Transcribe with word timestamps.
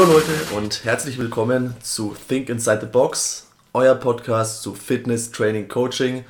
Hallo 0.00 0.14
Leute 0.14 0.56
und 0.56 0.84
herzlich 0.84 1.18
willkommen 1.18 1.74
zu 1.82 2.16
Think 2.26 2.48
Inside 2.48 2.78
the 2.80 2.86
Box, 2.86 3.48
euer 3.74 3.94
Podcast 3.94 4.62
zu 4.62 4.74
Fitness, 4.74 5.30
Training, 5.30 5.68
Coaching 5.68 6.24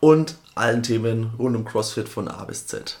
und 0.00 0.34
allen 0.56 0.82
Themen 0.82 1.30
rund 1.38 1.54
um 1.54 1.64
CrossFit 1.64 2.08
von 2.08 2.26
A 2.26 2.42
bis 2.42 2.66
Z. 2.66 2.98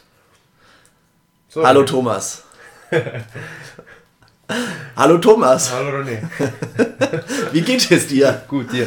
So, 1.48 1.66
Hallo 1.66 1.82
Thomas. 1.82 2.44
Hallo 4.96 5.18
Thomas. 5.18 5.72
Hallo 5.72 5.88
René. 5.88 6.22
Wie 7.52 7.62
geht 7.62 7.90
es 7.90 8.06
dir? 8.06 8.44
Gut, 8.46 8.72
dir. 8.72 8.86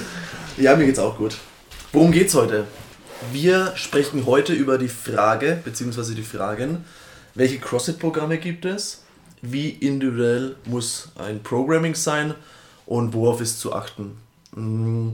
Ja, 0.55 0.77
mir 0.77 0.85
geht's 0.85 0.99
auch 0.99 1.17
gut. 1.17 1.35
Worum 1.91 2.13
geht's 2.13 2.33
heute? 2.33 2.65
Wir 3.33 3.73
sprechen 3.75 4.25
heute 4.25 4.53
über 4.53 4.77
die 4.77 4.87
Frage, 4.87 5.59
beziehungsweise 5.65 6.15
die 6.15 6.23
Fragen, 6.23 6.85
welche 7.33 7.59
CrossFit-Programme 7.59 8.37
gibt 8.37 8.63
es, 8.63 9.03
wie 9.51 9.69
individuell 9.69 10.55
muss 10.65 11.11
ein 11.15 11.43
Programming 11.43 11.95
sein 11.95 12.33
und 12.85 13.13
worauf 13.13 13.41
ist 13.41 13.59
zu 13.59 13.73
achten. 13.73 14.17
Mm, 14.53 15.09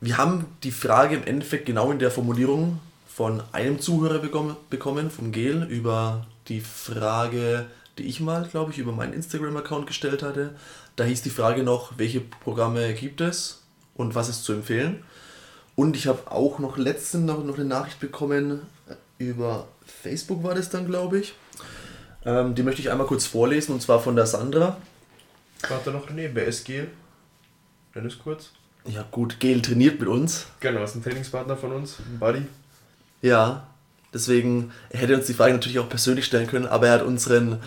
wir 0.00 0.18
haben 0.18 0.46
die 0.62 0.72
Frage 0.72 1.16
im 1.16 1.24
Endeffekt 1.24 1.66
genau 1.66 1.90
in 1.90 1.98
der 1.98 2.10
Formulierung 2.10 2.80
von 3.08 3.42
einem 3.52 3.80
Zuhörer 3.80 4.18
bekommen, 4.18 5.10
vom 5.10 5.32
Gel, 5.32 5.64
über 5.64 6.26
die 6.48 6.60
Frage, 6.60 7.66
die 7.98 8.04
ich 8.04 8.20
mal, 8.20 8.46
glaube 8.46 8.72
ich, 8.72 8.78
über 8.78 8.92
meinen 8.92 9.14
Instagram-Account 9.14 9.86
gestellt 9.86 10.22
hatte. 10.22 10.54
Da 10.96 11.04
hieß 11.04 11.22
die 11.22 11.30
Frage 11.30 11.62
noch, 11.62 11.94
welche 11.96 12.20
Programme 12.20 12.92
gibt 12.94 13.20
es 13.20 13.62
und 13.94 14.14
was 14.14 14.28
ist 14.28 14.44
zu 14.44 14.52
empfehlen. 14.52 15.02
Und 15.74 15.96
ich 15.96 16.06
habe 16.06 16.30
auch 16.30 16.58
noch 16.58 16.76
letztens 16.76 17.24
noch, 17.24 17.42
noch 17.42 17.56
eine 17.56 17.64
Nachricht 17.64 18.00
bekommen, 18.00 18.62
über 19.18 19.68
Facebook 19.86 20.42
war 20.42 20.54
das 20.54 20.70
dann, 20.70 20.86
glaube 20.86 21.20
ich. 21.20 21.34
Ähm, 22.26 22.54
die 22.54 22.62
möchte 22.62 22.82
ich 22.82 22.90
einmal 22.90 23.06
kurz 23.06 23.24
vorlesen 23.24 23.72
und 23.72 23.80
zwar 23.80 24.00
von 24.00 24.16
der 24.16 24.26
Sandra. 24.26 24.76
Warte 25.68 25.90
noch 25.90 26.06
wer 26.14 26.44
ist 26.44 26.64
Gel? 26.64 26.88
Dennis 27.94 28.18
kurz. 28.18 28.50
Ja 28.84 29.04
gut, 29.10 29.40
Gel 29.40 29.62
trainiert 29.62 29.98
mit 29.98 30.08
uns. 30.08 30.46
Genau, 30.60 30.82
ist 30.82 30.94
ein 30.94 31.02
Trainingspartner 31.02 31.56
von 31.56 31.72
uns, 31.72 31.98
ein 31.98 32.18
Buddy. 32.18 32.42
Ja, 33.22 33.66
Deswegen, 34.16 34.72
er 34.88 35.00
hätte 35.00 35.14
uns 35.14 35.26
die 35.26 35.34
Frage 35.34 35.52
natürlich 35.52 35.78
auch 35.78 35.90
persönlich 35.90 36.24
stellen 36.24 36.46
können, 36.46 36.66
aber 36.66 36.86
er 36.86 36.94
hat 36.94 37.02
unseren 37.02 37.60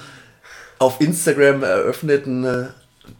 auf 0.79 0.99
Instagram 0.99 1.61
eröffneten, 1.61 2.43
äh, 2.43 2.67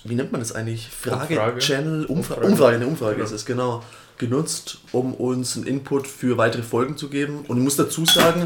wie 0.03 0.15
nennt 0.15 0.31
man 0.31 0.41
das 0.41 0.51
eigentlich? 0.51 0.89
Frage-Channel, 0.89 2.05
Umfrage, 2.05 2.47
Umfrage, 2.47 2.77
eine 2.77 2.87
Umfrage 2.87 3.15
genau. 3.17 3.25
ist 3.25 3.31
es, 3.31 3.45
genau, 3.45 3.83
genutzt, 4.17 4.79
um 4.93 5.13
uns 5.13 5.57
einen 5.57 5.67
Input 5.67 6.07
für 6.07 6.37
weitere 6.37 6.63
Folgen 6.63 6.97
zu 6.97 7.09
geben. 7.09 7.45
Und 7.47 7.57
ich 7.57 7.63
muss 7.63 7.75
dazu 7.75 8.03
sagen, 8.05 8.45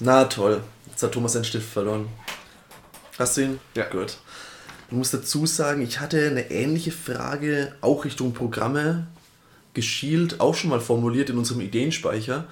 na 0.00 0.24
toll, 0.24 0.60
jetzt 0.94 1.02
hat 1.02 1.12
Thomas 1.12 1.34
seinen 1.34 1.44
Stift 1.44 1.68
verloren. 1.68 2.08
Hast 3.18 3.36
du 3.36 3.42
ihn? 3.42 3.60
Ja. 3.74 3.84
Gut. 3.84 4.16
Ich 4.88 4.96
muss 4.96 5.10
dazu 5.10 5.46
sagen, 5.46 5.82
ich 5.82 6.00
hatte 6.00 6.26
eine 6.26 6.50
ähnliche 6.50 6.92
Frage 6.92 7.74
auch 7.80 8.04
Richtung 8.04 8.32
Programme 8.32 9.06
geschielt, 9.74 10.40
auch 10.40 10.54
schon 10.54 10.70
mal 10.70 10.80
formuliert 10.80 11.30
in 11.30 11.38
unserem 11.38 11.60
Ideenspeicher 11.60 12.46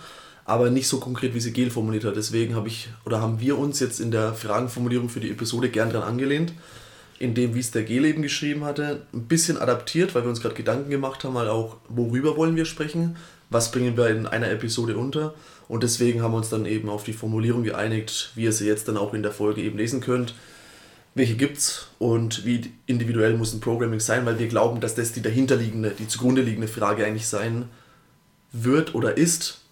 aber 0.45 0.71
nicht 0.71 0.89
so 0.89 0.99
konkret, 0.99 1.34
wie 1.34 1.41
sie 1.41 1.53
Gel 1.53 1.71
formuliert 1.71 2.05
hat. 2.05 2.17
Deswegen 2.17 2.55
habe 2.55 2.69
ich 2.69 2.89
oder 3.05 3.21
haben 3.21 3.41
wir 3.41 3.59
uns 3.59 3.81
jetzt 3.81 4.01
in 4.01 4.11
der 4.11 4.34
Fragenformulierung 4.34 5.09
für 5.09 5.21
die 5.21 5.31
Episode 5.31 5.69
gern 5.69 5.91
dran 5.91 6.03
angelehnt, 6.03 6.53
indem, 7.19 7.55
wie 7.55 7.61
es 7.61 7.71
der 7.71 7.84
Gel 7.84 8.05
eben 8.05 8.22
geschrieben 8.22 8.65
hatte, 8.65 9.03
ein 9.12 9.27
bisschen 9.27 9.59
adaptiert, 9.59 10.15
weil 10.15 10.22
wir 10.22 10.31
uns 10.31 10.41
gerade 10.41 10.55
Gedanken 10.55 10.91
gemacht 10.91 11.22
haben, 11.25 11.39
halt 11.39 11.49
auch, 11.49 11.77
worüber 11.89 12.37
wollen 12.37 12.56
wir 12.56 12.65
sprechen, 12.65 13.16
was 13.50 13.71
bringen 13.71 13.97
wir 13.97 14.09
in 14.09 14.27
einer 14.27 14.50
Episode 14.50 14.97
unter. 14.97 15.34
Und 15.72 15.83
deswegen 15.83 16.21
haben 16.21 16.33
wir 16.33 16.37
uns 16.37 16.50
dann 16.50 16.66
eben 16.66 16.91
auf 16.91 17.03
die 17.03 17.15
Formulierung 17.15 17.62
geeinigt, 17.62 18.33
wie 18.34 18.43
ihr 18.43 18.53
sie 18.53 18.66
jetzt 18.66 18.88
dann 18.88 18.99
auch 18.99 19.15
in 19.15 19.22
der 19.22 19.33
Folge 19.33 19.62
eben 19.62 19.78
lesen 19.78 20.03
könnt. 20.03 20.34
Welche 21.15 21.34
gibt's 21.34 21.88
und 21.99 22.44
wie 22.44 22.75
individuell 22.84 23.38
muss 23.38 23.55
ein 23.55 23.60
Programming 23.60 23.99
sein, 23.99 24.27
weil 24.27 24.38
wir 24.38 24.49
glauben, 24.49 24.83
dass 24.83 24.97
das 24.97 25.12
die 25.12 25.22
dahinterliegende, 25.22 25.93
die 25.99 26.06
zugrunde 26.06 26.43
liegende 26.43 26.69
Frage 26.69 27.06
eigentlich 27.06 27.27
sein 27.27 27.71
wird 28.53 28.94
oder 28.94 29.16
ist, 29.16 29.62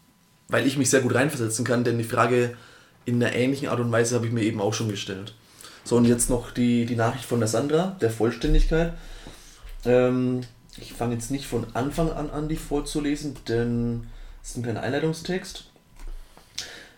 weil 0.49 0.67
ich 0.67 0.79
mich 0.79 0.89
sehr 0.89 1.03
gut 1.03 1.15
reinversetzen 1.15 1.67
kann, 1.67 1.85
denn 1.85 1.99
die 1.99 2.05
Frage 2.05 2.57
in 3.05 3.23
einer 3.23 3.35
ähnlichen 3.35 3.69
Art 3.69 3.81
und 3.81 3.93
Weise 3.93 4.15
habe 4.15 4.27
ich 4.27 4.33
mir 4.33 4.43
eben 4.43 4.63
auch 4.63 4.73
schon 4.73 4.89
gestellt. 4.89 5.35
So, 5.85 5.97
und 5.97 6.07
jetzt 6.07 6.31
noch 6.31 6.51
die, 6.51 6.87
die 6.87 6.97
Nachricht 6.97 7.27
von 7.27 7.41
der 7.41 7.49
Sandra, 7.49 7.99
der 8.01 8.11
Vollständigkeit. 8.11 8.95
Ähm, 9.85 10.41
ich 10.79 10.95
fange 10.95 11.13
jetzt 11.13 11.31
nicht 11.31 11.45
von 11.45 11.67
Anfang 11.75 12.11
an 12.11 12.31
an, 12.31 12.49
die 12.49 12.57
vorzulesen, 12.57 13.37
denn 13.49 14.07
es 14.43 14.53
ist 14.53 14.57
ein 14.57 14.63
kleiner 14.63 14.81
Einleitungstext. 14.81 15.70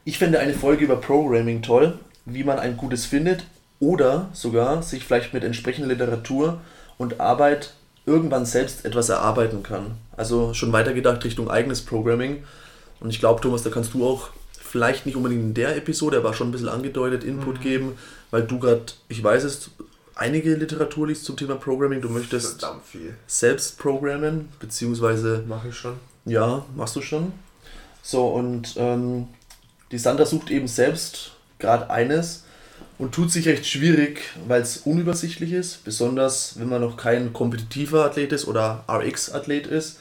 Ich 0.04 0.18
fände 0.18 0.40
eine 0.40 0.54
Folge 0.54 0.84
über 0.84 0.96
Programming 0.96 1.62
toll, 1.62 1.98
wie 2.24 2.42
man 2.42 2.58
ein 2.58 2.76
gutes 2.76 3.06
findet 3.06 3.44
oder 3.78 4.28
sogar 4.32 4.82
sich 4.82 5.04
vielleicht 5.04 5.32
mit 5.32 5.44
entsprechender 5.44 5.88
Literatur 5.88 6.60
und 6.98 7.20
Arbeit 7.20 7.74
irgendwann 8.04 8.44
selbst 8.44 8.84
etwas 8.84 9.08
erarbeiten 9.10 9.62
kann. 9.62 9.92
Also 10.16 10.54
schon 10.54 10.72
weitergedacht 10.72 11.24
Richtung 11.24 11.48
eigenes 11.48 11.82
Programming 11.82 12.42
und 12.98 13.10
ich 13.10 13.20
glaube, 13.20 13.40
Thomas, 13.40 13.62
da 13.62 13.70
kannst 13.70 13.94
du 13.94 14.04
auch 14.04 14.30
vielleicht 14.52 15.06
nicht 15.06 15.14
unbedingt 15.14 15.42
in 15.42 15.54
der 15.54 15.76
Episode, 15.76 16.16
aber 16.16 16.34
schon 16.34 16.48
ein 16.48 16.52
bisschen 16.52 16.68
angedeutet 16.68 17.22
Input 17.22 17.58
mhm. 17.58 17.62
geben, 17.62 17.98
weil 18.32 18.42
du 18.42 18.58
gerade, 18.58 18.86
ich 19.08 19.22
weiß 19.22 19.44
es, 19.44 19.70
einige 20.16 20.54
Literatur 20.54 21.06
liest 21.06 21.24
zum 21.26 21.36
Thema 21.36 21.54
Programming. 21.54 22.00
Du 22.00 22.08
möchtest 22.08 22.66
selbst 23.28 23.78
programmen, 23.78 24.48
beziehungsweise. 24.58 25.44
Mache 25.46 25.68
ich 25.68 25.76
schon. 25.76 25.94
Ja, 26.24 26.64
machst 26.74 26.96
du 26.96 27.02
schon. 27.02 27.32
So, 28.02 28.26
und 28.28 28.74
ähm, 28.76 29.28
die 29.92 29.98
Sandra 29.98 30.26
sucht 30.26 30.50
eben 30.50 30.66
selbst 30.66 31.32
gerade 31.58 31.90
eines 31.90 32.44
und 32.98 33.14
tut 33.14 33.30
sich 33.30 33.46
recht 33.46 33.66
schwierig, 33.66 34.22
weil 34.48 34.62
es 34.62 34.78
unübersichtlich 34.78 35.52
ist, 35.52 35.84
besonders 35.84 36.58
wenn 36.58 36.68
man 36.68 36.80
noch 36.80 36.96
kein 36.96 37.32
kompetitiver 37.32 38.04
Athlet 38.04 38.32
ist 38.32 38.48
oder 38.48 38.84
RX-Athlet 38.88 39.66
ist 39.68 39.98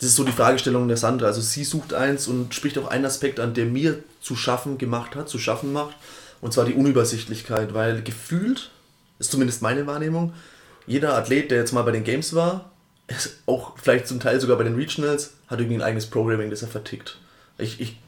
das 0.00 0.08
ist 0.08 0.16
so 0.16 0.24
die 0.24 0.32
Fragestellung 0.32 0.88
der 0.88 0.96
Sandra. 0.96 1.26
Also 1.26 1.42
sie 1.42 1.62
sucht 1.62 1.92
eins 1.92 2.26
und 2.26 2.54
spricht 2.54 2.78
auch 2.78 2.88
einen 2.88 3.04
Aspekt 3.04 3.38
an, 3.38 3.52
der 3.52 3.66
mir 3.66 4.02
zu 4.22 4.34
schaffen 4.34 4.78
gemacht 4.78 5.14
hat, 5.14 5.28
zu 5.28 5.38
schaffen 5.38 5.74
macht. 5.74 5.94
Und 6.40 6.54
zwar 6.54 6.64
die 6.64 6.72
Unübersichtlichkeit, 6.72 7.74
weil 7.74 8.02
gefühlt, 8.02 8.70
ist 9.18 9.30
zumindest 9.30 9.60
meine 9.60 9.86
Wahrnehmung, 9.86 10.32
jeder 10.86 11.14
Athlet, 11.18 11.50
der 11.50 11.58
jetzt 11.58 11.72
mal 11.72 11.82
bei 11.82 11.92
den 11.92 12.04
Games 12.04 12.34
war, 12.34 12.70
auch 13.46 13.76
vielleicht 13.78 14.08
zum 14.08 14.20
Teil 14.20 14.40
sogar 14.40 14.56
bei 14.56 14.64
den 14.64 14.74
Regionals, 14.74 15.34
hat 15.48 15.58
irgendwie 15.58 15.76
ein 15.76 15.82
eigenes 15.82 16.06
Programming, 16.06 16.48
das 16.48 16.62
er 16.62 16.68
vertickt. 16.68 17.18
Ich, 17.58 17.78
ich 17.78 17.98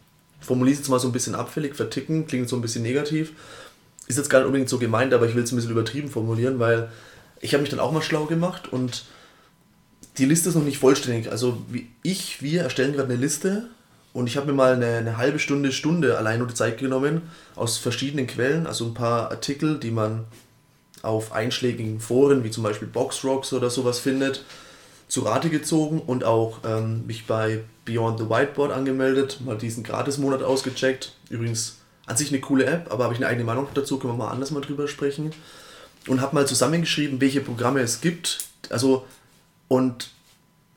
formuliere 0.43 0.75
es 0.75 0.81
jetzt 0.81 0.89
mal 0.89 1.01
so 1.01 1.09
ein 1.09 1.13
bisschen 1.13 1.35
abfällig, 1.35 1.75
verticken, 1.77 2.27
klingt 2.27 2.49
so 2.49 2.57
ein 2.57 2.63
bisschen 2.63 2.83
negativ. 2.83 3.33
Ist 4.07 4.19
jetzt 4.19 4.31
gar 4.31 4.41
nicht 4.41 4.47
unbedingt 4.47 4.69
so 4.69 4.79
gemeint, 4.79 5.15
aber 5.15 5.27
ich 5.27 5.35
will 5.35 5.43
es 5.43 5.53
ein 5.53 5.57
bisschen 5.57 5.71
übertrieben 5.71 6.11
formulieren, 6.11 6.59
weil 6.59 6.91
ich 7.41 7.55
habe 7.55 7.63
mich 7.63 7.71
dann 7.71 7.81
auch 7.81 7.93
mal 7.93 8.03
schlau 8.03 8.27
gemacht 8.27 8.73
und 8.73 9.05
die 10.19 10.25
Liste 10.25 10.49
ist 10.49 10.55
noch 10.55 10.65
nicht 10.65 10.79
vollständig. 10.79 11.31
Also 11.31 11.63
ich, 12.03 12.43
wir 12.43 12.63
erstellen 12.63 12.93
gerade 12.93 13.13
eine 13.13 13.21
Liste 13.21 13.69
und 14.13 14.27
ich 14.27 14.37
habe 14.37 14.47
mir 14.47 14.53
mal 14.53 14.75
eine, 14.75 14.99
eine, 14.99 15.17
halbe 15.17 15.39
Stunde, 15.39 15.73
Stunde 15.73 16.19
allein 16.19 16.39
nur 16.39 16.49
die 16.49 16.55
Zeit 16.55 16.79
genommen 16.79 17.23
aus 17.57 17.79
verschiedenen 17.79 18.27
Quellen, 18.27 18.67
also 18.67 18.87
ein 18.87 18.95
paar 18.95 19.31
Artikel, 19.31 19.79
die 19.79 19.91
man 19.91 20.25
auf 21.03 21.33
einschlägigen 21.33 21.99
Foren 21.99 22.45
wie 22.45 22.51
zum 22.51 22.63
Beispiel 22.63 22.89
Boxrocks 22.89 23.53
oder 23.53 23.71
sowas 23.71 23.99
findet, 23.99 24.45
zu 25.09 25.23
Rate 25.23 25.51
gezogen 25.51 26.01
und 26.01 26.25
auch 26.25 26.61
ähm, 26.65 27.07
mich 27.07 27.27
bei 27.27 27.61
Beyond 27.85 28.19
the 28.21 28.29
Whiteboard 28.29 28.73
angemeldet, 28.73 29.41
mal 29.45 29.59
diesen 29.59 29.83
Gratis-Monat 29.83 30.43
ausgecheckt. 30.43 31.15
Übrigens 31.31 31.79
an 32.07 32.17
sich 32.17 32.31
eine 32.31 32.41
coole 32.41 32.65
App, 32.65 32.93
aber 32.93 33.05
habe 33.05 33.15
ich 33.15 33.21
eine 33.21 33.29
eigene 33.29 33.45
Meinung 33.45 33.67
dazu, 33.75 33.99
können 33.99 34.15
wir 34.15 34.25
mal 34.25 34.31
anders 34.31 34.51
mal 34.51 34.61
drüber 34.61 34.89
sprechen. 34.89 35.33
Und 36.09 36.21
habe 36.21 36.35
mal 36.35 36.47
zusammengeschrieben, 36.47 37.21
welche 37.21 37.41
Programme 37.41 37.81
es 37.81 38.01
gibt. 38.01 38.47
Also 38.71 39.07
und 39.69 40.11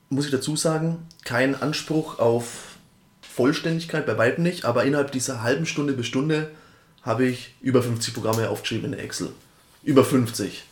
muss 0.09 0.25
ich 0.25 0.31
dazu 0.31 0.55
sagen, 0.55 1.05
kein 1.25 1.61
Anspruch 1.61 2.19
auf 2.19 2.77
Vollständigkeit, 3.21 4.05
bei 4.05 4.17
weitem 4.17 4.43
nicht, 4.43 4.63
aber 4.63 4.85
innerhalb 4.85 5.11
dieser 5.11 5.43
halben 5.43 5.65
Stunde 5.65 5.93
bis 5.93 6.07
Stunde 6.07 6.51
habe 7.01 7.25
ich 7.25 7.55
über 7.61 7.83
50 7.83 8.13
Programme 8.13 8.49
aufgeschrieben 8.49 8.93
in 8.93 8.99
Excel. 8.99 9.29
Über 9.83 10.05
50. 10.05 10.63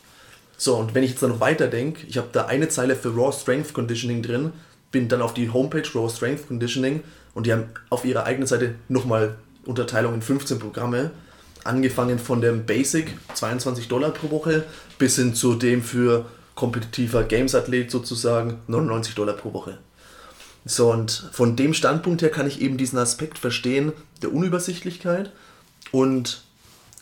So, 0.56 0.76
und 0.76 0.94
wenn 0.94 1.02
ich 1.02 1.10
jetzt 1.10 1.22
dann 1.22 1.30
noch 1.30 1.40
weiter 1.40 1.68
denke, 1.68 2.06
ich 2.06 2.16
habe 2.16 2.28
da 2.32 2.46
eine 2.46 2.68
Zeile 2.68 2.96
für 2.96 3.14
Raw 3.14 3.30
Strength 3.30 3.74
Conditioning 3.74 4.22
drin, 4.22 4.52
bin 4.94 5.08
dann 5.08 5.22
auf 5.22 5.34
die 5.34 5.50
Homepage 5.50 5.82
Raw 5.96 6.08
Strength 6.08 6.46
Conditioning 6.46 7.02
und 7.34 7.46
die 7.46 7.52
haben 7.52 7.64
auf 7.90 8.04
ihrer 8.04 8.26
eigenen 8.26 8.46
Seite 8.46 8.76
nochmal 8.88 9.34
Unterteilung 9.66 10.14
in 10.14 10.22
15 10.22 10.60
Programme, 10.60 11.10
angefangen 11.64 12.20
von 12.20 12.40
dem 12.40 12.64
Basic, 12.64 13.12
22 13.34 13.88
Dollar 13.88 14.12
pro 14.12 14.30
Woche, 14.30 14.62
bis 14.96 15.16
hin 15.16 15.34
zu 15.34 15.54
dem 15.54 15.82
für 15.82 16.26
kompetitiver 16.54 17.24
Games-Athlet 17.24 17.90
sozusagen 17.90 18.58
99 18.68 19.16
Dollar 19.16 19.34
pro 19.34 19.52
Woche. 19.52 19.78
So, 20.64 20.92
und 20.92 21.28
von 21.32 21.56
dem 21.56 21.74
Standpunkt 21.74 22.22
her 22.22 22.30
kann 22.30 22.46
ich 22.46 22.60
eben 22.60 22.76
diesen 22.76 23.00
Aspekt 23.00 23.38
verstehen 23.40 23.92
der 24.22 24.32
Unübersichtlichkeit 24.32 25.32
und 25.90 26.44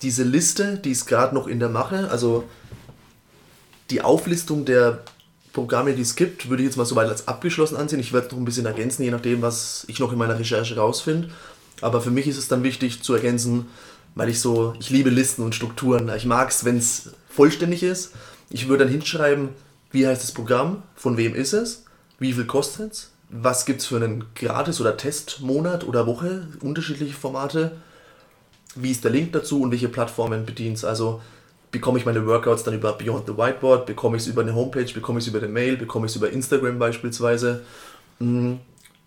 diese 0.01 0.23
Liste, 0.23 0.79
die 0.79 0.93
ist 0.93 1.05
gerade 1.05 1.35
noch 1.35 1.47
in 1.47 1.61
der 1.61 1.69
Mache, 1.69 2.11
also 2.11 2.45
die 3.91 4.01
Auflistung 4.01 4.65
der 4.65 5.03
Programme, 5.53 5.95
die 5.95 6.03
es 6.03 6.17
gibt, 6.17 6.49
würde 6.49 6.63
ich 6.63 6.69
jetzt 6.69 6.77
mal 6.77 6.87
soweit 6.87 7.09
als 7.09 7.29
abgeschlossen 7.29 7.77
ansehen. 7.77 8.01
Ich 8.01 8.13
werde 8.13 8.29
noch 8.29 8.39
ein 8.39 8.45
bisschen 8.45 8.67
ergänzen, 8.67 9.03
je 9.03 9.11
nachdem, 9.11 9.43
was 9.43 9.85
ich 9.89 9.99
noch 9.99 10.13
in 10.13 10.19
meiner 10.19 10.39
Recherche 10.39 10.77
rausfinde. 10.77 11.29
Aber 11.81 12.01
für 12.01 12.11
mich 12.11 12.27
ist 12.27 12.39
es 12.39 12.49
dann 12.49 12.63
wichtig 12.63 13.03
zu 13.03 13.15
ergänzen, 13.15 13.67
weil 14.15 14.29
ich 14.29 14.41
so, 14.41 14.75
ich 14.79 14.91
liebe 14.91 15.11
Listen 15.11 15.43
und 15.43 15.55
Strukturen. 15.55 16.11
Ich 16.17 16.27
mag 16.27 16.51
es, 16.51 16.65
wenn 16.65 16.79
es 16.79 17.11
vollständig 17.29 17.83
ist. 17.83 18.13
Ich 18.51 18.69
würde 18.69 18.85
dann 18.85 18.93
hinschreiben, 18.93 19.51
wie 19.91 20.07
heißt 20.07 20.23
das 20.23 20.33
Programm, 20.33 20.83
von 20.95 21.17
wem 21.17 21.35
ist 21.35 21.53
es, 21.53 21.85
wie 22.19 22.33
viel 22.33 22.47
kostet 22.47 22.93
es, 22.93 23.11
was 23.29 23.65
gibt 23.65 23.81
es 23.81 23.87
für 23.87 23.97
einen 23.97 24.27
Gratis- 24.35 24.81
oder 24.81 24.97
Testmonat 24.97 25.85
oder 25.85 26.07
Woche, 26.07 26.47
unterschiedliche 26.61 27.15
Formate, 27.15 27.73
wie 28.75 28.91
ist 28.91 29.05
der 29.05 29.11
Link 29.11 29.33
dazu 29.33 29.63
und 29.63 29.71
welche 29.71 29.89
Plattformen 29.89 30.47
bedient 30.47 30.79
es. 30.79 30.85
Also 30.85 31.21
bekomme 31.73 31.99
ich 31.99 32.07
meine 32.07 32.25
Workouts 32.27 32.63
dann 32.63 32.75
über 32.75 32.93
Beyond 32.93 33.27
the 33.27 33.37
Whiteboard, 33.37 33.87
bekomme 33.87 34.17
ich 34.17 34.23
es 34.23 34.29
über 34.29 34.43
eine 34.43 34.55
Homepage, 34.55 34.93
bekomme 34.93 35.19
ich 35.19 35.25
es 35.25 35.29
über 35.29 35.39
eine 35.39 35.49
Mail, 35.49 35.77
bekomme 35.77 36.07
ich 36.07 36.13
es 36.13 36.17
über 36.17 36.31
Instagram 36.31 36.79
beispielsweise. 36.79 37.63
Hm, 38.19 38.61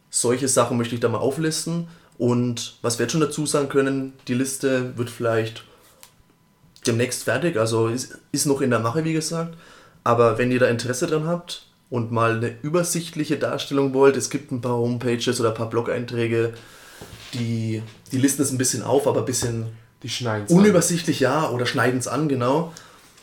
solche 0.09 0.47
Sachen 0.47 0.77
möchte 0.77 0.95
ich 0.95 1.01
da 1.01 1.07
mal 1.07 1.19
auflisten. 1.19 1.87
Und 2.17 2.77
was 2.81 2.97
wir 2.97 3.03
jetzt 3.03 3.11
schon 3.11 3.21
dazu 3.21 3.45
sagen 3.45 3.69
können, 3.69 4.13
die 4.27 4.33
Liste 4.33 4.97
wird 4.97 5.09
vielleicht 5.09 5.63
demnächst 6.87 7.23
fertig, 7.23 7.57
also 7.57 7.87
ist, 7.87 8.17
ist 8.31 8.45
noch 8.45 8.61
in 8.61 8.69
der 8.71 8.79
Mache, 8.79 9.03
wie 9.05 9.13
gesagt. 9.13 9.55
Aber 10.03 10.37
wenn 10.37 10.51
ihr 10.51 10.59
da 10.59 10.67
Interesse 10.67 11.07
dran 11.07 11.27
habt 11.27 11.67
und 11.89 12.11
mal 12.11 12.37
eine 12.37 12.55
übersichtliche 12.61 13.37
Darstellung 13.37 13.93
wollt, 13.93 14.17
es 14.17 14.29
gibt 14.29 14.51
ein 14.51 14.61
paar 14.61 14.77
Homepages 14.77 15.39
oder 15.39 15.49
ein 15.49 15.55
paar 15.55 15.69
Blog-Einträge, 15.69 16.53
die, 17.33 17.83
die 18.11 18.17
listen 18.17 18.41
es 18.41 18.51
ein 18.51 18.57
bisschen 18.57 18.83
auf, 18.83 19.07
aber 19.07 19.19
ein 19.19 19.25
bisschen 19.25 19.65
Die 20.05 20.09
schneiden 20.09 20.45
unübersichtlich, 20.55 21.19
ja, 21.19 21.49
oder 21.49 21.65
schneiden 21.65 21.97
es 21.97 22.07
an, 22.07 22.29
genau. 22.29 22.71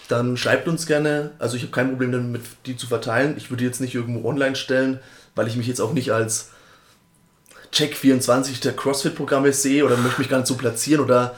Dann 0.08 0.36
schreibt 0.36 0.66
uns 0.66 0.86
gerne. 0.86 1.30
Also 1.38 1.56
ich 1.56 1.62
habe 1.62 1.70
kein 1.70 1.90
Problem 1.90 2.10
damit, 2.10 2.42
die 2.66 2.76
zu 2.76 2.88
verteilen. 2.88 3.34
Ich 3.36 3.50
würde 3.50 3.62
jetzt 3.62 3.80
nicht 3.80 3.94
irgendwo 3.94 4.28
online 4.28 4.56
stellen, 4.56 4.98
weil 5.36 5.46
ich 5.46 5.54
mich 5.54 5.68
jetzt 5.68 5.80
auch 5.80 5.92
nicht 5.92 6.12
als 6.12 6.50
Check24 7.72 8.60
der 8.62 8.74
CrossFit-Programme 8.74 9.52
sehe 9.52 9.84
oder 9.84 9.96
möchte 9.96 10.20
mich 10.20 10.28
gar 10.28 10.38
nicht 10.38 10.48
so 10.48 10.56
platzieren 10.56 11.04
oder 11.04 11.36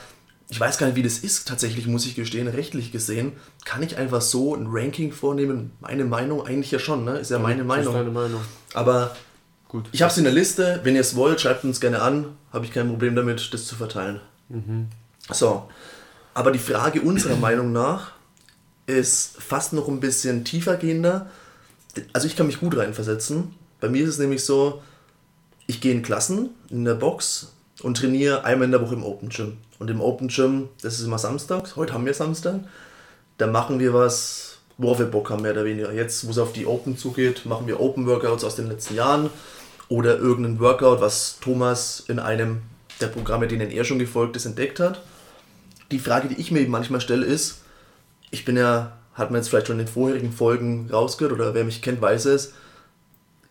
ich 0.49 0.59
weiß 0.59 0.79
gar 0.79 0.87
nicht, 0.87 0.97
wie 0.97 1.03
das 1.03 1.19
ist 1.19 1.47
tatsächlich, 1.47 1.87
muss 1.87 2.07
ich 2.07 2.15
gestehen, 2.15 2.49
rechtlich 2.49 2.91
gesehen. 2.91 3.33
Kann 3.67 3.83
ich 3.83 3.99
einfach 3.99 4.23
so 4.23 4.55
ein 4.55 4.67
Ranking 4.71 5.13
vornehmen? 5.13 5.73
Meine 5.81 6.07
Meinung 6.07 6.47
eigentlich 6.47 6.71
ja 6.71 6.79
schon, 6.79 7.05
ne? 7.05 7.19
Ist 7.19 7.31
ja 7.31 7.39
meine 7.39 7.59
Das 7.59 7.67
Meinung. 7.67 7.93
ist 7.95 7.99
deine 8.01 8.11
Meinung. 8.11 8.41
Aber 8.73 9.15
Gut. 9.69 9.91
ich 9.93 10.01
habe 10.01 10.11
es 10.11 10.17
in 10.17 10.25
der 10.25 10.33
Liste. 10.33 10.81
Wenn 10.85 10.95
ihr 10.95 11.03
es 11.03 11.17
wollt, 11.17 11.43
schreibt 11.43 11.65
uns 11.65 11.81
gerne 11.81 12.01
an. 12.01 12.29
Habe 12.51 12.65
ich 12.65 12.73
kein 12.73 12.89
Problem 12.89 13.15
damit, 13.15 13.53
das 13.53 13.67
zu 13.67 13.75
verteilen. 13.77 14.21
So. 15.31 15.69
Aber 16.35 16.51
die 16.51 16.59
Frage 16.59 17.01
unserer 17.01 17.37
Meinung 17.37 17.73
nach 17.73 18.13
ist 18.87 19.37
fast 19.39 19.73
noch 19.73 19.89
ein 19.89 20.01
bisschen 20.01 20.45
tiefer 20.45 20.77
gehender. 20.77 21.31
Also 22.13 22.27
ich 22.27 22.37
kann 22.37 22.47
mich 22.47 22.61
gut 22.61 22.77
reinversetzen. 22.77 23.55
Bei 23.81 23.89
mir 23.89 24.05
ist 24.05 24.11
es 24.11 24.19
nämlich 24.19 24.45
so, 24.45 24.83
ich 25.67 25.81
gehe 25.81 25.93
in 25.93 26.03
Klassen 26.03 26.51
in 26.71 26.85
der 26.85 26.95
Box 26.95 27.53
und 27.83 27.97
trainiere 27.97 28.45
einmal 28.45 28.67
in 28.67 28.73
der 28.73 28.83
Woche 28.83 28.95
im 28.95 29.05
Open 29.05 29.29
Gym. 29.29 29.59
Und 29.79 29.91
im 29.91 30.01
Open 30.01 30.29
Gym, 30.29 30.69
das 30.83 30.99
ist 30.99 31.07
immer 31.07 31.19
samstags, 31.19 31.77
heute 31.77 31.93
haben 31.93 32.07
wir 32.07 32.15
Samstag, 32.15 32.61
da 33.39 33.47
machen 33.47 33.79
wir 33.79 33.93
was, 33.93 34.59
worauf 34.79 34.99
wir 34.99 35.07
Bock 35.07 35.31
haben, 35.31 35.43
mehr 35.43 35.53
oder 35.53 35.65
weniger. 35.65 35.93
Jetzt, 35.93 36.27
wo 36.27 36.31
es 36.31 36.39
auf 36.39 36.53
die 36.53 36.67
Open 36.67 36.97
zugeht, 36.97 37.47
machen 37.47 37.67
wir 37.67 37.81
Open 37.81 38.07
Workouts 38.07 38.45
aus 38.45 38.57
den 38.57 38.69
letzten 38.69 38.95
Jahren 38.95 39.31
oder 39.89 40.19
irgendeinen 40.19 40.61
Workout, 40.61 41.01
was 41.01 41.39
Thomas 41.41 42.05
in 42.09 42.19
einem 42.19 42.63
der 43.01 43.09
Programme, 43.09 43.49
denen 43.49 43.71
er 43.71 43.85
schon 43.85 43.99
gefolgt 43.99 44.37
ist, 44.37 44.47
entdeckt 44.47 44.81
hat. 44.81 45.03
Die 45.91 45.99
Frage, 45.99 46.29
die 46.29 46.41
ich 46.41 46.51
mir 46.51 46.61
eben 46.61 46.73
manchmal 46.73 47.01
stelle, 47.01 47.27
ist, 47.27 47.63
ich 48.31 48.45
bin 48.45 48.57
ja, 48.57 48.97
hat 49.15 49.31
man 49.31 49.41
jetzt 49.41 49.49
vielleicht 49.49 49.69
schon 49.69 49.79
in 49.79 49.87
den 49.87 49.93
vorherigen 49.93 50.33
Folgen 50.33 50.89
rausgehört 50.91 51.33
oder 51.33 51.55
wer 51.55 51.65
mich 51.65 51.83
kennt, 51.83 52.01
weiß 52.01 52.27
es, 52.27 52.53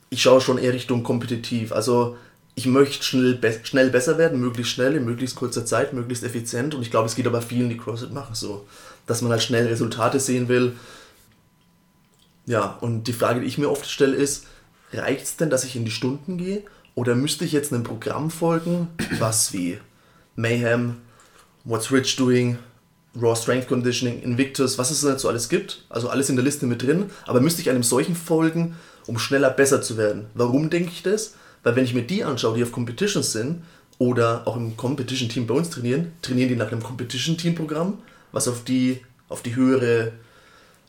ich 0.10 0.22
schaue 0.22 0.42
schon 0.42 0.58
eher 0.58 0.74
Richtung 0.74 1.04
kompetitiv. 1.04 1.72
Also 1.72 2.18
ich 2.56 2.66
möchte 2.68 3.04
schnell, 3.04 3.34
be 3.36 3.60
schnell 3.64 3.90
besser 3.90 4.18
werden, 4.18 4.40
möglichst 4.40 4.74
schnell, 4.74 4.96
in 4.96 5.06
möglichst 5.06 5.36
kurzer 5.36 5.66
Zeit, 5.66 5.94
möglichst 5.94 6.24
effizient. 6.24 6.76
Und 6.76 6.84
ich 6.84 6.92
glaube, 6.92 7.08
es 7.08 7.16
geht 7.16 7.28
aber 7.28 7.42
vielen, 7.42 7.70
die 7.70 7.78
CrossFit 7.78 8.14
machen, 8.14 8.36
so. 8.36 8.68
Dass 9.08 9.22
man 9.22 9.32
halt 9.32 9.42
schnell 9.42 9.68
Resultate 9.68 10.20
sehen 10.20 10.48
will. 10.48 10.74
Ja, 12.46 12.78
und 12.82 13.08
die 13.08 13.14
Frage, 13.14 13.42
die 13.42 13.48
ich 13.48 13.58
mir 13.58 13.70
oft 13.70 13.90
stelle, 13.90 14.16
ist, 14.16 14.46
reicht 14.92 15.24
es 15.26 15.38
denn, 15.38 15.50
dass 15.50 15.64
ich 15.64 15.76
in 15.76 15.86
die 15.86 15.92
Stunden 15.92 16.38
gehe? 16.38 16.64
Oder 16.96 17.16
müsste 17.16 17.46
ich 17.46 17.52
jetzt 17.52 17.74
einem 17.74 17.84
Programm 17.84 18.30
folgen, 18.30 18.90
was 19.18 19.52
wie 19.54 19.80
Mayhem, 20.36 20.98
What's 21.66 21.94
Rich 21.94 22.18
Doing, 22.18 22.58
Raw 23.16 23.36
Strength 23.38 23.70
Conditioning, 23.70 24.22
Invictus, 24.22 24.78
was 24.78 24.92
es 24.92 25.00
da 25.00 25.18
so 25.18 25.30
alles 25.30 25.48
gibt, 25.48 25.86
also 25.88 26.10
alles 26.10 26.30
in 26.30 26.36
der 26.36 26.44
Liste 26.44 26.66
mit 26.66 26.82
drin, 26.82 27.10
aber 27.26 27.40
müsste 27.40 27.62
ich 27.62 27.70
einem 27.70 27.84
solchen 27.84 28.16
folgen, 28.16 28.76
um 29.08 29.18
schneller 29.18 29.50
besser 29.50 29.82
zu 29.82 29.96
werden. 29.96 30.26
Warum 30.34 30.70
denke 30.70 30.92
ich 30.92 31.04
das? 31.04 31.36
Weil 31.64 31.78
wenn 31.78 31.86
ich 31.86 31.94
mir 31.94 32.04
die 32.04 32.26
anschaue, 32.26 32.58
die 32.58 32.64
auf 32.64 32.74
Competitions 32.74 33.32
sind 33.32 33.64
oder 33.98 34.46
auch 34.46 34.58
im 34.58 34.76
Competition 34.76 35.30
Team 35.30 35.48
bei 35.48 35.54
uns 35.54 35.70
trainieren, 35.70 36.12
trainieren 36.22 36.50
die 36.50 36.58
nach 36.58 36.70
einem 36.70 36.84
Competition 36.84 37.38
Team 37.38 37.56
Programm, 37.56 38.00
was 38.34 38.50
auf 38.50 38.66
die, 38.66 39.00
auf 39.30 39.42
die 39.42 39.56
höhere 39.56 40.12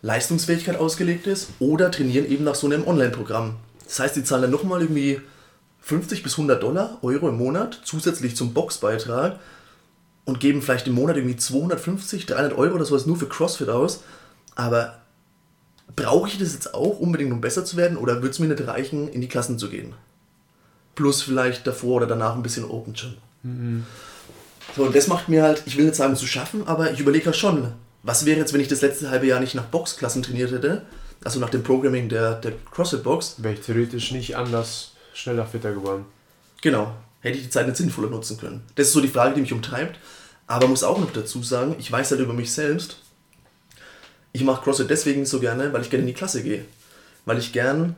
Leistungsfähigkeit 0.03 0.77
ausgelegt 0.77 1.29
ist, 1.29 1.51
oder 1.61 1.93
trainieren 1.93 2.29
eben 2.29 2.43
nach 2.43 2.57
so 2.57 2.67
einem 2.67 2.85
Online-Programm. 2.85 3.55
Das 3.85 4.01
heißt, 4.01 4.17
die 4.17 4.25
zahlen 4.25 4.43
dann 4.43 4.51
nochmal 4.51 4.83
irgendwie 4.83 5.21
50 5.83 6.25
bis 6.25 6.33
100 6.33 6.61
Dollar, 6.61 6.99
Euro 7.03 7.29
im 7.29 7.37
Monat 7.37 7.81
zusätzlich 7.85 8.35
zum 8.35 8.55
Boxbeitrag 8.55 9.39
und 10.25 10.41
geben 10.41 10.63
vielleicht 10.63 10.87
im 10.87 10.95
Monat 10.95 11.17
irgendwie 11.17 11.37
250, 11.37 12.27
300 12.27 12.57
Euro 12.57 12.75
oder 12.75 12.85
sowas 12.85 13.07
nur 13.07 13.17
für 13.17 13.29
CrossFit 13.29 13.69
aus. 13.69 14.03
Aber 14.55 14.99
brauche 15.97 16.29
ich 16.29 16.39
das 16.39 16.55
jetzt 16.55 16.75
auch 16.75 16.99
unbedingt, 16.99 17.33
um 17.33 17.41
besser 17.41 17.65
zu 17.65 17.77
werden, 17.77 17.97
oder 17.97 18.17
würde 18.17 18.31
es 18.31 18.39
mir 18.39 18.49
nicht 18.49 18.67
reichen, 18.67 19.09
in 19.09 19.21
die 19.21 19.29
Klassen 19.29 19.59
zu 19.59 19.69
gehen? 19.69 19.95
Plus 20.95 21.23
vielleicht 21.23 21.67
davor 21.67 21.97
oder 21.97 22.07
danach 22.07 22.35
ein 22.35 22.43
bisschen 22.43 22.65
Open 22.65 22.95
Gym. 22.95 23.85
So, 24.77 24.85
und 24.85 24.97
das 24.97 25.09
macht 25.09 25.29
mir 25.29 25.43
halt, 25.43 25.63
ich 25.67 25.77
will 25.77 25.85
nicht 25.85 25.97
sagen 25.97 26.17
zu 26.17 26.27
schaffen, 26.27 26.67
aber 26.67 26.91
ich 26.93 27.01
überlege 27.01 27.27
halt 27.27 27.37
schon, 27.37 27.73
was 28.03 28.25
wäre 28.25 28.39
jetzt, 28.39 28.53
wenn 28.53 28.61
ich 28.61 28.69
das 28.69 28.81
letzte 28.81 29.11
halbe 29.11 29.27
Jahr 29.27 29.41
nicht 29.41 29.55
nach 29.55 29.65
Boxklassen 29.65 30.23
trainiert 30.23 30.53
hätte, 30.53 30.83
also 31.23 31.41
nach 31.41 31.51
dem 31.51 31.63
Programming 31.63 32.09
der, 32.09 32.35
der 32.35 32.53
CrossFit-Box, 32.71 33.37
Wäre 33.43 33.55
ich 33.55 33.61
theoretisch 33.61 34.13
nicht 34.13 34.37
anders 34.37 34.93
schneller 35.15 35.47
fitter 35.47 35.73
geworden. 35.73 36.05
Genau. 36.61 36.95
Hätte 37.25 37.39
ich 37.39 37.45
die 37.45 37.51
Zeit 37.51 37.67
nicht 37.67 37.79
sinnvoller 37.79 38.11
nutzen 38.11 38.37
können. 38.37 38.61
Das 38.75 38.89
ist 38.89 38.93
so 38.93 39.01
die 39.01 39.09
Frage, 39.09 39.35
die 39.35 39.41
mich 39.41 39.55
umtreibt. 39.55 39.99
Aber 40.47 40.69
muss 40.69 40.83
auch 40.83 40.99
noch 40.99 41.11
dazu 41.11 41.43
sagen, 41.43 41.75
ich 41.79 41.91
weiß 41.91 42.11
halt 42.11 42.21
über 42.21 42.35
mich 42.35 42.53
selbst, 42.53 42.99
ich 44.33 44.45
mache 44.45 44.63
CrossFit 44.63 44.91
deswegen 44.91 45.25
so 45.25 45.41
gerne, 45.41 45.73
weil 45.73 45.81
ich 45.81 45.89
gerne 45.89 46.03
in 46.03 46.09
die 46.09 46.13
Klasse 46.13 46.43
gehe. 46.43 46.67
Weil 47.25 47.39
ich 47.39 47.55
gern 47.55 47.97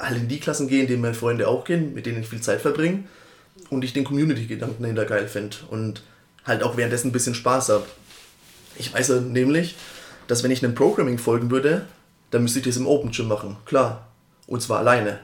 halt 0.00 0.16
in 0.16 0.28
die 0.28 0.40
Klassen 0.40 0.68
gehe, 0.68 0.80
in 0.80 0.86
denen 0.86 1.02
meine 1.02 1.12
Freunde 1.12 1.48
auch 1.48 1.64
gehen, 1.64 1.92
mit 1.92 2.06
denen 2.06 2.22
ich 2.22 2.28
viel 2.28 2.40
Zeit 2.40 2.62
verbringe 2.62 3.04
und 3.68 3.84
ich 3.84 3.92
den 3.92 4.04
Community-Gedanken 4.04 4.82
dahinter 4.82 5.04
geil 5.04 5.28
finde 5.28 5.58
und 5.68 6.02
halt 6.46 6.62
auch 6.62 6.78
währenddessen 6.78 7.08
ein 7.08 7.12
bisschen 7.12 7.34
Spaß 7.34 7.68
habe. 7.68 7.84
Ich 8.78 8.94
weiß 8.94 9.08
ja 9.08 9.20
nämlich, 9.20 9.74
dass 10.28 10.42
wenn 10.42 10.50
ich 10.50 10.64
einem 10.64 10.74
Programming 10.74 11.18
folgen 11.18 11.50
würde, 11.50 11.84
dann 12.30 12.42
müsste 12.42 12.60
ich 12.60 12.64
das 12.64 12.78
im 12.78 12.86
Open 12.86 13.10
Gym 13.10 13.28
machen. 13.28 13.58
Klar. 13.66 14.08
Und 14.46 14.62
zwar 14.62 14.78
alleine. 14.78 15.18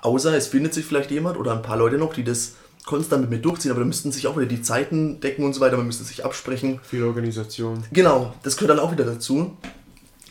Außer 0.00 0.36
es 0.36 0.46
findet 0.46 0.74
sich 0.74 0.84
vielleicht 0.84 1.10
jemand 1.10 1.36
oder 1.36 1.52
ein 1.52 1.62
paar 1.62 1.76
Leute 1.76 1.98
noch, 1.98 2.14
die 2.14 2.24
das 2.24 2.54
konstant 2.84 3.22
mit 3.22 3.30
mir 3.30 3.38
durchziehen, 3.38 3.70
aber 3.70 3.80
da 3.80 3.86
müssten 3.86 4.12
sich 4.12 4.26
auch 4.26 4.36
wieder 4.36 4.46
die 4.46 4.62
Zeiten 4.62 5.20
decken 5.20 5.44
und 5.44 5.52
so 5.52 5.60
weiter, 5.60 5.76
man 5.76 5.86
müsste 5.86 6.04
sich 6.04 6.24
absprechen. 6.24 6.80
Viel 6.82 7.04
Organisation. 7.04 7.84
Genau, 7.92 8.34
das 8.42 8.56
gehört 8.56 8.78
dann 8.78 8.84
auch 8.84 8.92
wieder 8.92 9.04
dazu. 9.04 9.56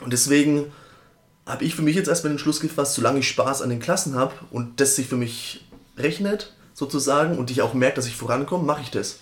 Und 0.02 0.14
deswegen 0.14 0.66
habe 1.46 1.64
ich 1.64 1.76
für 1.76 1.82
mich 1.82 1.96
jetzt 1.96 2.08
erstmal 2.08 2.34
den 2.34 2.40
Schluss 2.40 2.60
gefasst, 2.60 2.96
solange 2.96 3.20
ich 3.20 3.28
Spaß 3.28 3.62
an 3.62 3.70
den 3.70 3.80
Klassen 3.80 4.16
habe 4.16 4.34
und 4.52 4.80
das 4.80 4.96
sich 4.96 5.08
für 5.08 5.18
mich 5.18 5.68
rechnet, 5.98 6.54
sozusagen, 6.74 7.38
und 7.38 7.50
ich 7.52 7.62
auch 7.62 7.74
merke, 7.74 7.96
dass 7.96 8.08
ich 8.08 8.16
vorankomme, 8.16 8.64
mache 8.64 8.82
ich 8.82 8.92
das. 8.92 9.20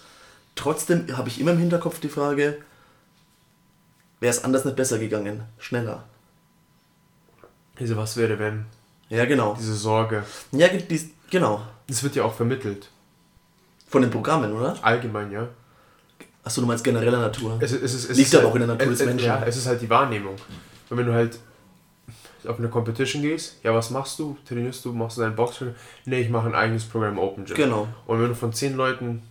Trotzdem 0.55 1.15
habe 1.15 1.29
ich 1.29 1.39
immer 1.39 1.51
im 1.51 1.57
Hinterkopf 1.57 1.99
die 1.99 2.09
Frage, 2.09 2.57
wäre 4.19 4.31
es 4.31 4.43
anders 4.43 4.65
nicht 4.65 4.75
besser 4.75 4.97
gegangen? 4.97 5.43
Schneller. 5.57 6.03
Diese 7.79 7.97
Was 7.97 8.17
wäre 8.17 8.39
wenn? 8.39 8.65
Ja, 9.15 9.25
genau. 9.25 9.55
Diese 9.57 9.75
Sorge. 9.75 10.24
Ja, 10.51 10.67
dies, 10.67 11.10
genau. 11.29 11.62
Das 11.88 12.03
wird 12.03 12.15
ja 12.15 12.24
auch 12.24 12.34
vermittelt. 12.34 12.89
Von 13.88 14.01
den 14.01 14.12
Programmen, 14.12 14.51
oder? 14.53 14.75
Allgemein, 14.81 15.31
ja. 15.31 15.48
Achso, 16.43 16.62
du 16.62 16.67
meinst 16.67 16.84
genereller 16.84 17.19
Natur. 17.19 17.57
Es, 17.62 17.72
es, 17.72 17.93
ist- 17.93 18.10
es 18.10 18.17
Liegt 18.17 18.34
aber 18.36 18.43
halt- 18.43 18.51
auch 18.51 18.55
in 18.55 18.60
der 18.62 18.67
Natur 18.75 18.91
es, 18.91 18.98
des 19.00 19.07
Menschen. 19.07 19.25
Ja, 19.25 19.43
es 19.45 19.57
ist 19.57 19.67
halt 19.67 19.81
die 19.81 19.89
Wahrnehmung. 19.89 20.36
Und 20.89 20.98
wenn 20.98 21.05
du 21.05 21.13
halt 21.13 21.39
auf 22.48 22.60
eine 22.60 22.67
Competition 22.69 23.22
gehst, 23.24 23.55
ja, 23.63 23.74
was 23.74 23.89
machst 23.89 24.19
du? 24.19 24.38
Trainierst 24.48 24.86
du? 24.86 24.93
Machst 24.93 25.17
du 25.17 25.22
deinen 25.22 25.36
Boxtraining? 25.36 25.74
Nee, 26.05 26.22
ich 26.22 26.29
mache 26.29 26.48
ein 26.48 26.53
eigenes 26.55 26.84
Programm 26.86 27.17
Open 27.17 27.45
Gym. 27.45 27.55
Genau. 27.55 27.88
Und 28.05 28.22
wenn 28.22 28.27
du 28.29 28.36
von 28.36 28.53
zehn 28.53 28.75
Leuten, 28.75 29.24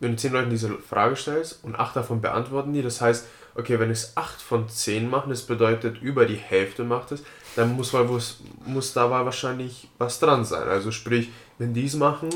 wenn 0.00 0.10
du 0.12 0.16
zehn 0.18 0.32
Leuten 0.32 0.50
diese 0.50 0.70
Frage 0.78 1.16
stellst 1.16 1.64
und 1.64 1.76
acht 1.76 1.96
davon 1.96 2.20
beantworten 2.20 2.74
die, 2.74 2.82
das 2.82 3.00
heißt, 3.00 3.26
okay, 3.54 3.80
wenn 3.80 3.90
es 3.90 4.14
acht 4.16 4.42
von 4.42 4.68
zehn 4.68 5.08
machen, 5.08 5.30
das 5.30 5.42
bedeutet 5.42 6.02
über 6.02 6.26
die 6.26 6.36
Hälfte 6.36 6.84
macht 6.84 7.12
es, 7.12 7.22
dann 7.58 7.74
muss, 7.76 7.92
weil, 7.92 8.04
muss, 8.04 8.38
muss 8.64 8.92
dabei 8.92 9.24
wahrscheinlich 9.24 9.88
was 9.98 10.20
dran 10.20 10.44
sein. 10.44 10.68
Also 10.68 10.90
sprich, 10.92 11.28
wenn 11.58 11.74
die 11.74 11.86
es 11.86 11.94
machen, 11.94 12.28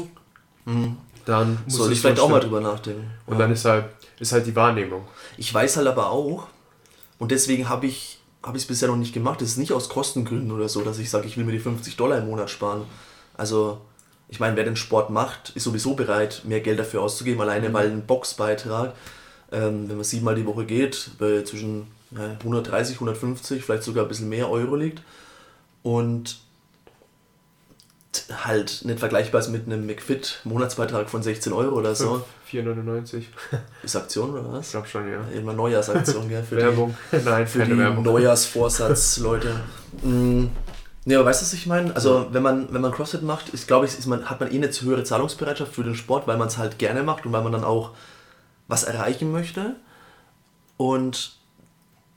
dann 1.25 1.59
muss 1.65 1.77
Soll 1.77 1.87
es 1.87 1.93
ich 1.93 2.01
vielleicht 2.01 2.21
auch 2.21 2.29
mal 2.29 2.41
drüber 2.41 2.61
nachdenken. 2.61 3.11
Und 3.27 3.39
dann 3.39 3.53
ist 3.53 3.65
halt, 3.65 3.87
ist 4.19 4.33
halt 4.33 4.47
die 4.47 4.57
Wahrnehmung. 4.57 5.07
Ich 5.37 5.53
weiß 5.53 5.77
halt 5.77 5.87
aber 5.87 6.11
auch, 6.11 6.49
und 7.19 7.31
deswegen 7.31 7.69
habe 7.69 7.87
ich 7.87 8.19
habe 8.45 8.57
ich 8.57 8.65
es 8.65 8.67
bisher 8.67 8.89
noch 8.89 8.97
nicht 8.97 9.15
gemacht. 9.15 9.41
Das 9.41 9.51
ist 9.51 9.59
nicht 9.59 9.73
aus 9.73 9.89
Kostengründen 9.89 10.51
oder 10.51 10.69
so, 10.69 10.81
dass 10.81 10.99
ich 10.99 11.09
sage, 11.09 11.29
ich 11.29 11.37
will 11.37 11.45
mir 11.45 11.53
die 11.53 11.61
50 11.61 11.97
Dollar 11.97 12.19
im 12.19 12.27
Monat 12.27 12.51
sparen. 12.51 12.83
Also 13.37 13.81
ich 14.29 14.41
meine, 14.41 14.57
wer 14.57 14.65
den 14.65 14.75
Sport 14.75 15.11
macht, 15.11 15.51
ist 15.51 15.63
sowieso 15.63 15.95
bereit, 15.95 16.43
mehr 16.45 16.61
Geld 16.61 16.81
dafür 16.81 17.03
auszugeben, 17.03 17.41
alleine 17.41 17.69
Mhm. 17.69 17.73
weil 17.73 17.87
ein 17.91 18.05
Boxbeitrag, 18.05 18.95
ähm, 19.53 19.89
wenn 19.89 19.95
man 19.95 20.05
siebenmal 20.05 20.35
die 20.35 20.47
Woche 20.47 20.65
geht, 20.65 21.11
zwischen 21.45 21.83
ja, 21.83 21.87
130, 22.17 22.97
150, 22.97 23.65
vielleicht 23.65 23.83
sogar 23.83 24.05
ein 24.05 24.09
bisschen 24.09 24.29
mehr 24.29 24.51
Euro 24.51 24.77
liegt. 24.77 25.03
Und 25.83 26.39
halt 28.45 28.83
nicht 28.85 28.99
vergleichbar 29.01 29.41
ist 29.41 29.49
mit 29.49 29.67
einem 29.67 29.87
McFit-Monatsbeitrag 29.87 31.09
von 31.09 31.23
16 31.23 31.53
Euro 31.53 31.77
oder 31.77 31.95
so. 31.95 32.23
4,99. 32.51 33.25
Ist 33.83 33.97
Aktion 33.97 34.31
oder 34.33 34.43
Ich 34.43 34.53
was? 34.53 34.71
glaube 34.73 34.87
schon, 34.87 35.11
ja. 35.11 35.21
Immer 35.35 35.55
Neujahrsaktion, 35.55 36.29
gell? 36.29 36.43
Für 36.43 36.57
die, 36.57 36.63
Werbung. 36.63 36.95
Nein, 37.25 37.47
für 37.47 37.65
die 37.65 37.77
Werbung. 37.79 38.05
Neujahrsvorsatz, 38.05 39.17
Leute. 39.23 39.59
Mm, 40.03 40.47
Ja, 41.07 41.21
aber 41.21 41.31
weißt 41.31 41.41
du, 41.41 41.47
was 41.47 41.53
ich 41.55 41.67
meine? 41.67 41.95
Also, 41.97 42.27
wenn 42.33 42.43
man, 42.43 42.73
wenn 42.73 42.83
man 42.83 42.93
CrossFit 42.93 43.23
macht, 43.23 43.49
ist, 43.49 43.67
glaube 43.67 43.87
ich, 43.87 43.99
ist 43.99 44.07
man, 44.07 44.29
hat 44.29 44.41
man 44.41 44.53
eh 44.53 44.57
eine 44.57 44.71
zu 44.71 44.85
höhere 44.85 45.05
Zahlungsbereitschaft 45.05 45.75
für 45.75 45.83
den 45.83 45.95
Sport, 45.95 46.27
weil 46.27 46.37
man 46.37 46.49
es 46.49 46.59
halt 46.59 46.79
gerne 46.79 47.03
macht 47.03 47.25
und 47.25 47.33
weil 47.33 47.43
man 47.43 47.53
dann 47.53 47.65
auch 47.65 47.93
was 48.69 48.85
erreichen 48.85 49.33
möchte. 49.33 49.77
Und 50.77 51.37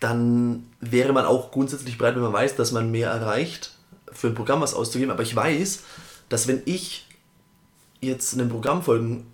dann 0.06 0.68
wäre 0.82 1.14
man 1.14 1.26
auch 1.26 1.50
grundsätzlich 1.50 1.98
bereit, 1.98 2.14
wenn 2.14 2.22
man 2.22 2.32
weiß, 2.32 2.56
dass 2.56 2.72
man 2.72 2.92
mehr 2.92 3.10
erreicht, 3.10 3.72
für 4.12 4.28
ein 4.28 4.36
Programm 4.36 4.62
was 4.62 4.76
auszugeben. 4.76 5.12
Aber 5.12 5.24
ich 5.24 5.36
weiß, 5.36 5.82
dass 6.30 6.48
wenn 6.48 6.62
ich 6.66 7.08
jetzt 8.02 8.36
einem 8.36 8.50
Programm 8.50 8.84
folgen 8.84 9.26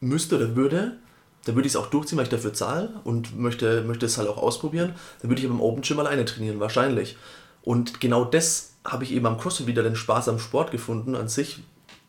müsste 0.00 0.36
oder 0.36 0.54
würde, 0.54 0.98
dann 1.46 1.54
würde 1.54 1.66
ich 1.66 1.72
es 1.72 1.76
auch 1.76 1.86
durchziehen, 1.86 2.18
weil 2.18 2.24
ich 2.24 2.30
dafür 2.30 2.52
zahle 2.52 3.00
und 3.04 3.38
möchte, 3.38 3.82
möchte 3.84 4.04
es 4.04 4.18
halt 4.18 4.28
auch 4.28 4.36
ausprobieren. 4.36 4.94
Dann 5.22 5.30
würde 5.30 5.40
ich 5.40 5.46
aber 5.46 5.54
im 5.54 5.62
Open 5.62 5.80
Gym 5.80 5.98
alleine 5.98 6.26
trainieren, 6.26 6.60
wahrscheinlich. 6.60 7.16
Und 7.62 7.98
genau 7.98 8.26
das 8.26 8.74
habe 8.84 9.04
ich 9.04 9.12
eben 9.12 9.24
am 9.24 9.38
CrossFit 9.38 9.66
wieder 9.66 9.82
den 9.82 9.96
Spaß 9.96 10.28
am 10.28 10.38
Sport 10.38 10.72
gefunden 10.72 11.14
an 11.14 11.28
sich, 11.28 11.62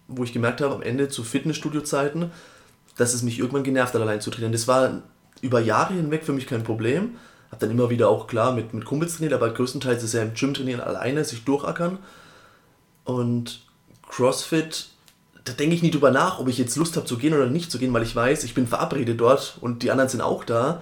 wo 0.09 0.25
ich 0.25 0.33
gemerkt 0.33 0.59
habe, 0.59 0.75
am 0.75 0.81
Ende 0.81 1.07
zu 1.07 1.23
Fitnessstudio-Zeiten, 1.23 2.31
dass 2.97 3.13
es 3.13 3.23
mich 3.23 3.39
irgendwann 3.39 3.63
genervt 3.63 3.93
hat, 3.93 4.01
allein 4.01 4.19
zu 4.19 4.29
trainieren. 4.29 4.51
Das 4.51 4.67
war 4.67 5.03
über 5.39 5.61
Jahre 5.61 5.93
hinweg 5.93 6.25
für 6.25 6.33
mich 6.33 6.47
kein 6.47 6.65
Problem. 6.65 7.15
Habe 7.51 7.61
dann 7.61 7.71
immer 7.71 7.89
wieder 7.89 8.09
auch 8.09 8.27
klar 8.27 8.53
mit, 8.53 8.73
mit 8.73 8.85
Kumpels 8.85 9.15
trainiert, 9.15 9.33
aber 9.33 9.49
größtenteils 9.49 10.03
ist 10.03 10.13
ja 10.13 10.21
im 10.21 10.33
Gym 10.33 10.53
trainieren 10.53 10.81
alleine, 10.81 11.23
sich 11.25 11.43
durchackern. 11.45 11.97
Und 13.05 13.61
CrossFit, 14.07 14.89
da 15.45 15.53
denke 15.53 15.75
ich 15.75 15.81
nie 15.81 15.91
drüber 15.91 16.11
nach, 16.11 16.39
ob 16.39 16.47
ich 16.47 16.57
jetzt 16.57 16.75
Lust 16.75 16.95
habe 16.95 17.07
zu 17.07 17.17
gehen 17.17 17.33
oder 17.33 17.47
nicht 17.47 17.71
zu 17.71 17.79
gehen, 17.79 17.93
weil 17.93 18.03
ich 18.03 18.15
weiß, 18.15 18.43
ich 18.43 18.53
bin 18.53 18.67
verabredet 18.67 19.19
dort 19.19 19.57
und 19.61 19.81
die 19.83 19.91
anderen 19.91 20.09
sind 20.09 20.21
auch 20.21 20.43
da. 20.43 20.81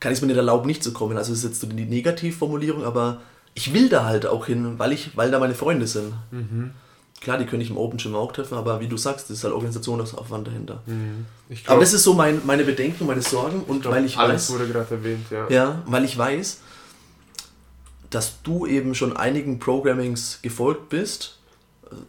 Kann 0.00 0.12
ich 0.12 0.18
es 0.18 0.22
mir 0.22 0.28
nicht 0.28 0.36
erlauben, 0.36 0.66
nicht 0.66 0.82
zu 0.82 0.92
kommen. 0.92 1.18
Also 1.18 1.32
das 1.32 1.40
ist 1.40 1.44
jetzt 1.44 1.60
so 1.60 1.66
die 1.66 1.84
Negativformulierung, 1.84 2.84
aber 2.84 3.20
ich 3.54 3.74
will 3.74 3.88
da 3.88 4.04
halt 4.04 4.26
auch 4.26 4.46
hin, 4.46 4.78
weil, 4.78 4.92
ich, 4.92 5.16
weil 5.16 5.30
da 5.30 5.38
meine 5.38 5.54
Freunde 5.54 5.86
sind. 5.86 6.14
Mhm. 6.30 6.70
Klar, 7.20 7.38
die 7.38 7.46
können 7.46 7.62
ich 7.62 7.70
im 7.70 7.76
Open 7.76 7.98
Gym 7.98 8.14
auch 8.14 8.32
treffen, 8.32 8.54
aber 8.54 8.80
wie 8.80 8.86
du 8.86 8.96
sagst, 8.96 9.28
das 9.28 9.38
ist 9.38 9.44
halt 9.44 9.52
Organisationsaufwand 9.52 10.46
dahinter. 10.46 10.82
Ich 11.48 11.60
Aber 11.60 11.74
glaub, 11.74 11.80
das 11.80 11.92
ist 11.92 12.04
so 12.04 12.14
mein, 12.14 12.40
meine 12.46 12.64
Bedenken, 12.64 13.06
meine 13.06 13.22
Sorgen 13.22 13.62
und 13.66 13.82
glaub, 13.82 13.94
weil 13.94 14.04
ich 14.04 14.16
alles 14.16 14.48
weiß, 14.48 14.54
wurde 14.54 14.68
gerade 14.68 14.94
erwähnt, 14.94 15.26
ja. 15.30 15.48
ja, 15.48 15.82
weil 15.86 16.04
ich 16.04 16.16
weiß, 16.16 16.58
dass 18.10 18.42
du 18.42 18.66
eben 18.66 18.94
schon 18.94 19.16
einigen 19.16 19.58
Programmings 19.58 20.38
gefolgt 20.42 20.88
bist. 20.88 21.38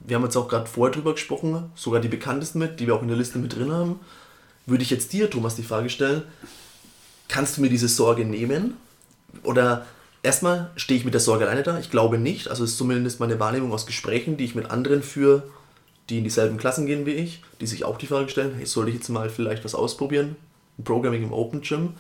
Wir 0.06 0.16
haben 0.16 0.24
jetzt 0.24 0.36
auch 0.36 0.48
gerade 0.48 0.68
vorher 0.68 0.94
drüber 0.94 1.14
gesprochen, 1.14 1.72
sogar 1.76 2.02
die 2.02 2.08
bekanntesten 2.08 2.60
mit, 2.60 2.80
die 2.80 2.88
wir 2.88 2.96
auch 2.96 3.02
in 3.02 3.08
der 3.08 3.18
Liste 3.18 3.40
mit 3.40 3.56
drin 3.56 3.72
haben. 3.72 4.00
Würde 4.66 4.84
ich 4.84 4.90
jetzt 4.90 5.12
dir, 5.14 5.30
Thomas, 5.30 5.56
die 5.56 5.64
Frage 5.64 5.90
stellen, 5.90 6.24
kannst 7.28 7.58
du 7.58 7.62
mir 7.62 7.70
diese 7.70 7.88
Sorge 7.88 8.26
nehmen? 8.26 8.78
Oder 9.44 9.86
erstmal 10.24 10.72
stehe 10.76 10.98
ich 11.00 11.06
mit 11.06 11.14
der 11.14 11.22
Sorge 11.22 11.46
alleine 11.46 11.64
da? 11.64 11.80
Ich 11.80 11.92
glaube 11.92 12.18
nicht. 12.18 12.48
Also 12.48 12.64
ist 12.64 12.78
zumindest 12.78 13.20
meine 13.20 13.40
Wahrnehmung 13.40 13.72
aus 13.74 13.86
Gesprächen, 13.86 14.38
die 14.38 14.46
ich 14.46 14.56
mit 14.56 14.70
anderen 14.72 15.04
führe, 15.04 15.44
die 16.10 16.18
in 16.18 16.24
dieselben 16.24 16.58
Klassen 16.58 16.86
gehen 16.86 17.06
wie 17.06 17.12
ich, 17.12 17.42
die 17.62 17.68
sich 17.68 17.86
auch 17.86 17.98
die 17.98 18.08
Frage 18.08 18.30
stellen, 18.30 18.56
hey, 18.56 18.66
soll 18.66 18.90
ich 18.90 18.96
jetzt 18.96 19.10
mal 19.10 19.30
vielleicht 19.30 19.64
was 19.64 19.76
ausprobieren? 19.76 20.36
Programming 20.84 21.24
im 21.24 21.34
Open 21.34 21.62
Gym? 21.62 21.94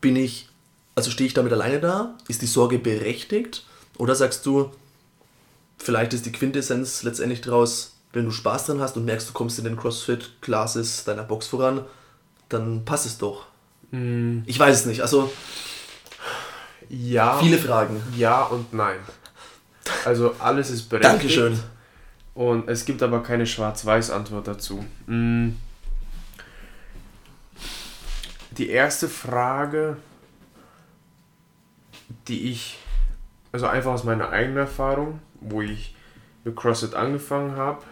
Bin 0.00 0.16
ich, 0.16 0.48
also 0.94 1.10
stehe 1.10 1.26
ich 1.26 1.34
damit 1.34 1.52
alleine 1.52 1.80
da? 1.80 2.16
Ist 2.28 2.42
die 2.42 2.46
Sorge 2.46 2.78
berechtigt? 2.78 3.64
Oder 3.98 4.14
sagst 4.14 4.44
du, 4.46 4.70
vielleicht 5.78 6.14
ist 6.14 6.26
die 6.26 6.32
Quintessenz 6.32 7.02
letztendlich 7.02 7.40
daraus, 7.40 7.94
wenn 8.12 8.24
du 8.24 8.30
Spaß 8.30 8.66
dran 8.66 8.80
hast 8.80 8.96
und 8.96 9.04
merkst, 9.04 9.28
du 9.28 9.32
kommst 9.32 9.58
in 9.58 9.64
den 9.64 9.76
CrossFit-Classes 9.76 11.04
deiner 11.04 11.24
Box 11.24 11.48
voran, 11.48 11.84
dann 12.48 12.84
passt 12.84 13.06
es 13.06 13.18
doch. 13.18 13.46
Mm, 13.90 14.40
Ich 14.46 14.58
weiß 14.58 14.76
es 14.80 14.86
nicht. 14.86 15.00
Also 15.02 15.30
ja. 16.88 17.38
viele 17.38 17.58
Fragen. 17.58 18.00
Ja 18.16 18.42
und 18.42 18.72
nein. 18.72 18.98
Also 20.04 20.34
alles 20.38 20.70
ist 20.70 20.88
berechtigt. 20.88 21.14
Dankeschön. 21.14 21.60
Und 22.34 22.68
es 22.68 22.84
gibt 22.84 23.02
aber 23.02 23.22
keine 23.22 23.46
Schwarz-Weiß-Antwort 23.46 24.48
dazu. 24.48 24.84
Mm. 25.06 25.50
Die 28.52 28.68
erste 28.68 29.08
Frage, 29.08 29.96
die 32.28 32.50
ich, 32.50 32.78
also 33.52 33.66
einfach 33.66 33.92
aus 33.92 34.04
meiner 34.04 34.30
eigenen 34.30 34.58
Erfahrung, 34.58 35.20
wo 35.40 35.62
ich 35.62 35.94
mit 36.44 36.56
CrossFit 36.56 36.94
angefangen 36.94 37.56
habe, 37.56 37.82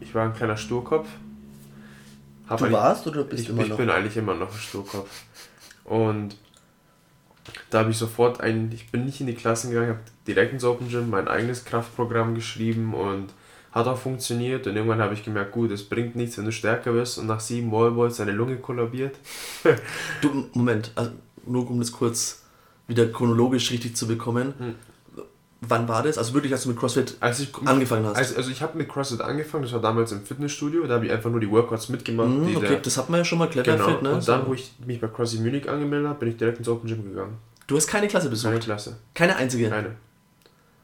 ich 0.00 0.14
war 0.14 0.24
ein 0.24 0.34
kleiner 0.34 0.56
Sturkopf. 0.56 1.08
Hab 2.48 2.58
Du 2.58 2.70
warst 2.70 3.06
oder 3.06 3.24
bist 3.24 3.42
ich, 3.42 3.46
du 3.48 3.52
immer 3.52 3.62
ich 3.62 3.68
noch? 3.70 3.76
bin 3.76 3.90
eigentlich 3.90 4.16
immer 4.16 4.34
noch 4.34 4.52
ein 4.52 4.58
Sturkopf. 4.58 5.08
Und 5.84 6.36
da 7.70 7.80
habe 7.80 7.90
ich 7.90 7.96
sofort 7.96 8.40
ein, 8.40 8.70
ich 8.72 8.90
bin 8.90 9.04
nicht 9.04 9.20
in 9.20 9.26
die 9.26 9.34
Klassen 9.34 9.70
gegangen, 9.70 9.90
habe 9.90 10.00
direkt 10.26 10.52
ins 10.52 10.64
Open 10.64 10.88
Gym 10.88 11.10
mein 11.10 11.28
eigenes 11.28 11.64
Kraftprogramm 11.64 12.34
geschrieben 12.34 12.94
und 12.94 13.28
hat 13.72 13.86
auch 13.86 13.98
funktioniert. 13.98 14.66
Und 14.66 14.76
irgendwann 14.76 15.00
habe 15.00 15.14
ich 15.14 15.24
gemerkt, 15.24 15.52
gut, 15.52 15.70
es 15.70 15.88
bringt 15.88 16.16
nichts, 16.16 16.38
wenn 16.38 16.46
du 16.46 16.52
stärker 16.52 16.94
wirst 16.94 17.18
und 17.18 17.26
nach 17.26 17.40
sieben 17.40 17.70
Wallballs 17.72 18.16
deine 18.16 18.32
Lunge 18.32 18.56
kollabiert. 18.56 19.16
Du, 20.22 20.46
Moment, 20.54 20.92
also 20.94 21.10
nur 21.46 21.70
um 21.70 21.78
das 21.78 21.92
kurz 21.92 22.44
wieder 22.88 23.06
chronologisch 23.06 23.70
richtig 23.70 23.96
zu 23.96 24.06
bekommen. 24.06 24.54
Hm. 24.58 24.74
Wann 25.62 25.88
war 25.88 26.02
das? 26.02 26.18
Also 26.18 26.34
wirklich, 26.34 26.52
als 26.52 26.64
du 26.64 26.68
mit 26.68 26.78
CrossFit 26.78 27.16
Als 27.20 27.40
ich 27.40 27.50
angefangen 27.64 28.04
hast? 28.06 28.16
also, 28.16 28.36
also 28.36 28.50
ich 28.50 28.60
habe 28.60 28.76
mit 28.76 28.88
CrossFit 28.88 29.22
angefangen, 29.22 29.62
das 29.62 29.72
war 29.72 29.80
damals 29.80 30.12
im 30.12 30.22
Fitnessstudio, 30.22 30.86
da 30.86 30.94
habe 30.94 31.06
ich 31.06 31.12
einfach 31.12 31.30
nur 31.30 31.40
die 31.40 31.50
Workouts 31.50 31.88
mitgemacht. 31.88 32.28
Mhm, 32.28 32.46
die 32.46 32.56
okay, 32.56 32.68
der, 32.68 32.80
das 32.80 32.98
hat 32.98 33.08
man 33.08 33.20
ja 33.20 33.24
schon 33.24 33.38
mal 33.38 33.48
clever 33.48 33.72
genau. 33.72 33.88
fit, 33.88 34.02
ne? 34.02 34.12
Und 34.12 34.28
dann, 34.28 34.46
wo 34.46 34.54
ich 34.54 34.72
mich 34.84 35.00
bei 35.00 35.08
CrossFit 35.08 35.40
Munich 35.40 35.68
angemeldet 35.68 36.08
habe, 36.08 36.18
bin 36.20 36.28
ich 36.28 36.36
direkt 36.36 36.58
ins 36.58 36.68
Open 36.68 36.88
Gym 36.88 37.04
gegangen. 37.04 37.38
Du 37.66 37.76
hast 37.76 37.86
keine 37.86 38.06
Klasse 38.06 38.28
besucht? 38.28 38.52
Keine 38.52 38.62
Klasse. 38.62 38.96
Keine 39.14 39.36
einzige? 39.36 39.70
Keine. 39.70 39.96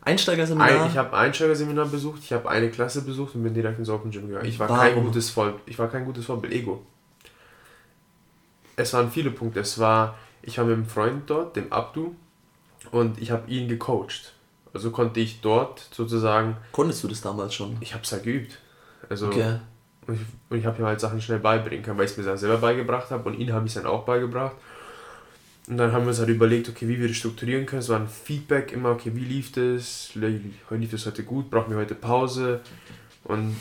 Einsteigerseminar? 0.00 0.85
Ein, 0.85 0.91
ich 0.91 0.97
habe 0.97 1.17
ein 1.17 1.26
Einsteigerseminar 1.26 1.87
besucht, 1.87 2.23
ich 2.25 2.33
habe 2.33 2.49
eine 2.49 2.71
Klasse 2.71 3.02
besucht 3.02 3.37
und 3.37 3.45
bin 3.45 3.55
direkt 3.55 3.79
ins 3.79 3.88
Open 3.88 4.11
Gym 4.11 4.26
gegangen. 4.26 4.47
Ich 4.47 4.59
war 4.59 4.67
kein 4.67 4.97
Warum? 4.97 5.05
gutes 5.05 5.31
Voll, 5.31 5.55
ich 5.67 5.79
war 5.79 5.88
kein 5.88 6.05
gutes 6.05 6.25
Vorbild, 6.25 6.52
Ego. 6.52 6.85
Es 8.75 8.93
waren 8.95 9.11
viele 9.11 9.31
Punkte. 9.31 9.61
Es 9.61 9.79
war, 9.79 10.19
ich 10.41 10.59
war 10.59 10.64
mit 10.64 10.75
einem 10.75 10.87
Freund 10.87 11.23
dort, 11.26 11.57
dem 11.57 11.73
Abdu, 11.73 12.17
und 12.91 13.21
ich 13.21 13.31
habe 13.31 13.49
ihn 13.50 13.69
gecoacht. 13.69 14.33
Also 14.75 14.91
konnte 14.91 15.21
ich 15.21 15.41
dort 15.41 15.87
sozusagen, 15.93 16.57
Konntest 16.73 17.02
du 17.05 17.09
das 17.09 17.21
damals 17.21 17.55
schon? 17.55 17.76
ich 17.81 17.93
habe 17.95 18.05
es 18.05 18.12
halt 18.12 18.23
geübt. 18.25 18.59
Also 19.09 19.26
Okay. 19.26 19.59
und 20.07 20.14
ich, 20.50 20.59
ich 20.59 20.67
habe 20.67 20.79
ihm 20.81 20.87
halt 20.87 21.00
Sachen 21.00 21.21
schnell 21.21 21.38
beibringen 21.41 21.85
können, 21.85 21.99
weil 21.99 22.07
ich 22.07 22.12
es 22.12 22.17
mir 22.17 22.25
dann 22.25 22.38
selber 22.38 22.59
beigebracht 22.59 23.11
habe 23.11 23.29
und 23.29 23.38
ihn 23.38 23.52
habe 23.52 23.67
ich 23.67 23.75
es 23.76 23.83
dann 23.83 23.91
auch 23.91 24.05
beigebracht. 24.05 24.57
Und 25.69 25.76
dann 25.76 25.93
haben 25.93 26.02
wir 26.05 26.09
uns 26.09 26.19
halt 26.19 26.29
überlegt, 26.29 26.69
okay, 26.69 26.88
wie 26.88 26.99
wir 27.00 27.07
das 27.07 27.17
strukturieren 27.17 27.67
können. 27.67 27.81
Es 27.81 27.88
war 27.88 28.00
ein 28.00 28.09
Feedback 28.09 28.73
immer, 28.73 28.91
okay, 28.91 29.12
wie 29.14 29.25
lief 29.25 29.52
das? 29.52 30.11
Lief 30.14 30.91
das 30.91 31.07
heute 31.07 31.23
gut? 31.23 31.50
Brauchen 31.50 31.71
wir 31.71 31.76
heute 31.79 31.95
Pause? 31.95 32.61
Und 33.25 33.57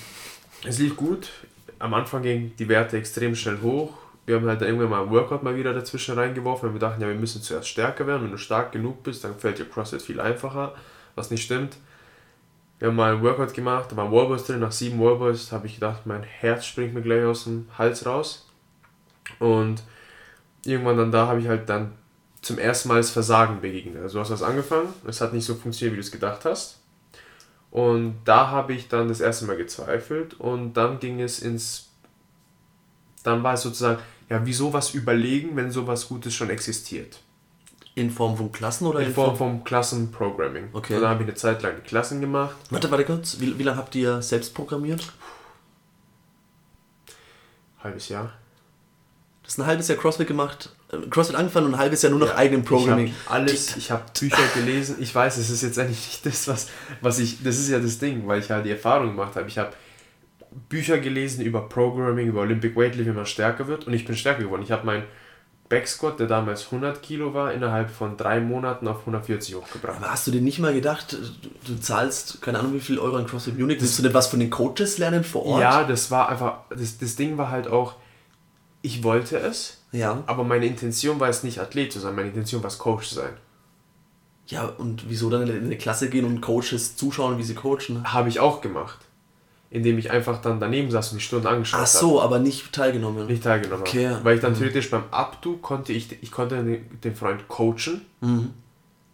es 0.63 0.79
lief 0.79 0.95
gut. 0.95 1.29
Am 1.77 1.93
Anfang 1.93 2.23
gingen 2.23 2.53
die 2.57 2.67
Werte 2.69 2.97
extrem 2.97 3.35
schnell 3.35 3.59
hoch. 3.61 3.93
Wir 4.25 4.35
haben 4.35 4.47
halt 4.47 4.61
dann 4.61 4.67
irgendwann 4.69 4.89
mal 4.89 5.03
ein 5.03 5.09
Workout 5.11 5.43
mal 5.43 5.55
wieder 5.55 5.73
dazwischen 5.73 6.15
reingeworfen, 6.17 6.69
weil 6.69 6.75
wir 6.75 6.79
dachten, 6.79 7.01
ja, 7.01 7.07
wir 7.07 7.15
müssen 7.15 7.41
zuerst 7.41 7.67
stärker 7.67 8.07
werden. 8.07 8.23
Wenn 8.23 8.31
du 8.31 8.37
stark 8.37 8.71
genug 8.71 9.03
bist, 9.03 9.23
dann 9.23 9.35
fällt 9.37 9.59
dir 9.59 9.65
CrossFit 9.65 10.01
viel 10.01 10.19
einfacher, 10.19 10.73
was 11.15 11.31
nicht 11.31 11.43
stimmt. 11.43 11.77
Wir 12.79 12.87
haben 12.87 12.95
mal 12.95 13.13
ein 13.13 13.21
Workout 13.21 13.53
gemacht, 13.53 13.91
da 13.91 13.97
waren 13.97 14.11
Wallballs 14.11 14.45
drin. 14.45 14.59
Nach 14.59 14.71
sieben 14.71 14.99
Wallballs 14.99 15.51
habe 15.51 15.67
ich 15.67 15.75
gedacht, 15.75 16.05
mein 16.05 16.23
Herz 16.23 16.65
springt 16.65 16.93
mir 16.93 17.01
gleich 17.01 17.23
aus 17.23 17.43
dem 17.43 17.67
Hals 17.77 18.05
raus. 18.05 18.49
Und 19.39 19.83
irgendwann 20.65 20.97
dann 20.97 21.11
da 21.11 21.27
habe 21.27 21.39
ich 21.39 21.47
halt 21.47 21.69
dann 21.69 21.93
zum 22.41 22.57
ersten 22.57 22.89
Mal 22.89 22.97
das 22.97 23.11
Versagen 23.11 23.61
begegnet. 23.61 24.01
Also 24.01 24.15
du 24.15 24.21
hast 24.21 24.31
was 24.31 24.43
angefangen, 24.43 24.91
es 25.05 25.21
hat 25.21 25.33
nicht 25.33 25.45
so 25.45 25.55
funktioniert, 25.55 25.93
wie 25.93 26.01
du 26.01 26.05
es 26.05 26.11
gedacht 26.11 26.45
hast. 26.45 26.79
Und 27.69 28.15
da 28.25 28.49
habe 28.49 28.73
ich 28.73 28.89
dann 28.89 29.07
das 29.07 29.21
erste 29.21 29.45
Mal 29.45 29.57
gezweifelt 29.57 30.33
und 30.33 30.73
dann 30.73 30.99
ging 30.99 31.21
es 31.21 31.39
ins, 31.39 31.89
dann 33.23 33.43
war 33.43 33.53
es 33.53 33.61
sozusagen, 33.61 34.01
ja, 34.29 34.41
wieso 34.45 34.73
was 34.73 34.93
überlegen, 34.93 35.55
wenn 35.55 35.71
sowas 35.71 36.07
Gutes 36.07 36.33
schon 36.33 36.49
existiert? 36.49 37.21
In 37.93 38.09
Form 38.09 38.37
von 38.37 38.51
Klassen 38.51 38.87
oder 38.87 39.01
In 39.01 39.13
Form 39.13 39.35
vom 39.35 39.63
Klassenprogramming. 39.63 40.69
Okay. 40.71 40.95
Und 40.95 41.01
dann 41.01 41.09
habe 41.09 41.23
ich 41.23 41.29
eine 41.29 41.35
Zeit 41.35 41.61
lang 41.61 41.73
die 41.77 41.87
Klassen 41.87 42.21
gemacht. 42.21 42.55
Warte, 42.69 42.89
warte 42.89 43.03
kurz. 43.03 43.39
Wie, 43.39 43.57
wie 43.57 43.63
lange 43.63 43.77
habt 43.77 43.93
ihr 43.95 44.21
selbst 44.21 44.53
programmiert? 44.53 45.11
Halbes 47.83 48.09
Jahr. 48.09 48.31
Das 49.43 49.53
ist 49.53 49.59
ein 49.59 49.65
halbes 49.65 49.87
Jahr 49.89 49.97
CrossFit 49.97 50.27
gemacht. 50.27 50.69
äh, 50.93 50.97
CrossFit 51.09 51.35
angefangen 51.35 51.67
und 51.67 51.73
ein 51.73 51.79
halbes 51.79 52.01
Jahr 52.01 52.11
nur 52.11 52.19
noch 52.19 52.35
eigenem 52.35 52.63
Programming. 52.63 53.07
Ich 53.07 53.25
habe 53.25 53.35
alles, 53.41 53.75
ich 53.75 53.91
habe 53.91 54.03
Bücher 54.17 54.47
gelesen. 54.53 54.95
Ich 54.99 55.13
weiß, 55.13 55.37
es 55.37 55.49
ist 55.49 55.61
jetzt 55.61 55.77
eigentlich 55.77 56.07
nicht 56.07 56.25
das, 56.25 56.47
was, 56.47 56.69
was 57.01 57.19
ich, 57.19 57.43
das 57.43 57.57
ist 57.57 57.69
ja 57.69 57.79
das 57.79 57.97
Ding, 57.97 58.25
weil 58.27 58.39
ich 58.39 58.49
halt 58.49 58.65
die 58.65 58.71
Erfahrung 58.71 59.07
gemacht 59.09 59.35
habe. 59.35 59.47
Ich 59.47 59.57
habe 59.57 59.73
Bücher 60.69 60.99
gelesen 60.99 61.43
über 61.43 61.67
Programming, 61.67 62.27
über 62.27 62.41
Olympic 62.41 62.75
Weightlifting, 62.75 63.13
wie 63.13 63.17
man 63.17 63.25
stärker 63.25 63.67
wird 63.67 63.87
und 63.87 63.93
ich 63.93 64.05
bin 64.05 64.15
stärker 64.15 64.43
geworden. 64.43 64.63
Ich 64.63 64.71
habe 64.71 64.85
meinen 64.85 65.03
Backsquat, 65.71 66.19
der 66.19 66.27
damals 66.27 66.65
100 66.65 67.01
Kilo 67.01 67.33
war, 67.33 67.53
innerhalb 67.53 67.89
von 67.89 68.17
drei 68.17 68.39
Monaten 68.41 68.87
auf 68.87 68.99
140 68.99 69.55
hochgebracht. 69.55 69.97
Aber 69.97 70.11
hast 70.11 70.27
du 70.27 70.31
dir 70.31 70.41
nicht 70.41 70.59
mal 70.59 70.73
gedacht, 70.73 71.17
du, 71.65 71.75
zahlst, 71.79 72.41
keine 72.41 72.59
Ahnung 72.59 72.73
wie 72.73 72.79
viel 72.81 72.99
Euro 72.99 73.15
an 73.15 73.25
CrossFit 73.25 73.57
Munich, 73.57 73.79
willst 73.81 73.97
du 73.97 74.03
denn 74.03 74.13
was 74.13 74.27
von 74.27 74.39
den 74.39 74.49
Coaches 74.49 74.97
lernen 74.97 75.23
vor 75.23 75.45
Ort? 75.45 75.61
Ja, 75.61 75.83
das 75.85 76.11
war 76.11 76.29
einfach, 76.29 76.57
das, 76.69 76.97
das 76.97 77.15
Ding 77.15 77.37
war 77.37 77.49
halt 77.49 77.67
auch, 77.67 77.95
ich 78.83 79.03
wollte 79.03 79.37
es, 79.39 79.77
Ja. 79.93 80.21
aber 80.27 80.43
meine 80.43 80.65
Intention 80.65 81.19
war 81.19 81.29
es 81.29 81.41
nicht 81.43 81.59
Athlet 81.59 81.93
zu 81.93 81.99
sein, 81.99 82.15
meine 82.15 82.27
Intention 82.27 82.61
war 82.61 82.67
es 82.69 82.77
Coach 82.77 83.07
zu 83.09 83.15
sein. 83.15 83.33
Ja, 84.47 84.65
und 84.65 85.09
wieso 85.09 85.29
dann 85.29 85.47
in 85.47 85.63
eine 85.63 85.77
Klasse 85.77 86.09
gehen 86.09 86.25
und 86.25 86.41
Coaches 86.41 86.97
zuschauen, 86.97 87.37
wie 87.37 87.43
sie 87.43 87.55
coachen? 87.55 88.11
Habe 88.11 88.27
ich 88.27 88.41
auch 88.41 88.59
gemacht. 88.59 88.99
Indem 89.71 89.97
ich 89.97 90.11
einfach 90.11 90.41
dann 90.41 90.59
daneben 90.59 90.91
saß 90.91 91.13
und 91.13 91.19
die 91.19 91.23
Stunden 91.23 91.47
angeschaut 91.47 91.79
Ach 91.81 91.87
habe. 91.87 91.97
so, 91.97 92.21
aber 92.21 92.39
nicht 92.39 92.71
teilgenommen. 92.73 93.25
Nicht 93.25 93.43
teilgenommen 93.43 93.83
Okay. 93.83 94.17
Weil 94.21 94.35
ich 94.35 94.41
dann 94.41 94.53
theoretisch 94.53 94.91
beim 94.91 95.05
Abdu 95.11 95.57
konnte 95.57 95.93
ich, 95.93 96.21
ich 96.21 96.29
konnte 96.29 96.61
den 96.61 96.99
den 96.99 97.15
Freund 97.15 97.47
coachen. 97.47 98.01
Mhm. 98.19 98.49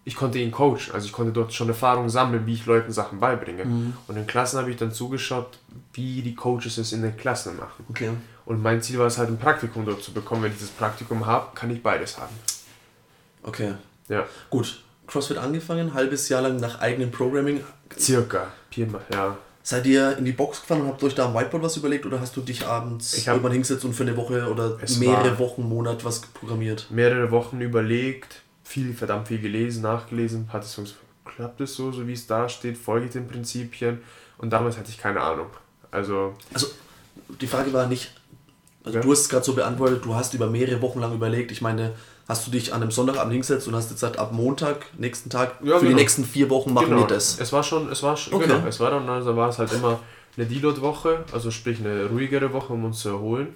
Ich 0.04 0.16
konnte 0.16 0.40
ihn 0.40 0.52
coachen. 0.52 0.94
Also 0.94 1.06
ich 1.06 1.12
konnte 1.12 1.32
dort 1.32 1.54
schon 1.54 1.68
Erfahrung 1.68 2.10
sammeln, 2.10 2.48
wie 2.48 2.54
ich 2.54 2.66
Leuten 2.66 2.92
Sachen 2.92 3.20
beibringe. 3.20 3.66
Mhm. 3.66 3.94
Und 4.08 4.18
in 4.18 4.26
Klassen 4.26 4.58
habe 4.58 4.72
ich 4.72 4.78
dann 4.78 4.92
zugeschaut, 4.92 5.60
wie 5.94 6.22
die 6.22 6.34
Coaches 6.34 6.78
es 6.78 6.92
in 6.92 7.02
den 7.04 7.16
Klassen 7.18 7.58
machen. 7.58 7.86
Okay. 7.90 8.12
Und 8.46 8.64
mein 8.64 8.82
Ziel 8.82 8.98
war 8.98 9.08
es 9.08 9.18
halt, 9.18 9.30
ein 9.30 9.38
Praktikum 9.38 9.86
dort 9.86 10.02
zu 10.02 10.14
bekommen. 10.14 10.44
Wenn 10.44 10.52
ich 10.52 10.58
dieses 10.58 10.72
Praktikum 10.72 11.26
habe, 11.26 11.48
kann 11.54 11.70
ich 11.70 11.84
beides 11.84 12.18
haben. 12.18 12.34
Okay. 13.44 13.74
Ja. 14.08 14.26
Gut. 14.50 14.82
CrossFit 15.06 15.38
angefangen, 15.38 15.94
halbes 15.94 16.30
Jahr 16.30 16.42
lang 16.42 16.58
nach 16.58 16.80
eigenem 16.80 17.12
Programming. 17.12 17.62
Circa. 17.98 18.48
Viermal, 18.72 19.02
ja. 19.14 19.38
Seid 19.68 19.86
ihr 19.86 20.18
in 20.18 20.24
die 20.24 20.32
Box 20.32 20.62
gefahren 20.62 20.84
und 20.84 20.88
habt 20.88 21.04
euch 21.04 21.14
da 21.14 21.26
am 21.26 21.34
Whiteboard 21.34 21.62
was 21.62 21.76
überlegt 21.76 22.06
oder 22.06 22.22
hast 22.22 22.38
du 22.38 22.40
dich 22.40 22.66
abends 22.66 23.14
Ich 23.16 23.28
irgendwann 23.28 23.52
hingesetzt 23.52 23.84
und 23.84 23.92
für 23.92 24.04
eine 24.04 24.16
Woche 24.16 24.50
oder 24.50 24.78
mehrere 24.98 25.38
Wochen, 25.40 25.68
Monat 25.68 26.06
was 26.06 26.22
programmiert? 26.22 26.88
Mehrere 26.90 27.32
Wochen 27.32 27.60
überlegt, 27.60 28.44
viel, 28.64 28.94
verdammt 28.94 29.28
viel 29.28 29.42
gelesen, 29.42 29.82
nachgelesen. 29.82 30.54
Hat 30.54 30.64
es 30.64 30.74
funktioniert? 30.74 31.06
Klappt 31.26 31.60
es 31.60 31.76
so, 31.76 31.92
so 31.92 32.08
wie 32.08 32.14
es 32.14 32.26
da 32.28 32.48
steht? 32.48 32.78
Folge 32.78 33.08
ich 33.08 33.12
den 33.12 33.28
Prinzipien? 33.28 34.00
Und 34.38 34.52
damals 34.52 34.78
hatte 34.78 34.90
ich 34.90 35.00
keine 35.00 35.20
Ahnung. 35.20 35.48
Also, 35.92 36.34
Also, 36.54 36.68
die 37.42 37.48
Frage 37.48 37.74
war 37.74 37.88
nicht, 37.88 38.14
also 38.86 39.00
Ja. 39.00 39.04
du 39.04 39.12
hast 39.12 39.20
es 39.20 39.28
gerade 39.28 39.44
so 39.44 39.52
beantwortet, 39.54 40.06
du 40.06 40.16
hast 40.16 40.34
über 40.34 40.48
mehrere 40.48 40.82
Wochen 40.82 41.02
lang 41.02 41.14
überlegt. 41.14 41.52
Ich 41.52 41.60
meine, 41.62 41.92
hast 42.28 42.46
du 42.46 42.52
dich 42.52 42.74
an 42.74 42.82
einem 42.82 42.92
Sonntagabend 42.92 43.32
hingesetzt 43.32 43.68
und 43.68 43.76
hast 43.76 43.86
jetzt 43.90 44.02
gesagt, 44.02 44.20
ab 44.20 44.32
Montag, 44.34 44.86
nächsten 44.98 45.30
Tag, 45.30 45.56
Ja, 45.64 45.76
für 45.76 45.86
die 45.86 45.88
genau. 45.88 46.00
nächsten 46.00 46.26
vier 46.26 46.50
Wochen 46.50 46.74
machen 46.74 46.90
genau, 46.90 47.02
wir 47.04 47.08
das. 47.08 47.40
Es 47.40 47.54
war 47.54 47.64
schon, 47.64 47.90
es 47.92 48.04
war 48.04 48.18
schon, 48.18 48.34
Okay. 48.34 48.48
genau, 48.48 48.68
es 48.68 48.80
war 48.80 48.92
dann, 48.92 49.08
also 49.08 49.36
war 49.36 49.50
es 49.50 49.60
halt 49.60 49.72
immer 49.74 50.00
eine 50.36 50.46
Deload-Woche, 50.46 51.24
also 51.32 51.52
sprich 51.52 51.80
eine 51.80 52.06
ruhigere 52.06 52.52
Woche, 52.54 52.74
um 52.74 52.86
uns 52.86 53.00
zu 53.00 53.10
erholen. 53.10 53.56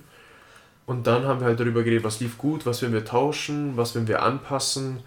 Und 0.85 1.05
dann 1.05 1.25
haben 1.25 1.39
wir 1.39 1.47
halt 1.47 1.59
darüber 1.59 1.83
geredet, 1.83 2.03
was 2.03 2.19
lief 2.19 2.37
gut, 2.37 2.65
was 2.65 2.81
werden 2.81 2.93
wir 2.93 3.05
tauschen, 3.05 3.77
was 3.77 3.93
werden 3.93 4.07
wir 4.07 4.23
anpassen, 4.23 4.99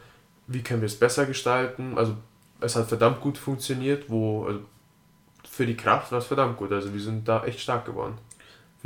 wie 0.46 0.62
können 0.62 0.82
wir 0.82 0.86
es 0.86 0.98
besser 0.98 1.26
gestalten. 1.26 1.96
Also 1.96 2.14
es 2.60 2.76
hat 2.76 2.88
verdammt 2.88 3.20
gut 3.20 3.38
funktioniert, 3.38 4.04
wo 4.08 4.44
also 4.46 4.60
für 5.50 5.66
die 5.66 5.76
Kraft 5.76 6.12
war 6.12 6.18
es 6.18 6.26
verdammt 6.26 6.56
gut. 6.56 6.72
Also 6.72 6.92
wir 6.92 7.00
sind 7.00 7.28
da 7.28 7.44
echt 7.44 7.60
stark 7.60 7.84
geworden. 7.86 8.14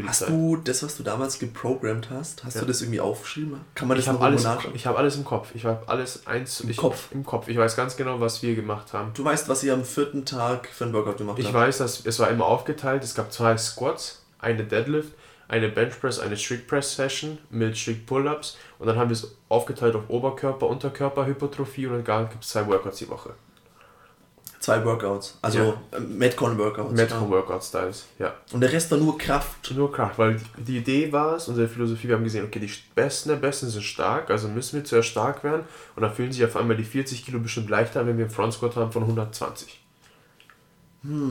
Hast 0.06 0.20
Zeit. 0.20 0.28
du 0.28 0.56
das, 0.56 0.82
was 0.82 0.96
du 0.96 1.02
damals 1.02 1.38
geprogrammt 1.38 2.08
hast, 2.10 2.44
hast 2.44 2.54
Ja. 2.54 2.60
du 2.60 2.66
das 2.68 2.82
irgendwie 2.82 3.00
aufgeschrieben? 3.00 3.60
Kann 3.74 3.88
man 3.88 3.96
das 3.96 4.04
ich 4.04 4.08
habe 4.08 4.18
noch 4.18 4.24
alles, 4.26 4.44
nachschauen? 4.44 4.74
ich 4.74 4.86
habe 4.86 4.96
alles 4.98 5.16
im 5.16 5.24
Kopf. 5.24 5.48
Ich 5.54 5.64
habe 5.64 5.82
alles 5.88 6.26
eins 6.26 6.60
Im 6.60 6.70
ich, 6.70 6.76
Kopf? 6.76 7.08
Im 7.10 7.24
Kopf. 7.24 7.48
Ich 7.48 7.56
weiß 7.56 7.74
ganz 7.74 7.96
genau, 7.96 8.20
was 8.20 8.42
wir 8.42 8.54
gemacht 8.54 8.92
haben. 8.92 9.10
Du 9.14 9.24
weißt, 9.24 9.48
was 9.48 9.64
ihr 9.64 9.74
am 9.74 9.84
vierten 9.84 10.24
Tag 10.24 10.68
für 10.68 10.84
ein 10.84 10.92
Workout 10.92 11.16
gemacht 11.18 11.38
Ich 11.38 11.46
habt. 11.46 11.54
weiß, 11.54 11.78
dass 11.78 12.04
es 12.06 12.18
war 12.20 12.28
immer 12.30 12.46
aufgeteilt. 12.46 13.02
Es 13.02 13.14
gab 13.14 13.32
zwei 13.32 13.56
Squats, 13.56 14.22
eine 14.38 14.62
Deadlift, 14.64 15.12
eine 15.48 15.68
Bench 15.68 15.98
Press, 16.00 16.18
eine 16.20 16.36
Strict 16.36 16.66
Press 16.68 16.94
Session 16.94 17.38
mit 17.50 17.76
Strict 17.76 18.06
Pull-ups 18.06 18.56
und 18.78 18.86
dann 18.86 18.96
haben 18.96 19.08
wir 19.08 19.14
es 19.14 19.34
aufgeteilt 19.48 19.96
auf 19.96 20.02
Oberkörper, 20.08 20.66
Unterkörper, 20.66 21.26
Hypertrophie 21.26 21.86
und 21.86 22.06
dann 22.06 22.28
gibt 22.28 22.44
es 22.44 22.50
zwei 22.50 22.66
Workouts 22.66 22.98
die 22.98 23.08
Woche. 23.08 23.30
Zwei 24.68 24.84
Workouts. 24.84 25.38
Also 25.42 25.74
äh, 25.92 26.00
Metcon-Workouts. 26.00 26.92
Metcon 26.92 27.30
Workout 27.30 27.64
Styles, 27.64 28.06
ja. 28.18 28.34
Und 28.52 28.60
der 28.60 28.72
Rest 28.72 28.90
war 28.90 28.98
nur 28.98 29.16
Kraft. 29.18 29.70
Nur 29.74 29.90
Kraft, 29.92 30.18
weil 30.18 30.40
die- 30.58 30.78
Idee 30.78 31.10
war 31.12 31.36
es, 31.36 31.48
unsere 31.48 31.68
Philosophie, 31.68 32.08
wir 32.08 32.16
haben 32.16 32.24
gesehen, 32.24 32.44
okay, 32.44 32.60
die 32.60 32.70
Besten 32.94 33.30
der 33.30 33.36
Besten 33.36 33.68
sind 33.68 33.82
stark, 33.82 34.30
also 34.30 34.48
müssen 34.48 34.76
wir 34.76 34.84
zuerst 34.84 35.08
stark 35.08 35.42
werden 35.44 35.62
und 35.96 36.02
dann 36.02 36.12
fühlen 36.14 36.32
sich 36.32 36.44
auf 36.44 36.56
einmal 36.56 36.76
die 36.76 36.84
40 36.84 37.24
Kilo 37.24 37.38
bestimmt 37.40 37.68
leichter, 37.70 38.06
wenn 38.06 38.16
wir 38.18 38.24
einen 38.26 38.34
Front 38.34 38.54
Squat 38.54 38.76
haben 38.76 38.92
von 38.92 39.02
120. 39.02 39.80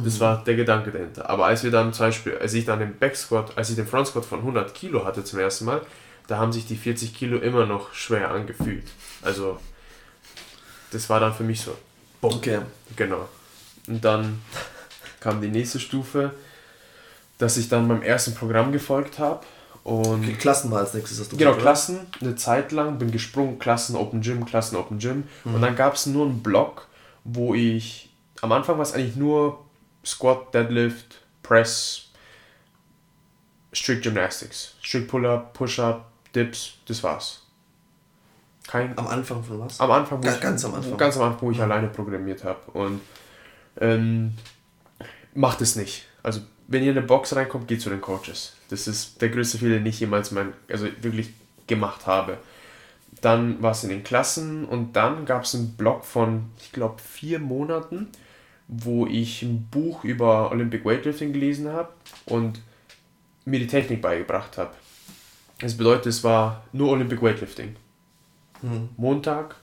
Das 0.03 0.19
war 0.21 0.43
der 0.43 0.55
Gedanke 0.55 0.91
dahinter. 0.91 1.29
Aber 1.29 1.45
als 1.45 1.63
wir 1.63 1.71
dann 1.71 1.91
zum 1.93 2.05
Beispiel, 2.07 2.37
als 2.37 2.53
ich 2.53 2.65
dann 2.65 2.79
den 2.79 2.95
Back 2.97 3.15
Squat, 3.15 3.57
als 3.57 3.69
ich 3.69 3.75
den 3.75 3.85
Front 3.85 4.07
Squat 4.07 4.25
von 4.25 4.39
100 4.39 4.73
Kilo 4.73 5.05
hatte 5.05 5.23
zum 5.23 5.39
ersten 5.39 5.65
Mal, 5.65 5.81
da 6.27 6.37
haben 6.37 6.51
sich 6.53 6.65
die 6.65 6.77
40 6.77 7.13
Kilo 7.13 7.37
immer 7.37 7.65
noch 7.65 7.93
schwer 7.93 8.31
angefühlt. 8.31 8.85
Also, 9.21 9.59
das 10.91 11.09
war 11.09 11.19
dann 11.19 11.33
für 11.33 11.43
mich 11.43 11.61
so, 11.61 11.75
boom, 12.21 12.33
Okay. 12.33 12.59
Genau. 12.95 13.27
Und 13.87 14.03
dann 14.03 14.41
kam 15.19 15.41
die 15.41 15.49
nächste 15.49 15.79
Stufe, 15.79 16.33
dass 17.37 17.57
ich 17.57 17.69
dann 17.69 17.87
meinem 17.87 18.01
ersten 18.01 18.33
Programm 18.35 18.71
gefolgt 18.71 19.19
habe. 19.19 19.45
Und 19.83 20.25
okay. 20.25 20.33
Klassen 20.33 20.69
war 20.69 20.79
als 20.79 20.93
nächstes, 20.93 21.19
hast 21.19 21.31
du 21.31 21.37
genau? 21.37 21.53
Klassen, 21.53 22.07
eine 22.19 22.35
Zeit 22.35 22.73
lang, 22.73 22.97
bin 22.99 23.09
gesprungen, 23.09 23.57
Klassen, 23.57 23.95
Open 23.95 24.21
Gym, 24.21 24.45
Klassen, 24.45 24.75
Open 24.75 24.99
Gym. 24.99 25.23
Und 25.45 25.61
dann 25.61 25.77
gab 25.77 25.93
es 25.93 26.05
nur 26.05 26.25
einen 26.25 26.43
Block, 26.43 26.87
wo 27.23 27.53
ich, 27.55 28.09
am 28.41 28.51
Anfang 28.51 28.75
war 28.77 28.83
es 28.83 28.91
eigentlich 28.91 29.15
nur 29.15 29.65
Squat, 30.05 30.53
Deadlift, 30.53 31.21
Press, 31.41 32.09
Strict 33.71 34.01
Gymnastics. 34.01 34.75
Strict 34.81 35.07
Pull-Up, 35.07 35.53
Push-Up, 35.53 36.05
Dips, 36.35 36.73
das 36.85 37.01
war's. 37.03 37.46
Kein, 38.67 38.97
Am 38.97 39.07
Anfang 39.07 39.43
von 39.43 39.59
was? 39.59 39.79
am 39.79 39.91
Anfang, 39.91 40.17
wo 40.19 40.23
Ga- 40.27 40.35
ich, 40.35 40.41
ganz 40.41 40.65
am 40.65 40.73
Anfang. 40.75 40.97
Ganz 40.97 41.15
am 41.17 41.23
Anfang, 41.23 41.41
wo 41.41 41.51
ich 41.51 41.61
alleine 41.61 41.87
programmiert 41.87 42.43
habe. 42.43 42.59
Und 42.71 43.01
ähm, 43.79 44.33
macht 45.33 45.61
es 45.61 45.75
nicht. 45.75 46.05
Also, 46.23 46.41
wenn 46.67 46.83
ihr 46.83 46.91
in 46.91 46.97
eine 46.97 47.07
Box 47.07 47.35
reinkommt, 47.35 47.67
geht 47.67 47.81
zu 47.81 47.89
den 47.89 48.01
Coaches. 48.01 48.55
Das 48.69 48.87
ist 48.87 49.21
der 49.21 49.29
größte 49.29 49.57
Fehler, 49.57 49.75
den 49.77 49.85
ich 49.85 49.99
jemals 49.99 50.31
mein, 50.31 50.51
also 50.69 50.87
wirklich 51.01 51.29
gemacht 51.67 52.05
habe. 52.07 52.37
Dann 53.21 53.61
war 53.63 53.71
es 53.71 53.83
in 53.83 53.89
den 53.89 54.03
Klassen 54.03 54.65
und 54.65 54.95
dann 54.95 55.25
gab 55.25 55.43
es 55.43 55.55
einen 55.55 55.75
Block 55.77 56.03
von, 56.05 56.49
ich 56.59 56.71
glaube, 56.71 57.01
vier 57.01 57.39
Monaten, 57.39 58.09
wo 58.67 59.07
ich 59.07 59.41
ein 59.43 59.67
Buch 59.71 60.03
über 60.03 60.51
Olympic 60.51 60.83
Weightlifting 60.83 61.31
gelesen 61.31 61.71
habe 61.71 61.89
und 62.25 62.61
mir 63.45 63.59
die 63.59 63.67
Technik 63.67 64.01
beigebracht 64.01 64.57
habe. 64.57 64.71
Das 65.59 65.77
bedeutet, 65.77 66.07
es 66.07 66.23
war 66.23 66.65
nur 66.73 66.91
Olympic 66.91 67.21
Weightlifting. 67.21 67.75
Mhm. 68.61 68.89
Montag, 68.97 69.55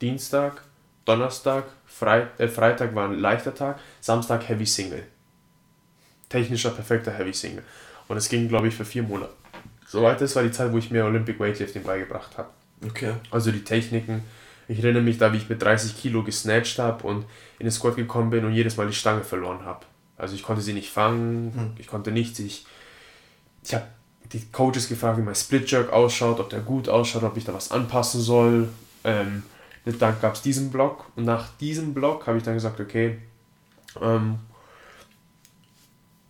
Dienstag, 0.00 0.62
Donnerstag, 1.04 1.64
Freit 1.86 2.38
äh, 2.40 2.48
Freitag 2.48 2.94
war 2.94 3.08
ein 3.08 3.18
leichter 3.18 3.54
Tag, 3.54 3.78
Samstag 4.00 4.48
Heavy 4.48 4.66
Single. 4.66 5.04
Technischer, 6.28 6.70
perfekter 6.70 7.12
Heavy 7.12 7.32
Single. 7.32 7.64
Und 8.08 8.16
es 8.16 8.28
ging, 8.28 8.48
glaube 8.48 8.68
ich, 8.68 8.74
für 8.74 8.84
vier 8.84 9.02
Monate. 9.02 9.32
Soweit 9.86 10.20
das 10.20 10.34
war 10.34 10.42
die 10.42 10.50
Zeit, 10.50 10.72
wo 10.72 10.78
ich 10.78 10.90
mir 10.90 11.04
Olympic 11.04 11.38
Weightlifting 11.38 11.82
beigebracht 11.84 12.36
habe. 12.36 12.48
Okay. 12.84 13.12
Also 13.30 13.52
die 13.52 13.62
Techniken. 13.62 14.24
Ich 14.66 14.82
erinnere 14.82 15.02
mich 15.02 15.18
da, 15.18 15.32
wie 15.32 15.36
ich 15.36 15.48
mit 15.48 15.60
30 15.62 15.96
Kilo 15.96 16.22
gesnatcht 16.24 16.78
habe 16.78 17.06
und 17.06 17.24
in 17.58 17.66
den 17.66 17.70
Squat 17.70 17.96
gekommen 17.96 18.30
bin 18.30 18.44
und 18.44 18.52
jedes 18.52 18.76
Mal 18.76 18.86
die 18.86 18.94
Stange 18.94 19.22
verloren 19.22 19.64
habe. 19.64 19.84
Also 20.16 20.34
ich 20.34 20.42
konnte 20.42 20.62
sie 20.62 20.72
nicht 20.72 20.90
fangen, 20.90 21.52
Hm. 21.54 21.72
ich 21.78 21.86
konnte 21.86 22.10
nichts. 22.12 22.38
Ich, 22.38 22.66
ich 23.62 23.74
habe 23.74 23.86
die 24.32 24.44
Coaches 24.50 24.88
gefragt, 24.88 25.18
wie 25.18 25.22
mein 25.22 25.34
Split 25.34 25.70
Jerk 25.70 25.92
ausschaut, 25.92 26.40
ob 26.40 26.50
der 26.50 26.60
gut 26.60 26.88
ausschaut, 26.88 27.22
ob 27.22 27.36
ich 27.36 27.44
da 27.44 27.54
was 27.54 27.70
anpassen 27.70 28.20
soll. 28.20 28.68
Ähm, 29.04 29.42
dann 29.84 30.20
gab 30.20 30.34
es 30.34 30.42
diesen 30.42 30.70
Block 30.70 31.06
und 31.14 31.24
nach 31.24 31.48
diesem 31.58 31.92
Block 31.92 32.26
habe 32.26 32.38
ich 32.38 32.44
dann 32.44 32.54
gesagt, 32.54 32.80
okay, 32.80 33.18
ähm, 34.00 34.38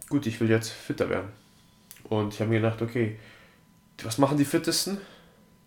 gut, 0.08 0.26
ich 0.26 0.40
will 0.40 0.50
jetzt 0.50 0.70
fitter 0.70 1.08
werden. 1.08 1.28
Und 2.04 2.34
ich 2.34 2.40
habe 2.40 2.50
mir 2.50 2.60
gedacht, 2.60 2.82
okay, 2.82 3.18
was 4.02 4.18
machen 4.18 4.36
die 4.36 4.44
Fittesten? 4.44 4.98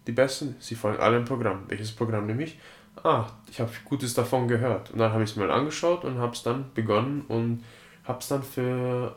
Die 0.05 0.11
Besten? 0.11 0.55
Sie 0.59 0.75
folgen 0.75 0.99
alle 0.99 1.17
im 1.17 1.25
Programm. 1.25 1.63
Welches 1.67 1.91
Programm 1.91 2.27
nehme 2.27 2.43
ich? 2.43 2.59
Ah, 3.03 3.27
ich 3.49 3.59
habe 3.59 3.71
Gutes 3.85 4.13
davon 4.13 4.47
gehört. 4.47 4.91
Und 4.91 4.99
dann 4.99 5.13
habe 5.13 5.23
ich 5.23 5.31
es 5.31 5.35
mir 5.35 5.49
angeschaut 5.49 6.03
und 6.03 6.17
habe 6.17 6.33
es 6.33 6.43
dann 6.43 6.71
begonnen 6.73 7.21
und 7.27 7.63
habe 8.03 8.19
es 8.19 8.27
dann 8.27 8.43
für 8.43 9.15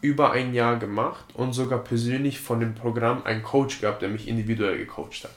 über 0.00 0.32
ein 0.32 0.54
Jahr 0.54 0.78
gemacht 0.78 1.24
und 1.34 1.52
sogar 1.52 1.78
persönlich 1.80 2.40
von 2.40 2.60
dem 2.60 2.74
Programm 2.74 3.22
einen 3.24 3.42
Coach 3.42 3.80
gehabt, 3.80 4.02
der 4.02 4.08
mich 4.08 4.28
individuell 4.28 4.78
gecoacht 4.78 5.24
hat. 5.24 5.34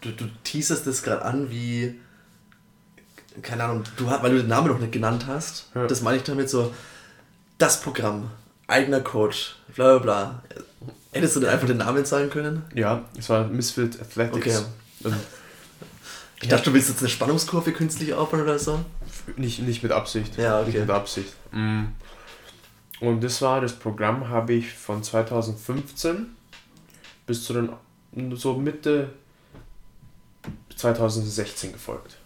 Du, 0.00 0.10
du 0.10 0.26
teaserst 0.44 0.86
das 0.86 1.02
gerade 1.02 1.24
an 1.24 1.50
wie, 1.50 1.98
keine 3.42 3.64
Ahnung, 3.64 3.84
du, 3.96 4.06
weil 4.06 4.30
du 4.30 4.38
den 4.38 4.48
Namen 4.48 4.68
noch 4.68 4.78
nicht 4.78 4.92
genannt 4.92 5.26
hast. 5.26 5.70
Ja. 5.74 5.86
Das 5.86 6.02
meine 6.02 6.18
ich 6.18 6.22
damit 6.22 6.48
so, 6.50 6.72
das 7.58 7.80
Programm, 7.80 8.30
eigener 8.66 9.00
Coach, 9.00 9.56
bla 9.74 9.98
bla 9.98 9.98
bla. 9.98 10.42
Hättest 11.12 11.36
du 11.36 11.40
denn 11.40 11.48
einfach 11.50 11.66
den 11.66 11.76
Namen 11.78 12.04
sagen 12.04 12.30
können? 12.30 12.62
Ja, 12.74 13.04
es 13.18 13.28
war 13.28 13.46
Misfit 13.46 14.00
Athletics. 14.00 14.64
Okay. 14.64 14.64
Und 15.04 15.14
Ich 16.42 16.48
dachte, 16.48 16.64
du 16.64 16.74
willst 16.74 16.88
jetzt 16.88 17.00
eine 17.00 17.08
Spannungskurve 17.08 17.72
künstlich 17.72 18.14
aufbauen 18.14 18.42
oder 18.42 18.58
so. 18.58 18.84
nicht, 19.36 19.60
nicht 19.62 19.82
mit 19.82 19.92
Absicht. 19.92 20.36
Ja, 20.36 20.60
okay. 20.60 20.70
Nicht 20.70 20.80
mit 20.80 20.90
Absicht. 20.90 21.32
Mm. 21.52 21.84
Und 23.04 23.22
das 23.22 23.42
war 23.42 23.60
das 23.60 23.72
Programm, 23.74 24.28
habe 24.28 24.54
ich 24.54 24.72
von 24.72 25.02
2015 25.02 26.26
bis 27.26 27.44
zu 27.44 27.52
den 27.52 27.70
so 28.36 28.54
Mitte 28.54 29.10
2016 30.76 31.72
gefolgt. 31.72 32.16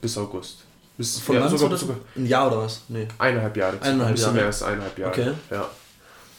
Bis 0.00 0.16
August. 0.18 0.64
Bis 0.96 1.18
Von 1.18 1.36
ja, 1.36 1.48
sogar, 1.48 1.76
sogar 1.76 1.96
Ein 2.16 2.26
Jahr 2.26 2.46
oder 2.46 2.58
was? 2.58 2.82
Nee. 2.88 3.08
eineinhalb 3.18 3.56
Jahre. 3.56 3.80
Eineinhalb 3.80 4.08
ein 4.08 4.14
bisschen 4.14 4.26
Jahre. 4.26 4.36
mehr 4.36 4.46
als 4.46 4.62
eineinhalb 4.62 4.98
Jahre. 4.98 5.12
Okay. 5.12 5.32
Ja. 5.50 5.70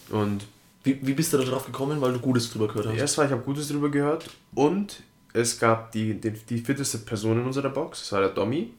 Und 0.10 0.46
Wie, 0.84 1.00
wie 1.06 1.14
bist 1.14 1.34
du 1.34 1.38
da 1.38 1.44
drauf 1.44 1.66
gekommen, 1.66 2.00
weil 2.00 2.14
du 2.14 2.20
Gutes 2.20 2.52
drüber 2.52 2.68
gehört 2.68 2.88
hast? 2.88 2.96
erst 2.96 3.18
war 3.18 3.26
ich 3.26 3.32
habe 3.32 3.42
Gutes 3.42 3.68
drüber 3.68 3.90
gehört 3.90 4.30
und 4.54 5.02
es 5.34 5.60
gab 5.60 5.92
die, 5.92 6.20
die, 6.20 6.32
die 6.32 6.60
fitteste 6.60 7.00
Person 7.00 7.40
in 7.40 7.46
unserer 7.46 7.70
Box, 7.70 8.00
das 8.02 8.12
war 8.14 8.22
der 8.22 8.30
Dommy. 8.30 8.72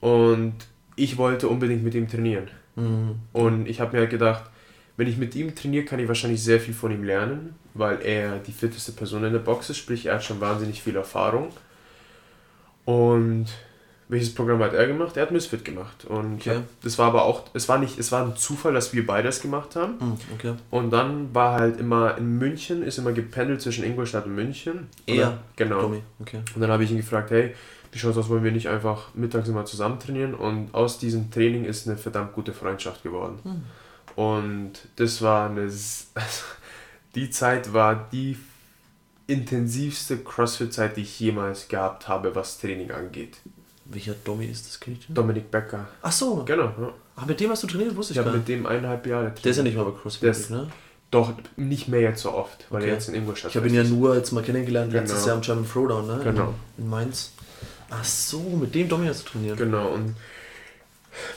Und 0.00 0.54
ich 0.96 1.16
wollte 1.16 1.48
unbedingt 1.48 1.82
mit 1.82 1.94
ihm 1.94 2.08
trainieren. 2.08 2.50
Mhm. 2.76 3.16
Und 3.32 3.66
ich 3.68 3.80
habe 3.80 3.92
mir 3.94 4.00
halt 4.00 4.10
gedacht, 4.10 4.44
wenn 4.96 5.08
ich 5.08 5.16
mit 5.16 5.34
ihm 5.34 5.54
trainiere, 5.54 5.84
kann 5.84 5.98
ich 5.98 6.08
wahrscheinlich 6.08 6.42
sehr 6.42 6.60
viel 6.60 6.74
von 6.74 6.90
ihm 6.92 7.02
lernen, 7.04 7.54
weil 7.74 8.00
er 8.02 8.38
die 8.38 8.52
fitteste 8.52 8.92
Person 8.92 9.24
in 9.24 9.32
der 9.32 9.40
Box 9.40 9.70
ist, 9.70 9.78
sprich 9.78 10.06
er 10.06 10.14
hat 10.14 10.24
schon 10.24 10.40
wahnsinnig 10.40 10.82
viel 10.82 10.94
Erfahrung. 10.96 11.48
Und 12.84 13.46
welches 14.08 14.34
Programm 14.34 14.62
hat 14.62 14.74
er 14.74 14.86
gemacht? 14.86 15.16
Er 15.16 15.22
hat 15.22 15.30
Misfit 15.32 15.64
gemacht. 15.64 16.04
Und 16.04 16.34
Okay. 16.36 16.60
das 16.82 16.98
war 16.98 17.06
aber 17.08 17.24
auch, 17.24 17.44
es 17.54 17.68
war 17.68 17.78
nicht, 17.78 17.98
es 17.98 18.12
war 18.12 18.24
ein 18.24 18.36
Zufall, 18.36 18.74
dass 18.74 18.92
wir 18.92 19.06
beides 19.06 19.40
gemacht 19.40 19.76
haben. 19.76 19.94
Mhm, 19.98 20.16
Okay. 20.34 20.54
Und 20.70 20.90
dann 20.90 21.34
war 21.34 21.58
halt 21.58 21.80
immer 21.80 22.16
in 22.18 22.38
München, 22.38 22.82
ist 22.82 22.98
immer 22.98 23.12
gependelt 23.12 23.62
zwischen 23.62 23.82
Ingolstadt 23.84 24.26
und 24.26 24.34
München. 24.34 24.88
Er? 25.06 25.38
Genau. 25.56 25.94
Okay. 26.20 26.40
Und 26.54 26.60
dann 26.60 26.70
habe 26.70 26.84
ich 26.84 26.90
ihn 26.90 26.98
gefragt, 26.98 27.30
hey, 27.30 27.54
schaut 27.98 28.12
es 28.12 28.18
aus, 28.18 28.28
wollen 28.28 28.44
wir 28.44 28.52
nicht 28.52 28.68
einfach 28.68 29.14
mittags 29.14 29.48
immer 29.48 29.64
zusammen 29.64 29.98
trainieren? 29.98 30.34
Und 30.34 30.74
aus 30.74 30.98
diesem 30.98 31.30
Training 31.30 31.64
ist 31.64 31.86
eine 31.86 31.96
verdammt 31.96 32.32
gute 32.34 32.52
Freundschaft 32.52 33.02
geworden. 33.02 33.38
Hm. 33.44 33.62
Und 34.16 34.72
das 34.96 35.22
war 35.22 35.50
eine, 35.50 35.68
die 37.14 37.30
Zeit 37.30 37.72
war 37.72 38.08
die 38.12 38.36
intensivste 39.26 40.18
CrossFit-Zeit, 40.18 40.96
die 40.96 41.02
ich 41.02 41.18
jemals 41.20 41.68
gehabt 41.68 42.08
habe, 42.08 42.34
was 42.34 42.58
Training 42.60 42.90
angeht. 42.90 43.38
Welcher 43.86 44.14
Tommy 44.24 44.46
ist 44.46 44.66
das 44.66 44.80
Kind? 44.80 45.04
Dominik 45.08 45.50
Becker. 45.50 45.86
Ach 46.02 46.12
so. 46.12 46.42
Genau. 46.44 46.64
Ja. 46.64 46.92
Ah, 47.16 47.24
mit 47.26 47.38
dem 47.40 47.50
hast 47.50 47.62
du 47.62 47.66
trainiert? 47.66 47.94
Wusste 47.96 48.12
Ich 48.12 48.16
ich 48.16 48.18
habe 48.18 48.30
gar 48.30 48.38
mit 48.38 48.48
nicht. 48.48 48.58
dem 48.58 48.66
eineinhalb 48.66 49.06
Jahre 49.06 49.32
Der 49.42 49.50
ist 49.50 49.56
ja 49.56 49.62
nicht 49.62 49.76
mal 49.76 49.84
bei 49.84 49.92
CrossFit, 49.98 50.30
ist- 50.30 50.50
ne? 50.50 50.68
Doch, 51.10 51.32
nicht 51.56 51.86
mehr 51.86 52.00
jetzt 52.00 52.22
so 52.22 52.32
oft, 52.32 52.66
weil 52.70 52.80
Okay. 52.80 52.88
er 52.90 52.94
jetzt 52.94 53.08
in 53.08 53.14
Ingolstadt 53.14 53.52
Ich 53.52 53.56
habe 53.56 53.68
ihn 53.68 53.74
ja 53.74 53.82
ist. 53.82 53.90
nur 53.90 54.16
jetzt 54.16 54.32
mal 54.32 54.42
kennengelernt 54.42 54.92
letztes 54.92 55.18
Genau. 55.18 55.26
Jahr 55.28 55.36
im 55.36 55.42
German 55.42 55.68
Throwdown, 55.70 56.06
ne? 56.08 56.20
Genau. 56.24 56.54
In, 56.76 56.84
in 56.84 56.90
Mainz. 56.90 57.32
Ach 57.90 58.04
so, 58.04 58.40
mit 58.40 58.74
dem 58.74 58.88
Tommy 58.88 59.06
hast 59.06 59.24
du 59.26 59.30
trainiert. 59.30 59.58
Genau, 59.58 59.90
und 59.92 60.14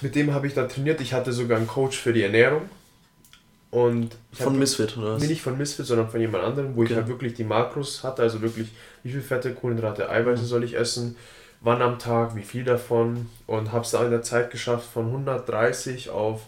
mit 0.01 0.15
dem 0.15 0.33
habe 0.33 0.47
ich 0.47 0.53
da 0.53 0.65
trainiert. 0.65 1.01
Ich 1.01 1.13
hatte 1.13 1.31
sogar 1.31 1.57
einen 1.57 1.67
Coach 1.67 1.97
für 1.97 2.13
die 2.13 2.23
Ernährung. 2.23 2.63
Und 3.69 4.15
ich 4.31 4.39
Von 4.39 4.53
hab- 4.53 4.59
Misfit, 4.59 4.97
oder 4.97 5.13
was? 5.15 5.21
Nee, 5.21 5.27
nicht 5.27 5.41
von 5.41 5.57
Misfit, 5.57 5.85
sondern 5.85 6.09
von 6.09 6.21
jemand 6.21 6.43
anderem, 6.43 6.75
wo 6.75 6.83
ich 6.83 6.89
Okay. 6.89 6.99
halt 6.99 7.07
wirklich 7.09 7.33
die 7.33 7.43
Makros 7.43 8.03
hatte, 8.03 8.21
also 8.21 8.41
wirklich, 8.41 8.69
wie 9.03 9.11
viel 9.11 9.21
Fette, 9.21 9.53
Kohlenhydrate, 9.53 10.09
Eiweiße 10.09 10.43
Mhm. 10.43 10.47
soll 10.47 10.63
ich 10.63 10.75
essen, 10.75 11.17
wann 11.61 11.81
am 11.81 11.99
Tag, 11.99 12.35
wie 12.35 12.43
viel 12.43 12.63
davon 12.63 13.29
und 13.45 13.71
habe 13.73 13.83
es 13.83 13.91
da 13.91 14.03
in 14.05 14.11
der 14.11 14.21
Zeit 14.21 14.51
geschafft 14.51 14.87
von 14.91 15.11
130 15.11 16.09
auf 16.09 16.41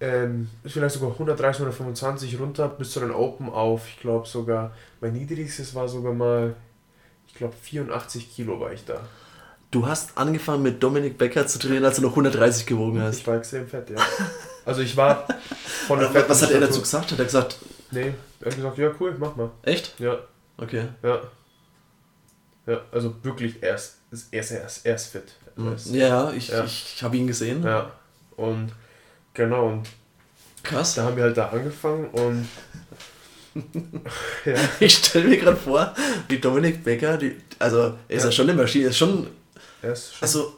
ähm, 0.00 0.48
vielleicht 0.66 0.94
sogar 0.96 1.18
130 1.18 1.62
oder 1.62 1.72
25 1.72 2.38
runter 2.38 2.68
bis 2.68 2.90
zu 2.90 3.00
den 3.00 3.10
Open 3.12 3.48
auf, 3.48 3.88
ich 3.88 3.98
glaube 4.00 4.26
sogar, 4.28 4.72
mein 5.00 5.14
niedrigstes 5.14 5.74
war 5.74 5.88
sogar 5.88 6.12
mal, 6.12 6.50
ich 6.50 6.65
glaube 7.38 7.54
84 7.62 8.34
Kilo 8.34 8.58
war 8.60 8.72
ich 8.72 8.84
da. 8.84 9.00
Du 9.70 9.86
hast 9.86 10.16
angefangen 10.16 10.62
mit 10.62 10.82
Dominik 10.82 11.18
Becker 11.18 11.46
zu 11.46 11.58
trainieren, 11.58 11.84
als 11.84 11.96
du 11.96 12.02
noch 12.02 12.10
130 12.10 12.66
gewogen 12.66 13.00
hast. 13.02 13.18
Ich 13.18 13.26
war 13.26 13.36
extrem 13.36 13.66
fett, 13.68 13.90
ja. 13.90 13.96
Also 14.64 14.80
ich 14.80 14.96
war 14.96 15.26
von 15.86 15.98
der 15.98 16.12
Was 16.28 16.42
hat 16.42 16.50
er 16.52 16.60
dazu 16.60 16.80
gesagt? 16.80 17.12
Hat 17.12 17.18
er 17.18 17.24
gesagt, 17.24 17.58
Nee, 17.90 18.14
er 18.40 18.46
hat 18.46 18.56
gesagt, 18.56 18.78
ja 18.78 18.90
cool, 19.00 19.14
mach 19.18 19.36
mal. 19.36 19.50
echt? 19.62 19.98
Ja, 20.00 20.18
Okay. 20.58 20.88
Ja. 21.02 21.20
Ja, 22.66 22.80
also 22.90 23.14
wirklich, 23.22 23.62
er 23.62 23.74
ist, 23.76 23.98
er 24.30 24.40
ist, 24.40 24.50
er 24.50 24.66
ist, 24.66 24.86
er 24.86 24.94
ist 24.96 25.06
fit. 25.06 25.34
Er 25.56 25.72
ist, 25.74 25.86
Ja, 25.94 26.32
ich, 26.32 26.48
Ja. 26.48 26.64
ich 26.64 27.00
habe 27.02 27.16
ihn 27.16 27.26
gesehen. 27.26 27.62
ja. 27.62 27.90
Und 28.36 28.72
genau, 29.34 29.68
und 29.68 29.88
Krass. 30.62 30.94
da 30.94 31.04
haben 31.04 31.16
wir 31.16 31.24
halt 31.24 31.36
da 31.36 31.48
angefangen 31.50 32.06
und 32.10 32.48
ja, 34.44 34.54
Ich 34.80 34.94
stelle 34.94 35.28
mir 35.28 35.36
gerade 35.38 35.56
vor, 35.56 35.94
wie 36.28 36.38
Dominik 36.38 36.84
Becker, 36.84 37.16
die, 37.16 37.36
also 37.58 37.94
er 38.08 38.16
ist 38.16 38.22
ja. 38.22 38.28
Ja. 38.28 38.32
schon 38.32 38.50
eine 38.50 38.60
Maschine, 38.60 38.86
ist 38.88 38.98
schon, 38.98 39.26
er 39.82 39.92
ist 39.92 40.14
schon, 40.14 40.22
also 40.22 40.52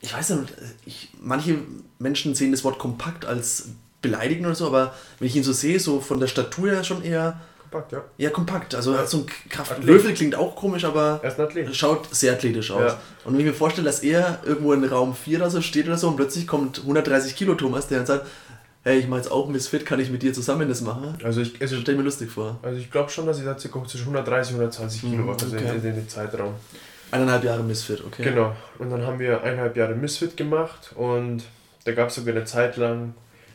ich 0.00 0.14
weiß 0.14 0.30
nicht, 0.30 0.52
ich, 0.86 1.10
manche 1.20 1.58
Menschen 1.98 2.34
sehen 2.34 2.52
das 2.52 2.64
Wort 2.64 2.78
kompakt 2.78 3.24
als 3.24 3.68
beleidigend 4.02 4.46
oder 4.46 4.54
so, 4.54 4.66
aber 4.66 4.94
wenn 5.18 5.28
ich 5.28 5.36
ihn 5.36 5.44
so 5.44 5.52
sehe, 5.52 5.78
so 5.78 6.00
von 6.00 6.20
der 6.20 6.26
Statur 6.26 6.70
her 6.70 6.84
schon 6.84 7.02
eher, 7.02 7.38
kompakt, 7.70 7.92
ja. 7.92 8.04
eher 8.18 8.30
kompakt. 8.30 8.74
Also 8.74 8.92
er 8.92 9.00
hat 9.00 9.10
so 9.10 9.18
ein 9.18 9.26
Kraft. 9.48 9.72
Athlet. 9.72 9.86
Würfel 9.86 10.14
klingt 10.14 10.34
auch 10.34 10.56
komisch, 10.56 10.84
aber 10.84 11.20
Er 11.22 11.30
ist 11.30 11.38
ein 11.38 11.44
Athlet. 11.46 11.76
schaut 11.76 12.14
sehr 12.14 12.32
athletisch 12.32 12.70
aus. 12.70 12.92
Ja. 12.92 13.00
Und 13.24 13.34
wenn 13.34 13.40
ich 13.40 13.46
mir 13.46 13.54
vorstelle, 13.54 13.84
dass 13.86 14.00
er 14.00 14.40
irgendwo 14.44 14.72
in 14.72 14.82
Raum 14.84 15.14
4 15.14 15.38
oder 15.38 15.50
so 15.50 15.60
steht 15.60 15.86
oder 15.86 15.98
so 15.98 16.08
und 16.08 16.16
plötzlich 16.16 16.46
kommt 16.46 16.78
130 16.80 17.36
Kilo 17.36 17.54
Thomas, 17.54 17.86
der 17.88 17.98
dann 17.98 18.06
sagt, 18.06 18.26
hey, 18.84 18.98
ich 18.98 19.08
mache 19.08 19.20
jetzt 19.20 19.30
auch 19.30 19.48
Misfit, 19.48 19.84
kann 19.84 20.00
ich 20.00 20.10
mit 20.10 20.22
dir 20.22 20.32
zusammen 20.32 20.68
das 20.68 20.80
machen? 20.80 21.16
Also 21.22 21.40
ich, 21.42 21.60
also, 21.60 21.74
Das 21.76 21.82
stell 21.82 21.94
ich 21.94 21.98
mir 21.98 22.04
lustig 22.04 22.30
vor. 22.30 22.58
also 22.62 22.78
ich 22.78 22.90
glaube 22.90 23.10
schon, 23.10 23.26
dass 23.26 23.38
ich 23.38 23.44
da 23.44 23.58
circa 23.58 23.84
zwischen 23.84 24.04
130 24.08 24.54
und 24.54 24.60
120 24.60 25.00
Kilo 25.02 25.22
Mhm, 25.22 25.26
war, 25.26 25.34
also 25.34 25.46
okay. 25.56 25.64
in, 25.68 25.80
in, 25.80 25.84
in 25.90 25.94
dem 25.96 26.08
Zeitraum. 26.08 26.54
Eineinhalb 27.10 27.42
Jahre 27.44 27.62
Misfit, 27.62 28.02
okay. 28.04 28.22
Genau. 28.22 28.54
Und 28.78 28.90
dann 28.90 29.02
haben 29.06 29.18
wir 29.18 29.42
eineinhalb 29.42 29.76
Jahre 29.76 29.94
Misfit 29.94 30.36
gemacht 30.36 30.92
und 30.94 31.42
da 31.84 31.92
gab 31.92 32.08
es 32.08 32.14
sogar 32.14 32.34
eine 32.34 32.44
Zeit 32.44 32.76
lang, 32.76 33.14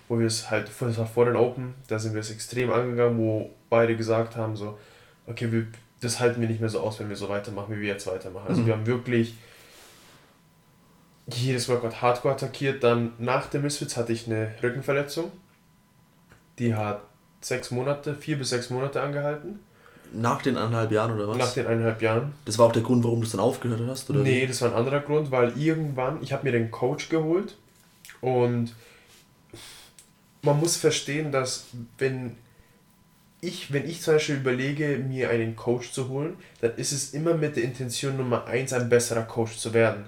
wo 0.09 0.19
wir 0.19 0.27
es 0.27 0.51
halt, 0.51 0.69
das 0.79 0.97
war 0.97 1.05
vor 1.07 1.25
den 1.25 1.35
Open, 1.35 1.73
da 1.87 1.97
sind 1.97 2.13
wir 2.13 2.19
es 2.21 2.29
extrem 2.31 2.71
angegangen, 2.71 3.17
wo 3.17 3.49
beide 3.69 3.95
gesagt 3.95 4.35
haben, 4.35 4.55
so, 4.55 4.77
okay, 5.25 5.51
wir, 5.51 5.65
das 6.01 6.19
halten 6.19 6.41
wir 6.41 6.47
nicht 6.47 6.59
mehr 6.59 6.69
so 6.69 6.81
aus, 6.81 6.99
wenn 6.99 7.09
wir 7.09 7.15
so 7.15 7.29
weitermachen, 7.29 7.75
wie 7.75 7.81
wir 7.81 7.87
jetzt 7.87 8.05
weitermachen. 8.07 8.47
Also 8.49 8.61
Mhm. 8.61 8.65
wir 8.67 8.73
haben 8.73 8.85
wirklich 8.85 9.35
jedes 11.27 11.69
Workout 11.69 12.01
hardcore 12.01 12.33
attackiert. 12.35 12.83
Dann 12.83 13.13
nach 13.17 13.47
der 13.47 13.61
Misfits 13.61 13.97
hatte 13.97 14.13
ich 14.13 14.27
eine 14.27 14.51
Rückenverletzung. 14.61 15.31
Die 16.59 16.73
hat 16.73 17.01
sechs 17.41 17.71
Monate, 17.71 18.15
vier 18.15 18.37
bis 18.37 18.49
sechs 18.49 18.69
Monate 18.69 19.01
angehalten. 19.01 19.59
Nach 20.13 20.41
den 20.41 20.55
eineinhalb 20.55 20.91
Jahren 20.91 21.11
oder 21.15 21.27
was? 21.27 21.37
Nach 21.37 21.53
den 21.53 21.67
eineinhalb 21.67 22.01
Jahren. 22.01 22.33
das 22.45 22.57
war 22.57 22.67
auch 22.67 22.71
der 22.71 22.83
Grund, 22.83 23.03
warum 23.03 23.19
du 23.19 23.25
es 23.25 23.31
dann 23.31 23.41
aufgehört 23.41 23.81
hast? 23.87 24.09
Oder 24.09 24.19
Nee, 24.19 24.45
das 24.47 24.61
war 24.61 24.69
ein 24.69 24.75
anderer 24.75 25.01
Grund, 25.01 25.31
weil 25.31 25.57
irgendwann, 25.57 26.21
ich 26.21 26.31
habe 26.31 26.45
mir 26.45 26.51
den 26.51 26.71
Coach 26.71 27.09
geholt 27.09 27.57
und 28.21 28.73
man 30.41 30.59
muss 30.59 30.77
verstehen, 30.77 31.31
dass 31.31 31.65
wenn 31.97 32.37
ich, 33.41 33.73
wenn 33.73 33.87
ich 33.87 34.01
zum 34.01 34.15
Beispiel 34.15 34.35
überlege, 34.35 34.97
mir 34.97 35.29
einen 35.29 35.55
Coach 35.55 35.91
zu 35.91 36.07
holen, 36.07 36.37
dann 36.61 36.75
ist 36.75 36.91
es 36.91 37.13
immer 37.13 37.33
mit 37.33 37.55
der 37.55 37.63
Intention 37.63 38.17
Nummer 38.17 38.45
eins, 38.45 38.73
ein 38.73 38.89
besserer 38.89 39.23
Coach 39.23 39.57
zu 39.57 39.73
werden. 39.73 40.05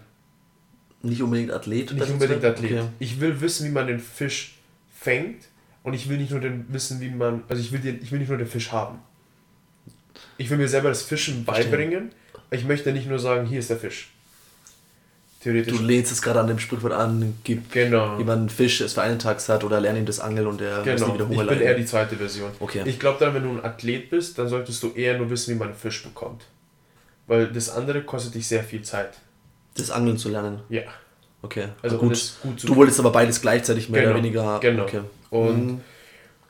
Nicht 1.02 1.22
unbedingt 1.22 1.52
Athlet? 1.52 1.94
Nicht 1.94 2.10
unbedingt? 2.10 2.44
Athlet. 2.44 2.72
Okay. 2.72 2.88
Ich 3.00 3.20
will 3.20 3.40
wissen, 3.42 3.68
wie 3.68 3.72
man 3.72 3.88
den 3.88 4.00
Fisch 4.00 4.56
fängt 5.00 5.46
und 5.84 5.94
ich 5.94 6.10
will 6.10 6.18
nicht 6.18 6.32
nur 6.32 6.40
den 6.40 6.66
wissen, 6.70 7.00
wie 7.00 7.10
man, 7.10 7.44
also 7.48 7.62
ich 7.62 7.72
will, 7.72 7.80
den, 7.80 8.02
ich 8.02 8.12
will 8.12 8.20
nicht 8.20 8.30
nur 8.30 8.38
den 8.38 8.48
Fisch 8.48 8.72
haben. 8.72 9.00
Ich 10.38 10.50
will 10.50 10.58
mir 10.58 10.68
selber 10.68 10.90
das 10.90 11.04
Fischen 11.04 11.46
beibringen. 11.46 12.12
Ich 12.52 12.66
möchte 12.66 12.92
nicht 12.92 13.08
nur 13.08 13.20
sagen, 13.20 13.46
hier 13.46 13.60
ist 13.60 13.70
der 13.70 13.78
Fisch. 13.78 14.10
Theoretisch. 15.42 15.78
Du 15.78 15.84
lehnst 15.84 16.12
es 16.12 16.22
gerade 16.22 16.40
an 16.40 16.48
dem 16.48 16.58
Sprichwort 16.58 16.94
an, 16.94 17.36
gib 17.44 17.72
Genau. 17.72 18.18
jemanden 18.18 18.42
einen 18.44 18.50
Fisch, 18.50 18.82
es 18.82 18.94
für 18.94 19.04
einen 19.04 19.20
Tag 19.20 19.40
satt 19.40 19.64
oder 19.64 19.80
lern 19.80 19.96
ihm 19.96 20.06
das 20.06 20.20
Angeln 20.20 20.48
und 20.48 20.62
er 20.62 20.78
muss 20.78 20.86
Genau, 20.86 21.08
nie 21.08 21.14
wieder 21.14 21.24
ich 21.30 21.38
Hunger 21.38 21.46
bin 21.46 21.62
eher 21.62 21.74
die 21.76 21.86
zweite 21.86 22.16
Version. 22.16 22.52
Okay. 22.60 22.82
Ich 22.86 23.00
glaube 23.00 23.18
dann, 23.24 23.36
wenn 23.36 23.44
du 23.44 23.52
ein 23.52 23.64
Athlet 23.64 24.10
bist, 24.10 24.40
dann 24.40 24.48
solltest 24.48 24.82
du 24.82 24.94
eher 24.94 25.18
nur 25.18 25.30
wissen, 25.30 25.54
wie 25.54 25.60
man 25.60 25.70
einen 25.70 25.78
Fisch 25.78 26.04
bekommt. 26.04 26.44
Weil 27.28 27.48
das 27.48 27.70
andere 27.70 28.02
kostet 28.02 28.34
dich 28.36 28.48
sehr 28.48 28.64
viel 28.64 28.82
Zeit. 28.82 29.12
Das 29.78 29.92
Angeln 29.92 30.18
zu 30.18 30.30
lernen. 30.30 30.60
Ja. 30.70 30.82
Okay. 31.42 31.68
Also 31.82 31.98
gut. 31.98 32.34
gut 32.42 32.68
Du 32.68 32.76
wolltest 32.76 33.00
aber 33.00 33.12
beides 33.12 33.42
gleichzeitig 33.42 33.90
mehr 33.90 34.02
Genau, 34.02 34.14
oder 34.16 34.24
weniger. 34.24 34.60
genau. 34.60 34.84
Okay. 34.84 35.02
Und, 35.30 35.66
Mhm. 35.68 35.82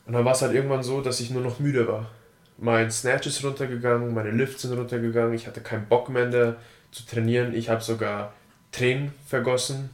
und 0.05 0.13
dann 0.13 0.25
war 0.25 0.31
es 0.33 0.41
halt 0.41 0.53
irgendwann 0.53 0.83
so, 0.83 1.01
dass 1.01 1.19
ich 1.19 1.29
nur 1.29 1.41
noch 1.41 1.59
müde 1.59 1.87
war. 1.87 2.09
Mein 2.57 2.89
Snatch 2.89 3.27
ist 3.27 3.43
runtergegangen, 3.43 4.13
meine 4.13 4.31
Lifts 4.31 4.63
sind 4.63 4.73
runtergegangen, 4.77 5.33
ich 5.35 5.45
hatte 5.45 5.61
keinen 5.61 5.85
Bock 5.87 6.09
mehr 6.09 6.25
der, 6.27 6.55
zu 6.91 7.05
trainieren. 7.05 7.53
Ich 7.53 7.69
habe 7.69 7.83
sogar 7.83 8.33
Tränen 8.71 9.11
vergossen 9.27 9.89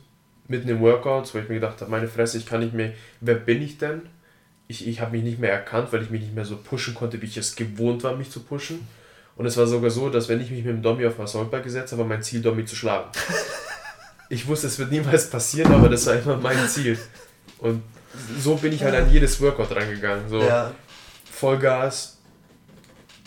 mitten 0.48 0.70
im 0.70 0.80
Workout, 0.82 1.34
wo 1.34 1.40
ich 1.40 1.50
mir 1.50 1.56
gedacht 1.56 1.82
habe, 1.82 1.90
meine 1.92 2.08
Fresse, 2.08 2.38
ich 2.38 2.46
kann 2.46 2.60
nicht 2.62 2.74
mehr, 2.74 2.92
wer 3.22 3.36
bin 3.36 3.62
ich 3.62 3.78
denn? 3.80 4.04
Ich, 4.68 4.88
ich 4.88 5.02
habe 5.02 5.12
mich 5.12 5.24
nicht 5.24 5.40
mehr 5.40 5.52
erkannt, 5.52 5.92
weil 5.92 6.04
ich 6.04 6.10
mich 6.10 6.22
nicht 6.22 6.36
mehr 6.36 6.46
so 6.46 6.56
pushen 6.58 6.94
konnte, 6.94 7.22
wie 7.22 7.26
ich 7.26 7.38
es 7.38 7.56
gewohnt 7.56 8.04
war, 8.04 8.16
mich 8.16 8.30
zu 8.30 8.40
pushen. 8.42 8.88
Und 9.36 9.46
es 9.46 9.58
war 9.58 9.66
sogar 9.66 9.90
so, 9.90 10.10
dass 10.10 10.30
wenn 10.30 10.40
ich 10.42 10.52
mich 10.52 10.64
mit 10.64 10.76
dem 10.76 10.82
Dommy 10.82 11.06
auf 11.08 11.20
Assaultball 11.20 11.62
gesetzt 11.62 11.92
habe, 11.92 12.02
war 12.04 12.10
mein 12.10 12.22
Ziel, 12.22 12.42
Dommy 12.42 12.66
zu 12.66 12.76
schlagen. 12.76 13.10
Ich 14.30 14.48
wusste, 14.48 14.66
es 14.66 14.80
wird 14.80 14.90
niemals 14.90 15.30
passieren, 15.30 15.72
aber 15.72 15.90
das 15.90 16.08
war 16.08 16.16
immer 16.16 16.38
mein 16.38 16.68
Ziel. 16.68 16.98
Und 17.60 17.84
so 18.40 18.56
bin 18.56 18.74
ich 18.74 18.84
halt 18.84 18.96
an 18.96 19.12
jedes 19.12 19.40
Workout 19.42 19.76
rangegangen. 19.76 20.28
So 20.28 20.40
Ja. 20.42 20.72
Vollgas, 21.32 22.18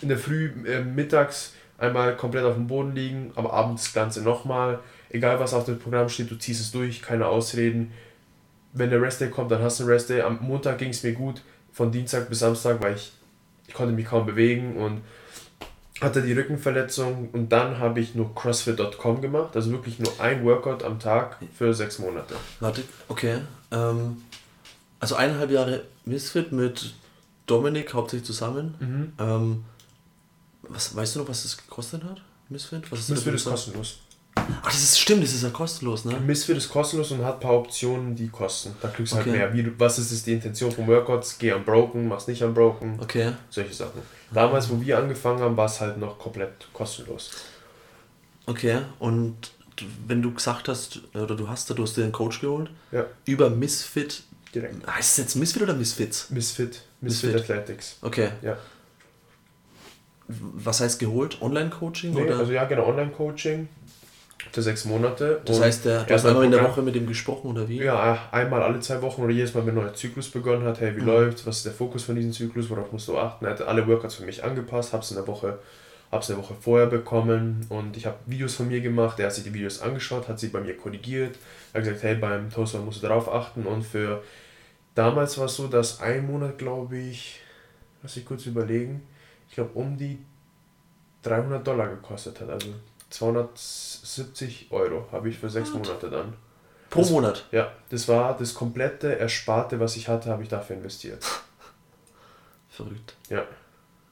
in 0.01 0.09
der 0.09 0.17
Früh, 0.17 0.51
äh, 0.65 0.81
mittags 0.81 1.53
einmal 1.77 2.17
komplett 2.17 2.43
auf 2.43 2.55
dem 2.55 2.67
Boden 2.67 2.93
liegen, 2.93 3.31
aber 3.35 3.53
abends 3.53 3.83
das 3.83 3.93
Ganze 3.93 4.21
nochmal. 4.21 4.79
Egal 5.09 5.39
was 5.39 5.53
auf 5.53 5.63
dem 5.65 5.79
Programm 5.79 6.09
steht, 6.09 6.29
du 6.29 6.35
ziehst 6.35 6.59
es 6.59 6.71
durch, 6.71 7.01
keine 7.01 7.27
Ausreden. 7.27 7.93
wenn 8.73 8.89
der 8.89 9.01
Rest 9.01 9.21
Day 9.21 9.29
kommt, 9.29 9.49
dann 9.51 9.61
hast 9.61 9.79
du 9.79 9.83
einen 9.83 9.93
Rest 9.93 10.09
Day. 10.09 10.21
Am 10.21 10.39
Montag 10.41 10.77
ging 10.79 10.89
es 10.89 11.03
mir 11.03 11.13
gut, 11.13 11.41
von 11.71 11.91
Dienstag 11.91 12.27
bis 12.27 12.39
Samstag, 12.39 12.81
weil 12.81 12.95
ich, 12.95 13.13
ich 13.67 13.73
konnte 13.73 13.93
mich 13.93 14.05
kaum 14.07 14.25
bewegen 14.25 14.75
und 14.75 15.01
hatte 16.01 16.21
die 16.21 16.33
Rückenverletzung 16.33 17.29
und 17.31 17.49
dann 17.49 17.79
habe 17.79 17.99
ich 17.99 18.15
nur 18.15 18.33
CrossFit.com 18.35 19.21
gemacht, 19.21 19.55
also 19.55 19.71
wirklich 19.71 19.99
nur 19.99 20.11
ein 20.19 20.43
Workout 20.45 20.83
am 20.83 20.99
Tag 20.99 21.37
für 21.57 21.73
sechs 21.73 21.99
Monate. 21.99 22.35
Warte, 22.59 22.83
okay. 23.07 23.39
Ähm, 23.71 24.21
also 24.99 25.15
eineinhalb 25.15 25.51
Jahre 25.51 25.83
Misfit 26.05 26.51
mit 26.51 26.93
Dominik 27.45 27.93
hauptsächlich 27.93 28.25
zusammen. 28.25 28.75
Mhm. 28.79 29.13
Ähm, 29.19 29.65
was, 30.63 30.95
weißt 30.95 31.15
du 31.15 31.19
noch, 31.19 31.29
was 31.29 31.43
das 31.43 31.57
gekostet 31.57 32.03
hat? 32.03 32.21
Misfit? 32.49 32.91
Was 32.91 32.99
ist 32.99 33.09
Misfit 33.09 33.33
ist 33.33 33.45
kostenlos. 33.45 33.99
Ach, 34.61 34.65
das 34.71 34.81
ist 34.83 34.99
stimmt, 34.99 35.23
das 35.23 35.33
ist 35.33 35.43
ja 35.43 35.49
kostenlos, 35.49 36.05
ne? 36.05 36.19
Misfit 36.19 36.57
ist 36.57 36.69
kostenlos 36.69 37.11
und 37.11 37.23
hat 37.23 37.35
ein 37.35 37.39
paar 37.39 37.53
Optionen, 37.57 38.15
die 38.15 38.29
kosten. 38.29 38.73
Da 38.81 38.87
kriegst 38.87 39.13
du 39.13 39.17
Okay. 39.17 39.31
halt 39.39 39.53
mehr. 39.53 39.65
Wie, 39.65 39.79
was 39.79 39.99
ist, 39.99 40.11
ist 40.11 40.25
die 40.27 40.33
Intention 40.33 40.71
von 40.71 40.87
Workouts? 40.87 41.37
Geh 41.37 41.51
unbroken, 41.53 42.07
mach's 42.07 42.27
nicht 42.27 42.41
unbroken. 42.43 42.99
Okay. 43.01 43.33
Solche 43.49 43.73
Sachen. 43.73 44.01
Damals, 44.31 44.69
wo 44.69 44.79
wir 44.81 44.97
angefangen 44.97 45.39
haben, 45.41 45.55
war 45.57 45.65
es 45.65 45.79
halt 45.81 45.97
noch 45.97 46.17
komplett 46.19 46.67
kostenlos. 46.73 47.31
Okay, 48.45 48.79
und 48.99 49.35
wenn 50.07 50.21
du 50.21 50.33
gesagt 50.33 50.67
hast, 50.69 51.01
oder 51.13 51.35
du 51.35 51.47
hast 51.49 51.69
da, 51.69 51.73
du 51.73 51.83
hast 51.83 51.97
dir 51.97 52.03
einen 52.03 52.11
Coach 52.11 52.41
geholt, 52.41 52.69
Ja, 52.91 53.05
über 53.25 53.49
Misfit, 53.49 54.23
direkt. 54.55 54.85
heißt 54.87 55.11
es 55.11 55.17
jetzt 55.17 55.35
Misfit 55.35 55.61
oder 55.61 55.73
Misfits? 55.73 56.29
Misfit. 56.29 56.81
Misfit, 57.01 57.33
Misfit. 57.33 57.51
Athletics. 57.51 57.97
Okay. 58.01 58.29
Ja. 58.41 58.57
Was 60.27 60.81
heißt 60.81 60.99
geholt? 60.99 61.41
Online-Coaching? 61.41 62.13
Nee, 62.13 62.21
oder? 62.23 62.39
also 62.39 62.51
ja, 62.51 62.65
genau, 62.65 62.87
Online-Coaching 62.87 63.69
für 64.51 64.61
sechs 64.61 64.85
Monate. 64.85 65.41
das 65.45 65.59
heißt, 65.59 65.85
der, 65.85 66.03
du 66.03 66.13
hast 66.13 66.25
einmal 66.25 66.45
in 66.45 66.51
der 66.51 66.63
Woche 66.63 66.81
mit 66.81 66.95
dem 66.95 67.05
gesprochen, 67.07 67.51
oder 67.51 67.67
wie? 67.67 67.83
Ja, 67.83 68.29
einmal 68.31 68.61
alle 68.63 68.79
zwei 68.79 69.01
Wochen 69.01 69.21
oder 69.23 69.31
jedes 69.33 69.53
Mal, 69.53 69.65
wenn 69.65 69.77
ein 69.77 69.83
neuer 69.83 69.93
Zyklus 69.93 70.29
begonnen 70.29 70.63
hat, 70.65 70.79
hey, 70.79 70.95
wie 70.95 71.01
Mhm. 71.01 71.07
läuft's, 71.07 71.45
was 71.45 71.57
ist 71.57 71.65
der 71.65 71.73
Fokus 71.73 72.03
von 72.03 72.15
diesem 72.15 72.31
Zyklus, 72.31 72.69
worauf 72.69 72.91
musst 72.91 73.07
du 73.07 73.17
achten. 73.17 73.45
Er 73.45 73.51
hat 73.51 73.61
alle 73.61 73.85
Workouts 73.87 74.15
für 74.15 74.25
mich 74.25 74.43
angepasst, 74.43 74.93
hab's 74.93 75.11
in 75.11 75.17
der 75.17 75.27
Woche, 75.27 75.59
hab's 76.11 76.29
in 76.29 76.35
der 76.35 76.43
Woche 76.43 76.53
vorher 76.59 76.87
bekommen 76.87 77.65
und 77.69 77.97
ich 77.97 78.05
habe 78.05 78.17
Videos 78.25 78.55
von 78.55 78.67
mir 78.67 78.79
gemacht, 78.81 79.19
er 79.19 79.25
hat 79.25 79.33
sich 79.33 79.43
die 79.43 79.53
Videos 79.53 79.81
angeschaut, 79.81 80.27
hat 80.27 80.39
sie 80.39 80.47
bei 80.47 80.61
mir 80.61 80.77
korrigiert, 80.77 81.35
er 81.73 81.79
hat 81.81 81.85
gesagt, 81.87 82.03
hey, 82.03 82.15
beim 82.15 82.49
Toaster 82.49 82.79
musst 82.79 83.03
du 83.03 83.07
darauf 83.07 83.31
achten 83.33 83.65
und 83.65 83.83
für 83.83 84.23
damals 84.95 85.37
war 85.37 85.45
es 85.45 85.55
so, 85.55 85.67
dass 85.67 85.99
ein 85.99 86.25
Monat, 86.25 86.57
glaube 86.57 86.97
ich, 86.97 87.39
lass 88.03 88.15
ich 88.17 88.25
kurz 88.25 88.45
überlegen, 88.45 89.01
ich 89.49 89.55
glaube 89.55 89.71
um 89.73 89.97
die 89.97 90.19
300 91.23 91.65
Dollar 91.67 91.87
gekostet 91.89 92.39
hat, 92.39 92.49
also 92.49 92.69
270 93.09 94.67
Euro 94.71 95.05
habe 95.11 95.29
ich 95.29 95.37
für 95.37 95.49
sechs 95.49 95.73
What? 95.73 95.85
Monate 95.87 96.09
dann. 96.09 96.33
Pro 96.89 97.01
Das- 97.01 97.09
Monat. 97.09 97.45
Ja, 97.51 97.71
das 97.89 98.07
war 98.07 98.35
das 98.37 98.53
komplette 98.53 99.17
Ersparte, 99.19 99.79
was 99.79 99.95
ich 99.95 100.07
hatte, 100.07 100.29
habe 100.29 100.43
ich 100.43 100.49
dafür 100.49 100.75
investiert. 100.77 101.23
Verrückt. 102.69 103.15
Ja. 103.29 103.43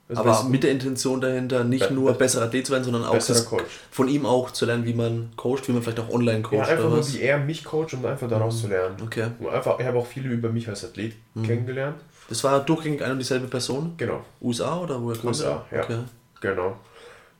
Also 0.08 0.21
Aber 0.21 0.29
das- 0.31 0.43
mit 0.43 0.62
der 0.63 0.71
Intention 0.71 1.19
dahinter, 1.19 1.63
nicht 1.63 1.88
Be- 1.88 1.93
nur 1.93 2.12
be- 2.12 2.19
besser 2.19 2.43
Athlet 2.43 2.67
zu 2.67 2.73
werden, 2.73 2.84
sondern 2.84 3.05
auch 3.05 3.13
besserer 3.13 3.38
das, 3.38 3.45
Coach. 3.47 3.79
von 3.89 4.08
ihm 4.08 4.25
auch 4.27 4.51
zu 4.51 4.65
lernen, 4.67 4.86
wie 4.86 4.93
man 4.93 5.31
coacht, 5.36 5.67
wie 5.67 5.71
man 5.71 5.81
vielleicht 5.81 5.99
auch 5.99 6.10
online 6.10 6.43
coacht 6.43 6.53
Ja, 6.53 6.62
einfach 6.62 6.84
oder 6.84 6.89
nur, 6.89 6.99
was. 6.99 7.13
wie 7.13 7.21
er 7.21 7.39
mich 7.39 7.63
coacht, 7.63 7.93
um 7.95 8.05
einfach 8.05 8.27
daraus 8.29 8.58
Mhm. 8.58 8.60
zu 8.62 8.67
lernen. 8.67 8.95
Okay. 9.03 9.27
Und 9.39 9.49
einfach, 9.49 9.79
ich 9.79 9.86
habe 9.86 9.97
auch 9.97 10.05
viele 10.05 10.29
über 10.29 10.49
mich 10.49 10.67
als 10.69 10.86
Athlet 10.86 11.15
Mhm. 11.34 11.43
kennengelernt. 11.43 11.95
Das 12.29 12.43
war 12.43 12.60
durchgängig 12.60 13.01
eine 13.03 13.13
und 13.13 13.19
dieselbe 13.19 13.47
Person? 13.47 13.93
Genau, 13.97 14.23
USA 14.41 14.77
oder 14.79 15.01
woher 15.01 15.23
USA, 15.25 15.65
ja. 15.71 15.84
Okay. 15.84 15.99
genau. 16.39 16.77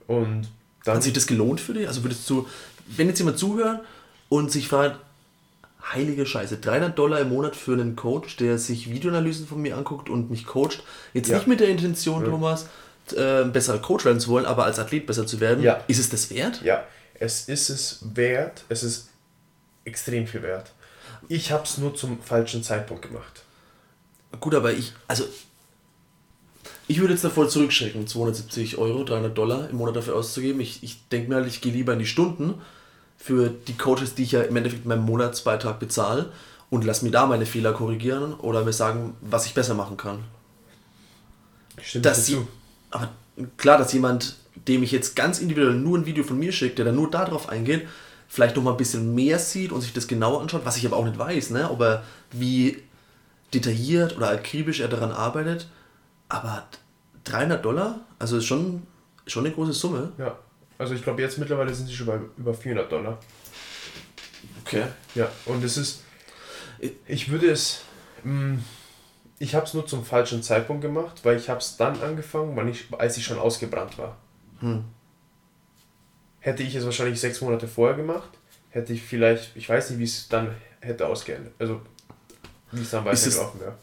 Und 0.08 0.48
dann 0.86 0.96
Hat 0.96 1.04
sich 1.04 1.14
das 1.14 1.28
gelohnt 1.28 1.60
für 1.60 1.74
dich? 1.74 1.88
Also 1.88 2.04
würdest 2.04 2.30
du, 2.30 2.48
wenn 2.88 3.08
jetzt 3.08 3.20
jemand 3.20 3.38
zuhört 3.38 3.82
und 4.30 4.52
sich 4.52 4.68
fragt, 4.70 5.00
heilige 5.94 6.26
Scheiße, 6.26 6.58
300 6.58 6.98
Dollar 6.98 7.20
im 7.20 7.30
Monat 7.30 7.56
für 7.56 7.74
einen 7.74 7.96
Coach, 7.96 8.38
der 8.38 8.58
sich 8.58 8.90
Videoanalysen 8.90 9.46
von 9.48 9.62
mir 9.62 9.78
anguckt 9.78 10.10
und 10.10 10.30
mich 10.32 10.46
coacht, 10.46 10.84
jetzt 11.14 11.30
Ja. 11.30 11.38
nicht 11.38 11.48
mit 11.48 11.60
der 11.60 11.70
Intention, 11.70 12.24
Ja. 12.24 12.30
Thomas, 12.30 12.68
äh, 13.16 13.42
ein 13.44 13.52
besserer 13.52 13.80
Coach 13.80 14.06
werden 14.06 14.20
zu 14.20 14.30
wollen, 14.30 14.46
aber 14.46 14.66
als 14.66 14.80
Athlet 14.80 15.06
besser 15.06 15.28
zu 15.28 15.40
werden, 15.40 15.64
Ja. 15.64 15.84
ist 15.88 16.00
es 16.00 16.10
das 16.10 16.30
wert? 16.32 16.62
Ja, 16.64 16.84
es 17.20 17.48
ist 17.50 17.70
es 17.70 18.00
wert, 18.16 18.64
es 18.70 18.82
ist 18.84 19.10
extrem 19.84 20.26
viel 20.26 20.42
wert. 20.42 20.72
Ich 21.28 21.52
habe 21.52 21.64
es 21.64 21.78
nur 21.78 21.94
zum 21.96 22.20
falschen 22.22 22.64
Zeitpunkt 22.64 23.04
gemacht. 23.04 23.44
Gut, 24.40 24.54
aber 24.56 24.74
ich, 24.74 24.94
also 25.08 25.24
ich 26.88 27.00
würde 27.00 27.14
jetzt 27.14 27.24
davor 27.24 27.50
zurückschrecken, 27.50 28.08
270 28.08 28.78
Euro, 28.78 29.04
300 29.04 29.36
Dollar 29.36 29.70
im 29.70 29.78
Monat 29.78 29.96
dafür 29.96 30.16
auszugeben. 30.16 30.62
Ich, 30.62 30.84
ich 30.84 31.08
denke 31.10 31.30
mir 31.30 31.36
halt, 31.36 31.48
ich 31.48 31.62
gehe 31.62 31.74
lieber 31.74 31.94
in 31.94 32.00
die 32.00 32.06
Stunden 32.06 32.56
für 33.18 33.50
die 33.50 33.74
Coaches, 33.74 34.14
die 34.16 34.24
ich 34.24 34.34
ja 34.34 34.42
im 34.42 34.56
Endeffekt 34.56 34.84
in 34.84 34.90
meinem 34.90 35.06
Monatsbeitrag 35.06 35.80
bezahle 35.80 36.32
und 36.70 36.84
lass 36.86 37.02
mir 37.02 37.12
da 37.12 37.26
meine 37.26 37.46
Fehler 37.46 37.74
korrigieren 37.74 38.34
oder 38.36 38.64
mir 38.64 38.74
sagen, 38.74 39.16
was 39.22 39.46
ich 39.46 39.54
besser 39.54 39.74
machen 39.74 39.98
kann. 39.98 40.24
Stimmt 41.82 42.06
Dass 42.06 42.18
dir 42.18 42.24
sie, 42.24 42.34
zu. 42.34 42.48
aber 42.92 43.10
klar, 43.58 43.78
dass 43.78 43.94
jemand, 43.94 44.36
dem 44.68 44.84
ich 44.84 44.92
jetzt 44.92 45.16
ganz 45.16 45.40
individuell 45.40 45.74
nur 45.74 45.98
ein 45.98 46.06
Video 46.06 46.24
von 46.24 46.38
mir 46.38 46.52
schicke, 46.52 46.76
der 46.76 46.86
dann 46.86 46.96
nur 46.96 47.10
darauf 47.10 47.50
eingeht, 47.50 47.88
vielleicht 48.28 48.56
noch 48.56 48.64
mal 48.64 48.72
ein 48.72 48.78
bisschen 48.78 49.16
mehr 49.16 49.40
sieht 49.40 49.72
und 49.72 49.82
sich 49.82 49.94
das 49.94 50.08
genauer 50.08 50.42
anschaut, 50.42 50.66
was 50.66 50.78
ich 50.78 50.86
aber 50.86 50.98
auch 50.98 51.06
nicht 51.06 51.18
weiß, 51.18 51.52
ne? 51.52 51.70
ob 51.70 51.82
er 51.82 52.04
wie 52.32 52.82
detailliert 53.54 54.18
oder 54.18 54.30
akribisch 54.30 54.80
er 54.80 54.88
daran 54.88 55.12
arbeitet. 55.12 55.68
Aber 56.30 56.68
300 57.26 57.64
Dollar, 57.64 58.00
also 58.20 58.38
ist 58.38 58.46
schon, 58.46 58.86
schon 59.28 59.46
eine 59.46 59.54
große 59.54 59.74
Summe. 59.74 60.12
Ja, 60.18 60.38
also 60.78 60.94
ich 60.94 61.04
glaube 61.04 61.22
jetzt 61.22 61.38
mittlerweile 61.38 61.74
sind 61.74 61.88
sie 61.88 61.96
schon 61.96 62.08
bei 62.08 62.20
über 62.38 62.54
400 62.54 62.92
Dollar. 62.92 63.18
Okay. 64.66 64.84
Ja, 65.14 65.30
und 65.46 65.64
es 65.64 65.78
ist, 65.78 66.04
ich 67.08 67.30
würde 67.30 67.50
es, 67.50 67.82
mh, 68.24 68.60
ich 69.40 69.56
habe 69.56 69.66
es 69.66 69.74
nur 69.74 69.86
zum 69.86 70.06
falschen 70.06 70.44
Zeitpunkt 70.44 70.82
gemacht, 70.82 71.22
weil 71.24 71.38
ich 71.38 71.50
habe 71.50 71.60
es 71.60 71.78
dann 71.78 72.02
angefangen, 72.02 72.56
wann 72.56 72.68
ich, 72.68 72.88
als 72.98 73.18
ich 73.18 73.26
schon 73.26 73.38
ausgebrannt 73.38 73.98
war. 73.98 74.18
Hm. 74.60 74.86
Hätte 76.40 76.64
ich 76.64 76.76
es 76.76 76.86
wahrscheinlich 76.86 77.20
sechs 77.20 77.42
Monate 77.42 77.68
vorher 77.68 77.96
gemacht, 77.96 78.30
hätte 78.70 78.94
ich 78.94 79.02
vielleicht, 79.02 79.56
ich 79.56 79.68
weiß 79.68 79.92
nicht, 79.92 80.00
wie 80.00 80.04
es 80.04 80.28
dann 80.30 80.56
hätte 80.80 81.08
ausgeendet, 81.08 81.54
also 81.60 81.82
wie 82.72 82.82
es 82.82 82.92
dann 82.92 83.06
weitergelaufen 83.06 83.60
wäre. 83.60 83.76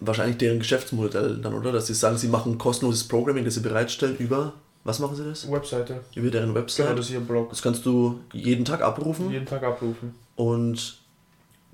Wahrscheinlich 0.00 0.36
deren 0.36 0.58
Geschäftsmodell 0.58 1.38
dann, 1.42 1.54
oder? 1.54 1.72
Dass 1.72 1.86
sie 1.86 1.94
sagen, 1.94 2.18
sie 2.18 2.28
machen 2.28 2.58
kostenloses 2.58 3.04
Programming, 3.08 3.44
das 3.44 3.54
sie 3.54 3.60
bereitstellen 3.60 4.16
über, 4.18 4.52
was 4.84 4.98
machen 4.98 5.16
sie 5.16 5.24
das? 5.24 5.50
Webseite, 5.50 6.00
Über 6.14 6.30
deren 6.30 6.54
Website. 6.54 6.86
genau, 6.86 6.96
das 6.98 7.06
ist 7.06 7.12
ihr 7.12 7.20
Blog. 7.20 7.48
Das 7.50 7.62
kannst 7.62 7.84
du 7.86 8.20
jeden 8.32 8.64
Tag 8.64 8.82
abrufen. 8.82 9.30
Jeden 9.30 9.46
Tag 9.46 9.62
abrufen. 9.62 10.14
Und 10.36 10.98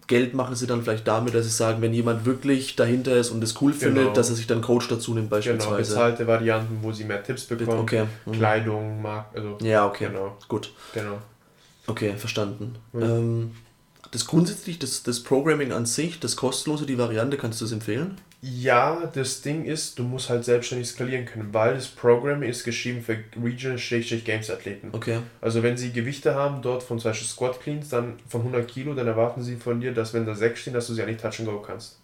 Geld 0.06 0.34
machen 0.34 0.54
sie 0.54 0.66
dann 0.66 0.82
vielleicht 0.82 1.06
damit, 1.08 1.34
dass 1.34 1.44
sie 1.46 1.50
sagen, 1.52 1.80
wenn 1.82 1.92
jemand 1.94 2.24
wirklich 2.26 2.76
dahinter 2.76 3.16
ist 3.16 3.30
und 3.30 3.42
es 3.42 3.60
cool 3.60 3.72
findet, 3.72 4.02
Genau. 4.04 4.14
dass 4.14 4.30
er 4.30 4.36
sich 4.36 4.46
dann 4.46 4.60
Coach 4.60 4.88
dazu 4.88 5.14
nimmt 5.14 5.28
Genau, 5.30 5.36
beispielsweise. 5.36 5.76
bezahlte 5.94 6.26
Varianten, 6.26 6.78
wo 6.82 6.92
sie 6.92 7.04
mehr 7.04 7.22
Tipps 7.22 7.44
bekommen. 7.46 7.80
okay. 7.80 8.04
Mhm. 8.26 8.32
Kleidung, 8.32 9.02
Markt, 9.02 9.36
also 9.36 9.58
Ja, 9.62 9.86
okay. 9.86 10.06
genau, 10.08 10.36
Gut. 10.48 10.72
genau. 10.94 11.18
Okay, 11.86 12.14
verstanden. 12.16 12.76
Ja. 12.92 13.00
Ähm, 13.00 13.52
das 14.12 14.26
grundsätzlich, 14.26 14.78
das, 14.78 15.02
das 15.02 15.20
Programming 15.20 15.72
an 15.72 15.86
sich, 15.86 16.20
das 16.20 16.36
kostenlose, 16.36 16.86
die 16.86 16.98
Variante, 16.98 17.36
kannst 17.38 17.60
du 17.60 17.64
es 17.64 17.72
empfehlen? 17.72 18.18
Ja, 18.42 19.10
das 19.14 19.40
Ding 19.40 19.64
ist, 19.64 19.98
du 19.98 20.02
musst 20.02 20.28
halt 20.28 20.44
selbstständig 20.44 20.88
skalieren 20.88 21.24
können, 21.24 21.48
weil 21.54 21.74
das 21.74 21.88
Programm 21.88 22.42
ist 22.42 22.64
geschrieben 22.64 23.00
für 23.02 23.18
Regional-Games-Athleten. 23.42 24.90
Okay. 24.92 25.18
Also 25.40 25.62
wenn 25.62 25.76
sie 25.76 25.92
Gewichte 25.92 26.34
haben, 26.34 26.60
dort 26.60 26.82
von 26.82 26.98
zum 26.98 27.10
Beispiel 27.10 27.28
Squat 27.28 27.60
Cleans, 27.60 27.88
dann 27.88 28.18
von 28.28 28.42
100 28.42 28.68
Kilo, 28.68 28.94
dann 28.94 29.06
erwarten 29.06 29.42
sie 29.42 29.56
von 29.56 29.80
dir, 29.80 29.94
dass 29.94 30.12
wenn 30.12 30.26
da 30.26 30.34
6 30.34 30.60
stehen, 30.60 30.74
dass 30.74 30.88
du 30.88 30.94
sie 30.94 31.02
eigentlich 31.02 31.22
Touch 31.22 31.40
and 31.40 31.48
Go 31.48 31.60
kannst. 31.60 31.98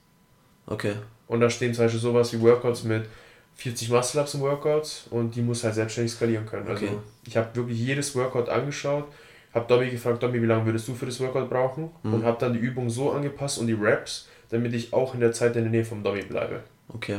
Okay. 0.66 0.94
Und 1.27 1.40
da 1.40 1.51
stehen 1.51 1.75
zum 1.75 1.85
Beispiel 1.85 2.01
sowas 2.01 2.33
wie 2.33 2.40
Workouts 2.40 2.85
mit 2.85 3.05
40 3.57 3.90
Muscle-Ups 3.90 4.35
im 4.35 4.40
Workouts 4.40 5.09
und 5.11 5.35
die 5.35 5.42
muss 5.42 5.64
halt 5.64 5.75
selbstständig 5.75 6.12
skalieren 6.12 6.47
können. 6.47 6.68
Also 6.68 6.87
Okay. 6.87 6.97
ich 7.27 7.37
habe 7.37 7.55
wirklich 7.55 7.79
jedes 7.79 8.14
Workout 8.14 8.49
angeschaut, 8.49 9.09
habe 9.54 9.66
Domi 9.68 9.90
gefragt, 9.90 10.22
Domi, 10.22 10.40
wie 10.42 10.46
lange 10.46 10.66
würdest 10.66 10.87
du 10.88 10.94
für 10.94 11.06
das 11.06 11.18
Workout 11.20 11.48
brauchen? 11.50 11.90
Mhm. 12.02 12.14
Und 12.14 12.24
habe 12.24 12.37
dann 12.40 12.52
die 12.52 12.58
Übung 12.58 12.90
so 12.90 13.12
angepasst 13.12 13.58
und 13.58 13.66
die 13.66 13.72
Reps, 13.72 14.26
damit 14.50 14.72
ich 14.74 14.92
auch 14.92 15.14
in 15.14 15.20
der 15.20 15.32
Zeit 15.32 15.56
in 15.56 15.62
der 15.62 15.70
Nähe 15.70 15.84
vom 15.84 16.02
Domi 16.02 16.22
bleibe. 16.22 16.61
Okay. 16.88 17.18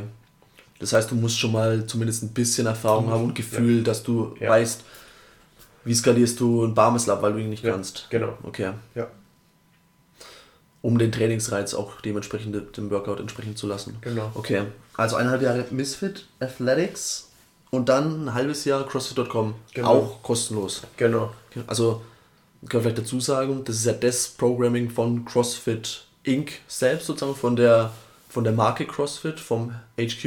Das 0.79 0.93
heißt, 0.93 1.11
du 1.11 1.15
musst 1.15 1.37
schon 1.39 1.51
mal 1.51 1.85
zumindest 1.85 2.23
ein 2.23 2.29
bisschen 2.29 2.65
Erfahrung 2.67 3.07
Mhm. 3.07 3.11
haben 3.11 3.23
und 3.25 3.35
Gefühl, 3.35 3.83
dass 3.83 4.03
du 4.03 4.35
Ja. 4.39 4.49
weißt, 4.51 4.83
wie 5.85 5.93
skalierst 5.93 6.39
du 6.39 6.63
ein 6.65 6.73
Barmes 6.73 7.05
Lab, 7.07 7.21
weil 7.21 7.33
du 7.33 7.39
ihn 7.39 7.49
nicht 7.49 7.63
Ja. 7.63 7.71
kannst. 7.73 8.07
Genau. 8.09 8.37
Okay. 8.43 8.71
Ja. 8.95 9.07
Um 10.81 10.97
den 10.97 11.11
Trainingsreiz 11.11 11.73
auch 11.73 11.99
dementsprechend 11.99 12.77
dem 12.77 12.89
Workout 12.89 13.19
entsprechend 13.19 13.57
zu 13.57 13.67
lassen. 13.67 13.97
Genau. 14.01 14.31
Okay. 14.35 14.63
Also 14.95 15.17
eineinhalb 15.17 15.41
Jahre 15.41 15.65
Misfit 15.71 16.25
Athletics 16.39 17.31
und 17.69 17.89
dann 17.89 18.25
ein 18.25 18.33
halbes 18.33 18.63
Jahr 18.63 18.85
CrossFit.com. 18.87 19.55
Genau. 19.73 19.87
Auch 19.89 20.23
kostenlos. 20.23 20.83
Genau. 20.95 21.31
Also, 21.67 22.01
können 22.67 22.71
wir 22.71 22.81
vielleicht 22.81 22.97
dazu 22.99 23.19
sagen, 23.19 23.63
das 23.63 23.77
ist 23.77 23.85
ja 23.85 23.93
das 23.93 24.27
Programming 24.27 24.89
von 24.89 25.25
CrossFit 25.25 26.05
Inc. 26.23 26.51
selbst 26.67 27.07
sozusagen, 27.07 27.35
von 27.35 27.55
der, 27.55 27.91
von 28.29 28.43
der 28.43 28.53
Marke 28.53 28.85
CrossFit, 28.85 29.39
vom 29.39 29.73
HQ. 29.97 30.25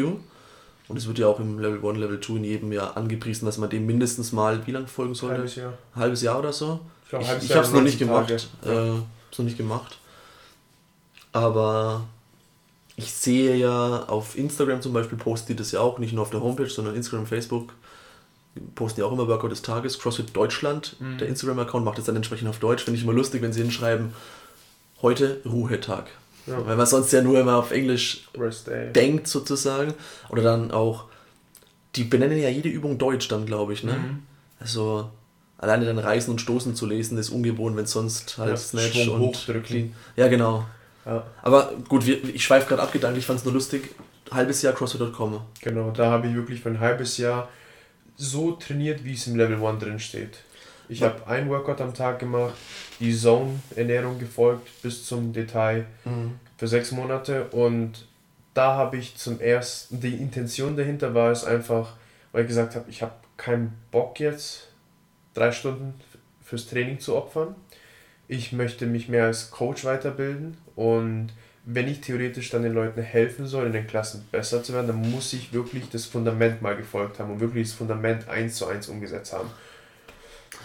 Und 0.89 0.97
es 0.97 1.07
wird 1.07 1.19
ja 1.19 1.27
auch 1.27 1.39
im 1.41 1.59
Level 1.59 1.87
1, 1.89 1.99
Level 1.99 2.21
2 2.21 2.35
in 2.35 2.45
jedem 2.45 2.73
Jahr 2.73 2.97
angepriesen, 2.97 3.47
dass 3.47 3.59
man 3.59 3.71
dem 3.71 3.87
mindestens 3.87 4.33
mal, 4.33 4.67
wie 4.67 4.73
lange 4.73 4.89
folgen 4.89 5.15
sollte? 5.15 5.37
Halbes 5.37 5.57
Jahr. 5.57 5.73
Halbes 5.95 6.23
Jahr 6.23 6.39
oder 6.39 6.53
so? 6.53 6.81
Ich 7.05 7.11
glaube, 7.11 7.25
Ich, 7.25 7.45
ich 7.45 7.55
habe 7.55 7.67
es 7.67 7.73
noch 7.73 7.83
nicht 7.83 7.99
90 7.99 7.99
gemacht. 7.99 8.49
Tage. 8.63 8.75
Äh, 8.75 8.91
hab's 9.27 9.39
noch 9.39 9.45
nicht 9.45 9.57
gemacht. 9.59 9.99
Aber 11.33 12.05
ich 12.97 13.13
sehe 13.13 13.57
ja 13.57 14.05
auf 14.05 14.37
Instagram 14.37 14.83
zum 14.83 14.93
Beispiel, 14.93 15.19
posten 15.19 15.53
die 15.53 15.57
das 15.57 15.73
ja 15.73 15.81
auch, 15.81 15.99
nicht 15.99 16.13
nur 16.13 16.23
auf 16.23 16.31
der 16.31 16.43
Homepage, 16.43 16.69
sondern 16.69 16.95
Instagram, 16.95 17.27
Facebook, 17.27 17.73
posten 18.75 19.01
die 19.01 19.03
auch 19.05 19.13
immer 19.13 19.29
Workout 19.29 19.51
des 19.53 19.63
Tages. 19.63 19.99
CrossFit 19.99 20.35
Deutschland, 20.37 20.97
Mhm. 21.01 21.19
der 21.19 21.29
Instagram-Account, 21.29 21.85
macht 21.85 21.99
das 21.99 22.05
dann 22.05 22.17
entsprechend 22.17 22.49
auf 22.49 22.59
Deutsch. 22.59 22.85
Finde 22.85 22.99
ich 22.99 23.05
immer 23.05 23.13
lustig, 23.15 23.43
wenn 23.43 23.53
sie 23.53 23.63
hinschreiben, 23.63 24.13
heute 25.01 25.41
Ruhetag. 25.45 26.07
Ja. 26.47 26.65
Weil 26.67 26.77
man 26.77 26.87
sonst 26.87 27.13
ja 27.13 27.23
nur 27.23 27.39
immer 27.39 27.57
auf 27.57 27.71
Englisch 27.71 28.29
denkt 28.95 29.29
sozusagen. 29.29 29.95
Oder 30.29 30.43
dann 30.43 30.71
auch, 30.73 31.05
die 31.95 32.05
benennen 32.05 32.39
ja 32.39 32.49
jede 32.49 32.69
Übung 32.69 32.99
Deutsch 32.99 33.29
dann, 33.29 33.47
glaube 33.47 33.73
ich. 33.73 33.85
Ne? 33.85 33.93
Mhm. 33.93 34.23
Also 34.59 35.09
alleine 35.59 35.85
dann 35.87 35.99
Reißen 35.99 36.31
und 36.33 36.41
Stoßen 36.41 36.75
zu 36.75 36.87
lesen, 36.87 37.17
ist 37.19 37.31
ungewohnt, 37.31 37.77
wenn 37.77 37.87
sonst 37.87 38.37
halt 38.39 38.51
Ja, 38.51 38.57
Snatch 38.57 39.05
Schwung 39.05 39.15
und 39.15 39.21
hochdrücken. 39.21 39.63
Clean. 39.63 39.95
Ja, 40.17 40.27
genau. 40.29 40.65
Ja, 41.07 41.25
Aber 41.43 41.73
gut, 41.89 42.07
wir, 42.07 42.23
ich 42.35 42.45
schweife 42.45 42.69
gerade 42.69 42.83
ab, 42.83 42.93
Gedanken, 42.93 43.19
ich 43.19 43.27
fand 43.27 43.39
es 43.39 43.45
nur 43.45 43.55
lustig. 43.55 43.95
Halbes 44.31 44.63
Jahr 44.63 44.73
CrossFit.com. 44.73 45.41
genau. 45.61 45.91
Da 45.91 46.11
habe 46.11 46.27
ich 46.29 46.35
wirklich 46.35 46.61
für 46.61 46.71
ein 46.71 46.81
halbes 46.81 47.19
Jahr 47.19 47.49
so 48.17 48.53
trainiert, 48.53 49.05
wie 49.05 49.15
es 49.15 49.27
im 49.27 49.37
Level 49.37 49.65
1 49.65 49.83
drin 49.83 49.99
steht. 49.99 50.39
Ich 50.89 51.03
habe 51.03 51.27
ein 51.27 51.49
Workout 51.49 51.81
am 51.81 51.95
Tag 51.95 52.19
gemacht, 52.19 52.55
die 53.01 53.17
Zone-Ernährung 53.17 54.19
gefolgt 54.19 54.69
bis 54.83 55.07
zum 55.07 55.33
Detail 55.33 55.87
für 56.59 56.69
sechs 56.69 56.93
Monate 56.93 57.45
und 57.49 58.07
da 58.55 58.75
habe 58.75 58.99
ich 58.99 59.17
zum 59.17 59.41
ersten, 59.41 60.01
die 60.01 60.15
Intention 60.15 60.77
dahinter 60.77 61.15
war 61.15 61.31
es 61.31 61.45
einfach, 61.45 61.95
weil 62.33 62.43
ich 62.43 62.49
gesagt 62.49 62.75
habe, 62.75 62.91
ich 62.91 63.01
habe 63.03 63.15
keinen 63.37 63.73
Bock 63.91 64.21
jetzt 64.21 64.69
drei 65.35 65.53
Stunden 65.53 65.95
fürs 66.45 66.67
Training 66.67 67.01
zu 67.01 67.17
opfern. 67.17 67.55
Ich 68.29 68.53
möchte 68.53 68.87
mich 68.87 69.09
mehr 69.09 69.25
als 69.25 69.51
Coach 69.51 69.85
weiterbilden 69.85 70.59
und 70.77 71.29
wenn 71.65 71.89
ich 71.89 72.01
theoretisch 72.01 72.51
dann 72.51 72.63
den 72.63 72.75
Leuten 72.75 73.03
helfen 73.03 73.47
soll, 73.47 73.67
in 73.67 73.73
den 73.73 73.87
Klassen 73.87 74.27
besser 74.33 74.63
zu 74.63 74.73
werden, 74.73 74.89
dann 74.89 75.11
muss 75.11 75.33
ich 75.33 75.53
wirklich 75.53 75.89
das 75.91 76.07
Fundament 76.07 76.61
mal 76.61 76.77
gefolgt 76.77 77.19
haben 77.19 77.33
und 77.33 77.41
wirklich 77.41 77.69
das 77.69 77.77
Fundament 77.77 78.29
eins 78.29 78.57
zu 78.57 78.67
eins 78.67 78.89
umgesetzt 78.89 79.33
haben. 79.33 79.51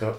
Ja, 0.02 0.18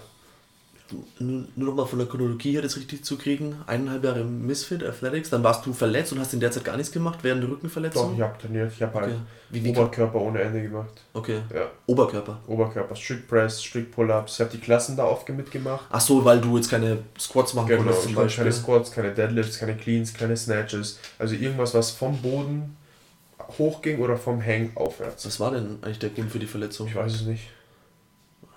Nur, 1.19 1.43
nur 1.55 1.67
noch 1.69 1.75
mal 1.75 1.85
von 1.85 1.99
der 1.99 2.07
Chronologie 2.07 2.53
her 2.53 2.61
das 2.61 2.75
richtig 2.77 3.03
zu 3.05 3.17
kriegen. 3.17 3.55
Eineinhalb 3.67 4.03
Jahre 4.03 4.23
Misfit 4.23 4.83
Athletics, 4.83 5.29
dann 5.29 5.43
warst 5.43 5.65
du 5.65 5.73
verletzt 5.73 6.11
und 6.13 6.19
hast 6.19 6.33
in 6.33 6.39
der 6.39 6.51
Zeit 6.51 6.63
gar 6.63 6.77
nichts 6.77 6.91
gemacht 6.91 7.19
während 7.21 7.41
der 7.43 7.49
doch, 7.49 7.55
Rückenverletzung. 7.57 8.15
ich 8.15 8.21
habe 8.21 8.37
trainiert, 8.39 8.71
ich 8.75 8.81
habe 8.81 8.93
halt 8.99 9.05
Okay. 9.09 9.15
Wie, 9.51 9.63
wie, 9.63 9.69
Oberkörper 9.71 10.19
ohne 10.21 10.41
Ende 10.41 10.61
gemacht. 10.61 11.01
okay. 11.13 11.41
Ja, 11.53 11.69
Oberkörper. 11.87 12.39
Oberkörper, 12.47 12.95
Strict 12.95 13.27
Press, 13.27 13.63
Strict 13.63 13.91
Pull-Ups. 13.91 14.33
Ich 14.35 14.39
habe 14.41 14.51
die 14.51 14.59
Klassen 14.59 14.95
da 14.95 15.05
oft 15.05 15.27
mitgemacht. 15.29 15.85
Ach 15.89 16.01
so, 16.01 16.23
weil 16.23 16.39
du 16.39 16.55
jetzt 16.57 16.69
keine 16.69 16.99
Squats 17.19 17.53
machen 17.53 17.67
Genau, 17.67 17.83
konntest 17.83 18.03
zum 18.03 18.15
Beispiel. 18.15 18.43
keine 18.43 18.53
Squats, 18.53 18.91
keine 18.91 19.11
Deadlifts, 19.13 19.57
keine 19.59 19.75
Cleans, 19.75 20.13
keine 20.13 20.37
Snatches. 20.37 20.99
Also 21.17 21.35
irgendwas, 21.35 21.73
was 21.73 21.91
vom 21.91 22.17
Boden 22.21 22.77
hochging 23.57 23.99
oder 23.99 24.17
vom 24.17 24.43
Hang 24.45 24.71
aufwärts. 24.75 25.25
Was 25.25 25.39
war 25.39 25.51
denn 25.51 25.79
eigentlich 25.81 25.99
der 25.99 26.09
Grund 26.11 26.31
für 26.31 26.39
die 26.39 26.45
Verletzung? 26.45 26.87
Ich 26.87 26.95
weiß 26.95 27.13
es 27.13 27.21
nicht. 27.23 27.49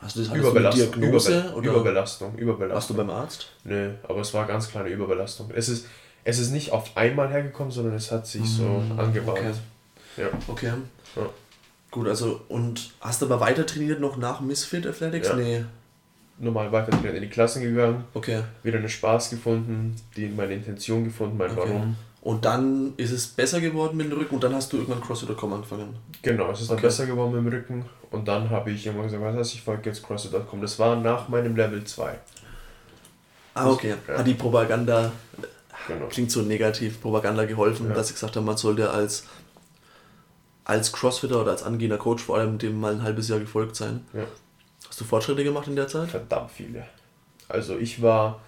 Hast 0.02 0.16
du, 0.16 0.20
hattest 0.20 0.30
du 0.30 0.32
eine 0.34 0.40
Überbelastung. 0.42 0.92
Diagnose 1.00 1.38
Überbe 1.38 1.54
oder 1.56 1.70
Überbelastung. 1.70 2.28
warst 2.28 2.38
du 2.38 2.42
Überbelastung. 2.42 2.96
beim 2.96 3.10
Arzt? 3.10 3.48
Nö, 3.64 3.90
aber 4.08 4.20
es 4.20 4.34
war 4.34 4.46
ganz 4.46 4.68
kleine 4.68 4.88
Überbelastung. 4.88 5.50
Es 5.54 5.68
ist, 5.68 5.86
es 6.24 6.38
ist 6.38 6.50
nicht 6.50 6.72
auf 6.72 6.96
einmal 6.96 7.28
hergekommen, 7.30 7.70
sondern 7.70 7.94
es 7.94 8.10
hat 8.10 8.26
sich 8.26 8.44
so 8.48 8.64
Mm, 8.64 8.98
angebaut. 8.98 9.38
okay. 9.38 9.52
Ja. 10.16 10.26
Okay. 10.48 10.72
Ja. 11.16 11.22
Gut, 11.90 12.08
also 12.08 12.40
und 12.48 12.90
hast 13.00 13.22
du 13.22 13.26
aber 13.26 13.40
weiter 13.40 13.64
trainiert 13.66 14.00
noch 14.00 14.16
nach 14.16 14.40
Misfit 14.40 14.86
Athletics? 14.86 15.28
Ja. 15.28 15.36
Nee. 15.36 15.64
Normal 16.38 16.72
weiter 16.72 16.90
trainiert, 16.90 17.14
in 17.14 17.22
die 17.22 17.28
Klassen 17.28 17.62
gegangen, 17.62 18.04
Okay. 18.14 18.42
wieder 18.62 18.78
einen 18.78 18.88
Spaß 18.88 19.30
gefunden, 19.30 19.94
die 20.16 20.26
meine 20.28 20.54
Intention 20.54 21.04
gefunden, 21.04 21.36
mein 21.36 21.50
okay. 21.52 21.60
Warum. 21.70 21.96
Und 22.22 22.44
dann 22.44 22.94
ist 22.96 23.10
es 23.12 23.26
besser 23.26 23.60
geworden 23.60 23.96
mit 23.96 24.10
dem 24.10 24.18
Rücken 24.18 24.34
und 24.36 24.42
dann 24.44 24.54
hast 24.54 24.72
du 24.72 24.78
irgendwann 24.78 25.00
CrossFit.com 25.02 25.52
angefangen. 25.52 25.94
Genau, 26.22 26.50
es 26.50 26.60
ist 26.62 26.70
dann 26.70 26.78
Okay. 26.78 26.86
besser 26.86 27.06
geworden 27.06 27.32
mit 27.32 27.52
dem 27.52 27.58
Rücken 27.58 27.84
und 28.12 28.28
dann 28.28 28.50
habe 28.50 28.70
ich 28.70 28.84
irgendwann 28.86 29.06
gesagt, 29.06 29.22
was 29.24 29.34
heißt, 29.36 29.54
ich 29.54 29.62
folge 29.62 29.88
jetzt 29.90 30.02
CrossFit.com. 30.02 30.60
Das 30.60 30.78
war 30.78 30.96
nach 30.96 31.28
meinem 31.28 31.56
Level 31.56 31.82
2. 31.82 32.18
Ah, 33.54 33.70
okay. 33.70 33.94
Ja. 34.08 34.18
Hat 34.18 34.26
die 34.26 34.34
Propaganda, 34.34 35.12
Genau. 35.88 36.06
klingt 36.06 36.30
so 36.30 36.42
negativ, 36.42 37.00
Propaganda 37.00 37.44
geholfen, 37.44 37.88
Ja. 37.88 37.94
dass 37.94 38.08
sie 38.08 38.14
gesagt 38.14 38.36
haben, 38.36 38.44
man 38.46 38.56
sollte 38.56 38.90
als, 38.90 39.24
als 40.64 40.92
Crossfitter 40.92 41.40
oder 41.40 41.50
als 41.50 41.62
angehender 41.62 41.98
Coach 41.98 42.22
vor 42.22 42.38
allem 42.38 42.58
dem 42.58 42.80
mal 42.80 42.92
ein 42.94 43.02
halbes 43.02 43.28
Jahr 43.28 43.40
gefolgt 43.40 43.76
sein. 43.76 44.06
Ja. 44.12 44.24
Hast 44.88 45.00
du 45.00 45.04
Fortschritte 45.04 45.42
gemacht 45.44 45.66
in 45.68 45.76
der 45.76 45.88
Zeit? 45.88 46.08
Verdammt 46.10 46.50
viele. 46.50 46.86
Also 47.48 47.76
ich 47.78 48.00
war. 48.02 48.40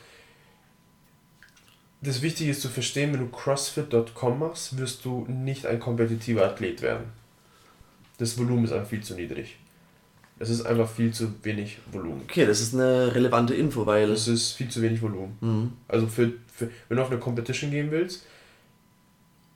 Das 2.02 2.20
Wichtige 2.20 2.50
ist 2.50 2.60
zu 2.60 2.68
verstehen, 2.68 3.12
wenn 3.14 3.20
du 3.20 3.28
CrossFit.com 3.28 4.38
machst, 4.38 4.76
wirst 4.78 5.04
du 5.06 5.24
nicht 5.28 5.64
ein 5.66 5.80
kompetitiver 5.80 6.44
Athlet 6.44 6.82
werden. 6.82 7.06
Das 8.18 8.38
Volumen 8.38 8.64
ist 8.64 8.72
einfach 8.72 8.88
viel 8.88 9.02
zu 9.02 9.14
niedrig. 9.14 9.56
Es 10.38 10.50
ist 10.50 10.66
einfach 10.66 10.88
viel 10.88 11.12
zu 11.12 11.32
wenig 11.44 11.78
Volumen. 11.92 12.22
Okay, 12.24 12.44
das 12.46 12.60
ist 12.60 12.74
eine 12.74 13.14
relevante 13.14 13.54
Info, 13.54 13.86
weil. 13.86 14.10
Es 14.10 14.26
ist 14.28 14.52
viel 14.52 14.68
zu 14.68 14.82
wenig 14.82 15.00
Volumen. 15.00 15.36
Mhm. 15.40 15.72
Also 15.88 16.06
für, 16.06 16.32
für 16.52 16.70
wenn 16.88 16.96
du 16.96 17.02
auf 17.02 17.10
eine 17.10 17.20
Competition 17.20 17.70
gehen 17.70 17.90
willst 17.90 18.24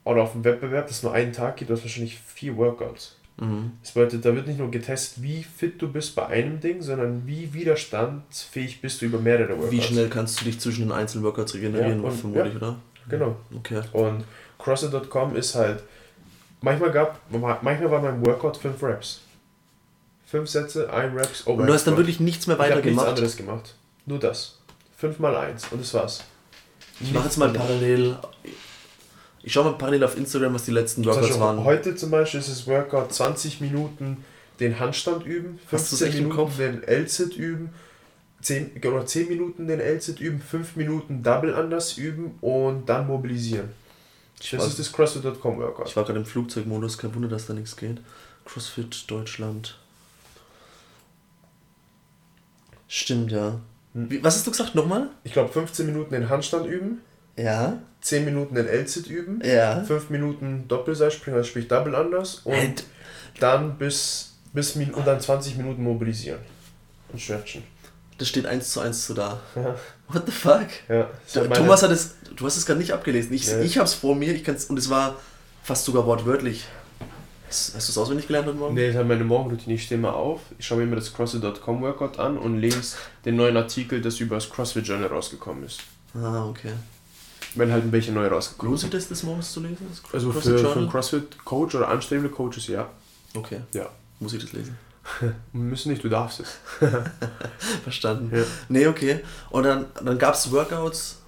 oder 0.05 0.23
auf 0.23 0.35
einen 0.35 0.45
Wettbewerb, 0.45 0.87
das 0.89 1.03
nur 1.03 1.13
einen 1.13 1.33
Tag 1.33 1.57
geht, 1.57 1.69
du 1.69 1.75
hast 1.75 1.83
wahrscheinlich 1.83 2.19
vier 2.19 2.57
Workouts. 2.57 3.17
Mhm. 3.41 3.73
Das 3.83 3.93
bedeutet, 3.93 4.25
da 4.25 4.35
wird 4.35 4.47
nicht 4.47 4.59
nur 4.59 4.71
getestet, 4.71 5.23
wie 5.23 5.43
fit 5.43 5.81
du 5.83 5.89
bist 5.93 6.15
bei 6.15 6.27
einem 6.27 6.61
Ding, 6.61 6.81
sondern 6.83 7.27
wie 7.27 7.53
widerstandsfähig 7.53 8.81
bist 8.81 9.01
du 9.03 9.07
über 9.07 9.19
mehrere 9.19 9.51
Workouts. 9.57 9.71
Wie 9.73 9.83
schnell 9.83 10.09
kannst 10.09 10.41
du 10.41 10.45
dich 10.45 10.59
zwischen 10.61 10.83
den 10.87 10.93
einzelnen 10.93 11.25
Workouts 11.25 11.55
regenerieren, 11.55 12.03
Ja, 12.03 12.09
und- 12.09 12.17
vermutlich, 12.17 12.57
oder? 12.57 12.77
Genau. 13.09 13.37
Okay. 13.57 13.81
Und 13.93 14.25
CrossFit.com 14.59 15.35
ist 15.37 15.55
halt, 15.55 15.83
manchmal 16.61 16.91
gab, 16.91 17.21
manchmal 17.31 17.91
war 17.91 18.03
mein 18.03 18.25
Workout 18.25 18.57
5 18.57 18.83
Reps. 18.83 19.21
5 20.27 20.49
Sätze, 20.49 20.93
1 20.93 21.15
Reps, 21.15 21.43
Und 21.43 21.67
du 21.67 21.73
hast 21.73 21.87
dann 21.87 21.97
wirklich 21.97 22.21
nichts 22.21 22.47
mehr 22.47 22.57
ich 22.57 22.61
weiter 22.61 22.77
nichts 22.77 22.91
gemacht. 22.91 23.09
anderes 23.09 23.37
gemacht. 23.37 23.75
Nur 24.07 24.19
das. 24.19 24.59
5 24.99 25.19
mal 25.21 25.37
1 25.37 25.69
und 25.71 25.81
das 25.81 25.95
war's. 25.95 26.25
Ich 27.01 27.13
mache 27.13 27.25
jetzt 27.25 27.39
mal 27.39 27.51
parallel. 27.51 28.17
Ich 29.43 29.53
schaue 29.53 29.65
mal 29.65 29.79
parallel 29.79 30.05
auf 30.05 30.17
Instagram, 30.17 30.55
was 30.55 30.65
die 30.65 30.73
letzten 30.73 31.05
Workouts 31.05 31.27
Beispiel 31.29 31.41
waren. 31.41 31.65
Heute 31.65 31.95
zum 31.97 32.11
Beispiel 32.11 32.41
ist 32.41 32.51
das 32.51 32.67
Workout 32.67 33.15
20 33.15 33.61
Minuten 33.61 34.25
den 34.61 34.79
Handstand 34.81 35.25
üben, 35.25 35.61
Hast 35.71 35.93
du's 35.93 36.01
15 36.01 36.09
echt 36.09 36.19
im 36.19 36.29
Minuten 36.29 36.59
den 36.59 36.83
L-Sit 36.83 37.37
üben, 37.37 37.71
10, 38.43 38.83
oder 38.85 39.07
10 39.07 39.29
Minuten 39.29 39.69
den 39.69 39.81
L-Sit 39.81 40.21
üben, 40.21 40.41
5 40.41 40.77
Minuten 40.77 41.23
Double 41.23 41.55
Anders 41.55 41.97
üben 41.97 42.37
und 42.41 42.89
dann 42.89 43.07
mobilisieren. 43.07 43.71
Ich 44.41 44.51
Das 44.51 44.61
war, 44.61 44.67
ist 44.69 44.79
das 44.79 44.93
CrossFit.com 44.93 45.59
Workout. 45.59 45.89
ich 45.89 45.97
war 45.97 46.05
gerade 46.05 46.19
im 46.21 46.27
Flugzeugmodus, 46.27 46.97
kein 46.99 47.15
Wunder, 47.15 47.29
dass 47.29 47.47
da 47.47 47.55
nichts 47.55 47.77
geht. 47.77 48.01
CrossFit 48.45 49.11
Deutschland. 49.11 49.77
Stimmt, 52.87 53.33
ja. 53.33 53.61
Hm. 53.95 54.11
Wie, 54.11 54.23
was 54.23 54.37
hast 54.37 54.47
du 54.47 54.51
gesagt 54.51 54.75
nochmal? 54.75 55.11
Ich 55.25 55.33
glaube 55.33 55.53
15 55.53 55.87
Minuten 55.87 56.13
den 56.13 56.29
Handstand 56.29 56.67
üben, 56.67 57.01
Ja. 57.37 57.79
10 58.01 58.25
Minuten 58.25 58.55
den 58.55 58.67
L-Sit 58.69 59.09
üben, 59.09 59.41
Ja. 59.45 59.83
5 59.85 60.11
Minuten 60.11 60.67
Doppelseilspringen, 60.69 61.37
also 61.39 61.51
sprich 61.51 61.69
Double 61.69 61.95
Anders 61.95 62.37
und 62.45 62.55
Hey, 62.55 62.75
dann 63.41 63.77
bis, 63.77 64.35
bis 64.53 64.77
und 64.77 65.07
dann 65.07 65.21
20 65.21 65.57
Minuten 65.57 65.83
mobilisieren 65.83 66.41
und 67.13 67.21
stretchen. 67.21 67.63
das 68.19 68.29
steht 68.29 68.47
eins 68.47 68.71
zu 68.71 68.81
eins 68.81 69.07
so 69.07 69.15
da. 69.15 69.41
Ja. 69.55 69.75
What 70.11 70.25
the 70.27 70.33
fuck? 70.33 70.69
Ja, 70.89 71.11
Thomas 71.55 71.83
hat 71.83 71.91
es, 71.91 72.15
du 72.35 72.47
hast 72.47 72.57
es 72.57 72.65
gerade 72.65 72.81
nicht 72.81 72.93
abgelesen. 72.93 73.33
Ich, 73.35 73.47
Ja. 73.47 73.61
ich 73.61 73.79
hab's 73.79 73.95
vor 73.95 74.15
mir, 74.15 74.35
ich 74.35 74.43
kann's, 74.45 74.65
und 74.67 74.79
es 74.79 74.89
war 74.89 75.17
fast 75.63 75.85
sogar 75.85 76.07
wortwörtlich. 76.07 76.65
Hast, 77.49 77.75
du 77.75 77.79
es 77.79 77.97
auswendig 77.99 78.27
gelernt 78.27 78.47
heute 78.47 78.59
Morgen? 78.59 78.75
Nee, 78.75 78.91
ist 78.91 78.97
halt 78.97 79.09
meine 79.09 79.25
Morgenroutine. 79.25 79.75
Ich 79.75 79.85
stehe 79.85 80.01
mal 80.01 80.11
auf, 80.13 80.41
ich 80.59 80.67
schaue 80.67 80.79
mir 80.79 80.85
immer 80.85 80.97
das 80.97 81.13
CrossFit.com 81.15 81.81
Workout 81.81 82.19
an 82.19 82.37
und 82.37 82.59
lese 82.59 82.97
den 83.25 83.37
neuen 83.37 83.57
Artikel, 83.57 84.03
das 84.03 84.21
über 84.21 84.35
das 84.35 84.51
CrossFit 84.51 84.87
Journal 84.87 85.09
rausgekommen 85.09 85.65
ist. 85.65 85.81
Ah, 86.15 86.47
okay. 86.47 86.73
Wenn 87.55 87.73
halt 87.73 87.91
welche 87.91 88.13
neu 88.13 88.27
rausgekommen 88.27 88.73
Lohnt 88.73 88.81
sich 88.81 88.91
das, 88.91 89.09
das 89.09 89.23
morgens 89.23 89.53
zu 89.53 89.61
lesen? 89.61 89.87
Also 90.13 90.31
für, 90.33 90.41
CrossFit 90.41 90.61
für 90.61 90.73
einen 90.79 90.91
CrossFit-Coach 90.91 91.75
oder 91.77 91.89
anstrebende 91.89 92.31
Coaches, 92.31 92.67
ja. 92.67 92.89
Okay, 93.35 93.61
Ja. 93.73 93.89
muss 94.21 94.35
ich 94.35 94.43
das 94.43 94.53
lesen. 94.53 94.77
Müssen 95.53 95.91
nicht, 95.91 96.05
du 96.05 96.09
darfst 96.09 96.41
es. 96.41 96.59
Verstanden. 97.83 98.37
Ja. 98.37 98.45
Nee, 98.69 98.87
okay. 98.87 99.21
Und 99.51 99.65
dann, 99.65 99.87
dann 100.03 100.19
gab 100.19 100.35
es 100.35 100.51
Workouts. 100.53 101.21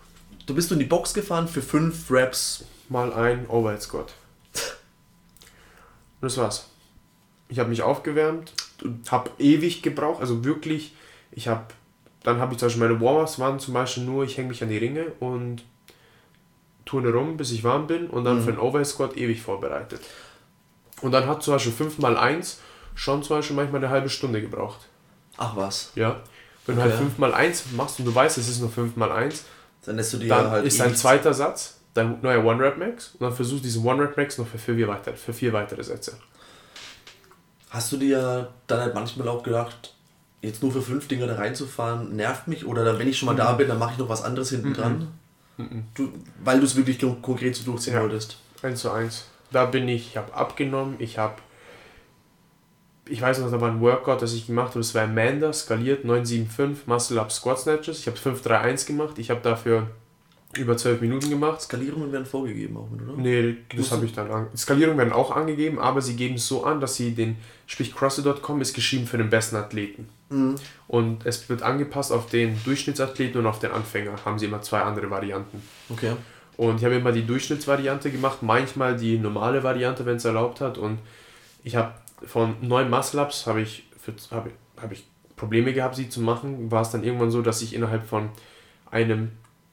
Du 0.47 0.55
bist 0.55 0.71
du 0.71 0.75
in 0.75 0.81
die 0.81 0.87
Box 0.87 1.15
gefahren 1.15 1.49
für 1.49 1.63
fünf 1.63 2.11
Reps. 2.11 2.65
Mal 2.89 3.13
ein 3.13 3.47
Overhead 3.49 3.83
Squat. 3.83 4.13
Und 6.21 6.27
das 6.27 6.37
war's. 6.37 6.67
Ich 7.49 7.59
habe 7.59 7.69
mich 7.71 7.83
aufgewärmt, 7.83 8.53
habe 9.11 9.31
ewig 9.39 9.83
gebraucht, 9.83 10.21
also 10.21 10.45
wirklich, 10.45 10.95
ich 11.33 11.49
habe, 11.49 11.65
dann 12.23 12.39
habe 12.39 12.53
ich 12.53 12.59
zum 12.59 12.67
Beispiel 12.67 12.87
meine 12.89 13.01
Warm-Ups 13.01 13.39
waren 13.39 13.59
zum 13.59 13.75
Beispiel 13.75 14.05
nur, 14.05 14.25
ich 14.25 14.37
hänge 14.37 14.49
mich 14.51 14.63
an 14.63 14.69
die 14.69 14.79
Ringe 14.79 15.07
und 15.19 15.65
turne 16.85 17.13
rum, 17.13 17.37
bis 17.37 17.51
ich 17.53 17.65
warm 17.65 17.87
bin 17.87 18.09
und 18.09 18.25
dann 18.25 18.39
Mhm. 18.39 18.45
für 18.45 18.53
den 18.53 18.61
Overhead 18.61 18.87
Squat 18.87 19.17
ewig 19.17 19.41
vorbereitet. 19.43 20.01
Und 21.01 21.13
dann 21.13 21.27
hat 21.27 21.43
zum 21.43 21.55
Beispiel 21.55 21.73
5x1 21.73 22.57
schon 22.95 23.23
zum 23.23 23.37
Beispiel 23.37 23.57
manchmal 23.57 23.83
eine 23.83 23.91
halbe 23.93 24.09
Stunde 24.09 24.41
gebraucht. 24.41 24.81
Ach 25.37 25.57
was. 25.57 25.93
Ja. 25.95 26.21
Wenn 26.67 26.79
Okay. 26.79 26.89
du 26.89 26.95
halt 26.99 27.35
5x1 27.35 27.63
machst 27.75 27.99
und 27.99 28.05
du 28.05 28.15
weißt, 28.15 28.37
es 28.39 28.49
ist 28.49 28.61
nur 28.61 28.71
5x1, 28.71 29.43
Dann 29.87 29.97
lässt 29.97 30.13
du 30.13 30.19
dir 30.19 30.29
dann 30.29 30.51
halt 30.51 30.65
ist 30.67 30.79
eh 30.79 30.83
ein 30.83 30.89
nichts- 30.89 31.01
zweiter 31.03 31.33
Satz 31.33 31.77
dein 31.95 32.21
neuer 32.23 32.45
One-Rep-Max 32.45 33.13
und 33.15 33.23
dann 33.23 33.35
versuchst 33.35 33.61
du 33.65 33.67
diesen 33.67 33.85
One-Rep-Max 33.85 34.39
noch 34.39 34.47
für 34.47 34.59
vier, 34.59 34.87
weitere, 34.87 35.17
für 35.17 35.33
vier 35.33 35.53
weitere 35.53 35.83
Sätze. 35.83 36.13
Hast 37.71 37.91
du 37.93 37.97
dir 37.97 38.49
dann 38.67 38.81
halt 38.81 38.95
manchmal 38.95 39.29
auch 39.29 39.43
gedacht, 39.43 39.95
jetzt 40.43 40.63
nur 40.63 40.73
für 40.73 40.83
fünf 40.83 41.09
Dinger 41.09 41.27
da 41.27 41.37
reinzufahren, 41.37 42.15
nervt 42.17 42.49
mich? 42.49 42.67
Oder 42.67 42.85
dann, 42.85 42.99
wenn 42.99 43.09
ich 43.09 43.19
schon 43.19 43.27
mal 43.27 43.35
da 43.37 43.53
bin, 43.53 43.69
dann 43.69 43.79
mache 43.79 43.93
ich 43.93 43.99
noch 43.99 44.09
was 44.09 44.23
anderes 44.23 44.51
hinten 44.51 44.75
dran? 44.75 45.09
Du, 45.95 46.13
weil 46.43 46.59
du 46.61 46.67
es 46.67 46.75
wirklich 46.77 46.99
kon- 46.99 47.21
konkret 47.23 47.55
so 47.55 47.65
durchziehen 47.65 47.95
Ja. 47.95 48.01
wolltest. 48.03 48.39
Eins 48.63 48.81
zu 48.81 48.91
eins. 48.91 49.27
Da 49.53 49.67
bin 49.67 49.89
ich, 49.89 50.09
ich 50.09 50.17
habe 50.17 50.33
abgenommen, 50.35 50.97
ich 50.99 51.19
habe, 51.19 51.35
ich 53.11 53.21
weiß 53.21 53.41
noch, 53.41 53.51
da 53.51 53.61
war 53.61 53.71
ein 53.71 53.81
Workout, 53.81 54.23
das 54.23 54.33
ich 54.33 54.47
gemacht 54.47 54.71
habe, 54.71 54.81
das 54.81 54.95
war 54.95 55.03
Amanda, 55.03 55.53
skaliert, 55.53 56.05
975, 56.05 56.87
Muscle 56.87 57.21
Up 57.21 57.33
Squat 57.33 57.61
Snatches. 57.61 58.01
Ich 58.01 58.07
habe 58.07 58.17
531 58.17 58.87
gemacht, 58.87 59.19
ich 59.19 59.31
habe 59.31 59.41
dafür 59.43 59.89
über 60.57 60.77
12 60.77 61.01
Minuten 61.01 61.31
gemacht. 61.31 61.61
Skalierungen 61.61 62.11
werden 62.11 62.27
vorgegeben 62.27 62.77
auch 62.77 62.91
mit, 62.91 63.03
oder? 63.03 63.17
Nee, 63.17 63.57
das 63.77 63.93
habe 63.93 64.05
ich 64.05 64.13
dann 64.13 64.31
an. 64.31 64.49
Skalierungen 64.57 64.99
werden 64.99 65.13
auch 65.13 65.31
angegeben, 65.35 65.79
aber 65.79 66.03
sie 66.03 66.17
geben 66.17 66.35
es 66.35 66.49
so 66.49 66.65
an, 66.65 66.81
dass 66.81 66.97
sie 66.97 67.15
den, 67.15 67.37
sprich 67.67 67.95
CrossFit.com 67.95 68.61
ist 68.61 68.75
geschrieben 68.75 69.07
für 69.07 69.19
den 69.19 69.31
besten 69.31 69.57
Athleten. 69.57 70.09
Mhm. 70.29 70.57
Und 70.89 71.25
es 71.25 71.49
wird 71.49 71.63
angepasst 71.63 72.11
auf 72.11 72.29
den 72.29 72.59
Durchschnittsathleten 72.65 73.41
und 73.41 73.47
auf 73.47 73.61
den 73.61 73.71
Anfänger. 73.71 74.25
Haben 74.25 74.41
sie 74.41 74.47
immer 74.47 74.61
zwei 74.61 74.81
andere 74.81 75.09
Varianten. 75.09 75.63
Okay. 75.89 76.15
Und 76.57 76.79
ich 76.79 76.85
habe 76.85 76.97
immer 76.97 77.13
die 77.13 77.25
Durchschnittsvariante 77.25 78.11
gemacht, 78.11 78.39
manchmal 78.43 78.97
die 78.97 79.19
normale 79.19 79.63
Variante, 79.63 80.05
wenn 80.05 80.17
es 80.17 80.25
erlaubt 80.25 80.61
hat. 80.61 80.79
Und 80.79 80.99
ich 81.63 81.77
habe 81.77 81.93
von 82.25 82.57
neun 82.61 82.91
Muscle-Ups 82.91 83.47
habe 83.47 83.61
ich, 83.63 83.85
für- 83.99 84.15
habe, 84.35 84.51
habe 84.81 84.95
ich 84.95 85.07
Probleme 85.37 85.73
gehabt, 85.73 85.95
sie 85.97 86.09
zu 86.09 86.21
machen. 86.21 86.71
War 86.71 86.83
es 86.83 86.91
dann 86.91 87.03
irgendwann 87.05 87.31
so, 87.31 87.43
dass 87.43 87.63
ich 87.63 87.75
innerhalb 87.75 88.07
von 88.07 88.29
einem, 88.91 89.33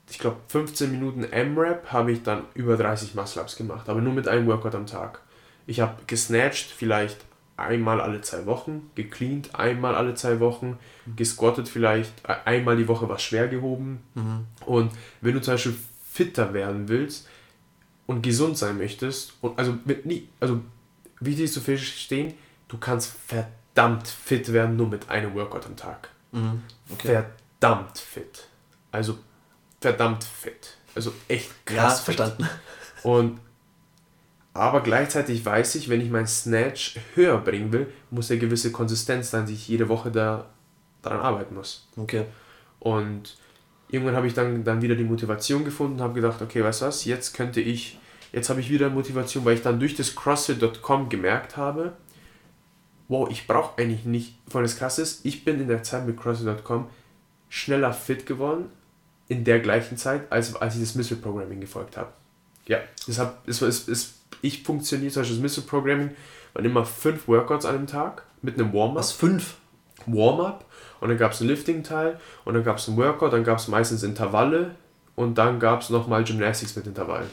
ich 0.10 0.20
glaube 0.20 0.38
15 0.48 0.92
Minuten 0.92 1.24
M-Rap 1.24 1.92
habe 1.92 2.12
ich 2.12 2.24
dann 2.24 2.44
über 2.54 2.78
30 2.78 3.16
Muscle-Ups 3.16 3.56
gemacht, 3.58 3.90
aber 3.90 4.02
nur 4.02 4.14
mit 4.14 4.28
einem 4.28 4.48
Workout 4.48 4.76
am 4.76 4.86
Tag. 4.86 5.22
Ich 5.66 5.80
habe 5.82 5.96
gesnatcht 6.08 6.72
vielleicht 6.72 7.18
einmal 7.58 8.00
alle 8.00 8.22
zwei 8.22 8.46
Wochen, 8.46 8.90
gecleant 8.96 9.56
einmal 9.56 9.96
alle 9.96 10.14
zwei 10.14 10.40
Wochen, 10.40 10.78
gesquattet 11.16 11.68
vielleicht 11.68 12.14
e- 12.28 12.34
einmal 12.46 12.78
die 12.78 12.88
Woche 12.88 13.10
was 13.10 13.24
schwer 13.24 13.48
gehoben. 13.48 14.00
Und 14.66 14.92
wenn 15.22 15.34
du 15.34 15.42
zum 15.42 15.56
Beispiel 15.56 15.76
fitter 16.10 16.54
werden 16.54 16.88
willst 16.88 17.28
und 18.06 18.22
gesund 18.22 18.58
sein 18.58 18.78
möchtest, 18.78 19.34
und 19.42 19.58
also 19.60 19.76
mit 19.86 20.06
nie, 20.06 20.30
also 20.40 20.62
wichtig 21.20 21.46
ist 21.46 21.54
zu 21.54 21.62
verstehen, 21.62 22.34
du 22.68 22.78
kannst 22.78 23.14
verdammt 23.28 24.08
fit 24.08 24.52
werden 24.54 24.76
nur 24.76 24.88
mit 24.88 25.10
einem 25.10 25.34
Workout 25.34 25.66
am 25.66 25.76
Tag. 25.76 26.10
Mhm. 26.32 26.64
Okay. 26.92 27.24
Verdammt 27.60 27.98
fit. 27.98 28.48
Also 28.92 29.18
verdammt 29.82 30.24
fit. 30.24 30.78
Also 30.96 31.14
echt 31.28 31.52
Ja, 31.70 31.76
krass 31.84 32.02
fit. 32.02 32.16
verstanden. 32.16 32.50
Und 33.04 33.40
aber 34.54 34.82
gleichzeitig 34.82 35.46
weiß 35.46 35.76
ich, 35.76 35.88
wenn 35.88 36.02
ich 36.02 36.10
meinen 36.10 36.26
Snatch 36.26 36.98
höher 37.14 37.38
bringen 37.38 37.72
will, 37.72 37.94
muss 38.10 38.32
eine 38.32 38.40
gewisse 38.40 38.72
Konsistenz 38.72 39.30
sein, 39.30 39.46
die 39.46 39.54
ich 39.54 39.68
jede 39.68 39.88
Woche 39.88 40.10
da 40.10 40.48
daran 41.04 41.20
arbeiten 41.20 41.54
muss. 41.54 41.88
Okay. 41.96 42.26
Und 42.80 43.38
irgendwann 43.90 44.16
habe 44.16 44.26
ich 44.26 44.34
dann, 44.34 44.64
dann 44.64 44.82
wieder 44.82 44.96
die 44.96 45.04
Motivation 45.04 45.64
gefunden 45.64 45.98
und 45.98 46.02
habe 46.02 46.16
gedacht, 46.16 46.42
okay, 46.42 46.64
weißt 46.64 46.82
du 46.82 46.86
was, 46.88 47.06
jetzt 47.06 47.36
könnte 47.36 47.62
ich, 47.62 48.00
jetzt 48.38 48.50
habe 48.50 48.60
ich 48.62 48.70
wieder 48.70 48.90
Motivation, 48.90 49.44
weil 49.46 49.56
ich 49.56 49.64
dann 49.64 49.80
durch 49.80 49.96
das 49.96 50.16
CrossFit.com 50.16 51.10
gemerkt 51.10 51.58
habe, 51.58 51.94
wow, 53.08 53.28
ich 53.30 53.48
brauche 53.48 53.82
eigentlich 53.82 54.06
nicht, 54.06 54.36
von 54.48 54.64
das 54.64 54.78
krass 54.78 55.00
ist, 55.00 55.26
ich 55.26 55.44
bin 55.44 55.60
in 55.60 55.68
der 55.68 55.84
Zeit 55.84 56.06
mit 56.06 56.18
CrossFit.com 56.18 56.88
schneller 57.50 57.94
fit 57.94 58.26
geworden, 58.26 58.70
in 59.28 59.44
der 59.44 59.60
gleichen 59.60 59.98
Zeit, 59.98 60.32
als, 60.32 60.56
als 60.56 60.76
ich 60.76 60.82
das 60.82 60.96
Missile 60.96 61.20
Programming 61.20 61.60
gefolgt 61.60 61.98
habe. 61.98 62.12
Ja, 62.68 62.80
deshalb 63.08 63.36
ist, 63.48 63.62
ist, 63.62 63.90
ist 63.90 64.14
ich 64.42 64.64
funktioniere 64.64 65.12
zum 65.12 65.22
Beispiel 65.22 65.38
das 65.38 65.42
Missile 65.42 65.66
Programming, 65.66 66.12
waren 66.54 66.66
immer 66.66 66.86
fünf 66.86 67.28
Workouts 67.28 67.66
an 67.66 67.76
einem 67.76 67.88
Tag 67.88 68.24
mit 68.42 68.60
einem 68.60 68.72
Warm-up. 68.74 68.98
Was? 68.98 69.12
Fünf? 69.12 69.56
Warm-up 70.06 70.66
und 71.00 71.10
dann 71.10 71.18
gab 71.18 71.32
es 71.32 71.42
einen 71.42 71.50
Lifting-Teil 71.50 72.20
und 72.46 72.54
dann 72.54 72.64
gab 72.64 72.78
es 72.78 72.88
einen 72.88 72.98
Workout, 72.98 73.34
dann 73.34 73.44
gab 73.44 73.58
es 73.58 73.68
meistens 73.68 74.04
Intervalle 74.04 74.76
und 75.16 75.38
dann 75.38 75.60
gab 75.60 75.82
es 75.82 75.90
nochmal 75.90 76.24
Gymnastics 76.24 76.76
mit 76.76 76.86
Intervallen. 76.86 77.30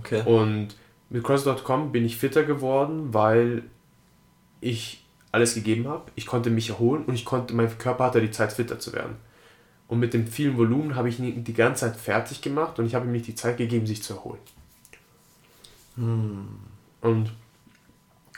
Okay. 0.00 0.22
Und 0.24 0.68
mit 1.08 1.24
CrossFit.com 1.24 1.92
bin 1.92 2.04
ich 2.04 2.16
fitter 2.16 2.44
geworden, 2.44 3.12
weil 3.14 3.62
ich 4.60 5.04
alles 5.32 5.54
gegeben 5.54 5.88
habe. 5.88 6.10
Ich 6.14 6.26
konnte 6.26 6.50
mich 6.50 6.70
erholen 6.70 7.04
und 7.04 7.14
ich 7.14 7.24
konnte, 7.24 7.54
mein 7.54 7.76
Körper 7.78 8.04
hatte 8.04 8.20
die 8.20 8.30
Zeit, 8.30 8.52
fitter 8.52 8.78
zu 8.78 8.92
werden. 8.92 9.16
Und 9.88 9.98
mit 9.98 10.14
dem 10.14 10.26
vielen 10.26 10.56
Volumen 10.56 10.94
habe 10.94 11.08
ich 11.08 11.18
ihn 11.18 11.42
die 11.42 11.52
ganze 11.52 11.86
Zeit 11.86 11.96
fertig 11.96 12.42
gemacht 12.42 12.78
und 12.78 12.86
ich 12.86 12.94
habe 12.94 13.06
ihm 13.06 13.12
nicht 13.12 13.26
die 13.26 13.34
Zeit 13.34 13.56
gegeben, 13.56 13.86
sich 13.86 14.02
zu 14.02 14.14
erholen. 14.14 14.40
Und 15.96 17.30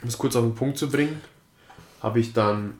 um 0.02 0.08
es 0.08 0.16
kurz 0.18 0.34
auf 0.36 0.42
den 0.42 0.54
Punkt 0.54 0.78
zu 0.78 0.90
bringen, 0.90 1.20
habe 2.00 2.20
ich 2.20 2.32
dann 2.32 2.74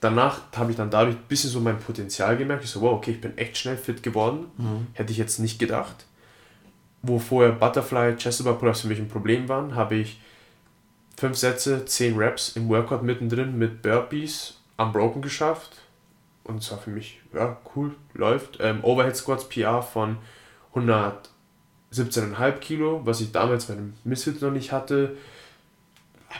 danach 0.00 0.40
habe 0.56 0.70
ich 0.70 0.76
dann 0.76 0.90
dadurch 0.90 1.16
ein 1.16 1.22
bisschen 1.28 1.50
so 1.50 1.60
mein 1.60 1.78
Potenzial 1.78 2.36
gemerkt. 2.36 2.64
Ich 2.64 2.70
so, 2.70 2.80
wow, 2.80 2.94
okay, 2.94 3.12
ich 3.12 3.20
bin 3.20 3.36
echt 3.36 3.56
schnell 3.56 3.76
fit 3.76 4.02
geworden. 4.02 4.46
Hätte 4.94 5.12
ich 5.12 5.18
jetzt 5.18 5.38
nicht 5.38 5.58
gedacht. 5.58 6.06
Wo 7.02 7.18
vorher 7.18 7.52
Butterfly, 7.52 8.16
Chest 8.16 8.44
Bar 8.44 8.54
Pull-Ups 8.54 8.82
für 8.82 8.88
mich 8.88 8.98
ein 8.98 9.08
Problem 9.08 9.48
waren, 9.48 9.76
habe 9.76 9.96
ich 9.96 10.20
fünf 11.16 11.36
Sätze, 11.36 11.84
zehn 11.84 12.16
Reps 12.16 12.56
im 12.56 12.68
Workout 12.68 13.02
mittendrin 13.02 13.58
mit 13.58 13.82
Burpees 13.82 14.60
unbroken 14.76 15.22
geschafft. 15.22 15.82
Und 16.44 16.62
es 16.62 16.70
war 16.70 16.78
für 16.78 16.90
mich, 16.90 17.20
ja, 17.34 17.58
cool, 17.74 17.94
läuft. 18.14 18.58
Ähm, 18.60 18.82
Overhead 18.82 19.16
Squats 19.16 19.48
PR 19.48 19.82
von 19.82 20.16
117,5 20.74 22.52
Kilo, 22.60 23.02
was 23.04 23.20
ich 23.20 23.32
damals 23.32 23.66
bei 23.66 23.74
dem 23.74 23.94
Misfit 24.04 24.40
noch 24.40 24.50
nicht 24.50 24.72
hatte. 24.72 25.16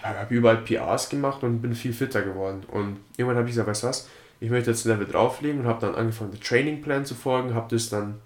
Aber 0.03 0.19
habe 0.19 0.35
überall 0.35 0.59
PRs 0.59 1.09
gemacht 1.09 1.43
und 1.43 1.61
bin 1.61 1.75
viel 1.75 1.93
fitter 1.93 2.23
geworden. 2.23 2.63
Und 2.71 2.99
irgendwann 3.17 3.37
habe 3.37 3.49
ich 3.49 3.55
gesagt, 3.55 3.69
weißt 3.69 3.83
du 3.83 3.89
was, 3.89 4.09
ich 4.41 4.51
möchte 4.51 4.71
jetzt 4.71 4.87
ein 4.87 4.91
Level 4.91 5.07
drauflegen 5.07 5.61
und 5.61 5.67
habe 5.67 5.81
dann 5.81 5.95
angefangen, 5.95 6.31
den 6.31 6.41
Trainingplan 6.41 7.05
zu 7.05 7.15
folgen, 7.15 7.55
habe 7.55 7.75
das 7.75 7.89
dann 7.89 8.21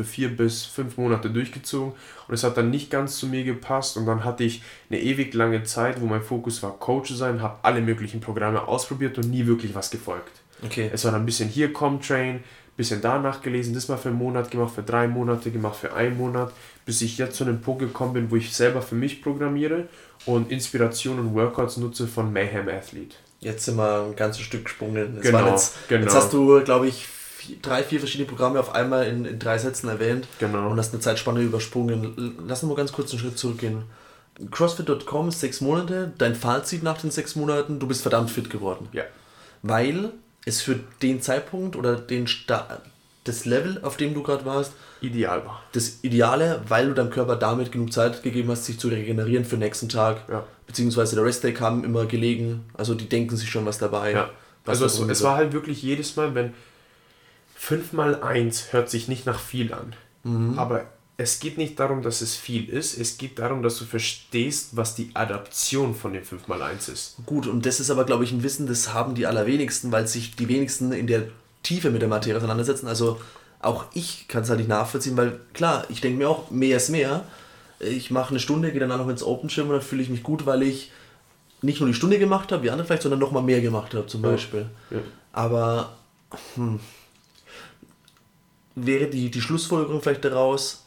für 0.00 0.04
vier 0.04 0.34
bis 0.34 0.64
fünf 0.64 0.96
Monate 0.96 1.28
durchgezogen 1.28 1.92
und 2.26 2.34
es 2.34 2.42
hat 2.42 2.56
dann 2.56 2.70
nicht 2.70 2.90
ganz 2.90 3.18
zu 3.18 3.26
mir 3.26 3.44
gepasst 3.44 3.98
und 3.98 4.06
dann 4.06 4.24
hatte 4.24 4.44
ich 4.44 4.62
eine 4.88 5.00
ewig 5.00 5.34
lange 5.34 5.62
Zeit, 5.64 6.00
wo 6.00 6.06
mein 6.06 6.22
Fokus 6.22 6.62
war, 6.62 6.78
Coach 6.78 7.08
zu 7.08 7.16
sein, 7.16 7.42
habe 7.42 7.58
alle 7.62 7.82
möglichen 7.82 8.20
Programme 8.20 8.66
ausprobiert 8.66 9.18
und 9.18 9.30
nie 9.30 9.46
wirklich 9.46 9.74
was 9.74 9.90
gefolgt. 9.90 10.40
Okay. 10.64 10.90
Es 10.92 11.04
war 11.04 11.12
dann 11.12 11.22
ein 11.22 11.26
bisschen 11.26 11.48
hier 11.48 11.72
Comtrain, 11.72 12.42
bisschen 12.76 13.02
da 13.02 13.18
nachgelesen, 13.18 13.74
das 13.74 13.88
mal 13.88 13.98
für 13.98 14.08
einen 14.08 14.18
Monat 14.18 14.50
gemacht, 14.50 14.74
für 14.74 14.82
drei 14.82 15.06
Monate 15.06 15.50
gemacht, 15.50 15.76
für 15.76 15.92
einen 15.92 16.16
Monat, 16.16 16.52
bis 16.86 17.02
ich 17.02 17.18
jetzt 17.18 17.36
zu 17.36 17.44
einem 17.44 17.60
Punkt 17.60 17.80
gekommen 17.80 18.14
bin, 18.14 18.30
wo 18.30 18.36
ich 18.36 18.54
selber 18.54 18.80
für 18.80 18.94
mich 18.94 19.22
programmiere 19.22 19.88
und 20.24 20.50
Inspiration 20.50 21.18
und 21.18 21.34
Workouts 21.34 21.76
nutze 21.76 22.06
von 22.06 22.32
Mayhem 22.32 22.68
Athlete. 22.68 23.16
Jetzt 23.40 23.66
sind 23.66 23.76
wir 23.76 24.06
ein 24.06 24.16
ganzes 24.16 24.42
Stück 24.42 24.64
gesprungen. 24.64 25.18
Genau, 25.20 25.46
jetzt, 25.48 25.88
genau. 25.88 26.04
jetzt 26.04 26.14
hast 26.14 26.32
du, 26.32 26.62
glaube 26.62 26.88
ich, 26.88 27.06
vier, 27.40 27.56
drei, 27.62 27.82
vier 27.82 27.98
verschiedene 28.00 28.28
Programme 28.28 28.60
auf 28.60 28.74
einmal 28.74 29.06
in, 29.06 29.24
in 29.24 29.38
drei 29.38 29.56
Sätzen 29.58 29.88
erwähnt 29.88 30.26
Genau. 30.38 30.68
und 30.70 30.78
hast 30.78 30.92
eine 30.92 31.00
Zeitspanne 31.00 31.40
übersprungen. 31.40 32.36
Lass 32.46 32.62
uns 32.62 32.68
mal 32.70 32.76
ganz 32.76 32.92
kurz 32.92 33.10
einen 33.12 33.20
Schritt 33.20 33.38
zurückgehen. 33.38 33.84
CrossFit.com 34.50 35.28
ist 35.28 35.40
sechs 35.40 35.60
Monate. 35.60 36.12
Dein 36.18 36.34
Fazit 36.34 36.82
nach 36.82 36.98
den 36.98 37.10
sechs 37.10 37.36
Monaten, 37.36 37.78
du 37.78 37.86
bist 37.86 38.02
verdammt 38.02 38.30
fit 38.30 38.48
geworden. 38.50 38.88
Ja. 38.92 39.04
Weil 39.62 40.10
es 40.46 40.62
für 40.62 40.76
den 41.02 41.20
Zeitpunkt 41.20 41.76
oder 41.76 41.96
den 41.96 42.26
Sta 42.26 42.80
das 43.24 43.44
Level, 43.44 43.80
auf 43.82 43.98
dem 43.98 44.14
du 44.14 44.22
gerade 44.22 44.46
warst, 44.46 44.72
Ideal 45.02 45.44
war. 45.44 45.62
das 45.72 45.98
Ideale, 46.02 46.62
weil 46.68 46.86
du 46.88 46.94
deinem 46.94 47.10
Körper 47.10 47.36
damit 47.36 47.70
genug 47.70 47.92
Zeit 47.92 48.22
gegeben 48.22 48.50
hast, 48.50 48.64
sich 48.64 48.78
zu 48.78 48.88
regenerieren 48.88 49.44
für 49.44 49.56
den 49.56 49.60
nächsten 49.60 49.90
Tag. 49.90 50.22
Ja. 50.30 50.44
Beziehungsweise 50.66 51.16
der 51.16 51.24
Rest 51.26 51.44
Day 51.44 51.52
kam 51.52 51.84
immer 51.84 52.06
gelegen. 52.06 52.64
Also 52.74 52.94
die 52.94 53.08
denken 53.10 53.36
sich 53.36 53.50
schon 53.50 53.66
was 53.66 53.76
dabei. 53.78 54.12
Ja. 54.12 54.30
was 54.64 54.80
Also 54.82 55.04
es, 55.04 55.10
es 55.10 55.22
war 55.22 55.36
halt 55.36 55.52
wirklich 55.52 55.82
jedes 55.82 56.16
Mal, 56.16 56.34
wenn 56.34 56.54
5 57.60 57.92
mal 57.92 58.22
1 58.22 58.72
hört 58.72 58.88
sich 58.88 59.06
nicht 59.06 59.26
nach 59.26 59.38
viel 59.38 59.74
an. 59.74 59.92
Mhm. 60.24 60.58
Aber 60.58 60.86
es 61.18 61.40
geht 61.40 61.58
nicht 61.58 61.78
darum, 61.78 62.00
dass 62.00 62.22
es 62.22 62.34
viel 62.34 62.66
ist, 62.70 62.98
es 62.98 63.18
geht 63.18 63.38
darum, 63.38 63.62
dass 63.62 63.76
du 63.78 63.84
verstehst, 63.84 64.70
was 64.78 64.94
die 64.94 65.10
Adaption 65.12 65.94
von 65.94 66.14
den 66.14 66.24
5 66.24 66.48
mal 66.48 66.62
1 66.62 66.88
ist. 66.88 67.16
Gut, 67.26 67.46
und 67.46 67.66
das 67.66 67.78
ist 67.78 67.90
aber, 67.90 68.04
glaube 68.04 68.24
ich, 68.24 68.32
ein 68.32 68.42
Wissen, 68.42 68.66
das 68.66 68.94
haben 68.94 69.14
die 69.14 69.26
allerwenigsten, 69.26 69.92
weil 69.92 70.06
sich 70.06 70.34
die 70.34 70.48
wenigsten 70.48 70.90
in 70.92 71.06
der 71.06 71.24
Tiefe 71.62 71.90
mit 71.90 72.00
der 72.00 72.08
Materie 72.08 72.38
auseinandersetzen. 72.38 72.88
Also 72.88 73.20
auch 73.60 73.84
ich 73.92 74.26
kann 74.26 74.42
es 74.42 74.48
halt 74.48 74.58
nicht 74.58 74.70
nachvollziehen, 74.70 75.18
weil 75.18 75.38
klar, 75.52 75.84
ich 75.90 76.00
denke 76.00 76.16
mir 76.16 76.30
auch, 76.30 76.50
mehr 76.50 76.78
ist 76.78 76.88
mehr. 76.88 77.26
Ich 77.78 78.10
mache 78.10 78.30
eine 78.30 78.40
Stunde, 78.40 78.70
gehe 78.70 78.80
danach 78.80 78.96
noch 78.96 79.08
ins 79.08 79.22
Open 79.22 79.50
Gym 79.50 79.66
und 79.66 79.72
dann 79.74 79.82
fühle 79.82 80.02
ich 80.02 80.08
mich 80.08 80.22
gut, 80.22 80.46
weil 80.46 80.62
ich 80.62 80.90
nicht 81.60 81.80
nur 81.80 81.90
die 81.90 81.94
Stunde 81.94 82.18
gemacht 82.18 82.52
habe, 82.52 82.62
wie 82.62 82.70
andere 82.70 82.86
vielleicht, 82.86 83.02
sondern 83.02 83.20
noch 83.20 83.32
mal 83.32 83.42
mehr 83.42 83.60
gemacht 83.60 83.92
habe 83.92 84.06
zum 84.06 84.24
Ja. 84.24 84.30
Beispiel. 84.30 84.70
Ja. 84.90 85.00
Aber 85.34 85.92
hm, 86.54 86.80
wäre 88.74 89.08
die, 89.08 89.30
die 89.30 89.40
Schlussfolgerung 89.40 90.02
vielleicht 90.02 90.24
daraus, 90.24 90.84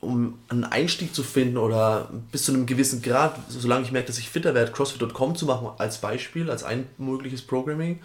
um 0.00 0.38
einen 0.48 0.64
Einstieg 0.64 1.14
zu 1.14 1.22
finden 1.22 1.56
oder 1.56 2.08
bis 2.30 2.44
zu 2.44 2.52
einem 2.52 2.66
gewissen 2.66 3.02
Grad, 3.02 3.38
solange 3.48 3.84
ich 3.84 3.92
merke, 3.92 4.08
dass 4.08 4.18
ich 4.18 4.30
fitter 4.30 4.54
werde, 4.54 4.70
CrossFit.com 4.70 5.34
zu 5.34 5.46
machen 5.46 5.70
als 5.78 6.00
Beispiel, 6.00 6.50
als 6.50 6.62
ein 6.62 6.86
mögliches 6.98 7.42
Programming 7.42 7.98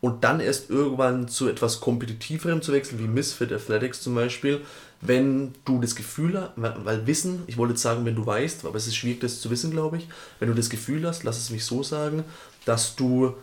und 0.00 0.22
dann 0.22 0.38
erst 0.38 0.68
irgendwann 0.70 1.28
zu 1.28 1.48
etwas 1.48 1.80
kompetitiverem 1.80 2.60
zu 2.60 2.72
wechseln, 2.72 2.98
wie 2.98 3.08
Misfit 3.08 3.50
Athletics 3.50 4.02
zum 4.02 4.14
Beispiel, 4.14 4.60
wenn 5.00 5.54
du 5.64 5.80
das 5.80 5.96
Gefühl 5.96 6.38
hast, 6.38 6.50
weil, 6.56 7.06
Wissen, 7.06 7.42
ich 7.46 7.56
wollte 7.56 7.72
jetzt 7.72 7.82
sagen, 7.82 8.04
wenn 8.04 8.14
du 8.14 8.24
weißt, 8.26 8.64
aber 8.66 8.76
es 8.76 8.86
ist 8.86 8.96
schwierig, 8.96 9.20
das 9.20 9.40
zu 9.40 9.50
wissen, 9.50 9.70
glaube 9.70 9.96
ich, 9.96 10.08
wenn 10.38 10.48
du 10.48 10.54
das 10.54 10.68
Gefühl 10.68 11.06
hast, 11.06 11.24
lass 11.24 11.38
es 11.38 11.50
mich 11.50 11.64
so 11.64 11.82
sagen, 11.82 12.22
dass 12.64 12.96
du, 12.96 13.34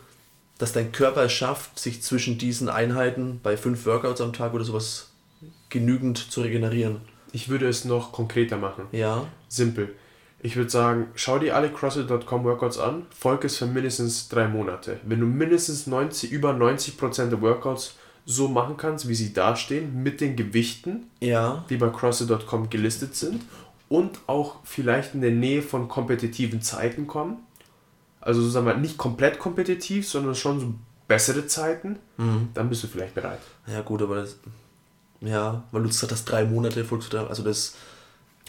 dass 0.62 0.74
dein 0.74 0.92
Körper 0.92 1.24
es 1.24 1.32
schafft, 1.34 1.80
sich 1.80 2.04
zwischen 2.04 2.38
diesen 2.38 2.70
Einheiten 2.70 3.40
bei 3.42 3.58
fünf 3.58 3.86
Workouts 3.86 4.22
am 4.22 4.32
Tag 4.34 4.54
oder 4.54 4.64
sowas 4.64 5.10
genügend 5.70 6.18
zu 6.32 6.42
regenerieren. 6.42 6.98
Ich 7.32 7.50
würde 7.50 7.68
es 7.68 7.86
noch 7.86 8.12
konkreter 8.12 8.58
machen. 8.58 8.86
Ja. 8.92 9.26
Simpel. 9.48 9.96
Ich 10.44 10.56
würde 10.56 10.70
sagen, 10.70 11.08
schau 11.16 11.40
dir 11.40 11.56
alle 11.56 11.70
CrossFit.com 11.70 12.44
Workouts 12.44 12.78
an, 12.80 13.06
folge 13.12 13.48
es 13.48 13.58
für 13.58 13.66
mindestens 13.66 14.28
drei 14.30 14.48
Monate. 14.48 15.00
Wenn 15.06 15.20
du 15.20 15.26
mindestens 15.26 15.88
90, 15.88 16.32
über 16.32 16.52
90% 16.52 17.30
der 17.30 17.42
Workouts 17.42 17.96
so 18.26 18.48
machen 18.48 18.78
kannst, 18.78 19.08
wie 19.08 19.16
sie 19.16 19.34
dastehen, 19.34 20.04
mit 20.04 20.22
den 20.22 20.36
Gewichten, 20.36 21.08
Ja. 21.22 21.66
die 21.70 21.78
bei 21.78 21.90
CrossFit.com 21.90 22.70
gelistet 22.70 23.16
sind 23.16 23.42
und 23.90 24.20
auch 24.28 24.58
vielleicht 24.64 25.16
in 25.16 25.22
der 25.22 25.32
Nähe 25.32 25.62
von 25.62 25.88
kompetitiven 25.88 26.62
Zeiten 26.62 27.08
kommen. 27.08 27.38
Also 28.22 28.48
sagen 28.48 28.68
wir 28.68 28.78
nicht 28.78 28.98
komplett 28.98 29.40
kompetitiv, 29.40 30.08
sondern 30.08 30.36
schon 30.36 30.60
so 30.60 30.74
bessere 31.08 31.46
Zeiten, 31.48 32.00
dann 32.54 32.70
bist 32.70 32.84
du 32.84 32.88
vielleicht 32.88 33.16
bereit. 33.16 33.42
Ja, 33.68 33.82
gut, 33.82 34.02
aber 34.02 34.18
das. 34.18 34.38
Ja, 35.20 35.64
weil 35.72 35.84
du 35.84 35.88
gesagt 35.90 36.12
hast, 36.12 36.26
drei 36.26 36.46
Monate 36.46 36.86
da. 37.10 37.28
Also 37.28 37.44
das. 37.44 37.76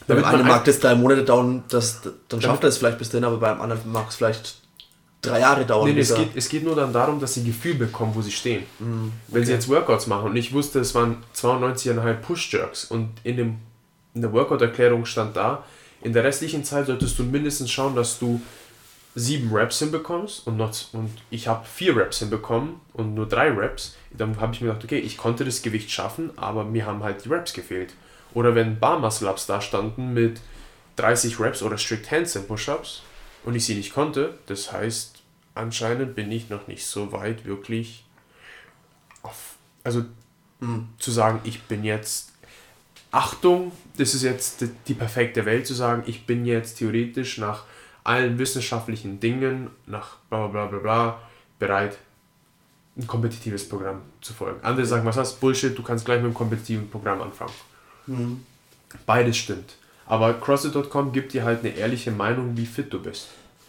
Damit 0.07 0.25
beim 0.25 0.35
einen 0.35 0.43
ein- 0.43 0.49
mag 0.49 0.65
das 0.65 0.79
drei 0.79 0.95
Monate 0.95 1.25
dauern, 1.25 1.65
das, 1.69 2.01
dann 2.29 2.41
schafft 2.41 2.65
er 2.65 2.69
es 2.69 2.79
vielleicht 2.79 2.99
bis 2.99 3.11
dahin, 3.11 3.25
aber 3.25 3.37
beim 3.37 3.61
anderen 3.61 3.93
mag 3.93 4.09
es 4.09 4.17
vielleicht 4.17 4.63
drei 5.23 5.41
Jahre 5.41 5.65
dauern. 5.65 5.87
Nee, 5.87 5.95
nee, 5.95 6.01
es, 6.01 6.15
geht, 6.15 6.31
es 6.35 6.49
geht 6.49 6.65
nur 6.65 6.75
dann 6.75 6.93
darum, 6.93 7.21
dass 7.21 7.35
sie 7.35 7.41
ein 7.41 7.47
Gefühl 7.47 7.75
bekommen, 7.75 8.13
wo 8.15 8.21
sie 8.21 8.33
stehen. 8.33 8.65
Wenn 8.79 9.45
sie 9.45 9.53
okay. 9.53 9.53
jetzt 9.53 9.69
Workouts 9.69 10.07
machen 10.09 10.31
und 10.31 10.37
ich 10.37 10.53
wusste, 10.53 10.81
es 10.81 10.95
waren 10.95 11.19
92,5 11.37 12.15
Push-Jerks 12.15 12.85
und 12.87 13.11
in, 13.23 13.37
dem, 13.37 13.57
in 14.15 14.23
der 14.23 14.33
Workout-Erklärung 14.33 15.05
stand 15.05 15.37
da, 15.37 15.65
in 16.03 16.13
der 16.13 16.25
restlichen 16.25 16.65
Zeit 16.65 16.87
solltest 16.87 17.19
du 17.19 17.23
mindestens 17.23 17.71
schauen, 17.71 17.95
dass 17.95 18.19
du 18.19 18.41
sieben 19.15 19.53
Reps 19.55 19.79
hinbekommst 19.81 20.47
und, 20.47 20.57
noch, 20.57 20.73
und 20.93 21.11
ich 21.31 21.49
habe 21.49 21.67
vier 21.67 21.97
Reps 21.97 22.21
hinbekommen 22.21 22.81
und 22.95 23.15
nur 23.15 23.29
drei 23.29 23.51
Reps, 23.51 23.97
dann 24.11 24.41
habe 24.41 24.55
ich 24.55 24.61
mir 24.61 24.69
gedacht, 24.69 24.85
okay, 24.85 24.99
ich 24.99 25.17
konnte 25.17 25.45
das 25.45 25.63
Gewicht 25.63 25.91
schaffen, 25.91 26.31
aber 26.37 26.65
mir 26.65 26.87
haben 26.87 27.03
halt 27.03 27.25
die 27.25 27.29
Reps 27.29 27.53
gefehlt. 27.53 27.93
Oder 28.35 28.55
wenn 28.55 28.79
Bar 28.79 28.99
Muscle 28.99 29.29
Ups 29.29 29.47
da 29.47 29.61
standen 29.61 30.15
mit 30.15 30.41
30 30.97 31.39
Reps 31.41 31.63
oder 31.63 31.77
Strict 31.77 32.11
Handstand 32.11 32.49
Push-Ups 32.49 33.03
und 33.45 33.55
ich 33.55 33.67
sie 33.67 33.75
nicht 33.75 33.93
konnte, 33.93 34.39
das 34.47 34.73
heißt, 34.73 35.21
anscheinend 35.55 36.15
bin 36.15 36.33
ich 36.33 36.49
noch 36.49 36.67
nicht 36.67 36.87
so 36.87 37.13
weit 37.13 37.45
wirklich 37.45 38.05
auf, 39.23 39.57
also 39.85 40.05
Mhm. 40.63 40.89
zu 40.99 41.11
sagen, 41.11 41.41
ich 41.43 41.63
bin 41.63 41.83
jetzt 41.83 42.33
Achtung, 43.11 43.73
das 43.99 44.15
ist 44.15 44.23
jetzt 44.23 44.65
die 44.87 44.95
perfekte 44.95 45.45
Welt 45.45 45.67
zu 45.67 45.75
sagen, 45.75 46.05
ich 46.07 46.25
bin 46.25 46.47
jetzt 46.47 46.79
theoretisch 46.79 47.39
nach 47.39 47.65
allen 48.05 48.39
wissenschaftlichen 48.39 49.21
Dingen, 49.21 49.71
nach 49.87 50.17
bla 50.29 50.47
bla 50.47 50.67
bla 50.67 50.67
bla 50.67 50.79
bla, 50.79 51.19
bereit, 51.59 51.99
ein 52.97 53.07
kompetitives 53.07 53.69
Programm 53.69 54.03
zu 54.21 54.33
folgen. 54.35 54.59
Andere 54.63 54.85
sagen, 54.87 55.05
was 55.07 55.17
hast 55.17 55.41
Bullshit, 55.41 55.77
du 55.77 55.83
kannst 55.83 56.05
gleich 56.05 56.19
mit 56.19 56.27
einem 56.27 56.35
kompetitiven 56.35 56.91
Programm 56.91 57.23
anfangen. 57.23 57.53
Mhm. 58.07 58.45
Beides 59.07 59.37
stimmt. 59.37 59.77
Aber 60.07 60.35
CrossFit.com 60.35 61.13
gibt 61.13 61.33
dir 61.33 61.45
halt 61.45 61.61
eine 61.61 61.71
ehrliche 61.75 62.11
Meinung, 62.11 62.57
wie 62.57 62.67
fit 62.67 62.93
du 62.93 63.01
bist. 63.01 63.29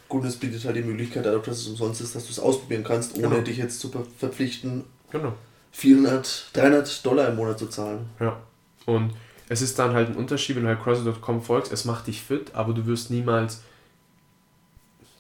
Gut, 0.10 0.26
es 0.26 0.36
bietet 0.36 0.66
halt 0.66 0.76
die 0.76 0.82
Möglichkeit, 0.82 1.26
dadurch, 1.26 1.46
dass 1.46 1.60
es 1.60 1.68
umsonst 1.68 2.02
ist, 2.02 2.16
dass 2.16 2.26
du 2.26 2.32
es 2.32 2.40
ausprobieren 2.40 2.84
kannst, 2.84 3.16
ohne 3.18 3.30
Genau. 3.30 3.42
dich 3.42 3.58
jetzt 3.58 3.80
zu 3.80 3.90
ver- 3.90 4.06
verpflichten, 4.18 4.84
Genau. 5.12 5.34
400, 5.72 6.50
300 6.54 7.06
Dollar 7.06 7.30
im 7.30 7.36
Monat 7.36 7.60
zu 7.60 7.68
zahlen. 7.68 8.08
Ja. 8.20 8.38
Und 8.86 9.12
es 9.50 9.62
ist 9.62 9.80
dann 9.80 9.94
halt 9.94 10.10
ein 10.10 10.16
Unterschied, 10.16 10.56
wenn 10.56 10.64
du 10.64 10.70
halt 10.70 10.82
CrossFit.com 10.84 11.42
folgst, 11.42 11.72
es 11.72 11.86
macht 11.86 12.08
dich 12.08 12.22
fit, 12.22 12.54
aber 12.54 12.74
du 12.74 12.86
wirst 12.86 13.10
niemals, 13.10 13.62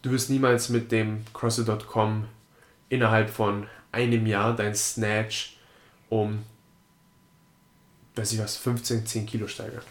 du 0.03 0.11
wirst 0.11 0.29
niemals 0.29 0.69
mit 0.69 0.91
dem 0.91 1.23
CrossFit.com 1.33 2.25
innerhalb 2.89 3.29
von 3.31 3.65
einem 3.91 4.25
Jahr 4.27 4.55
dein 4.55 4.75
Snatch 4.75 5.57
um, 6.09 6.43
weiß 8.15 8.33
ich 8.33 8.39
was, 8.39 8.57
15, 8.57 9.05
10 9.07 9.25
Kilo 9.25 9.47
steigern. 9.47 9.81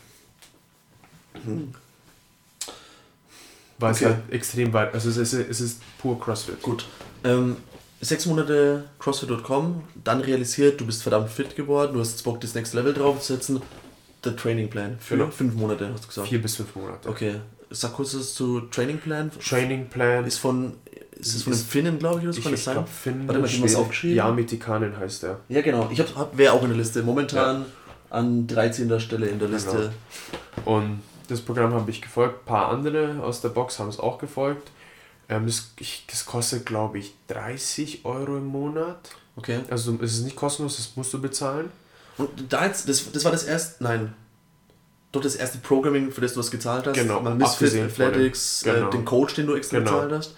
Weil 3.78 3.90
Okay. 3.92 4.04
es 4.04 4.10
halt 4.10 4.30
extrem 4.30 4.72
weit, 4.72 4.94
also 4.94 5.08
es 5.08 5.16
ist, 5.16 5.32
es 5.32 5.60
ist 5.60 5.80
pur 5.98 6.20
CrossFit. 6.20 6.62
Gut. 6.62 6.86
Ähm, 7.24 7.56
sechs 8.00 8.26
Monate 8.26 8.84
CrossFit.com, 9.00 9.82
dann 10.04 10.20
realisiert, 10.20 10.80
du 10.80 10.86
bist 10.86 11.02
verdammt 11.02 11.30
fit 11.30 11.56
geworden, 11.56 11.94
du 11.94 12.00
hast 12.00 12.12
jetzt 12.12 12.22
Bock, 12.22 12.40
das 12.40 12.54
Next 12.54 12.74
Level 12.74 12.94
draufzusetzen. 12.94 13.60
Der 14.24 14.36
Training 14.36 14.70
Plan 14.70 14.98
für 15.00 15.16
Genau. 15.16 15.30
fünf 15.32 15.54
Monate, 15.54 15.90
hast 15.92 16.04
du 16.04 16.08
gesagt. 16.08 16.28
Vier 16.28 16.40
bis 16.40 16.54
fünf 16.54 16.76
Monate. 16.76 17.08
Okay. 17.08 17.40
Sag 17.72 17.94
kurz 17.94 18.14
was 18.14 18.34
zu 18.34 18.60
Training 18.62 18.98
Plan. 18.98 19.30
Training 19.40 19.88
Plan 19.88 20.24
Ist 20.26 20.38
von, 20.38 20.74
ist 21.18 21.34
es 21.34 21.42
von 21.42 21.52
den 21.52 21.58
Ist- 21.60 21.68
Finnen, 21.70 21.98
glaube 21.98 22.18
ich, 22.20 22.24
oder 22.24 22.32
so? 22.32 22.38
Ich, 22.38 22.44
Kann 22.44 22.54
ich 22.54 22.62
glaube, 22.64 22.88
Finn 22.88 23.26
Warte 23.28 23.40
mal, 23.40 23.46
ich 23.46 23.62
was 23.62 23.74
aufgeschrieben. 23.74 24.16
Jami 24.16 24.46
Tikanen 24.46 24.96
heißt 24.96 25.24
er. 25.24 25.40
Ja, 25.48 25.62
genau. 25.62 25.88
Ich 25.90 25.98
hab, 26.00 26.14
hab 26.16 26.36
wäre 26.36 26.52
auch 26.52 26.62
in 26.62 26.68
der 26.68 26.78
Liste. 26.78 27.02
Momentan 27.02 27.64
an 28.10 28.46
13. 28.46 29.00
Stelle 29.00 29.26
in 29.26 29.38
der 29.38 29.48
Genau. 29.48 29.56
Liste. 29.58 29.92
Und 30.64 31.00
das 31.28 31.40
Programm 31.40 31.72
habe 31.72 31.90
ich 31.90 32.02
gefolgt. 32.02 32.42
Ein 32.42 32.46
paar 32.46 32.68
andere 32.68 33.22
aus 33.22 33.40
der 33.40 33.48
Box 33.48 33.78
haben 33.78 33.88
es 33.88 33.98
auch 33.98 34.18
gefolgt. 34.18 34.70
Ähm, 35.28 35.46
das, 35.46 35.72
ich, 35.78 36.04
das 36.10 36.26
kostet, 36.26 36.66
glaube 36.66 36.98
ich, 36.98 37.14
30 37.28 38.04
Euro 38.04 38.36
im 38.36 38.46
Monat. 38.46 39.10
Okay. 39.36 39.60
Also 39.70 39.96
es 40.02 40.14
ist 40.18 40.24
nicht 40.24 40.36
kostenlos, 40.36 40.76
das 40.76 40.92
musst 40.96 41.12
du 41.14 41.20
bezahlen. 41.22 41.70
Und 42.18 42.28
da 42.52 42.66
jetzt, 42.66 42.86
das, 42.88 43.10
das 43.12 43.24
war 43.24 43.32
das 43.32 43.44
erste, 43.44 43.82
nein. 43.82 44.12
Doch 45.12 45.20
das 45.20 45.36
erste 45.36 45.58
Programming, 45.58 46.10
für 46.10 46.22
das 46.22 46.32
du 46.34 46.40
was 46.40 46.50
gezahlt 46.50 46.86
hast. 46.86 46.94
Genau, 46.94 47.20
Mal 47.20 47.34
Misfit, 47.34 47.74
Athletics, 47.74 48.62
genau. 48.64 48.88
äh, 48.88 48.90
den 48.90 49.04
Coach, 49.04 49.34
den 49.34 49.46
du 49.46 49.54
extra 49.54 49.78
Genau. 49.78 49.90
gezahlt 49.90 50.12
hast. 50.12 50.34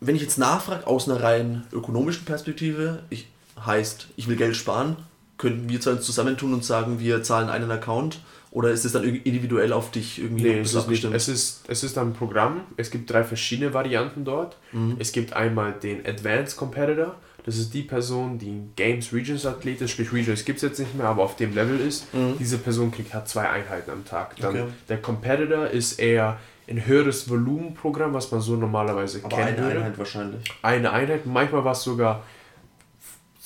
Wenn 0.00 0.16
ich 0.16 0.22
jetzt 0.22 0.36
nachfrage, 0.38 0.86
aus 0.86 1.08
einer 1.08 1.22
rein 1.22 1.62
ökonomischen 1.72 2.24
Perspektive, 2.24 3.04
ich, 3.08 3.28
heißt, 3.64 4.08
ich 4.16 4.28
will 4.28 4.36
Geld 4.36 4.56
sparen, 4.56 4.96
könnten 5.38 5.68
wir 5.68 5.86
uns 5.86 6.04
zusammentun 6.04 6.52
und 6.52 6.64
sagen, 6.64 7.00
wir 7.00 7.22
zahlen 7.22 7.48
einen 7.48 7.70
Account? 7.70 8.18
Oder 8.50 8.70
ist 8.70 8.84
es 8.84 8.92
dann 8.92 9.02
individuell 9.02 9.72
auf 9.72 9.90
dich 9.90 10.20
irgendwie 10.20 10.44
Nee, 10.44 10.60
es 10.60 10.74
ist, 10.74 10.88
nicht, 10.88 11.02
es, 11.04 11.26
ist, 11.28 11.64
es 11.66 11.82
ist 11.82 11.98
ein 11.98 12.12
Programm. 12.12 12.60
Es 12.76 12.90
gibt 12.92 13.10
drei 13.10 13.24
verschiedene 13.24 13.74
Varianten 13.74 14.24
dort. 14.24 14.56
Mhm. 14.70 14.94
Es 15.00 15.10
gibt 15.10 15.32
einmal 15.32 15.72
den 15.72 16.06
Advanced 16.06 16.56
Competitor. 16.56 17.16
Das 17.44 17.58
ist 17.58 17.74
die 17.74 17.82
Person, 17.82 18.38
die 18.38 18.48
ein 18.48 18.72
Games 18.74 19.12
Regions 19.12 19.44
Athlet 19.44 19.80
ist, 19.82 19.90
sprich 19.90 20.12
Regions 20.12 20.44
gibt 20.46 20.56
es 20.56 20.62
jetzt 20.62 20.78
nicht 20.78 20.94
mehr, 20.94 21.06
aber 21.06 21.22
auf 21.22 21.36
dem 21.36 21.54
Level 21.54 21.78
ist. 21.78 22.12
Mhm. 22.14 22.36
Diese 22.38 22.56
Person 22.58 22.90
kriegt 22.90 23.12
hat 23.12 23.28
zwei 23.28 23.48
Einheiten 23.48 23.90
am 23.90 24.04
Tag. 24.04 24.36
Dann 24.36 24.50
Okay. 24.54 24.64
der 24.88 25.02
Competitor 25.02 25.66
ist 25.66 25.98
eher 25.98 26.38
ein 26.66 26.86
höheres 26.86 27.28
Volumenprogramm, 27.28 28.14
was 28.14 28.30
man 28.30 28.40
so 28.40 28.56
normalerweise 28.56 29.20
Aber 29.22 29.36
kennen 29.36 29.48
eine 29.48 29.58
würde. 29.58 29.76
Einheit 29.80 29.98
wahrscheinlich. 29.98 30.42
Eine 30.62 30.90
Einheit. 30.92 31.26
Manchmal 31.26 31.64
war 31.64 31.72
es 31.72 31.82
sogar, 31.82 32.22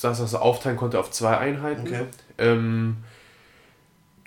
dass 0.00 0.18
man 0.18 0.26
es 0.26 0.34
aufteilen 0.36 0.76
konnte 0.76 1.00
auf 1.00 1.10
zwei 1.10 1.36
Einheiten. 1.36 1.80
Okay. 1.82 2.04
Ähm, 2.38 2.98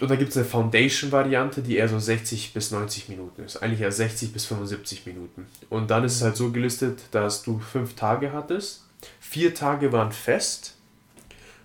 und 0.02 0.10
da 0.10 0.16
gibt 0.16 0.32
es 0.32 0.38
eine 0.38 0.46
Foundation-Variante, 0.46 1.62
die 1.62 1.78
eher 1.78 1.88
so 1.88 2.00
60 2.00 2.54
bis 2.54 2.72
90 2.72 3.08
Minuten 3.08 3.44
ist. 3.44 3.58
Eigentlich 3.64 3.82
eher 3.82 3.92
60 3.92 4.34
bis 4.34 4.46
75 4.46 5.06
Minuten. 5.06 5.46
Und 5.70 5.92
dann 5.92 6.04
ist 6.04 6.16
es 6.16 6.24
halt 6.24 6.36
so 6.36 6.52
gelistet, 6.52 7.00
dass 7.12 7.44
du 7.44 7.60
fünf 7.60 7.96
Tage 7.96 8.34
hattest. 8.34 8.84
Vier 9.32 9.56
Tage 9.56 9.94
waren 9.94 10.12
fest. 10.12 10.76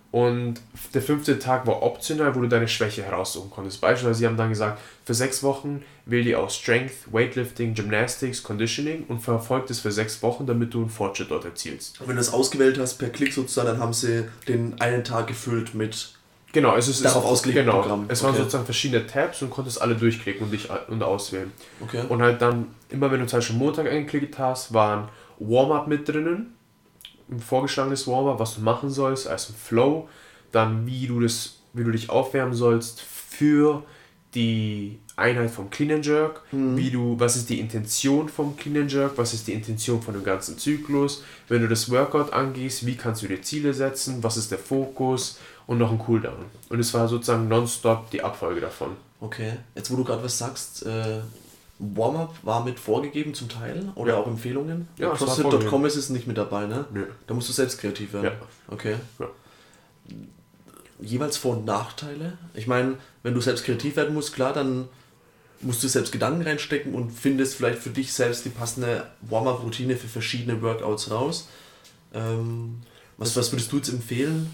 Und 0.09 0.61
der 0.93 1.01
fünfte 1.01 1.37
Tag 1.37 1.67
war 1.67 1.83
optional, 1.83 2.33
wo 2.33 2.39
du 2.39 2.47
deine 2.47 2.69
Schwäche 2.69 3.03
heraussuchen 3.03 3.51
konntest. 3.51 3.81
Beispielsweise, 3.81 4.19
sie 4.19 4.25
haben 4.25 4.37
dann 4.37 4.47
gesagt, 4.47 4.79
für 5.03 5.13
sechs 5.13 5.43
Wochen 5.43 5.83
wähl 6.05 6.23
dir 6.23 6.39
aus 6.39 6.55
Strength, 6.55 7.11
Weightlifting, 7.11 7.73
Gymnastics, 7.73 8.41
Conditioning 8.41 9.03
und 9.09 9.19
verfolgt 9.19 9.69
es 9.69 9.81
für 9.81 9.91
sechs 9.91 10.23
Wochen, 10.23 10.45
damit 10.45 10.73
du 10.73 10.79
einen 10.79 10.89
Fortschritt 10.89 11.29
dort 11.29 11.43
erzielst. 11.43 11.99
Und 11.99 12.07
wenn 12.07 12.15
du 12.15 12.21
das 12.21 12.31
ausgewählt 12.31 12.79
hast 12.79 12.99
per 12.99 13.09
Klick 13.09 13.33
sozusagen, 13.33 13.67
dann 13.67 13.79
haben 13.79 13.91
sie 13.91 14.23
den 14.47 14.79
einen 14.79 15.03
Tag 15.03 15.27
gefüllt 15.27 15.75
mit. 15.75 16.13
Genau, 16.53 16.77
es 16.77 16.87
ist 16.87 17.03
Darauf 17.03 17.25
es, 17.25 17.29
ausgelegtes 17.29 17.65
genau, 17.65 17.81
Programm. 17.81 18.05
Es 18.07 18.23
waren 18.23 18.29
Okay. 18.29 18.39
sozusagen 18.39 18.63
verschiedene 18.63 19.05
Tabs 19.05 19.41
und 19.41 19.49
konntest 19.49 19.81
alle 19.81 19.95
durchklicken 19.95 20.43
und 20.43 20.51
dich 20.51 20.69
und 20.87 21.03
auswählen. 21.03 21.51
Okay. 21.81 22.03
Und 22.07 22.21
halt 22.21 22.41
dann, 22.41 22.67
immer 22.87 23.11
wenn 23.11 23.19
du 23.19 23.27
zum 23.27 23.39
Beispiel 23.39 23.57
Montag 23.57 23.91
angeklickt 23.91 24.39
hast, 24.39 24.73
waren 24.73 25.09
Warm-up 25.39 25.87
mit 25.89 26.07
drinnen, 26.07 26.53
ein 27.29 27.39
vorgeschlagenes 27.39 28.07
Warm-up, 28.07 28.39
was 28.39 28.55
du 28.55 28.61
machen 28.61 28.89
sollst, 28.89 29.27
als 29.27 29.49
ein 29.49 29.55
Flow, 29.55 30.07
dann 30.51 30.85
wie 30.85 31.07
du 31.07 31.19
das, 31.19 31.59
wie 31.73 31.83
du 31.83 31.91
dich 31.91 32.09
aufwärmen 32.09 32.53
sollst 32.53 33.01
für 33.01 33.83
die 34.33 34.99
Einheit 35.15 35.49
vom 35.49 35.69
Clean 35.69 35.91
and 35.91 36.05
Jerk, 36.05 36.43
wie 36.51 36.91
du, 36.91 37.19
was 37.19 37.35
ist 37.35 37.49
die 37.49 37.59
Intention 37.59 38.29
vom 38.29 38.55
Clean 38.55 38.83
and 38.83 38.91
Jerk, 38.91 39.17
was 39.17 39.33
ist 39.33 39.47
die 39.47 39.53
Intention 39.53 40.01
von 40.01 40.13
dem 40.13 40.23
ganzen 40.23 40.59
Zyklus, 40.59 41.23
wenn 41.47 41.61
du 41.61 41.67
das 41.67 41.89
Workout 41.89 42.33
angehst, 42.33 42.85
wie 42.85 42.95
kannst 42.95 43.23
du 43.23 43.27
dir 43.27 43.41
Ziele 43.41 43.73
setzen, 43.73 44.21
was 44.21 44.37
ist 44.37 44.51
der 44.51 44.59
Fokus 44.59 45.39
und 45.65 45.79
noch 45.79 45.91
ein 45.91 45.97
Cooldown. 45.97 46.45
Und 46.69 46.79
es 46.79 46.93
war 46.93 47.07
sozusagen 47.07 47.47
nonstop 47.47 48.11
die 48.11 48.21
Abfolge 48.21 48.61
davon. 48.61 48.91
Okay. 49.19 49.53
Jetzt, 49.75 49.91
wo 49.91 49.95
du 49.95 50.03
gerade 50.03 50.23
was 50.23 50.37
sagst, 50.37 50.85
äh, 50.85 51.21
Warm-up 51.79 52.35
war 52.43 52.63
mit 52.65 52.79
vorgegeben 52.79 53.33
zum 53.33 53.49
Teil 53.49 53.91
oder 53.95 54.13
Ja. 54.13 54.19
auch 54.19 54.27
Empfehlungen? 54.27 54.87
Ja, 54.97 55.09
CrossFit.com 55.11 55.85
ist 55.85 55.95
es 55.95 56.09
nicht 56.09 56.25
mit 56.27 56.37
dabei, 56.37 56.65
ne? 56.65 56.85
Nö. 56.91 57.05
Da 57.27 57.33
musst 57.33 57.49
du 57.49 57.53
selbst 57.53 57.79
kreativ 57.79 58.13
werden. 58.13 58.25
Ja. 58.25 58.31
Okay. 58.73 58.95
Ja. 59.19 59.27
jeweils 60.99 61.37
Vor- 61.37 61.57
und 61.57 61.65
Nachteile? 61.65 62.37
Ich 62.55 62.65
meine, 62.67 62.95
wenn 63.23 63.33
du 63.35 63.41
selbst 63.41 63.65
kreativ 63.65 63.95
werden 63.95 64.13
musst, 64.15 64.33
klar, 64.33 64.53
dann 64.53 64.87
musst 65.61 65.83
du 65.83 65.87
selbst 65.87 66.11
Gedanken 66.11 66.41
reinstecken 66.41 66.93
und 66.95 67.11
findest 67.11 67.55
vielleicht 67.55 67.79
für 67.79 67.89
dich 67.89 68.13
selbst 68.13 68.45
die 68.45 68.49
passende 68.49 69.05
Warm-up-Routine 69.21 69.95
für 69.97 70.07
verschiedene 70.07 70.61
Workouts 70.61 71.11
raus. 71.11 71.47
Ähm, 72.13 72.81
was, 73.17 73.35
was 73.35 73.51
würdest 73.51 73.71
du 73.71 73.77
jetzt 73.77 73.89
empfehlen? 73.89 74.49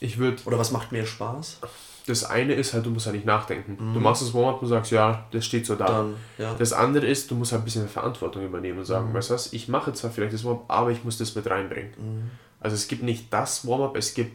Ich 0.00 0.18
würde. 0.18 0.42
Oder 0.44 0.58
was 0.58 0.70
macht 0.72 0.92
mehr 0.92 1.06
Spaß? 1.06 1.58
Das 2.06 2.24
eine 2.24 2.54
ist 2.54 2.74
halt, 2.74 2.84
du 2.84 2.90
musst 2.90 3.06
halt 3.06 3.14
nicht 3.14 3.26
nachdenken. 3.26 3.76
Du 3.94 4.00
machst 4.00 4.22
das 4.22 4.34
Warm-up 4.34 4.60
und 4.60 4.66
sagst, 4.68 4.90
ja, 4.90 5.24
das 5.30 5.44
steht 5.46 5.66
so 5.66 5.76
da. 5.76 5.86
Dann, 5.86 6.16
ja. 6.36 6.54
Das 6.58 6.72
andere 6.72 7.06
ist, 7.06 7.30
du 7.30 7.36
musst 7.36 7.52
halt 7.52 7.62
ein 7.62 7.64
bisschen 7.64 7.88
Verantwortung 7.88 8.44
übernehmen 8.44 8.80
und 8.80 8.84
sagen, 8.84 9.10
Mhm. 9.10 9.14
weißt 9.14 9.30
du 9.30 9.34
was, 9.34 9.52
ich 9.52 9.68
mache 9.68 9.92
zwar 9.92 10.10
vielleicht 10.10 10.34
das 10.34 10.44
Warm-up, 10.44 10.64
aber 10.66 10.90
ich 10.90 11.04
muss 11.04 11.18
das 11.18 11.34
mit 11.36 11.48
reinbringen. 11.48 11.92
Mhm. 11.96 12.30
Also 12.58 12.74
es 12.74 12.88
gibt 12.88 13.02
nicht 13.04 13.32
das 13.32 13.66
Warm-up, 13.66 13.96
es 13.96 14.14
gibt, 14.14 14.32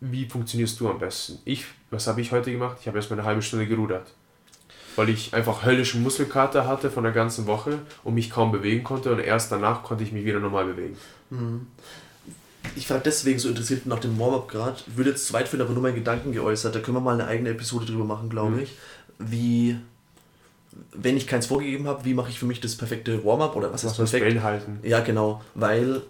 wie 0.00 0.28
funktionierst 0.28 0.78
du 0.78 0.88
am 0.90 0.98
besten. 1.00 1.38
Ich, 1.44 1.64
was 1.90 2.06
habe 2.06 2.20
ich 2.20 2.30
heute 2.30 2.52
gemacht? 2.52 2.76
Ich 2.80 2.86
habe 2.86 2.98
erstmal 2.98 3.18
eine 3.18 3.26
halbe 3.26 3.42
Stunde 3.42 3.66
gerudert. 3.66 4.14
Weil 4.94 5.08
ich 5.08 5.32
einfach 5.34 5.64
höllischen 5.64 6.02
Muskelkater 6.02 6.66
hatte 6.68 6.90
von 6.90 7.02
der 7.02 7.12
ganzen 7.12 7.46
Woche 7.46 7.78
und 8.04 8.14
mich 8.14 8.30
kaum 8.30 8.52
bewegen 8.52 8.84
konnte 8.84 9.10
und 9.10 9.18
erst 9.20 9.50
danach 9.50 9.82
konnte 9.82 10.04
ich 10.04 10.12
mich 10.12 10.24
wieder 10.24 10.38
normal 10.38 10.66
bewegen. 10.66 10.96
Ich 12.76 12.88
war 12.90 12.98
deswegen 12.98 13.38
so 13.38 13.48
interessiert 13.48 13.86
nach 13.86 13.98
dem 14.00 14.18
Warm-up 14.18 14.48
gerade. 14.48 14.76
Würde 14.94 15.10
jetzt 15.10 15.26
zu 15.26 15.32
weit 15.32 15.48
führen, 15.48 15.62
aber 15.62 15.72
nur 15.72 15.82
meinen 15.82 15.94
Gedanken 15.94 16.32
geäußert. 16.32 16.74
Da 16.74 16.80
können 16.80 16.96
wir 16.96 17.00
mal 17.00 17.14
eine 17.14 17.26
eigene 17.26 17.50
Episode 17.50 17.86
drüber 17.86 18.04
machen, 18.04 18.28
glaube 18.30 18.56
Mhm. 18.56 18.58
ich. 18.62 18.70
Wie, 19.18 19.76
wenn 20.92 21.16
ich 21.16 21.26
keins 21.26 21.46
vorgegeben 21.46 21.86
habe, 21.86 22.04
wie 22.04 22.14
mache 22.14 22.30
ich 22.30 22.38
für 22.38 22.46
mich 22.46 22.60
das 22.60 22.76
perfekte 22.76 23.24
Warm-up 23.24 23.54
oder 23.56 23.72
was 23.72 23.84
ist 23.84 23.96
perfekt? 23.96 24.24
beinhalten. 24.24 24.78
Ja, 24.82 25.00
genau, 25.00 25.42
weil 25.54 26.02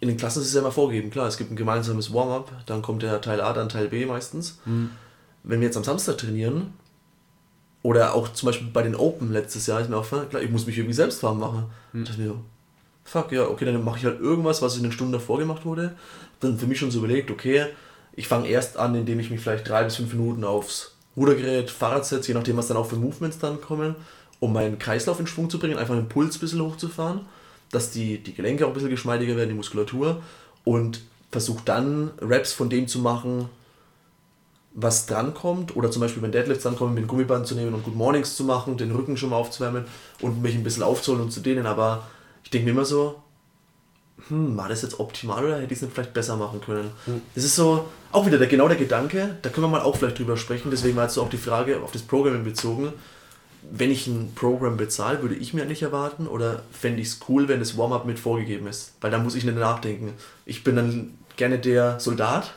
in 0.00 0.08
den 0.08 0.16
Klassen 0.16 0.40
ist 0.42 0.48
es 0.48 0.54
ja 0.54 0.60
immer 0.60 0.72
vorgegeben. 0.72 1.10
Klar, 1.10 1.26
es 1.26 1.36
gibt 1.38 1.50
ein 1.50 1.56
gemeinsames 1.56 2.12
Warm-up, 2.12 2.52
dann 2.66 2.82
kommt 2.82 3.02
der 3.02 3.20
Teil 3.20 3.40
A, 3.40 3.52
dann 3.52 3.68
Teil 3.68 3.88
B 3.88 4.04
meistens. 4.06 4.58
Wenn 4.64 5.60
wir 5.60 5.66
jetzt 5.66 5.76
am 5.76 5.84
Samstag 5.84 6.18
trainieren, 6.18 6.72
oder 7.82 8.14
auch 8.14 8.32
zum 8.32 8.48
Beispiel 8.48 8.68
bei 8.72 8.82
den 8.82 8.96
Open 8.96 9.32
letztes 9.32 9.66
Jahr, 9.66 9.80
ist 9.80 9.88
mir 9.88 9.96
aufgefallen, 9.96 10.28
klar, 10.28 10.42
ich 10.42 10.50
muss 10.50 10.66
mich 10.66 10.76
irgendwie 10.76 10.94
selbst 10.94 11.22
warm 11.22 11.38
machen. 11.38 11.66
Hm. 11.92 12.04
Da 12.04 12.10
dachte 12.10 12.22
ich 12.22 12.28
mir 12.28 12.34
fuck, 13.08 13.32
ja, 13.32 13.48
okay, 13.48 13.64
dann 13.64 13.84
mache 13.84 13.98
ich 13.98 14.04
halt 14.04 14.20
irgendwas, 14.20 14.62
was 14.62 14.76
in 14.76 14.82
den 14.82 14.92
Stunden 14.92 15.12
davor 15.12 15.38
gemacht 15.38 15.64
wurde. 15.64 15.94
Dann 16.40 16.58
für 16.58 16.66
mich 16.66 16.78
schon 16.78 16.90
so 16.90 16.98
überlegt, 16.98 17.30
okay, 17.30 17.66
ich 18.14 18.28
fange 18.28 18.48
erst 18.48 18.76
an, 18.76 18.94
indem 18.94 19.20
ich 19.20 19.30
mich 19.30 19.40
vielleicht 19.40 19.68
drei 19.68 19.84
bis 19.84 19.96
fünf 19.96 20.12
Minuten 20.12 20.44
aufs 20.44 20.92
Rudergerät, 21.16 21.70
Fahrrad 21.70 22.06
setze, 22.06 22.28
je 22.28 22.34
nachdem, 22.34 22.56
was 22.56 22.68
dann 22.68 22.76
auch 22.76 22.86
für 22.86 22.96
Movements 22.96 23.38
dann 23.38 23.60
kommen, 23.60 23.96
um 24.40 24.52
meinen 24.52 24.78
Kreislauf 24.78 25.18
in 25.18 25.26
Schwung 25.26 25.50
zu 25.50 25.58
bringen, 25.58 25.78
einfach 25.78 25.94
den 25.94 26.08
Puls 26.08 26.36
ein 26.36 26.40
bisschen 26.40 26.60
hochzufahren, 26.60 27.22
dass 27.72 27.90
die, 27.90 28.18
die 28.18 28.34
Gelenke 28.34 28.64
auch 28.64 28.70
ein 28.70 28.74
bisschen 28.74 28.90
geschmeidiger 28.90 29.36
werden, 29.36 29.50
die 29.50 29.56
Muskulatur. 29.56 30.22
Und 30.64 31.00
versuche 31.30 31.62
dann 31.64 32.10
Raps 32.20 32.52
von 32.52 32.70
dem 32.70 32.88
zu 32.88 33.00
machen, 33.00 33.48
was 34.74 35.06
drankommt. 35.06 35.76
Oder 35.76 35.90
zum 35.90 36.00
Beispiel 36.00 36.22
wenn 36.22 36.32
Deadlifts 36.32 36.62
drankommen, 36.62 36.94
mit 36.94 37.04
dem 37.04 37.08
Gummiband 37.08 37.46
zu 37.46 37.54
nehmen 37.54 37.74
und 37.74 37.84
Good 37.84 37.96
Mornings 37.96 38.36
zu 38.36 38.44
machen, 38.44 38.76
den 38.76 38.90
Rücken 38.92 39.16
schon 39.16 39.30
mal 39.30 39.36
aufzuwärmen 39.36 39.84
und 40.20 40.42
mich 40.42 40.54
ein 40.54 40.62
bisschen 40.62 40.82
aufzuholen 40.82 41.22
und 41.22 41.30
zu 41.30 41.40
dehnen, 41.40 41.66
aber 41.66 42.04
ich 42.44 42.50
denke 42.50 42.66
mir 42.66 42.72
immer 42.72 42.84
so, 42.84 43.22
hm, 44.28 44.56
war 44.56 44.68
das 44.68 44.82
jetzt 44.82 44.98
optimal 44.98 45.44
oder 45.44 45.56
hätte 45.60 45.72
ich 45.72 45.78
es 45.78 45.82
nicht 45.82 45.94
vielleicht 45.94 46.12
besser 46.14 46.36
machen 46.36 46.60
können? 46.60 46.90
Das 47.34 47.44
ist 47.44 47.54
so, 47.56 47.88
auch 48.12 48.26
wieder 48.26 48.38
der, 48.38 48.48
genau 48.48 48.68
der 48.68 48.76
Gedanke, 48.76 49.36
da 49.42 49.48
können 49.50 49.64
wir 49.66 49.70
mal 49.70 49.82
auch 49.82 49.96
vielleicht 49.96 50.18
drüber 50.18 50.36
sprechen, 50.36 50.70
deswegen 50.70 50.96
war 50.96 51.04
jetzt 51.04 51.14
so 51.14 51.22
auch 51.22 51.30
die 51.30 51.36
Frage 51.38 51.80
auf 51.80 51.92
das 51.92 52.02
Programming 52.02 52.44
bezogen. 52.44 52.92
Wenn 53.70 53.90
ich 53.90 54.06
ein 54.06 54.32
Programm 54.34 54.76
bezahle, 54.76 55.20
würde 55.22 55.34
ich 55.34 55.52
mir 55.52 55.64
nicht 55.64 55.82
erwarten 55.82 56.26
oder 56.26 56.62
fände 56.72 57.00
ich 57.02 57.08
es 57.08 57.20
cool, 57.28 57.48
wenn 57.48 57.58
das 57.58 57.76
Warm-up 57.76 58.06
mit 58.06 58.18
vorgegeben 58.18 58.66
ist? 58.66 58.94
Weil 59.00 59.10
da 59.10 59.18
muss 59.18 59.34
ich 59.34 59.44
nicht 59.44 59.58
nachdenken. 59.58 60.14
Ich 60.46 60.64
bin 60.64 60.76
dann 60.76 61.14
gerne 61.36 61.58
der 61.58 61.98
Soldat, 62.00 62.54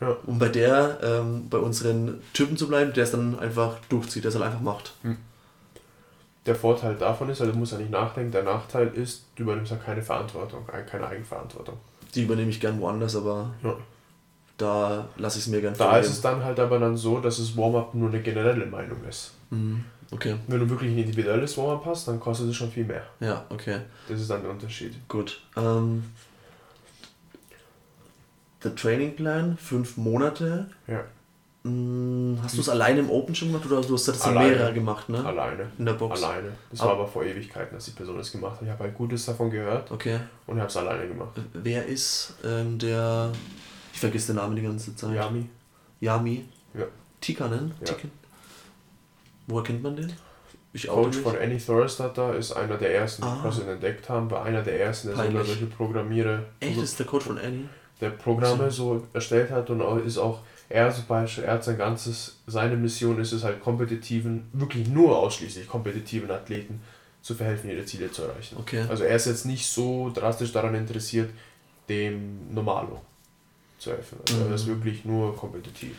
Ja. 0.00 0.16
um 0.26 0.38
bei 0.38 0.48
der, 0.48 0.98
ähm, 1.02 1.48
bei 1.48 1.58
unseren 1.58 2.20
Typen 2.32 2.56
zu 2.56 2.68
bleiben, 2.68 2.92
der 2.92 3.04
es 3.04 3.10
dann 3.12 3.38
einfach 3.38 3.76
durchzieht, 3.88 4.24
der 4.24 4.28
es 4.30 4.34
halt 4.34 4.44
einfach 4.44 4.60
macht. 4.60 4.92
Der 6.46 6.54
Vorteil 6.56 6.96
davon 6.96 7.28
ist, 7.30 7.40
also 7.40 7.52
du 7.52 7.58
musst 7.58 7.72
ja 7.72 7.78
nicht 7.78 7.90
nachdenken, 7.92 8.32
der 8.32 8.42
Nachteil 8.42 8.88
ist, 8.88 9.26
du 9.36 9.44
übernimmst 9.44 9.70
ja 9.70 9.76
keine 9.78 10.02
Verantwortung, 10.02 10.66
keine 10.90 11.06
Eigenverantwortung. 11.06 11.76
Die 12.14 12.24
übernehme 12.24 12.50
ich 12.50 12.60
gern 12.60 12.80
woanders, 12.80 13.14
aber 13.14 13.54
Ja. 13.62 13.76
da 14.58 15.08
lasse 15.16 15.38
ich 15.38 15.44
es 15.44 15.50
mir 15.50 15.60
gern 15.60 15.74
Da 15.74 15.84
vorgeben. 15.84 16.04
ist 16.04 16.10
es 16.12 16.20
dann 16.20 16.42
halt 16.44 16.58
aber 16.58 16.78
dann 16.80 16.96
so, 16.96 17.20
dass 17.20 17.36
das 17.38 17.56
Warm-up 17.56 17.94
nur 17.94 18.08
eine 18.08 18.20
generelle 18.22 18.66
Meinung 18.66 19.04
ist. 19.08 19.32
Mhm. 19.50 19.84
Okay, 20.10 20.36
Wenn 20.48 20.60
du 20.60 20.68
wirklich 20.68 20.90
ein 20.92 20.98
individuelles 20.98 21.56
Warm-up 21.56 21.86
hast, 21.86 22.06
dann 22.08 22.18
kostet 22.20 22.48
es 22.50 22.56
schon 22.56 22.70
viel 22.70 22.84
mehr. 22.84 23.04
ja, 23.20 23.44
okay, 23.48 23.78
Das 24.08 24.20
ist 24.20 24.28
dann 24.28 24.42
der 24.42 24.50
Unterschied. 24.50 24.94
gut. 25.08 25.40
Ähm, 25.56 26.04
der 28.64 28.74
Training 28.74 29.16
Plan, 29.16 29.56
fünf 29.56 29.96
Monate. 29.96 30.68
Ja. 30.86 31.04
Mm, 31.64 32.36
Hast 32.42 32.56
du 32.56 32.60
es 32.60 32.68
alleine 32.68 33.00
im 33.00 33.10
Open 33.10 33.34
schon 33.34 33.48
gemacht 33.52 33.64
oder 33.70 33.80
du 33.80 33.94
hast 33.94 34.08
das 34.08 34.26
in 34.26 34.34
mehrere 34.34 34.72
gemacht, 34.72 35.08
ne? 35.08 35.24
Alleine. 35.24 35.70
In 35.78 35.86
der 35.86 35.92
Box. 35.92 36.22
Alleine. 36.22 36.50
Das 36.70 36.80
Aber- 36.80 36.90
war 36.90 36.96
aber 37.00 37.06
vor 37.08 37.24
Ewigkeiten, 37.24 37.74
dass 37.76 37.84
die 37.84 37.92
Person 37.92 38.16
das 38.18 38.32
gemacht 38.32 38.54
hat. 38.56 38.62
Ich 38.62 38.68
habe 38.68 38.82
halt 38.84 38.94
Gutes 38.94 39.24
davon 39.26 39.48
gehört 39.50 39.90
Okay. 39.92 40.18
und 40.48 40.58
habe 40.58 40.68
es 40.68 40.76
alleine 40.76 41.06
gemacht. 41.06 41.30
Wer 41.52 41.86
ist 41.86 42.34
ähm, 42.44 42.78
der. 42.78 43.30
Ich 43.92 44.00
vergesse 44.00 44.28
den 44.28 44.36
Namen 44.36 44.56
die 44.56 44.62
ganze 44.62 44.96
Zeit. 44.96 45.14
Yami. 45.14 45.46
Yami. 46.00 46.44
Ja. 46.74 46.84
Tikanen? 47.20 47.72
Ja. 47.80 47.86
Tikan? 47.86 48.10
Woher 49.46 49.62
kennt 49.62 49.82
man 49.82 49.94
den? 49.94 50.12
Ich 50.72 50.88
auch 50.88 51.02
Coach 51.04 51.18
von 51.18 51.36
Annie 51.36 51.58
Thorstatter 51.58 52.34
ist 52.34 52.52
einer 52.52 52.76
der 52.78 52.94
ersten, 52.94 53.22
die 53.22 53.28
Ah. 53.28 53.38
CrossFit 53.42 53.68
entdeckt 53.68 54.08
haben, 54.08 54.30
war 54.30 54.44
einer 54.44 54.62
der 54.62 54.80
ersten, 54.80 55.08
der 55.08 55.16
Peinlich. 55.16 55.46
solche 55.46 55.66
Programmiere, 55.66 56.46
Echt, 56.60 56.76
das 56.78 56.84
ist 56.84 56.98
der 56.98 57.06
Coach 57.06 57.26
von 57.26 57.36
Annie? 57.38 57.68
der 58.00 58.10
Programme 58.10 58.70
so 58.70 59.06
erstellt 59.12 59.50
hat 59.50 59.68
und 59.68 59.80
ist 60.06 60.16
auch 60.18 60.40
er 60.72 60.92
zum 60.94 61.06
Beispiel, 61.06 61.44
er 61.44 61.54
hat 61.54 61.64
sein 61.64 61.76
ganzes, 61.78 62.36
seine 62.46 62.76
Mission 62.76 63.20
ist 63.20 63.32
es 63.32 63.44
halt 63.44 63.60
kompetitiven, 63.60 64.48
wirklich 64.52 64.88
nur 64.88 65.18
ausschließlich 65.18 65.68
kompetitiven 65.68 66.30
Athleten 66.30 66.80
zu 67.20 67.34
verhelfen, 67.34 67.70
ihre 67.70 67.84
Ziele 67.84 68.10
zu 68.10 68.22
erreichen. 68.22 68.56
Okay. 68.58 68.84
Also 68.88 69.04
er 69.04 69.16
ist 69.16 69.26
jetzt 69.26 69.44
nicht 69.46 69.66
so 69.66 70.10
drastisch 70.10 70.52
daran 70.52 70.74
interessiert, 70.74 71.30
dem 71.88 72.52
Normalo 72.54 73.02
zu 73.78 73.90
helfen. 73.92 74.18
Also 74.28 74.40
er 74.40 74.48
Mhm. 74.48 74.54
ist 74.54 74.66
wirklich 74.66 75.04
nur 75.04 75.36
kompetitiv. 75.36 75.94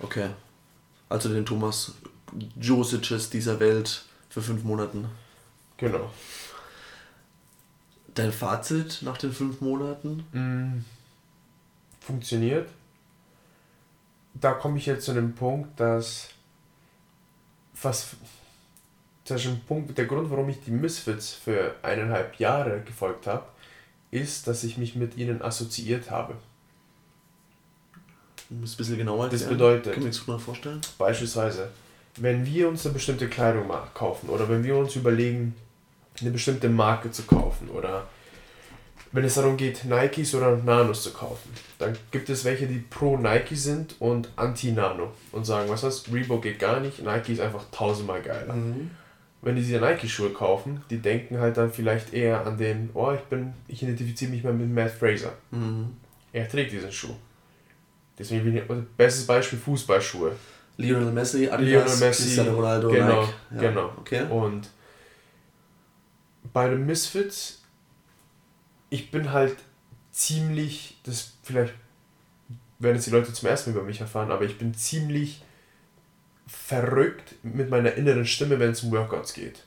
Okay. 0.00 0.28
Also 1.08 1.28
den 1.28 1.44
Thomas 1.46 1.92
Josices 2.60 3.28
dieser 3.30 3.58
Welt 3.60 4.04
für 4.28 4.40
fünf 4.42 4.62
Monaten. 4.64 5.06
Genau. 5.76 6.10
Dein 8.14 8.32
Fazit 8.32 8.98
nach 9.02 9.16
den 9.18 9.32
fünf 9.32 9.60
Monaten? 9.60 10.24
Mm, 10.32 10.84
funktioniert. 12.00 12.68
Da 14.34 14.52
komme 14.52 14.78
ich 14.78 14.86
jetzt 14.86 15.04
zu 15.04 15.12
dem 15.14 15.34
Punkt, 15.34 15.78
dass 15.78 16.28
was 17.82 18.16
das 19.24 19.44
ist 19.44 19.66
Punkt, 19.66 19.96
der 19.96 20.06
Grund, 20.06 20.30
warum 20.30 20.48
ich 20.48 20.60
die 20.64 20.70
Misfits 20.72 21.30
für 21.32 21.74
eineinhalb 21.82 22.38
Jahre 22.40 22.80
gefolgt 22.80 23.26
habe, 23.26 23.44
ist, 24.10 24.46
dass 24.48 24.64
ich 24.64 24.76
mich 24.78 24.96
mit 24.96 25.16
ihnen 25.16 25.42
assoziiert 25.42 26.10
habe. 26.10 26.34
Du 28.50 28.56
musst 28.56 28.74
ein 28.74 28.78
bisschen 28.78 28.98
genauer 28.98 29.28
Das 29.28 29.48
bedeutet- 29.48 29.94
Können 29.94 30.04
wir 30.04 30.08
uns 30.08 30.18
das 30.18 30.26
mal 30.26 30.38
vorstellen? 30.38 30.80
Beispielsweise, 30.98 31.70
wenn 32.16 32.44
wir 32.44 32.68
uns 32.68 32.84
eine 32.84 32.92
bestimmte 32.94 33.28
Kleidung 33.28 33.70
kaufen 33.94 34.28
oder 34.28 34.48
wenn 34.48 34.64
wir 34.64 34.76
uns 34.76 34.96
überlegen, 34.96 35.54
eine 36.20 36.30
bestimmte 36.30 36.68
Marke 36.68 37.10
zu 37.10 37.22
kaufen 37.22 37.68
oder 37.70 38.06
wenn 39.12 39.24
es 39.24 39.34
darum 39.34 39.56
geht, 39.56 39.84
Nikes 39.84 40.34
oder 40.34 40.56
Nanos 40.56 41.02
zu 41.02 41.12
kaufen, 41.12 41.50
dann 41.78 41.96
gibt 42.10 42.30
es 42.30 42.44
welche, 42.44 42.66
die 42.66 42.78
pro 42.78 43.16
Nike 43.16 43.54
sind 43.54 43.94
und 43.98 44.30
anti-Nano 44.36 45.12
und 45.32 45.44
sagen, 45.44 45.68
was 45.68 45.82
das, 45.82 46.10
Reebok 46.12 46.42
geht 46.42 46.58
gar 46.58 46.80
nicht, 46.80 47.02
Nike 47.04 47.34
ist 47.34 47.40
einfach 47.40 47.64
tausendmal 47.70 48.22
geiler. 48.22 48.54
Mhm. 48.54 48.90
Wenn 49.42 49.56
die 49.56 49.62
diese 49.62 49.80
Nike-Schuhe 49.80 50.30
kaufen, 50.30 50.82
die 50.88 50.98
denken 50.98 51.38
halt 51.40 51.56
dann 51.56 51.72
vielleicht 51.72 52.14
eher 52.14 52.46
an 52.46 52.56
den, 52.56 52.90
oh, 52.94 53.12
ich 53.12 53.20
bin, 53.22 53.52
ich 53.68 53.82
identifiziere 53.82 54.30
mich 54.30 54.44
mal 54.44 54.52
mit 54.52 54.70
Matt 54.70 54.92
Fraser. 54.92 55.32
Mhm. 55.50 55.96
Er 56.32 56.48
trägt 56.48 56.72
diesen 56.72 56.92
Schuh. 56.92 57.14
Deswegen 58.18 58.44
bin 58.44 58.56
ich, 58.56 58.70
also 58.70 58.82
bestes 58.96 59.26
Beispiel 59.26 59.58
Fußballschuhe. 59.58 60.32
Lionel 60.76 61.12
Messi, 61.12 61.48
Adidas, 61.48 61.60
Lionel 61.60 61.96
Messi, 61.98 62.22
Cristiano 62.22 62.54
Ronaldo, 62.54 62.88
genau, 62.88 63.20
Nike. 63.20 63.32
Ja. 63.50 63.60
genau. 63.60 63.92
Okay. 63.98 64.22
Und 64.30 64.70
bei 66.52 66.68
den 66.68 66.86
Misfits, 66.86 67.61
ich 68.92 69.10
bin 69.10 69.32
halt 69.32 69.56
ziemlich, 70.10 70.98
das 71.04 71.32
vielleicht 71.42 71.72
werden 72.78 72.96
jetzt 72.96 73.06
die 73.06 73.10
Leute 73.10 73.32
zum 73.32 73.48
ersten 73.48 73.70
Mal 73.70 73.78
über 73.78 73.86
mich 73.86 74.00
erfahren, 74.00 74.30
aber 74.30 74.44
ich 74.44 74.58
bin 74.58 74.74
ziemlich 74.74 75.42
verrückt 76.46 77.36
mit 77.42 77.70
meiner 77.70 77.94
inneren 77.94 78.26
Stimme, 78.26 78.58
wenn 78.58 78.72
es 78.72 78.82
um 78.82 78.92
Workouts 78.92 79.32
geht. 79.32 79.64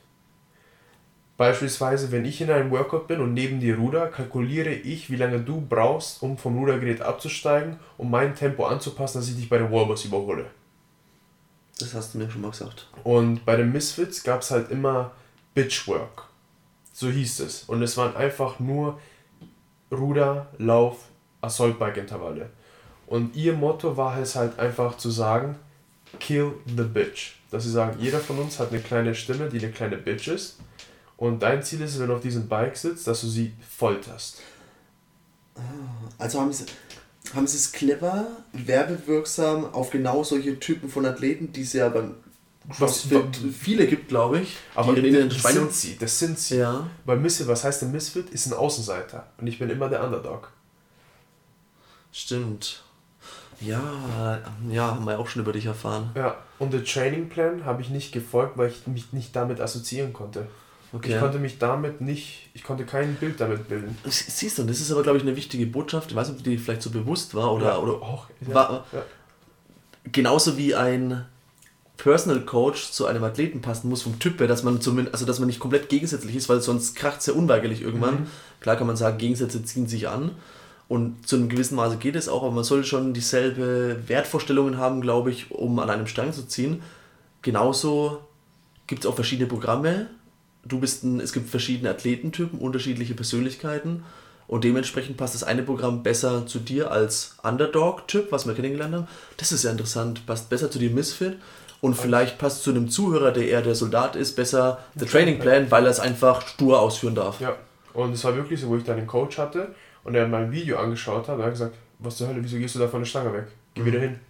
Beispielsweise, 1.36 2.12
wenn 2.12 2.24
ich 2.24 2.40
in 2.40 2.50
einem 2.50 2.70
Workout 2.70 3.08
bin 3.08 3.20
und 3.20 3.34
neben 3.34 3.58
dir 3.58 3.76
ruder, 3.76 4.06
kalkuliere 4.06 4.70
ich, 4.70 5.10
wie 5.10 5.16
lange 5.16 5.40
du 5.40 5.60
brauchst, 5.60 6.22
um 6.22 6.38
vom 6.38 6.56
Rudergerät 6.56 7.02
abzusteigen, 7.02 7.80
um 7.98 8.10
mein 8.10 8.36
Tempo 8.36 8.64
anzupassen, 8.64 9.18
dass 9.18 9.28
ich 9.28 9.36
dich 9.36 9.48
bei 9.48 9.58
den 9.58 9.72
Wallbars 9.72 10.04
überhole. 10.04 10.46
Das 11.80 11.94
hast 11.94 12.14
du 12.14 12.18
mir 12.18 12.30
schon 12.30 12.42
mal 12.42 12.52
gesagt. 12.52 12.88
Und 13.02 13.44
bei 13.44 13.56
den 13.56 13.72
Misfits 13.72 14.22
gab 14.22 14.42
es 14.42 14.52
halt 14.52 14.70
immer 14.70 15.12
Bitchwork. 15.52 16.28
So 16.92 17.10
hieß 17.10 17.40
es. 17.40 17.64
Und 17.64 17.82
es 17.82 17.96
waren 17.96 18.16
einfach 18.16 18.60
nur 18.60 18.98
Ruder, 19.90 20.48
Lauf, 20.58 21.08
Assault-Bike-Intervalle. 21.40 22.50
Und 23.06 23.36
ihr 23.36 23.52
Motto 23.52 23.96
war 23.96 24.18
es 24.18 24.34
halt 24.34 24.58
einfach 24.58 24.96
zu 24.96 25.10
sagen, 25.10 25.56
kill 26.18 26.52
the 26.66 26.82
bitch. 26.82 27.36
Dass 27.50 27.64
sie 27.64 27.70
sagen, 27.70 27.98
jeder 28.00 28.18
von 28.18 28.38
uns 28.38 28.58
hat 28.58 28.72
eine 28.72 28.80
kleine 28.80 29.14
Stimme, 29.14 29.48
die 29.48 29.58
eine 29.58 29.70
kleine 29.70 29.96
Bitch 29.96 30.28
ist. 30.28 30.58
Und 31.16 31.42
dein 31.42 31.62
Ziel 31.62 31.80
ist, 31.80 31.98
wenn 31.98 32.08
du 32.08 32.14
auf 32.14 32.20
diesem 32.20 32.48
Bike 32.48 32.76
sitzt, 32.76 33.06
dass 33.06 33.20
du 33.20 33.28
sie 33.28 33.54
folterst. 33.68 34.42
Also 36.18 36.40
haben 36.40 36.52
sie, 36.52 36.66
haben 37.34 37.46
sie 37.46 37.56
es 37.56 37.72
clever, 37.72 38.26
werbewirksam 38.52 39.72
auf 39.72 39.90
genau 39.90 40.24
solche 40.24 40.58
Typen 40.58 40.90
von 40.90 41.06
Athleten, 41.06 41.52
die 41.52 41.62
es 41.62 41.72
ja 41.72 41.88
beim 41.88 42.16
CrossFit 42.70 43.36
viele 43.58 43.86
gibt, 43.86 44.08
glaube 44.08 44.40
ich. 44.40 44.56
Aber 44.74 44.94
die 44.94 45.08
in 45.08 45.28
das 45.28 45.42
sind 45.42 45.72
sie, 45.72 45.96
das 45.98 46.18
sind 46.18 46.38
sie. 46.38 46.58
Ja. 46.58 46.86
Weil 47.04 47.18
Misfit, 47.18 47.46
was 47.46 47.64
heißt 47.64 47.82
denn 47.82 47.92
Misfit? 47.92 48.30
Ist 48.30 48.46
ein 48.46 48.52
Außenseiter. 48.54 49.26
Und 49.38 49.46
ich 49.46 49.58
bin 49.58 49.70
immer 49.70 49.88
der 49.88 50.02
Underdog. 50.04 50.50
Stimmt. 52.12 52.82
Ja, 53.60 54.40
ja, 54.70 54.86
haben 54.88 55.04
wir 55.06 55.18
auch 55.18 55.28
schon 55.28 55.42
über 55.42 55.52
dich 55.52 55.66
erfahren. 55.66 56.10
Ja, 56.14 56.36
und 56.58 56.72
der 56.72 56.84
Training 56.84 57.28
Plan 57.28 57.64
habe 57.64 57.80
ich 57.80 57.88
nicht 57.88 58.12
gefolgt, 58.12 58.58
weil 58.58 58.70
ich 58.70 58.86
mich 58.86 59.12
nicht 59.12 59.34
damit 59.34 59.60
assoziieren 59.60 60.12
konnte. 60.12 60.46
Okay. 60.92 61.14
Ich 61.14 61.20
konnte 61.20 61.38
mich 61.38 61.58
damit 61.58 62.00
nicht, 62.00 62.50
ich 62.54 62.62
konnte 62.62 62.84
kein 62.84 63.16
Bild 63.16 63.40
damit 63.40 63.68
bilden. 63.68 63.96
Siehst 64.04 64.58
du, 64.58 64.62
das 64.64 64.80
ist 64.80 64.90
aber, 64.92 65.02
glaube 65.02 65.18
ich, 65.18 65.24
eine 65.24 65.36
wichtige 65.36 65.66
Botschaft. 65.66 66.10
Ich 66.10 66.16
weiß 66.16 66.28
nicht, 66.28 66.38
ob 66.38 66.44
die 66.44 66.58
vielleicht 66.58 66.82
so 66.82 66.90
bewusst 66.90 67.34
war 67.34 67.52
oder, 67.52 67.66
ja, 67.66 67.78
oder 67.78 67.94
auch. 67.94 68.28
Ja, 68.46 68.54
war, 68.54 68.86
ja. 68.92 69.02
genauso 70.12 70.56
wie 70.56 70.74
ein 70.74 71.26
Personal 71.96 72.42
Coach 72.42 72.90
zu 72.90 73.06
einem 73.06 73.24
Athleten 73.24 73.60
passen 73.60 73.88
muss 73.88 74.02
vom 74.02 74.18
Typ 74.18 74.38
her, 74.40 74.46
dass 74.46 74.62
man 74.62 74.80
zumindest, 74.80 75.14
also 75.14 75.26
dass 75.26 75.38
man 75.38 75.46
nicht 75.46 75.60
komplett 75.60 75.88
gegensätzlich 75.88 76.36
ist, 76.36 76.48
weil 76.48 76.60
sonst 76.60 76.94
kracht 76.94 77.20
es 77.20 77.26
ja 77.26 77.32
unweigerlich 77.32 77.82
irgendwann. 77.82 78.20
Mhm. 78.20 78.26
Klar 78.60 78.76
kann 78.76 78.86
man 78.86 78.96
sagen, 78.96 79.18
Gegensätze 79.18 79.64
ziehen 79.64 79.86
sich 79.86 80.08
an. 80.08 80.32
Und 80.88 81.26
zu 81.26 81.36
einem 81.36 81.48
gewissen 81.48 81.74
Maße 81.74 81.96
geht 81.96 82.14
es 82.14 82.28
auch, 82.28 82.42
aber 82.42 82.52
man 82.52 82.64
sollte 82.64 82.86
schon 82.86 83.12
dieselbe 83.12 84.02
Wertvorstellungen 84.06 84.78
haben, 84.78 85.00
glaube 85.00 85.30
ich, 85.30 85.50
um 85.50 85.78
an 85.78 85.90
einem 85.90 86.06
Strang 86.06 86.32
zu 86.32 86.46
ziehen. 86.46 86.82
Genauso 87.42 88.20
gibt 88.86 89.04
es 89.04 89.10
auch 89.10 89.14
verschiedene 89.14 89.48
Programme. 89.48 90.06
Du 90.64 90.78
bist 90.78 91.02
ein, 91.02 91.18
es 91.18 91.32
gibt 91.32 91.48
verschiedene 91.48 91.90
Athletentypen, 91.90 92.58
unterschiedliche 92.58 93.14
Persönlichkeiten. 93.14 94.04
Und 94.48 94.64
dementsprechend 94.64 95.16
passt 95.16 95.34
das 95.34 95.42
eine 95.42 95.62
Programm 95.62 96.02
besser 96.02 96.46
zu 96.46 96.60
dir 96.60 96.90
als 96.90 97.36
Underdog-Typ, 97.42 98.30
was 98.30 98.46
wir 98.46 98.54
kennengelernt 98.54 98.94
haben. 98.94 99.08
Das 99.36 99.52
ist 99.52 99.64
ja 99.64 99.70
interessant. 99.70 100.24
Passt 100.26 100.48
besser 100.48 100.70
zu 100.70 100.78
dir 100.78 100.90
Misfit. 100.90 101.38
Und 101.80 101.94
vielleicht 101.94 102.38
passt 102.38 102.62
zu 102.62 102.70
einem 102.70 102.88
Zuhörer, 102.88 103.32
der 103.32 103.48
eher 103.48 103.62
der 103.62 103.74
Soldat 103.74 104.16
ist, 104.16 104.34
besser 104.34 104.78
der 104.94 105.06
Training 105.06 105.38
Plan, 105.38 105.70
weil 105.70 105.84
er 105.84 105.90
es 105.90 106.00
einfach 106.00 106.46
stur 106.46 106.80
ausführen 106.80 107.14
darf. 107.14 107.40
Ja. 107.40 107.56
Und 107.92 108.12
es 108.12 108.24
war 108.24 108.34
wirklich 108.36 108.60
so, 108.60 108.68
wo 108.68 108.76
ich 108.76 108.84
dann 108.84 108.98
einen 108.98 109.06
Coach 109.06 109.38
hatte 109.38 109.74
und 110.04 110.14
er 110.14 110.26
mein 110.28 110.52
Video 110.52 110.78
angeschaut 110.78 111.28
hat 111.28 111.36
und 111.36 111.40
er 111.40 111.46
hat 111.46 111.52
gesagt, 111.52 111.74
was 111.98 112.16
zur 112.16 112.28
Hölle, 112.28 112.42
wieso 112.42 112.58
gehst 112.58 112.74
du 112.74 112.78
da 112.78 112.88
von 112.88 113.00
der 113.00 113.06
Stange 113.06 113.32
weg? 113.32 113.46
Geh 113.74 113.82
mhm. 113.82 113.86
wieder 113.86 114.00
hin. 114.00 114.20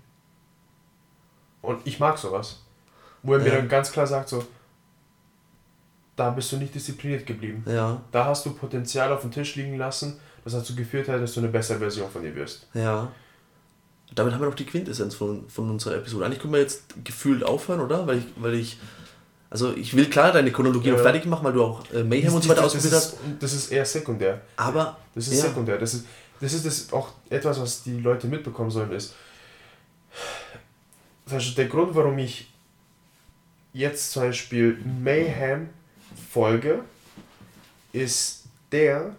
Und 1.63 1.81
ich 1.85 1.99
mag 1.99 2.17
sowas. 2.17 2.63
Wo 3.23 3.35
er 3.35 3.39
ja. 3.41 3.45
mir 3.45 3.51
dann 3.57 3.69
ganz 3.69 3.91
klar 3.91 4.07
sagt, 4.07 4.29
so, 4.29 4.45
da 6.17 6.31
bist 6.31 6.51
du 6.53 6.57
nicht 6.57 6.75
diszipliniert 6.75 7.27
geblieben. 7.27 7.63
Ja. 7.67 8.01
Da 8.11 8.25
hast 8.25 8.45
du 8.47 8.55
Potenzial 8.55 9.13
auf 9.13 9.21
dem 9.21 9.31
Tisch 9.31 9.55
liegen 9.57 9.77
lassen, 9.77 10.19
das 10.45 10.55
dazu 10.55 10.75
geführt 10.75 11.09
hat, 11.09 11.21
dass 11.21 11.35
du 11.35 11.41
eine 11.41 11.49
bessere 11.49 11.79
Version 11.79 12.11
von 12.11 12.23
dir 12.23 12.35
wirst. 12.35 12.67
Ja. 12.75 13.13
Damit 14.15 14.33
haben 14.33 14.41
wir 14.41 14.49
noch 14.49 14.55
die 14.55 14.65
Quintessenz 14.65 15.15
von, 15.15 15.49
von 15.49 15.69
unserer 15.69 15.97
Episode. 15.97 16.25
Eigentlich 16.25 16.41
können 16.41 16.55
wir 16.55 16.61
jetzt 16.61 16.85
gefühlt 17.05 17.45
aufhören, 17.45 17.81
oder? 17.81 18.07
Weil 18.07 18.19
ich, 18.19 18.25
weil 18.37 18.55
ich 18.55 18.79
also 19.51 19.73
ich 19.75 19.95
will 19.95 20.11
klar 20.11 20.33
deine 20.33 20.51
Chronologie 20.51 20.89
ja. 20.89 20.95
noch 20.95 21.03
fertig 21.03 21.25
machen, 21.27 21.45
weil 21.45 21.53
du 21.53 21.63
auch 21.63 21.83
äh, 21.93 22.03
Mayhem 22.03 22.35
und 22.35 22.43
so 22.43 22.49
weiter 22.49 22.65
ausprobiert 22.65 22.95
hast. 22.95 23.17
Das 23.39 23.53
ist 23.53 23.71
eher 23.71 23.85
sekundär. 23.85 24.41
Aber. 24.57 24.97
Das 25.15 25.29
ist 25.29 25.43
ja. 25.43 25.49
sekundär. 25.49 25.79
Das 25.79 25.95
ist, 25.95 26.07
das 26.41 26.53
ist 26.53 26.67
das 26.67 26.93
auch 26.93 27.11
etwas, 27.31 27.61
was 27.61 27.83
die 27.83 27.99
Leute 27.99 28.27
mitbekommen 28.27 28.71
sollen, 28.71 28.93
ist. 28.93 29.15
Der 31.57 31.67
Grund, 31.67 31.95
warum 31.95 32.19
ich 32.19 32.53
jetzt 33.73 34.13
zum 34.13 34.23
Beispiel 34.23 34.79
Mayhem 35.03 35.71
folge, 36.37 36.81
ist 37.95 38.45
der, 38.71 39.17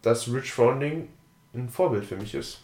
dass 0.00 0.32
Rich 0.32 0.50
Froning 0.50 1.08
ein 1.52 1.68
Vorbild 1.68 2.06
für 2.06 2.16
mich 2.16 2.34
ist. 2.34 2.62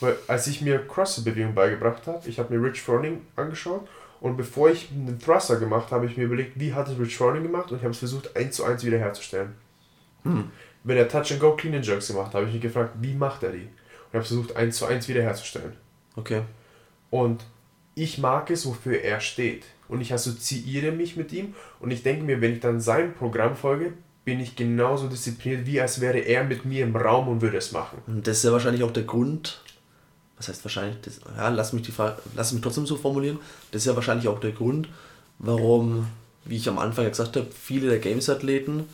Weil 0.00 0.16
als 0.28 0.46
ich 0.46 0.62
mir 0.62 0.78
Cross-Bewegung 0.88 1.54
beigebracht 1.54 2.06
habe, 2.06 2.26
ich 2.26 2.38
habe 2.38 2.56
mir 2.56 2.66
Rich 2.66 2.80
Froning 2.80 3.20
angeschaut 3.36 3.86
und 4.22 4.38
bevor 4.38 4.70
ich 4.70 4.88
einen 4.90 5.18
Thruster 5.18 5.56
gemacht 5.56 5.90
habe, 5.90 5.96
habe 5.96 6.06
ich 6.06 6.16
mir 6.16 6.24
überlegt, 6.24 6.58
wie 6.58 6.72
hat 6.72 6.88
es 6.88 6.98
Rich 6.98 7.18
Froning 7.18 7.42
gemacht 7.42 7.70
und 7.70 7.76
ich 7.76 7.82
habe 7.82 7.92
es 7.92 7.98
versucht, 7.98 8.34
eins 8.34 8.56
zu 8.56 8.64
eins 8.64 8.82
wiederherzustellen. 8.82 9.54
Hm. 10.22 10.50
Wenn 10.82 10.96
er 10.96 11.06
Touch 11.06 11.32
and 11.32 11.40
Go 11.40 11.54
Clean 11.54 11.74
and 11.74 11.86
Jerks 11.86 12.08
gemacht 12.08 12.28
hat, 12.28 12.36
habe 12.36 12.46
ich 12.46 12.54
mich 12.54 12.62
gefragt, 12.62 12.94
wie 13.02 13.12
macht 13.12 13.42
er 13.42 13.52
die? 13.52 13.68
Und 13.68 14.14
habe 14.14 14.24
versucht, 14.24 14.56
eins 14.56 14.78
zu 14.78 14.86
eins 14.86 15.06
wiederherzustellen. 15.06 15.74
Okay. 16.16 16.40
Und 17.10 17.44
ich 17.94 18.16
mag 18.16 18.50
es, 18.50 18.64
wofür 18.64 19.02
er 19.02 19.20
steht. 19.20 19.64
Und 19.88 20.00
ich 20.00 20.12
assoziiere 20.12 20.92
mich 20.92 21.16
mit 21.16 21.32
ihm 21.32 21.54
und 21.80 21.90
ich 21.90 22.02
denke 22.02 22.24
mir, 22.24 22.40
wenn 22.40 22.54
ich 22.54 22.60
dann 22.60 22.80
seinem 22.80 23.14
Programm 23.14 23.56
folge, 23.56 23.92
bin 24.24 24.40
ich 24.40 24.56
genauso 24.56 25.06
diszipliniert, 25.06 25.66
wie 25.66 25.80
als 25.80 26.00
wäre 26.00 26.18
er 26.18 26.42
mit 26.42 26.64
mir 26.64 26.84
im 26.84 26.96
Raum 26.96 27.28
und 27.28 27.42
würde 27.42 27.58
es 27.58 27.70
machen. 27.70 27.98
Und 28.08 28.26
das 28.26 28.38
ist 28.38 28.44
ja 28.44 28.52
wahrscheinlich 28.52 28.82
auch 28.82 28.90
der 28.90 29.04
Grund, 29.04 29.60
was 30.36 30.48
heißt 30.48 30.64
wahrscheinlich, 30.64 31.00
das, 31.02 31.20
ja, 31.36 31.48
lass 31.48 31.72
mich 31.72 31.82
die 31.82 31.92
Frage, 31.92 32.16
lass 32.34 32.52
mich 32.52 32.60
trotzdem 32.60 32.86
so 32.86 32.96
formulieren, 32.96 33.38
das 33.70 33.82
ist 33.82 33.86
ja 33.86 33.94
wahrscheinlich 33.94 34.26
auch 34.26 34.40
der 34.40 34.50
Grund, 34.50 34.88
warum, 35.38 36.08
wie 36.44 36.56
ich 36.56 36.68
am 36.68 36.78
Anfang 36.78 37.04
ja 37.04 37.10
gesagt 37.10 37.36
habe, 37.36 37.46
viele 37.52 37.88
der 37.88 38.00
Games-Athleten, 38.00 38.84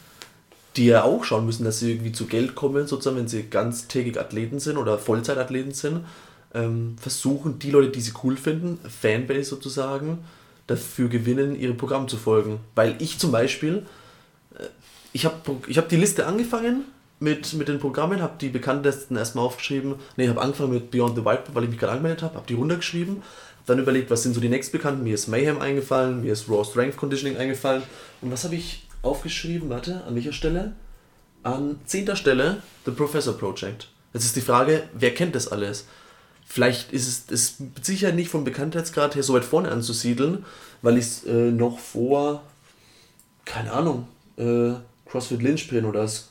die 0.76 0.86
ja 0.86 1.02
auch 1.02 1.24
schauen 1.24 1.46
müssen, 1.46 1.64
dass 1.64 1.80
sie 1.80 1.92
irgendwie 1.92 2.12
zu 2.12 2.26
Geld 2.26 2.54
kommen, 2.54 2.86
sozusagen, 2.86 3.16
wenn 3.16 3.28
sie 3.28 3.44
ganztägig 3.44 4.18
Athleten 4.20 4.60
sind 4.60 4.76
oder 4.76 4.98
Vollzeitathleten 4.98 5.72
sind, 5.72 6.04
ähm, 6.54 6.96
versuchen, 7.00 7.58
die 7.58 7.70
Leute, 7.70 7.90
die 7.90 8.00
sie 8.00 8.12
cool 8.22 8.36
finden, 8.36 8.78
Fanbase 8.88 9.44
sozusagen, 9.44 10.18
dafür 10.72 11.08
gewinnen, 11.08 11.58
ihrem 11.58 11.76
Programm 11.76 12.08
zu 12.08 12.16
folgen. 12.16 12.60
Weil 12.74 12.96
ich 12.98 13.18
zum 13.18 13.32
Beispiel, 13.32 13.86
äh, 14.58 14.64
ich 15.12 15.24
habe 15.24 15.36
ich 15.66 15.78
hab 15.78 15.88
die 15.88 15.96
Liste 15.96 16.26
angefangen 16.26 16.84
mit, 17.20 17.52
mit 17.54 17.68
den 17.68 17.78
Programmen, 17.78 18.20
habe 18.20 18.34
die 18.40 18.48
bekanntesten 18.48 19.16
erstmal 19.16 19.44
aufgeschrieben. 19.44 19.94
Ne, 20.16 20.24
ich 20.24 20.30
habe 20.30 20.40
angefangen 20.40 20.72
mit 20.72 20.90
Beyond 20.90 21.16
the 21.16 21.24
Whiteboard, 21.24 21.54
weil 21.54 21.64
ich 21.64 21.70
mich 21.70 21.78
gerade 21.78 21.92
angemeldet 21.92 22.22
habe, 22.22 22.34
habe 22.34 22.46
die 22.46 22.54
runtergeschrieben, 22.54 23.22
dann 23.66 23.78
überlegt, 23.78 24.10
was 24.10 24.24
sind 24.24 24.34
so 24.34 24.40
die 24.40 24.48
nächstbekannten. 24.48 25.04
Mir 25.04 25.14
ist 25.14 25.28
Mayhem 25.28 25.60
eingefallen, 25.60 26.22
mir 26.22 26.32
ist 26.32 26.48
Raw 26.48 26.64
Strength 26.64 26.96
Conditioning 26.96 27.36
eingefallen. 27.36 27.82
Und 28.20 28.32
was 28.32 28.44
habe 28.44 28.56
ich 28.56 28.88
aufgeschrieben? 29.02 29.70
Warte, 29.70 30.02
an 30.04 30.14
welcher 30.14 30.32
Stelle? 30.32 30.72
An 31.44 31.78
zehnter 31.86 32.16
Stelle 32.16 32.58
The 32.84 32.90
Professor 32.90 33.36
Project. 33.36 33.88
Jetzt 34.12 34.24
ist 34.24 34.36
die 34.36 34.40
Frage, 34.40 34.84
wer 34.92 35.14
kennt 35.14 35.34
das 35.34 35.48
alles? 35.48 35.86
Vielleicht 36.52 36.92
ist 36.92 37.30
es, 37.30 37.30
ist 37.30 37.62
sicher 37.82 38.12
nicht 38.12 38.28
vom 38.28 38.44
Bekanntheitsgrad 38.44 39.14
her 39.14 39.22
so 39.22 39.32
weit 39.32 39.42
vorne 39.46 39.70
anzusiedeln, 39.70 40.44
weil 40.82 40.98
ich 40.98 41.06
es 41.06 41.24
äh, 41.24 41.50
noch 41.50 41.78
vor, 41.78 42.42
keine 43.46 43.72
Ahnung, 43.72 44.06
äh, 44.36 44.72
CrossFit 45.06 45.40
Lynchpin 45.40 45.86
oder 45.86 46.02
das 46.02 46.28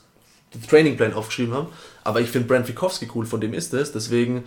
Training 0.68 0.96
Plan 0.96 1.12
aufgeschrieben 1.12 1.52
haben. 1.54 1.66
Aber 2.04 2.20
ich 2.20 2.30
finde 2.30 2.46
Brent 2.46 2.68
Wikowski 2.68 3.08
cool, 3.16 3.26
von 3.26 3.40
dem 3.40 3.52
ist 3.52 3.74
es. 3.74 3.90
Deswegen, 3.90 4.44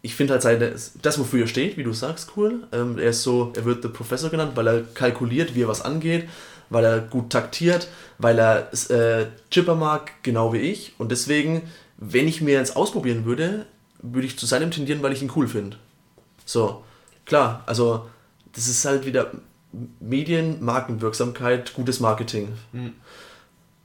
ich 0.00 0.14
finde 0.14 0.32
halt 0.32 0.42
seine, 0.42 0.74
das, 1.02 1.18
wofür 1.18 1.42
er 1.42 1.48
steht, 1.48 1.76
wie 1.76 1.84
du 1.84 1.92
sagst, 1.92 2.32
cool. 2.38 2.66
Ähm, 2.72 2.96
er 2.96 3.10
ist 3.10 3.24
so, 3.24 3.52
er 3.56 3.66
wird 3.66 3.84
der 3.84 3.90
Professor 3.90 4.30
genannt, 4.30 4.52
weil 4.54 4.66
er 4.66 4.82
kalkuliert, 4.84 5.54
wie 5.54 5.64
er 5.64 5.68
was 5.68 5.82
angeht, 5.82 6.30
weil 6.70 6.82
er 6.82 7.00
gut 7.00 7.28
taktiert, 7.28 7.88
weil 8.16 8.38
er 8.38 8.72
äh, 8.88 9.26
Chipper 9.50 9.74
mag, 9.74 10.12
genau 10.22 10.54
wie 10.54 10.60
ich. 10.60 10.94
Und 10.96 11.12
deswegen, 11.12 11.60
wenn 11.98 12.26
ich 12.26 12.40
mir 12.40 12.54
jetzt 12.54 12.74
ausprobieren 12.74 13.26
würde, 13.26 13.66
würde 14.12 14.26
ich 14.26 14.38
zu 14.38 14.46
seinem 14.46 14.70
tendieren, 14.70 15.02
weil 15.02 15.12
ich 15.12 15.22
ihn 15.22 15.32
cool 15.34 15.48
finde. 15.48 15.76
So, 16.44 16.84
klar, 17.24 17.62
also 17.66 18.08
das 18.52 18.68
ist 18.68 18.84
halt 18.84 19.06
wieder 19.06 19.32
Medien, 20.00 20.62
Markenwirksamkeit, 20.62 21.74
gutes 21.74 22.00
Marketing. 22.00 22.48
Mhm. 22.72 22.92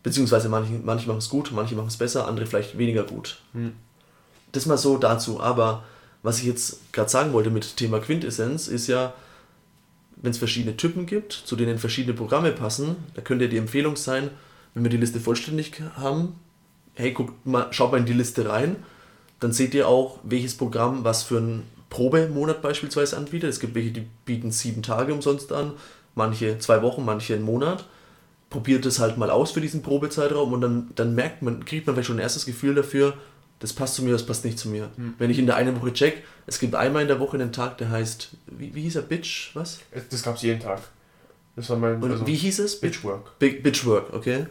Beziehungsweise 0.03 0.49
manche, 0.49 0.74
manche 0.74 1.07
machen 1.07 1.17
es 1.17 1.30
gut, 1.30 1.51
manche 1.51 1.76
machen 1.76 1.88
es 1.88 1.97
besser, 1.97 2.28
andere 2.28 2.45
vielleicht 2.45 2.78
weniger 2.78 3.03
gut. 3.03 3.39
Hm. 3.53 3.74
Das 4.53 4.65
mal 4.65 4.78
so 4.78 4.97
dazu. 4.97 5.41
Aber 5.41 5.84
was 6.24 6.39
ich 6.39 6.45
jetzt 6.45 6.93
gerade 6.93 7.09
sagen 7.09 7.34
wollte 7.34 7.49
mit 7.49 7.76
Thema 7.76 7.99
Quintessenz 7.99 8.67
ist 8.67 8.88
ja, 8.88 9.13
wenn 10.15 10.32
es 10.32 10.38
verschiedene 10.38 10.78
Typen 10.78 11.05
gibt, 11.05 11.34
zu 11.34 11.55
denen 11.55 11.80
verschiedene 11.80 12.15
Programme 12.15 12.51
passen, 12.51 12.95
da 13.13 13.22
könnte 13.22 13.49
die 13.49 13.57
Empfehlung 13.57 13.97
sein, 13.97 14.30
wenn 14.74 14.84
wir 14.84 14.89
die 14.89 14.97
Liste 14.97 15.20
vollständig 15.20 15.82
haben, 15.95 16.39
hey, 16.93 17.11
guckt 17.11 17.45
mal, 17.45 17.67
schaut 17.72 17.91
mal 17.91 17.99
in 17.99 18.05
die 18.05 18.13
Liste 18.13 18.47
rein, 18.47 18.78
dann 19.39 19.51
seht 19.51 19.73
ihr 19.73 19.87
auch, 19.87 20.19
welches 20.23 20.55
Programm 20.55 21.03
was 21.03 21.23
für 21.23 21.37
einen 21.37 21.63
Probemonat 21.89 22.61
beispielsweise 22.61 23.17
anbietet. 23.17 23.49
Es 23.49 23.59
gibt 23.59 23.75
welche, 23.75 23.91
die 23.91 24.05
bieten 24.25 24.51
sieben 24.51 24.83
Tage 24.83 25.13
umsonst 25.13 25.51
an, 25.51 25.73
manche 26.15 26.59
zwei 26.59 26.81
Wochen, 26.81 27.05
manche 27.05 27.35
einen 27.35 27.43
Monat 27.43 27.85
probiert 28.49 28.85
es 28.85 28.99
halt 28.99 29.17
mal 29.17 29.29
aus 29.29 29.51
für 29.51 29.61
diesen 29.61 29.81
Probezeitraum 29.81 30.53
und 30.53 30.61
dann, 30.61 30.89
dann 30.95 31.15
merkt 31.15 31.41
man, 31.41 31.65
kriegt 31.65 31.85
man 31.85 31.95
vielleicht 31.95 32.07
schon 32.07 32.17
ein 32.17 32.23
erstes 32.23 32.45
Gefühl 32.45 32.75
dafür, 32.75 33.13
das 33.59 33.73
passt 33.73 33.95
zu 33.95 34.03
mir, 34.03 34.11
das 34.11 34.25
passt 34.25 34.45
nicht 34.45 34.57
zu 34.57 34.69
mir. 34.69 34.89
Hm. 34.95 35.15
Wenn 35.17 35.29
ich 35.29 35.37
in 35.37 35.45
der 35.45 35.55
einen 35.55 35.79
Woche 35.79 35.93
check, 35.93 36.23
es 36.47 36.59
gibt 36.59 36.75
einmal 36.75 37.01
in 37.01 37.07
der 37.07 37.19
Woche 37.19 37.37
einen 37.37 37.51
Tag, 37.51 37.77
der 37.77 37.89
heißt, 37.89 38.31
wie, 38.47 38.73
wie 38.73 38.81
hieß 38.83 38.95
er, 38.95 39.01
Bitch, 39.03 39.51
was? 39.53 39.79
Das 40.09 40.23
gab 40.23 40.35
es 40.35 40.41
jeden 40.41 40.59
Tag. 40.59 40.81
Das 41.55 41.69
war 41.69 41.77
mein, 41.77 42.01
und 42.01 42.09
also 42.09 42.25
wie 42.25 42.35
hieß 42.35 42.59
es? 42.59 42.79
Bitchwork. 42.79 43.37
Bitchwork, 43.39 44.13
okay. 44.13 44.47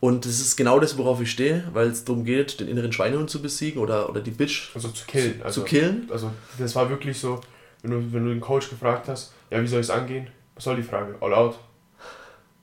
Und 0.00 0.24
das 0.26 0.40
ist 0.40 0.56
genau 0.56 0.78
das, 0.78 0.98
worauf 0.98 1.20
ich 1.22 1.30
stehe, 1.30 1.64
weil 1.72 1.88
es 1.88 2.04
darum 2.04 2.24
geht, 2.24 2.60
den 2.60 2.68
inneren 2.68 2.92
Schweinehund 2.92 3.30
zu 3.30 3.40
besiegen 3.40 3.80
oder, 3.80 4.08
oder 4.10 4.20
die 4.20 4.30
Bitch 4.30 4.70
Also 4.74 4.88
zu 4.88 5.06
killen. 5.06 5.40
Also, 5.42 5.62
zu 5.62 5.66
killen. 5.66 6.08
also 6.12 6.30
das 6.58 6.74
war 6.76 6.88
wirklich 6.90 7.18
so, 7.18 7.40
wenn 7.82 7.90
du, 7.92 8.12
wenn 8.12 8.24
du 8.24 8.30
den 8.30 8.40
Coach 8.40 8.68
gefragt 8.68 9.08
hast, 9.08 9.32
ja, 9.50 9.60
wie 9.62 9.66
soll 9.66 9.80
ich 9.80 9.86
es 9.86 9.90
angehen? 9.90 10.28
Was 10.54 10.64
soll 10.64 10.76
die 10.76 10.82
Frage? 10.82 11.14
All 11.20 11.32
out. 11.34 11.58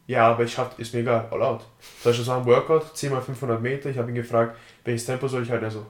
Ja, 0.05 0.27
aber 0.29 0.43
ich 0.43 0.57
hab, 0.57 0.77
ist 0.79 0.93
mir 0.93 0.99
egal, 0.99 1.27
all 1.31 1.41
out. 1.41 1.61
Zum 2.01 2.09
Beispiel 2.09 2.25
so 2.25 2.31
ein 2.33 2.45
Workout, 2.45 2.95
10 2.95 3.13
x 3.13 3.25
500 3.25 3.61
Meter, 3.61 3.89
ich 3.89 3.97
habe 3.97 4.09
ihn 4.09 4.15
gefragt, 4.15 4.57
welches 4.83 5.05
Tempo 5.05 5.27
soll 5.27 5.43
ich 5.43 5.49
halt, 5.49 5.63
also 5.63 5.85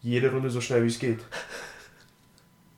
jede 0.00 0.30
Runde 0.30 0.50
so 0.50 0.60
schnell 0.60 0.82
wie 0.82 0.88
es 0.88 0.98
geht. 0.98 1.20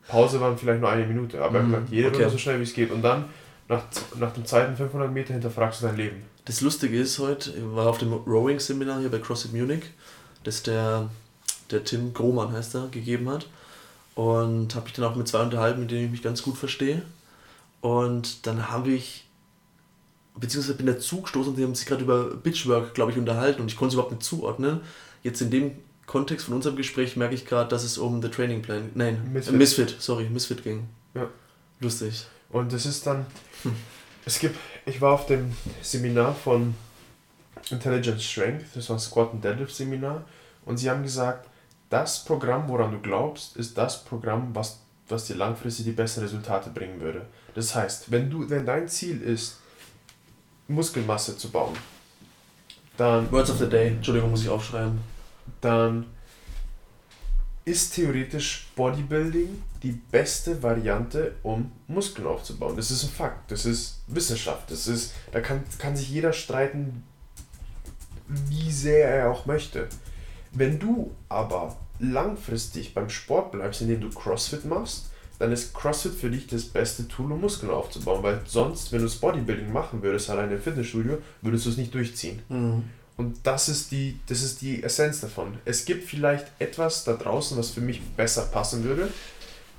Pause 0.08 0.40
waren 0.40 0.56
vielleicht 0.56 0.80
nur 0.80 0.90
eine 0.90 1.06
Minute, 1.06 1.42
aber 1.42 1.58
er 1.58 1.62
hat 1.62 1.68
Mhm, 1.68 1.72
gesagt, 1.72 1.90
jede 1.90 2.08
okay. 2.08 2.16
Runde 2.18 2.30
so 2.30 2.38
schnell 2.38 2.58
wie 2.58 2.62
es 2.64 2.74
geht. 2.74 2.90
Und 2.90 3.02
dann, 3.02 3.24
nach, 3.68 3.84
nach 4.18 4.32
dem 4.32 4.46
zweiten 4.46 4.76
500 4.76 5.12
Meter, 5.12 5.32
hinterfragst 5.32 5.82
du 5.82 5.86
dein 5.86 5.96
Leben. 5.96 6.22
Das 6.44 6.60
Lustige 6.60 6.98
ist 6.98 7.18
heute, 7.18 7.50
ich 7.50 7.74
war 7.74 7.88
auf 7.88 7.98
dem 7.98 8.12
Rowing-Seminar 8.12 9.00
hier 9.00 9.10
bei 9.10 9.18
CrossFit 9.18 9.52
Munich, 9.52 9.84
das 10.44 10.62
der, 10.62 11.10
der 11.70 11.82
Tim 11.84 12.14
Grohmann 12.14 12.52
heißt 12.52 12.76
er, 12.76 12.88
gegeben 12.88 13.28
hat. 13.28 13.48
Und 14.14 14.74
habe 14.74 14.88
ich 14.88 14.94
dann 14.94 15.04
auch 15.04 15.16
mit 15.16 15.28
zwei 15.28 15.42
unterhalten, 15.42 15.80
mit 15.80 15.90
denen 15.90 16.06
ich 16.06 16.10
mich 16.10 16.22
ganz 16.22 16.42
gut 16.42 16.56
verstehe. 16.56 17.02
Und 17.80 18.46
dann 18.46 18.70
habe 18.70 18.90
ich, 18.90 19.26
beziehungsweise 20.36 20.76
bin 20.76 20.86
dazu 20.86 21.20
gestoßen 21.20 21.50
und 21.50 21.58
die 21.58 21.64
haben 21.64 21.74
sich 21.74 21.86
gerade 21.86 22.02
über 22.02 22.36
Bitchwork, 22.36 22.94
glaube 22.94 23.12
ich, 23.12 23.18
unterhalten 23.18 23.60
und 23.60 23.70
ich 23.70 23.76
konnte 23.76 23.88
es 23.88 23.94
überhaupt 23.94 24.12
nicht 24.12 24.22
zuordnen. 24.22 24.80
Jetzt 25.22 25.42
in 25.42 25.50
dem 25.50 25.72
Kontext 26.06 26.46
von 26.46 26.54
unserem 26.54 26.76
Gespräch 26.76 27.16
merke 27.16 27.34
ich 27.34 27.44
gerade, 27.44 27.68
dass 27.68 27.84
es 27.84 27.98
um 27.98 28.22
The 28.22 28.28
Training 28.28 28.62
Plan, 28.62 28.90
nein, 28.94 29.32
Misfit. 29.32 29.54
Misfit, 29.54 29.84
Misfit 29.86 30.02
sorry, 30.02 30.28
Misfit 30.30 30.62
ging. 30.62 30.88
Ja. 31.14 31.28
Lustig. 31.80 32.26
Und 32.56 32.72
das 32.72 32.86
ist 32.86 33.06
dann, 33.06 33.26
es 34.24 34.38
gibt, 34.38 34.56
ich 34.86 34.98
war 35.02 35.12
auf 35.12 35.26
dem 35.26 35.54
Seminar 35.82 36.34
von 36.34 36.74
Intelligent 37.70 38.22
Strength, 38.22 38.64
das 38.74 38.88
war 38.88 38.96
ein 38.96 39.00
Squat 39.00 39.32
and 39.32 39.44
Deadlift 39.44 39.74
Seminar, 39.74 40.24
und 40.64 40.78
sie 40.78 40.88
haben 40.88 41.02
gesagt, 41.02 41.50
das 41.90 42.24
Programm, 42.24 42.66
woran 42.68 42.92
du 42.92 42.98
glaubst, 43.00 43.58
ist 43.58 43.76
das 43.76 44.02
Programm, 44.04 44.54
was, 44.54 44.80
was 45.08 45.26
dir 45.26 45.36
langfristig 45.36 45.84
die 45.84 45.92
besten 45.92 46.20
Resultate 46.20 46.70
bringen 46.70 46.98
würde. 46.98 47.26
Das 47.54 47.74
heißt, 47.74 48.10
wenn 48.10 48.30
du, 48.30 48.48
wenn 48.48 48.64
dein 48.64 48.88
Ziel 48.88 49.20
ist, 49.20 49.60
Muskelmasse 50.66 51.36
zu 51.36 51.50
bauen, 51.50 51.76
dann 52.96 53.30
Words 53.30 53.50
of 53.50 53.58
the 53.58 53.68
Day, 53.68 53.88
Entschuldigung, 53.88 54.30
muss 54.30 54.42
ich 54.42 54.48
aufschreiben. 54.48 54.98
dann 55.60 56.06
ist 57.66 57.96
theoretisch 57.96 58.68
Bodybuilding 58.76 59.60
die 59.82 59.92
beste 59.92 60.62
Variante, 60.62 61.34
um 61.42 61.72
Muskeln 61.88 62.26
aufzubauen. 62.26 62.76
Das 62.76 62.92
ist 62.92 63.02
ein 63.02 63.10
Fakt, 63.10 63.50
das 63.50 63.66
ist 63.66 64.02
Wissenschaft, 64.06 64.70
das 64.70 64.86
ist, 64.86 65.12
da 65.32 65.40
kann, 65.40 65.62
kann 65.78 65.96
sich 65.96 66.08
jeder 66.08 66.32
streiten, 66.32 67.02
wie 68.28 68.70
sehr 68.70 69.08
er 69.08 69.30
auch 69.30 69.46
möchte. 69.46 69.88
Wenn 70.52 70.78
du 70.78 71.10
aber 71.28 71.76
langfristig 71.98 72.94
beim 72.94 73.10
Sport 73.10 73.52
bleibst, 73.52 73.82
indem 73.82 74.00
du 74.00 74.10
CrossFit 74.10 74.64
machst, 74.64 75.10
dann 75.40 75.50
ist 75.50 75.74
CrossFit 75.74 76.14
für 76.14 76.30
dich 76.30 76.46
das 76.46 76.64
beste 76.64 77.08
Tool, 77.08 77.32
um 77.32 77.40
Muskeln 77.40 77.72
aufzubauen, 77.72 78.22
weil 78.22 78.40
sonst, 78.46 78.92
wenn 78.92 79.00
du 79.00 79.06
das 79.06 79.16
Bodybuilding 79.16 79.72
machen 79.72 80.02
würdest, 80.02 80.30
alleine 80.30 80.54
im 80.54 80.62
Fitnessstudio, 80.62 81.18
würdest 81.42 81.66
du 81.66 81.70
es 81.70 81.76
nicht 81.76 81.92
durchziehen. 81.92 82.42
Mhm. 82.48 82.84
Und 83.16 83.38
das 83.44 83.68
ist 83.68 83.92
die, 83.92 84.18
das 84.26 84.42
ist 84.42 84.60
die 84.60 84.82
Essenz 84.82 85.20
davon. 85.20 85.58
Es 85.64 85.84
gibt 85.84 86.04
vielleicht 86.04 86.46
etwas 86.58 87.04
da 87.04 87.14
draußen, 87.14 87.56
was 87.56 87.70
für 87.70 87.80
mich 87.80 88.02
besser 88.02 88.42
passen 88.42 88.84
würde, 88.84 89.08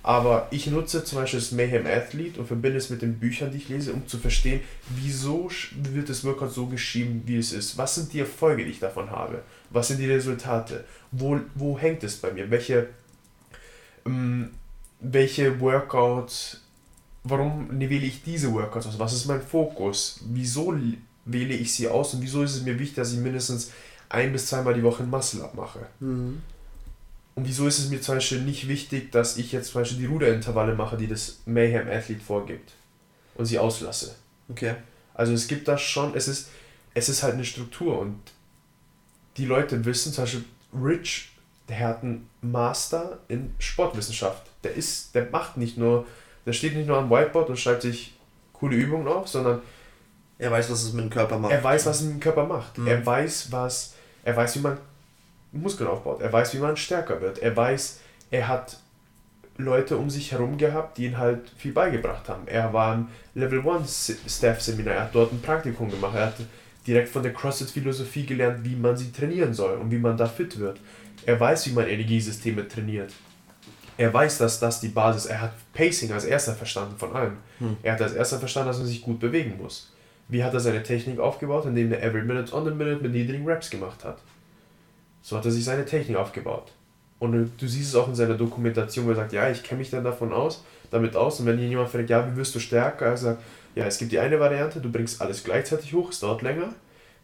aber 0.07 0.47
ich 0.51 0.67
nutze 0.67 1.03
zum 1.03 1.19
Beispiel 1.19 1.39
das 1.39 1.51
Mayhem 1.51 1.85
Athlete 1.85 2.39
und 2.39 2.47
verbinde 2.47 2.77
es 2.77 2.89
mit 2.89 3.01
den 3.01 3.19
Büchern, 3.19 3.51
die 3.51 3.57
ich 3.57 3.67
lese, 3.67 3.91
um 3.91 4.07
zu 4.07 4.17
verstehen, 4.17 4.61
wieso 4.89 5.51
wird 5.75 6.07
das 6.09 6.23
Workout 6.23 6.53
so 6.53 6.67
geschrieben, 6.67 7.23
wie 7.25 7.37
es 7.37 7.51
ist. 7.51 7.77
Was 7.77 7.95
sind 7.95 8.13
die 8.13 8.21
Erfolge, 8.21 8.63
die 8.63 8.71
ich 8.71 8.79
davon 8.79 9.11
habe? 9.11 9.43
Was 9.69 9.89
sind 9.89 9.99
die 9.99 10.09
Resultate? 10.09 10.85
Wo, 11.11 11.39
wo 11.55 11.77
hängt 11.77 12.05
es 12.05 12.15
bei 12.15 12.31
mir? 12.31 12.49
Welche, 12.49 12.87
ähm, 14.05 14.51
welche 15.01 15.59
Workouts, 15.59 16.61
warum 17.25 17.67
wähle 17.77 18.05
ich 18.05 18.23
diese 18.23 18.53
Workouts 18.53 18.87
aus? 18.87 18.99
Was 18.99 19.11
ist 19.11 19.25
mein 19.25 19.41
Fokus? 19.41 20.21
Wieso 20.27 20.71
wähle 21.27 21.53
ich 21.53 21.73
sie 21.73 21.87
aus 21.87 22.13
und 22.13 22.21
wieso 22.21 22.43
ist 22.43 22.55
es 22.55 22.63
mir 22.63 22.79
wichtig, 22.79 22.95
dass 22.95 23.13
ich 23.13 23.19
mindestens 23.19 23.71
ein 24.09 24.31
bis 24.31 24.47
zweimal 24.47 24.73
die 24.73 24.83
Woche 24.83 25.03
ein 25.03 25.09
Muscle-Up 25.09 25.53
mache? 25.53 25.85
Mhm. 25.99 26.41
Und 27.35 27.47
wieso 27.47 27.67
ist 27.67 27.77
es 27.77 27.89
mir 27.89 28.01
zum 28.01 28.15
Beispiel 28.15 28.41
nicht 28.41 28.67
wichtig, 28.67 29.11
dass 29.11 29.37
ich 29.37 29.51
jetzt 29.51 29.71
zum 29.71 29.81
Beispiel 29.81 29.99
die 29.99 30.05
Ruderintervalle 30.05 30.73
mache, 30.73 30.97
die 30.97 31.07
das 31.07 31.39
Mayhem 31.45 31.87
Athlete 31.87 32.21
vorgibt 32.21 32.71
und 33.35 33.45
sie 33.45 33.59
auslasse? 33.59 34.15
Okay. 34.49 34.75
Also 35.13 35.33
es 35.33 35.47
gibt 35.47 35.67
da 35.67 35.77
schon, 35.77 36.15
es 36.15 36.27
ist, 36.27 36.49
es 36.93 37.09
ist 37.09 37.21
halt 37.21 37.35
eine 37.35 37.45
Struktur 37.45 37.99
und 37.99 38.17
die 39.37 39.45
Leute 39.45 39.85
wissen, 39.85 40.13
zum 40.13 40.23
Beispiel 40.23 40.45
Rich, 40.73 41.31
der 41.69 41.79
hat 41.79 42.03
einen 42.03 42.29
Master 42.41 43.19
in 43.27 43.53
Sportwissenschaft. 43.59 44.43
Der 44.63 44.73
ist, 44.73 45.13
der 45.13 45.29
macht 45.29 45.57
nicht 45.57 45.77
nur, 45.77 46.07
der 46.45 46.53
steht 46.53 46.75
nicht 46.75 46.87
nur 46.87 46.97
am 46.97 47.09
Whiteboard 47.09 47.49
und 47.49 47.59
schreibt 47.59 47.83
sich 47.83 48.15
coole 48.53 48.75
Übungen 48.75 49.07
auf, 49.07 49.27
sondern 49.27 49.61
Er 50.39 50.51
weiß, 50.51 50.69
was 50.69 50.83
es 50.83 50.93
mit 50.93 51.05
dem 51.05 51.09
Körper 51.09 51.39
macht. 51.39 51.51
er 51.51 51.63
weiß, 51.63 51.85
was 51.85 52.01
ein 52.01 52.19
Körper 52.19 52.45
macht. 52.45 52.77
Mhm. 52.77 52.87
Er 52.87 53.05
weiß, 53.05 53.51
was, 53.51 53.95
er 54.23 54.35
weiß, 54.35 54.55
wie 54.55 54.59
man 54.59 54.77
Muskeln 55.51 55.89
aufbaut. 55.89 56.21
Er 56.21 56.31
weiß, 56.31 56.53
wie 56.53 56.59
man 56.59 56.77
stärker 56.77 57.21
wird. 57.21 57.39
Er 57.39 57.55
weiß, 57.55 57.99
er 58.29 58.47
hat 58.47 58.77
Leute 59.57 59.97
um 59.97 60.09
sich 60.09 60.31
herum 60.31 60.57
gehabt, 60.57 60.97
die 60.97 61.05
ihn 61.05 61.17
halt 61.17 61.49
viel 61.57 61.71
beigebracht 61.71 62.29
haben. 62.29 62.47
Er 62.47 62.71
war 62.73 62.93
im 62.93 63.07
Level 63.33 63.67
1 63.67 64.17
Staff 64.27 64.61
Seminar, 64.61 64.93
er 64.93 65.03
hat 65.03 65.15
dort 65.15 65.31
ein 65.31 65.41
Praktikum 65.41 65.89
gemacht, 65.89 66.15
er 66.15 66.27
hat 66.27 66.35
direkt 66.85 67.09
von 67.09 67.23
der 67.23 67.33
CrossFit 67.33 67.71
Philosophie 67.71 68.25
gelernt, 68.25 68.63
wie 68.63 68.75
man 68.75 68.95
sie 68.95 69.11
trainieren 69.11 69.53
soll 69.53 69.77
und 69.77 69.89
wie 69.89 69.97
man 69.97 70.15
da 70.15 70.27
fit 70.27 70.59
wird. 70.59 70.79
Er 71.25 71.39
weiß, 71.39 71.67
wie 71.67 71.71
man 71.71 71.87
Energiesysteme 71.87 72.67
trainiert. 72.67 73.11
Er 73.97 74.13
weiß, 74.13 74.37
dass 74.37 74.59
das 74.59 74.79
die 74.79 74.89
Basis 74.89 75.25
ist. 75.25 75.31
Er 75.31 75.41
hat 75.41 75.53
Pacing 75.73 76.11
als 76.11 76.23
erster 76.23 76.53
verstanden 76.53 76.95
von 76.97 77.13
allen. 77.15 77.37
Hm. 77.57 77.77
Er 77.81 77.93
hat 77.93 78.01
als 78.01 78.13
erster 78.13 78.37
verstanden, 78.37 78.69
dass 78.69 78.77
man 78.77 78.87
sich 78.87 79.01
gut 79.01 79.19
bewegen 79.19 79.57
muss. 79.57 79.91
Wie 80.29 80.43
hat 80.43 80.53
er 80.53 80.59
seine 80.59 80.83
Technik 80.83 81.19
aufgebaut? 81.19 81.65
Indem 81.65 81.91
er 81.91 82.03
Every 82.03 82.23
Minute 82.23 82.53
on 82.53 82.65
the 82.65 82.71
Minute 82.71 83.01
mit 83.01 83.13
niedrigen 83.13 83.45
Reps 83.47 83.69
gemacht 83.69 84.03
hat. 84.03 84.17
So 85.21 85.37
hat 85.37 85.45
er 85.45 85.51
sich 85.51 85.63
seine 85.63 85.85
Technik 85.85 86.17
aufgebaut. 86.17 86.71
Und 87.19 87.51
du, 87.59 87.67
siehst 87.67 87.89
es 87.89 87.95
auch 87.95 88.07
in 88.07 88.15
seiner 88.15 88.35
Dokumentation, 88.35 89.05
wo 89.05 89.09
er 89.09 89.15
sagt, 89.15 89.33
ja, 89.33 89.49
ich 89.49 89.63
kenne 89.63 89.79
mich 89.79 89.89
dann 89.89 90.03
davon 90.03 90.31
aus, 90.31 90.63
damit 90.91 91.15
aus. 91.15 91.39
Und 91.39 91.47
wenn 91.47 91.57
hier 91.57 91.67
jemand 91.67 91.89
fragt, 91.89 92.09
ja, 92.09 92.29
wie 92.29 92.35
wirst 92.35 92.53
du 92.53 92.59
stärker? 92.59 93.07
Er 93.07 93.17
sagt, 93.17 93.43
ja, 93.75 93.85
es 93.85 93.97
gibt 93.97 94.11
die 94.11 94.19
eine 94.19 94.39
Variante, 94.39 94.79
du 94.79 94.91
bringst 94.91 95.21
alles 95.21 95.43
gleichzeitig 95.43 95.93
hoch, 95.93 96.11
es 96.11 96.19
dauert 96.19 96.41
länger. 96.41 96.73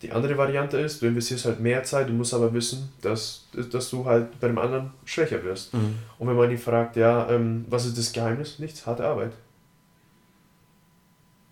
Die 0.01 0.11
andere 0.11 0.37
Variante 0.37 0.77
ist, 0.79 1.01
du 1.01 1.05
investierst 1.05 1.45
halt 1.45 1.59
mehr 1.59 1.83
Zeit, 1.83 2.09
du 2.09 2.13
musst 2.13 2.33
aber 2.33 2.53
wissen, 2.53 2.91
dass, 3.01 3.47
dass 3.71 3.89
du 3.89 4.05
halt 4.05 4.37
bei 4.39 4.47
dem 4.47 4.57
anderen 4.57 4.91
schwächer 5.05 5.43
wirst. 5.43 5.73
Mhm. 5.73 5.95
Und 6.19 6.27
wenn 6.27 6.35
man 6.35 6.51
ihn 6.51 6.57
fragt, 6.57 6.95
ja, 6.97 7.29
ähm, 7.29 7.65
was 7.69 7.85
ist 7.85 7.97
das 7.97 8.11
Geheimnis? 8.11 8.59
Nichts, 8.59 8.85
harte 8.85 9.05
Arbeit. 9.05 9.31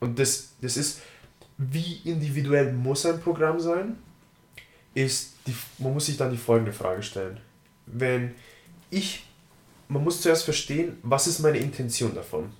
Und 0.02 0.20
das, 0.20 0.50
das 0.62 0.76
ist, 0.76 1.02
wie 1.70 2.02
individuell 2.06 2.74
muss 2.74 3.06
ein 3.06 3.22
Programm 3.22 3.60
sein, 3.60 3.98
ist, 4.94 5.34
die, 5.46 5.54
man 5.78 5.94
muss 5.94 6.08
sich 6.08 6.18
dann 6.18 6.32
die 6.32 6.38
folgende 6.38 6.74
Frage 6.74 7.04
stellen. 7.04 7.38
Wenn 7.86 8.32
ich, 8.90 9.26
man 9.88 10.04
muss 10.04 10.22
zuerst 10.22 10.44
verstehen, 10.44 10.98
was 11.04 11.28
ist 11.28 11.40
meine 11.40 11.60
Intention 11.60 12.16
davon? 12.16 12.52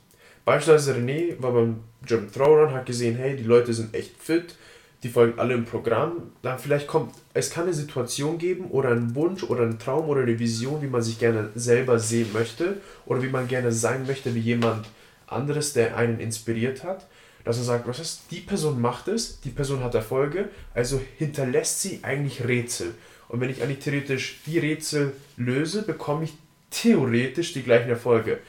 Beispielsweise 0.46 0.96
René 0.96 1.42
war 1.42 1.52
beim 1.52 1.80
German 2.06 2.32
Throwrun, 2.32 2.74
hat 2.74 2.86
gesehen, 2.86 3.16
hey, 3.18 3.36
die 3.36 3.44
Leute 3.44 3.74
sind 3.74 3.94
echt 3.94 4.18
fit, 4.18 4.56
die 5.04 5.10
folgen 5.10 5.40
alle 5.40 5.56
im 5.56 5.66
Programm. 5.66 6.32
Dann 6.42 6.60
vielleicht 6.60 6.88
kommt, 6.88 7.14
es 7.34 7.50
kann 7.50 7.66
eine 7.66 7.74
Situation 7.74 8.38
geben 8.38 8.66
oder 8.66 8.90
einen 8.90 9.16
Wunsch 9.16 9.44
oder 9.44 9.64
einen 9.64 9.80
Traum 9.80 10.10
oder 10.10 10.22
eine 10.22 10.38
Vision, 10.38 10.82
wie 10.82 10.88
man 10.88 11.02
sich 11.02 11.20
gerne 11.20 11.50
selber 11.56 12.00
sehen 12.00 12.32
möchte 12.34 12.78
oder 13.06 13.22
wie 13.22 13.30
man 13.30 13.48
gerne 13.48 13.72
sein 13.72 14.06
möchte 14.06 14.36
wie 14.36 14.40
jemand 14.40 14.88
anderes, 15.28 15.74
der 15.74 15.98
einen 15.98 16.20
inspiriert 16.20 16.84
hat. 16.84 17.08
Dass 17.44 17.58
man 17.58 17.66
sagt, 17.66 17.88
was 17.88 18.00
ist, 18.00 18.24
die 18.32 18.42
Person 18.42 18.80
macht 18.80 19.08
es, 19.08 19.42
die 19.42 19.50
Person 19.50 19.84
hat 19.84 19.96
Erfolge, 19.96 20.50
also 20.74 21.02
hinterlässt 21.18 21.82
sie 21.82 22.00
eigentlich 22.04 22.48
Rätsel. 22.48 22.94
Und 23.28 23.40
wenn 23.40 23.50
ich 23.50 23.64
eigentlich 23.64 23.80
theoretisch 23.80 24.42
die 24.46 24.60
Rätsel 24.60 25.14
löse, 25.38 25.84
bekomme 25.84 26.26
ich 26.26 26.34
theoretisch 26.70 27.54
die 27.54 27.64
gleichen 27.64 27.90
Erfolge. 27.90 28.40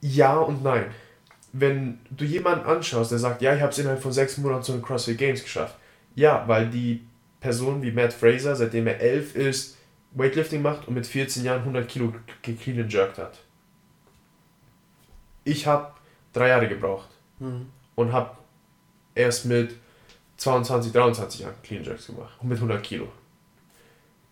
Ja 0.00 0.36
und 0.36 0.62
nein. 0.62 0.86
Wenn 1.52 1.98
du 2.10 2.24
jemanden 2.24 2.66
anschaust, 2.66 3.10
der 3.10 3.18
sagt, 3.18 3.42
ja, 3.42 3.54
ich 3.54 3.62
habe 3.62 3.72
es 3.72 3.78
innerhalb 3.78 4.02
von 4.02 4.12
sechs 4.12 4.38
Monaten 4.38 4.62
zu 4.62 4.72
den 4.72 4.82
CrossFit 4.82 5.18
Games 5.18 5.42
geschafft. 5.42 5.76
Ja, 6.14 6.46
weil 6.46 6.68
die 6.68 7.04
Person 7.40 7.82
wie 7.82 7.92
Matt 7.92 8.12
Fraser, 8.12 8.54
seitdem 8.56 8.86
er 8.86 9.00
elf 9.00 9.34
ist, 9.34 9.76
Weightlifting 10.12 10.62
macht 10.62 10.86
und 10.86 10.94
mit 10.94 11.06
14 11.06 11.44
Jahren 11.44 11.60
100 11.60 11.88
Kilo 11.88 12.14
clean 12.42 12.80
and 12.80 12.92
jerked 12.92 13.18
hat. 13.18 13.38
Ich 15.44 15.66
habe 15.66 15.92
drei 16.32 16.48
Jahre 16.48 16.68
gebraucht 16.68 17.13
Mhm. 17.38 17.66
und 17.94 18.12
habe 18.12 18.36
erst 19.14 19.46
mit 19.46 19.74
22, 20.36 20.92
23 20.92 21.40
Jahren 21.40 21.54
Clean 21.62 21.84
Jerks 21.84 22.06
gemacht 22.06 22.34
und 22.40 22.48
mit 22.48 22.58
100 22.58 22.82
Kilo. 22.82 23.08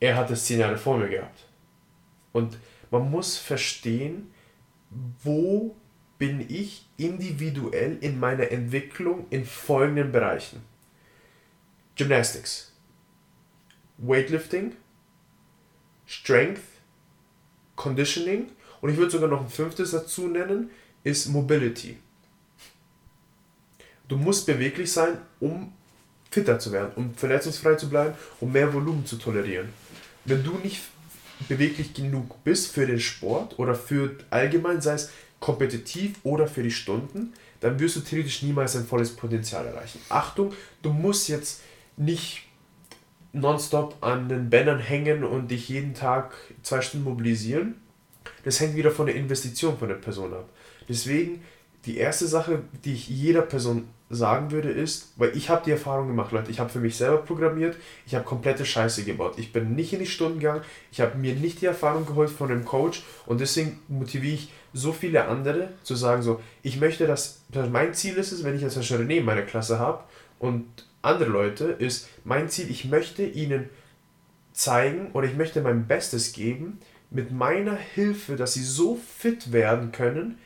Er 0.01 0.17
hat 0.17 0.31
es 0.31 0.45
10 0.47 0.61
Jahre 0.61 0.77
vor 0.77 0.99
mir 0.99 1.09
gehabt. 1.09 1.47
Und 2.33 2.59
man 2.91 3.11
muss 3.11 3.37
verstehen, 3.37 4.33
wo 5.23 5.77
bin 6.19 6.45
ich 6.49 6.87
individuell 6.97 7.99
in 8.01 8.19
meiner 8.19 8.51
Entwicklung 8.51 9.27
in 9.31 9.45
folgenden 9.45 10.13
Bereichen. 10.13 10.63
Gymnastics, 11.97 12.73
Weightlifting, 13.99 14.77
Strength, 16.07 16.63
Conditioning 17.77 18.51
und 18.81 18.91
ich 18.91 18.97
würde 18.97 19.11
sogar 19.11 19.29
noch 19.29 19.41
ein 19.41 19.49
fünftes 19.49 19.93
dazu 19.93 20.29
nennen, 20.29 20.71
ist 21.05 21.29
Mobility. 21.29 21.97
Du 24.13 24.19
musst 24.19 24.45
beweglich 24.45 24.93
sein, 24.93 25.17
um 25.41 25.73
fitter 26.31 26.59
zu 26.59 26.71
werden, 26.71 26.93
um 26.97 27.15
verletzungsfrei 27.15 27.77
zu 27.77 27.89
bleiben, 27.89 28.15
um 28.41 28.53
mehr 28.53 28.75
Volumen 28.75 29.07
zu 29.07 29.17
tolerieren. 29.17 29.71
Wenn 30.27 30.45
du 30.45 30.59
nicht 30.63 30.83
beweglich 31.49 31.95
genug 31.95 32.45
bist 32.45 32.73
für 32.73 32.87
den 32.87 33.01
Sport 33.01 33.59
oder 33.59 33.75
für 33.75 34.15
allgemein, 34.29 34.83
sei 34.83 34.93
es 34.93 35.11
kompetitiv 35.41 36.17
oder 36.25 36.47
für 36.47 36.63
die 36.63 36.71
Stunden, 36.71 37.33
dann 37.61 37.81
wirst 37.81 37.97
du 37.97 38.01
theoretisch 38.01 38.43
niemals 38.43 38.77
ein 38.77 38.85
volles 38.85 39.17
Potenzial 39.17 39.65
erreichen. 39.65 39.99
Achtung, 40.11 40.53
du 40.83 40.93
musst 40.93 41.31
jetzt 41.31 41.63
nicht 41.97 42.43
nonstop 43.33 43.97
an 44.03 44.29
den 44.29 44.51
Bändern 44.51 44.79
hängen 44.79 45.25
und 45.25 45.51
dich 45.51 45.71
jeden 45.71 45.95
Tag 45.95 46.35
zwei 46.63 46.83
Stunden 46.83 47.09
mobilisieren. 47.09 47.77
Das 48.45 48.61
hängt 48.61 48.77
wieder 48.77 48.91
von 48.91 49.07
der 49.07 49.15
Investition 49.15 49.79
von 49.79 49.89
der 49.89 49.95
Person 49.95 50.35
ab. 50.35 50.51
Deswegen 50.87 51.43
die 51.87 51.97
erste 51.97 52.27
Sache, 52.27 52.63
die 52.85 52.95
ich 52.95 53.09
jeder 53.09 53.43
Person 53.43 53.89
sagen 54.09 54.51
würde, 54.51 54.71
ist, 54.71 55.13
weil 55.17 55.35
ich 55.37 55.49
habe 55.49 55.63
die 55.65 55.71
Erfahrung 55.71 56.07
gemacht, 56.07 56.33
Leute, 56.33 56.51
ich 56.51 56.61
habe 56.61 56.69
für 56.69 56.81
mich 56.81 56.97
selber 56.97 57.17
programmiert, 57.19 57.77
ich 58.07 58.15
habe 58.15 58.25
komplette 58.25 58.65
Scheiße 58.65 59.05
gebaut. 59.05 59.35
Ich 59.39 59.53
bin 59.53 59.75
nicht 59.75 59.93
in 59.93 60.01
die 60.01 60.07
Stunden 60.07 60.39
gegangen, 60.39 60.63
ich 60.91 61.01
habe 61.01 61.17
mir 61.17 61.35
nicht 61.35 61.63
die 61.63 61.67
Erfahrung 61.67 62.05
geholt 62.05 62.31
von 62.31 62.51
einem 62.51 62.65
Coach 62.65 63.03
und 63.27 63.41
deswegen 63.41 63.81
motiviere 63.89 64.35
ich 64.35 64.53
so 64.75 64.93
viele 64.93 65.25
andere 65.25 65.71
zu 65.83 65.95
sagen, 65.95 66.23
so, 66.23 66.41
ich 66.63 66.79
möchte, 66.79 67.07
dass, 67.07 67.43
mein 67.71 67.95
Ziel 67.95 68.15
ist 68.17 68.33
es, 68.33 68.45
wenn 68.45 68.55
ich 68.55 68.63
jetzt 68.63 68.77
Herr 68.77 69.01
René 69.01 69.17
in 69.17 69.25
meiner 69.25 69.43
Klasse 69.43 69.79
habe 69.79 70.05
und 70.39 70.67
andere 71.01 71.31
Leute, 71.31 71.65
ist 71.65 72.09
mein 72.25 72.49
Ziel, 72.49 72.71
ich 72.71 72.85
möchte 72.85 73.25
ihnen 73.25 73.71
zeigen 74.53 75.11
oder 75.15 75.27
ich 75.27 75.37
möchte 75.37 75.63
mein 75.63 75.87
Bestes 75.87 76.33
geben, 76.33 76.79
mit 77.11 77.33
meiner 77.33 77.77
Hilfe, 77.77 78.37
dass 78.37 78.55
sie 78.55 78.63
so 78.63 78.99
fit 79.19 79.53
werden 79.53 79.93
können, 79.93 80.39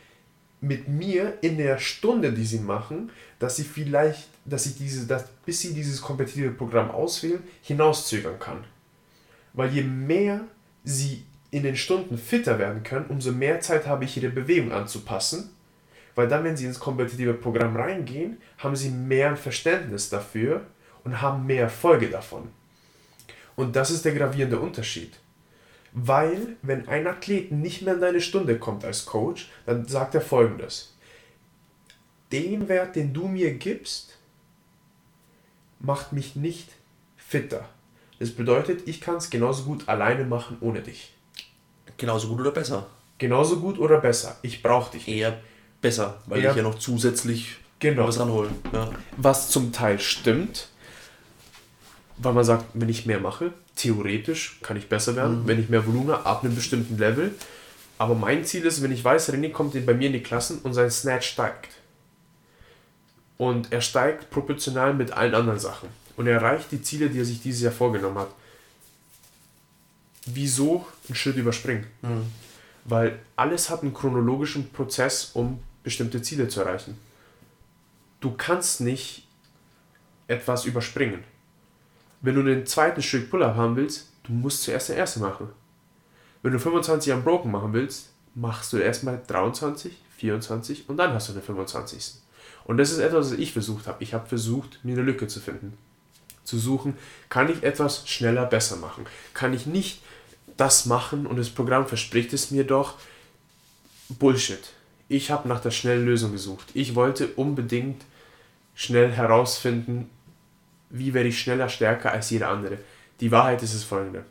mit 0.61 0.89
mir 0.89 1.39
in 1.43 1.59
der 1.59 1.79
Stunde, 1.79 2.33
die 2.33 2.45
sie 2.45 2.59
machen, 2.59 3.11
dass 3.39 3.57
sie 3.57 3.65
vielleicht, 3.65 4.29
dass 4.45 4.67
ich 4.67 4.77
diese, 4.77 5.07
dass, 5.07 5.27
bis 5.45 5.61
sie 5.61 5.75
dieses 5.75 6.01
kompetitive 6.01 6.51
Programm 6.51 6.91
auswählen, 6.91 7.43
hinauszögern 7.63 8.39
kann. 8.39 8.65
Weil 9.53 9.71
je 9.71 9.83
mehr 9.83 10.41
sie 10.85 11.25
in 11.51 11.63
den 11.63 11.77
Stunden 11.77 12.19
fitter 12.19 12.59
werden 12.59 12.83
können, 12.83 13.07
umso 13.09 13.33
mehr 13.33 13.61
Zeit 13.61 13.87
habe 13.87 14.05
ich 14.05 14.17
ihre 14.17 14.31
Bewegung 14.31 14.73
anzupassen. 14.73 15.51
Weil 16.15 16.29
dann, 16.29 16.45
wenn 16.45 16.57
sie 16.57 16.65
ins 16.65 16.81
kompetitive 16.81 17.35
Programm 17.35 17.77
reingehen, 17.77 18.39
haben 18.59 18.77
sie 18.77 18.89
mehr 18.89 19.37
Verständnis 19.37 20.09
dafür 20.09 20.67
und 21.05 21.21
haben 21.21 21.47
mehr 21.47 21.63
Erfolge 21.63 22.09
davon. 22.09 22.49
Und 23.55 23.77
das 23.77 23.91
ist 23.91 24.05
der 24.05 24.15
gravierende 24.15 24.59
Unterschied. 24.59 25.13
Weil, 25.99 26.57
wenn 26.61 26.87
ein 26.89 27.07
Athlet 27.07 27.53
nicht 27.53 27.81
mehr 27.81 27.95
in 27.95 28.03
deine 28.03 28.21
Stunde 28.21 28.59
kommt 28.59 28.85
als 28.85 29.07
Coach, 29.07 29.49
dann 29.65 29.87
sagt 29.89 30.15
er 30.15 30.21
folgendes. 30.21 30.95
Den 32.31 32.69
Wert, 32.69 32.97
den 32.97 33.15
du 33.15 33.29
mir 33.29 33.55
gibst, 33.55 34.19
macht 35.81 36.13
mich 36.13 36.37
nicht 36.37 36.69
fitter. 37.17 37.67
Das 38.19 38.31
bedeutet, 38.31 38.87
ich 38.87 39.01
kann 39.01 39.17
es 39.17 39.31
genauso 39.31 39.65
gut 39.65 39.89
alleine 39.89 40.25
machen 40.27 40.59
ohne 40.61 40.83
dich. 40.83 41.15
Genauso 41.97 42.29
gut 42.29 42.41
oder 42.41 42.51
besser? 42.51 42.89
Genauso 43.17 43.59
gut 43.61 43.79
oder 43.79 43.99
besser. 43.99 44.37
Ich 44.43 44.63
brauche 44.63 44.93
dich. 44.93 45.07
Nicht. 45.07 45.17
Eher 45.17 45.41
besser, 45.81 46.21
weil 46.27 46.43
Eher 46.43 46.51
ich 46.51 46.57
ja 46.59 46.63
noch 46.63 46.79
zusätzlich 46.79 47.57
Genau. 47.79 48.07
was 48.07 48.21
ranholen. 48.21 48.55
Ja. 48.71 48.91
Was 49.17 49.49
zum 49.49 49.73
Teil 49.73 49.99
stimmt, 49.99 50.69
weil 52.19 52.33
man 52.33 52.45
sagt, 52.45 52.65
wenn 52.75 52.89
ich 52.89 53.07
mehr 53.07 53.21
mache, 53.21 53.53
theoretisch 53.75 54.59
kann 54.63 54.77
ich 54.77 54.89
besser 54.89 55.17
werden, 55.17 55.47
wenn 55.47 55.61
ich 55.61 55.69
mehr 55.69 55.87
Volumen 55.87 56.13
habe, 56.13 56.27
ab 56.27 56.45
einem 56.45 56.55
bestimmten 56.55 56.97
Level. 56.99 57.35
Aber 57.99 58.15
mein 58.15 58.45
Ziel 58.45 58.65
ist, 58.65 58.83
wenn 58.83 58.93
ich 58.93 59.05
weiß, 59.05 59.33
René 59.33 59.51
kommt 59.51 59.75
bei 59.87 59.95
mir 59.95 60.07
in 60.09 60.13
die 60.15 60.23
Klassen 60.23 60.61
und 60.61 60.75
sein 60.75 60.91
Snatch 60.91 61.29
steigt. 61.29 61.75
Und 63.39 63.73
er 63.73 63.83
steigt 63.83 64.31
proportional 64.31 64.95
mit 64.95 65.13
allen 65.13 65.35
anderen 65.35 65.59
Sachen. 65.59 65.89
Und 66.17 66.27
er 66.27 66.35
erreicht 66.35 66.73
die 66.73 66.81
Ziele, 66.81 67.11
die 67.11 67.21
er 67.21 67.25
sich 67.25 67.43
dieses 67.43 67.63
Jahr 67.63 67.73
vorgenommen 67.73 68.19
hat. 68.19 68.31
Wieso 70.25 70.87
einen 71.07 71.15
Schritt 71.15 71.37
überspringen? 71.37 71.87
Weil 72.85 73.19
alles 73.37 73.69
hat 73.69 73.83
einen 73.83 73.93
chronologischen 73.93 74.71
Prozess, 74.71 75.33
um 75.35 75.61
bestimmte 75.83 76.23
Ziele 76.23 76.49
zu 76.49 76.61
erreichen. 76.61 76.99
Du 78.21 78.33
kannst 78.33 78.81
nicht 78.81 79.27
etwas 80.29 80.65
überspringen. 80.65 81.23
Wenn 82.21 82.35
du 82.35 82.43
den 82.43 82.67
zweiten 82.67 83.03
Stück 83.03 83.31
Pull-Up 83.31 83.57
haben 83.57 83.77
willst, 83.77 84.09
du 84.25 84.33
musst 84.33 84.63
zuerst 84.63 84.89
den 84.89 84.97
ersten 84.97 85.21
machen. 85.21 85.49
Wenn 86.43 86.53
du 86.53 86.59
25 86.59 87.13
am 87.13 87.25
Broken 87.25 87.51
machen 87.51 87.73
willst, 87.73 88.11
machst 88.35 88.73
du 88.73 88.79
erstmal 88.79 89.21
23, 89.27 89.93
24 90.17 90.89
und 90.89 90.97
dann 90.97 91.13
hast 91.13 91.29
du 91.29 91.33
den 91.33 91.43
25. 91.43 92.15
Und 92.65 92.79
das 92.79 92.91
ist 92.91 92.99
etwas, 92.99 93.33
was 93.33 93.39
ich 93.39 93.53
versucht 93.53 93.87
habe. 93.87 94.03
Ich 94.03 94.15
habe 94.15 94.29
versucht, 94.29 94.81
mir 94.83 94.93
eine 94.93 95.03
Lücke 95.03 95.29
zu 95.29 95.41
finden. 95.41 95.77
Zu 96.45 96.59
suchen, 96.59 96.97
kann 97.29 97.51
ich 97.51 97.63
etwas 97.63 98.09
schneller 98.09 98.45
besser 98.45 98.77
machen? 98.77 99.07
Kann 99.35 99.55
ich 99.55 99.67
nicht 99.67 100.01
das 100.57 100.87
machen 100.87 101.27
und 101.27 101.37
das 101.37 101.51
Programm 101.51 101.87
verspricht 101.87 102.33
es 102.33 102.51
mir 102.51 102.65
doch? 102.65 102.95
Bullshit. 104.09 104.71
Ich 105.09 105.31
habe 105.31 105.49
nach 105.49 105.61
der 105.61 105.71
schnellen 105.71 106.05
Lösung 106.05 106.33
gesucht. 106.33 106.67
Ich 106.75 106.95
wollte 106.95 107.29
unbedingt 107.29 108.03
schnell 108.75 109.11
herausfinden, 109.13 110.11
wie 110.91 111.15
werde 111.15 111.29
ich 111.29 111.41
schneller 111.41 111.69
stärker 111.69 112.13
als 112.13 112.31
jeder 112.31 112.49
andere. 112.49 112.79
Die 113.21 113.31
Wahrheit 113.31 113.63
ist 113.63 113.75
es 113.75 113.85
folgende. 113.85 114.25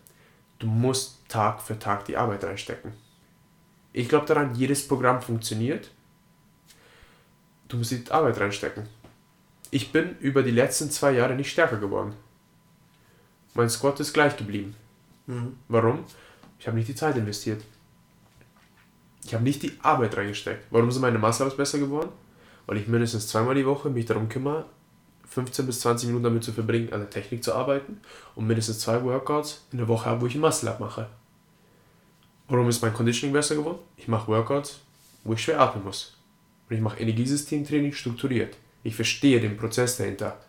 Du 0.59 0.67
musst 0.67 1.27
Tag 1.27 1.61
für 1.61 1.77
Tag 1.79 2.05
die 2.05 2.17
Arbeit 2.17 2.43
reinstecken. 2.43 2.93
Ich 3.93 4.09
glaube 4.09 4.25
daran, 4.25 4.55
jedes 4.55 4.87
Programm 4.87 5.21
funktioniert. 5.21 5.91
Du 7.67 7.77
musst 7.77 7.91
die 7.91 8.03
Arbeit 8.09 8.39
reinstecken. 8.39 8.87
Ich 9.71 9.91
bin 9.91 10.17
über 10.19 10.43
die 10.43 10.51
letzten 10.51 10.91
zwei 10.91 11.11
Jahre 11.11 11.35
nicht 11.35 11.51
stärker 11.51 11.77
geworden. 11.77 12.13
Mein 13.53 13.69
Squat 13.69 13.99
ist 13.99 14.13
gleich 14.13 14.37
geblieben. 14.37 14.75
Warum? 15.67 16.05
Ich 16.59 16.67
habe 16.67 16.77
nicht 16.77 16.89
die 16.89 16.95
Zeit 16.95 17.17
investiert. 17.17 17.63
Ich 19.25 19.33
habe 19.33 19.43
nicht 19.43 19.63
die 19.63 19.73
Arbeit 19.81 20.15
reingesteckt. 20.15 20.65
Warum 20.69 20.91
sind 20.91 21.01
meine 21.01 21.17
Muscle-Ups 21.17 21.57
besser 21.57 21.79
geworden? 21.79 22.09
Weil 22.67 22.77
ich 22.77 22.87
mindestens 22.87 23.27
zweimal 23.27 23.55
die 23.55 23.65
Woche 23.65 23.89
mich 23.89 24.05
darum 24.05 24.29
kümmere, 24.29 24.65
15 25.35 25.65
bis 25.65 25.81
20 25.81 26.07
Minuten 26.07 26.23
damit 26.23 26.45
zu 26.45 26.53
verbringen, 26.53 26.93
an 26.93 27.01
der 27.01 27.09
Technik 27.09 27.43
zu 27.43 27.53
arbeiten 27.53 27.99
und 28.35 28.47
mindestens 28.47 28.79
zwei 28.79 29.03
Workouts 29.03 29.65
in 29.73 29.79
der 29.79 29.87
Woche 29.89 30.05
habe, 30.05 30.21
wo 30.21 30.27
ich 30.27 30.35
ein 30.35 30.39
Muscle-Up 30.39 30.79
mache. 30.79 31.09
Warum 32.47 32.69
ist 32.69 32.81
mein 32.81 32.93
Conditioning 32.93 33.33
besser 33.33 33.55
geworden? 33.55 33.79
Ich 33.97 34.07
mache 34.07 34.29
Workouts, 34.29 34.79
wo 35.25 35.33
ich 35.33 35.43
schwer 35.43 35.59
atmen 35.59 35.83
muss. 35.83 36.15
Und 36.69 36.77
ich 36.77 36.81
mache 36.81 36.99
Energiesystemtraining 37.01 37.91
strukturiert. 37.91 38.55
Ich 38.83 38.95
verstehe 38.95 39.41
den 39.41 39.57
Prozess 39.57 39.97
dahinter. 39.97 40.39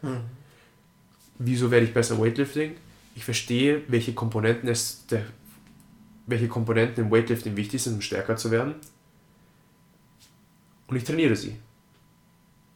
Wieso 1.38 1.68
werde 1.72 1.86
ich 1.86 1.92
besser 1.92 2.14
im 2.14 2.20
Weightlifting? 2.20 2.76
Ich 3.16 3.24
verstehe, 3.24 3.82
welche 3.88 4.14
Komponenten 4.14 4.68
es 4.68 5.04
der, 5.06 5.24
welche 6.26 6.46
Komponenten 6.46 7.06
im 7.06 7.10
Weightlifting 7.10 7.56
wichtig 7.56 7.82
sind, 7.82 7.94
um 7.94 8.00
stärker 8.02 8.36
zu 8.36 8.52
werden. 8.52 8.76
Und 10.86 10.94
ich 10.94 11.02
trainiere 11.02 11.34
sie. 11.34 11.56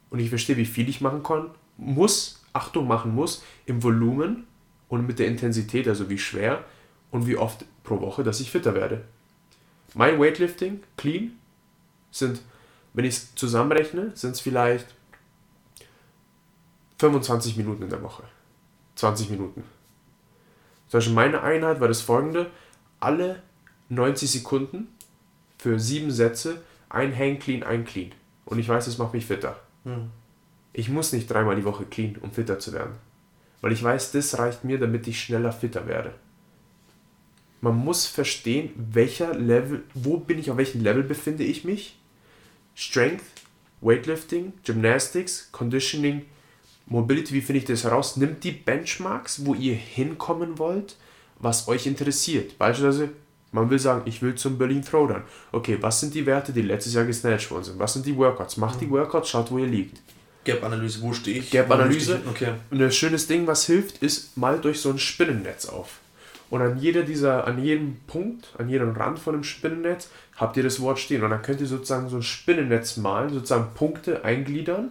Und 0.08 0.18
ich 0.18 0.28
verstehe, 0.28 0.56
wie 0.56 0.66
viel 0.66 0.88
ich 0.88 1.00
machen 1.00 1.22
kann, 1.22 1.50
muss, 1.80 2.40
Achtung 2.52 2.86
machen 2.86 3.14
muss, 3.14 3.42
im 3.66 3.82
Volumen 3.82 4.46
und 4.88 5.06
mit 5.06 5.18
der 5.18 5.26
Intensität, 5.26 5.88
also 5.88 6.10
wie 6.10 6.18
schwer 6.18 6.64
und 7.10 7.26
wie 7.26 7.36
oft 7.36 7.64
pro 7.82 8.00
Woche, 8.00 8.22
dass 8.22 8.40
ich 8.40 8.50
fitter 8.50 8.74
werde. 8.74 9.04
Mein 9.94 10.20
Weightlifting, 10.20 10.82
clean, 10.96 11.32
sind, 12.10 12.40
wenn 12.92 13.04
ich 13.04 13.16
es 13.16 13.34
zusammenrechne, 13.34 14.12
sind 14.14 14.32
es 14.32 14.40
vielleicht 14.40 14.86
25 16.98 17.56
Minuten 17.56 17.84
in 17.84 17.90
der 17.90 18.02
Woche. 18.02 18.24
20 18.96 19.30
Minuten. 19.30 19.64
Zum 20.88 20.98
Beispiel 20.98 21.14
meine 21.14 21.42
Einheit 21.42 21.80
war 21.80 21.88
das 21.88 22.02
folgende: 22.02 22.50
alle 22.98 23.42
90 23.88 24.30
Sekunden 24.30 24.88
für 25.58 25.78
sieben 25.80 26.10
Sätze 26.10 26.62
ein 26.88 27.16
Hang 27.16 27.38
Clean, 27.38 27.62
ein 27.62 27.84
Clean. 27.84 28.12
Und 28.44 28.58
ich 28.58 28.68
weiß, 28.68 28.84
das 28.84 28.98
macht 28.98 29.14
mich 29.14 29.26
fitter. 29.26 29.58
Ich 30.72 30.88
muss 30.88 31.12
nicht 31.12 31.30
dreimal 31.30 31.56
die 31.56 31.64
Woche 31.64 31.84
clean, 31.84 32.16
um 32.20 32.30
fitter 32.30 32.58
zu 32.58 32.72
werden. 32.72 32.94
Weil 33.60 33.72
ich 33.72 33.82
weiß, 33.82 34.12
das 34.12 34.38
reicht 34.38 34.64
mir, 34.64 34.78
damit 34.78 35.06
ich 35.06 35.20
schneller 35.20 35.52
fitter 35.52 35.86
werde. 35.86 36.14
Man 37.60 37.76
muss 37.76 38.06
verstehen, 38.06 38.70
welcher 38.76 39.34
Level, 39.34 39.82
wo 39.92 40.16
bin 40.16 40.38
ich, 40.38 40.50
auf 40.50 40.56
welchem 40.56 40.82
Level 40.82 41.02
befinde 41.02 41.44
ich 41.44 41.64
mich. 41.64 41.98
Strength, 42.74 43.24
Weightlifting, 43.82 44.54
Gymnastics, 44.64 45.50
Conditioning, 45.52 46.22
Mobility, 46.86 47.34
wie 47.34 47.40
finde 47.40 47.58
ich 47.58 47.66
das 47.66 47.84
heraus? 47.84 48.16
Nimmt 48.16 48.42
die 48.44 48.52
Benchmarks, 48.52 49.44
wo 49.44 49.54
ihr 49.54 49.74
hinkommen 49.74 50.58
wollt, 50.58 50.96
was 51.38 51.68
euch 51.68 51.86
interessiert. 51.86 52.58
Beispielsweise, 52.58 53.10
man 53.52 53.68
will 53.68 53.78
sagen, 53.78 54.02
ich 54.06 54.22
will 54.22 54.34
zum 54.34 54.58
Berlin 54.58 54.82
Throwdown. 54.82 55.22
Okay, 55.52 55.78
was 55.80 56.00
sind 56.00 56.14
die 56.14 56.26
Werte, 56.26 56.52
die 56.52 56.62
letztes 56.62 56.94
Jahr 56.94 57.04
gesnatcht 57.04 57.50
worden 57.50 57.64
sind? 57.64 57.78
Was 57.78 57.92
sind 57.92 58.06
die 58.06 58.16
Workouts? 58.16 58.56
Macht 58.56 58.80
die 58.80 58.90
Workouts, 58.90 59.28
schaut, 59.28 59.50
wo 59.50 59.58
ihr 59.58 59.66
liegt. 59.66 60.00
Gap-Analyse, 60.44 61.02
wo 61.02 61.12
stehe 61.12 61.38
ich? 61.38 61.50
Gap-Analyse. 61.50 62.20
Okay. 62.28 62.52
Und 62.70 62.80
ein 62.80 62.92
schönes 62.92 63.26
Ding, 63.26 63.46
was 63.46 63.66
hilft, 63.66 63.98
ist, 63.98 64.36
malt 64.36 64.64
euch 64.66 64.80
so 64.80 64.90
ein 64.90 64.98
Spinnennetz 64.98 65.66
auf. 65.66 65.98
Und 66.48 66.62
an 66.62 66.78
jeder 66.78 67.02
dieser, 67.02 67.46
an 67.46 67.62
jedem 67.62 67.96
Punkt, 68.06 68.48
an 68.58 68.68
jedem 68.68 68.90
Rand 68.90 69.18
von 69.18 69.34
dem 69.34 69.44
Spinnennetz 69.44 70.10
habt 70.36 70.56
ihr 70.56 70.64
das 70.64 70.80
Wort 70.80 70.98
stehen. 70.98 71.22
Und 71.22 71.30
dann 71.30 71.42
könnt 71.42 71.60
ihr 71.60 71.66
sozusagen 71.66 72.08
so 72.08 72.16
ein 72.16 72.22
Spinnennetz 72.22 72.96
malen, 72.96 73.32
sozusagen 73.32 73.72
Punkte 73.74 74.24
eingliedern. 74.24 74.90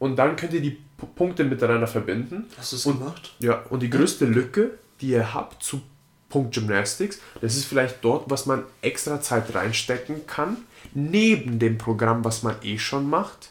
Und 0.00 0.16
dann 0.16 0.36
könnt 0.36 0.52
ihr 0.54 0.60
die 0.60 0.70
P 0.70 1.06
Punkte 1.14 1.44
miteinander 1.44 1.86
verbinden. 1.86 2.46
Hast 2.56 2.72
du 2.72 2.76
es 2.76 2.82
gemacht? 2.82 3.34
Ja, 3.38 3.62
und 3.70 3.84
die 3.84 3.90
größte 3.90 4.24
Lücke, 4.24 4.72
die 5.00 5.10
ihr 5.10 5.32
habt 5.32 5.62
zu 5.62 5.80
Punkt 6.28 6.54
Gymnastics, 6.54 7.20
das 7.40 7.56
ist 7.56 7.66
vielleicht 7.66 8.04
dort, 8.04 8.28
was 8.28 8.46
man 8.46 8.64
extra 8.82 9.20
Zeit 9.20 9.54
reinstecken 9.54 10.26
kann, 10.26 10.56
neben 10.94 11.60
dem 11.60 11.78
Programm, 11.78 12.24
was 12.24 12.42
man 12.42 12.56
eh 12.64 12.78
schon 12.78 13.08
macht, 13.08 13.50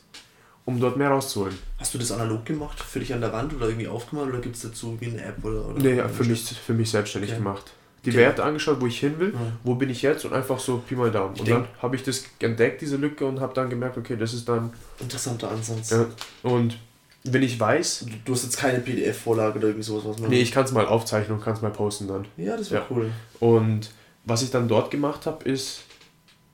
um 0.68 0.80
dort 0.82 0.98
mehr 0.98 1.08
rauszuholen. 1.10 1.58
Hast 1.80 1.94
du 1.94 1.98
das 1.98 2.12
analog 2.12 2.46
gemacht? 2.46 2.78
Für 2.84 3.00
dich 3.00 3.14
an 3.14 3.22
der 3.22 3.32
Wand 3.32 3.54
oder 3.54 3.68
irgendwie 3.68 3.88
aufgemalt? 3.88 4.30
Oder 4.30 4.40
gibt 4.40 4.58
es 4.58 4.64
dazu 4.64 4.98
wie 5.00 5.06
eine 5.08 5.24
App? 5.24 5.44
Oder, 5.44 5.66
oder 5.66 5.80
Nee, 5.82 6.04
für 6.10 6.26
mich, 6.26 6.44
für 6.44 6.74
mich 6.74 6.92
selbstständig 6.92 7.32
Okay. 7.32 7.40
gemacht. 7.40 7.72
Die 8.04 8.10
Okay. 8.10 8.20
Werte 8.20 8.44
angeschaut, 8.44 8.82
wo 8.82 8.86
ich 8.86 9.00
hin 9.00 9.18
will, 9.18 9.32
Ja. 9.34 9.40
wo 9.64 9.76
bin 9.76 9.90
ich 9.90 10.02
jetzt 10.02 10.26
und 10.26 10.34
einfach 10.34 10.60
so 10.60 10.80
Pi 10.80 10.96
mal 10.96 11.10
Daumen. 11.10 11.36
Ich 11.36 11.42
Und 11.42 11.50
dann 11.50 11.68
habe 11.82 11.96
ich 11.96 12.04
das 12.04 12.26
entdeckt, 12.40 12.82
diese 12.82 12.98
Lücke, 12.98 13.26
und 13.26 13.40
habe 13.40 13.54
dann 13.54 13.70
gemerkt, 13.70 13.98
okay, 13.98 14.18
das 14.18 14.34
ist 14.34 14.48
dann. 14.50 14.72
Interessanter 15.00 15.50
Ansatz. 15.52 15.90
Ja. 15.92 16.06
Und 16.44 16.78
wenn 17.24 17.44
ich 17.44 17.58
weiß, 17.58 18.06
Du, 18.06 18.12
du 18.26 18.34
hast 18.34 18.44
jetzt 18.44 18.58
keine 18.58 18.80
PDF-Vorlage 18.80 19.60
oder 19.60 19.68
irgendwie 19.70 19.84
sowas, 19.84 20.04
was 20.06 20.20
man. 20.20 20.30
nee, 20.30 20.42
ich 20.42 20.52
kann 20.52 20.66
es 20.66 20.74
mal 20.74 20.86
aufzeichnen 20.86 21.38
und 21.38 21.44
kann 21.44 21.54
es 21.54 21.62
mal 21.62 21.72
posten 21.72 22.08
dann. 22.10 22.26
Ja, 22.36 22.58
das 22.58 22.72
wäre 22.72 22.82
Ja. 22.84 22.88
cool. 22.96 23.10
Und 23.40 23.90
was 24.26 24.42
ich 24.42 24.52
dann 24.52 24.68
dort 24.68 24.92
gemacht 24.92 25.26
habe, 25.26 25.44
ist, 25.50 25.84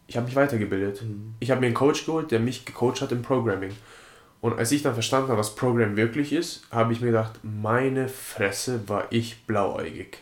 ich 0.06 0.18
habe 0.18 0.28
mich 0.28 0.36
weitergebildet. 0.36 1.02
Mhm. 1.02 1.34
Ich 1.40 1.50
habe 1.50 1.60
mir 1.62 1.68
einen 1.68 1.76
Coach 1.76 2.06
geholt, 2.06 2.30
der 2.32 2.40
mich 2.40 2.66
gecoacht 2.66 3.02
hat 3.02 3.12
im 3.12 3.22
Programming. 3.24 3.72
Und 4.44 4.60
als 4.60 4.74
ich 4.74 4.82
dann 4.82 4.94
verstanden 4.94 5.30
habe, 5.30 5.40
was 5.40 5.56
Programm 5.56 5.96
wirklich 5.96 6.34
ist, 6.34 6.64
habe 6.70 6.92
ich 6.92 7.00
mir 7.00 7.08
gedacht, 7.08 7.40
meine 7.44 8.10
Fresse 8.10 8.90
war 8.90 9.08
ich 9.10 9.46
blauäugig. 9.46 10.18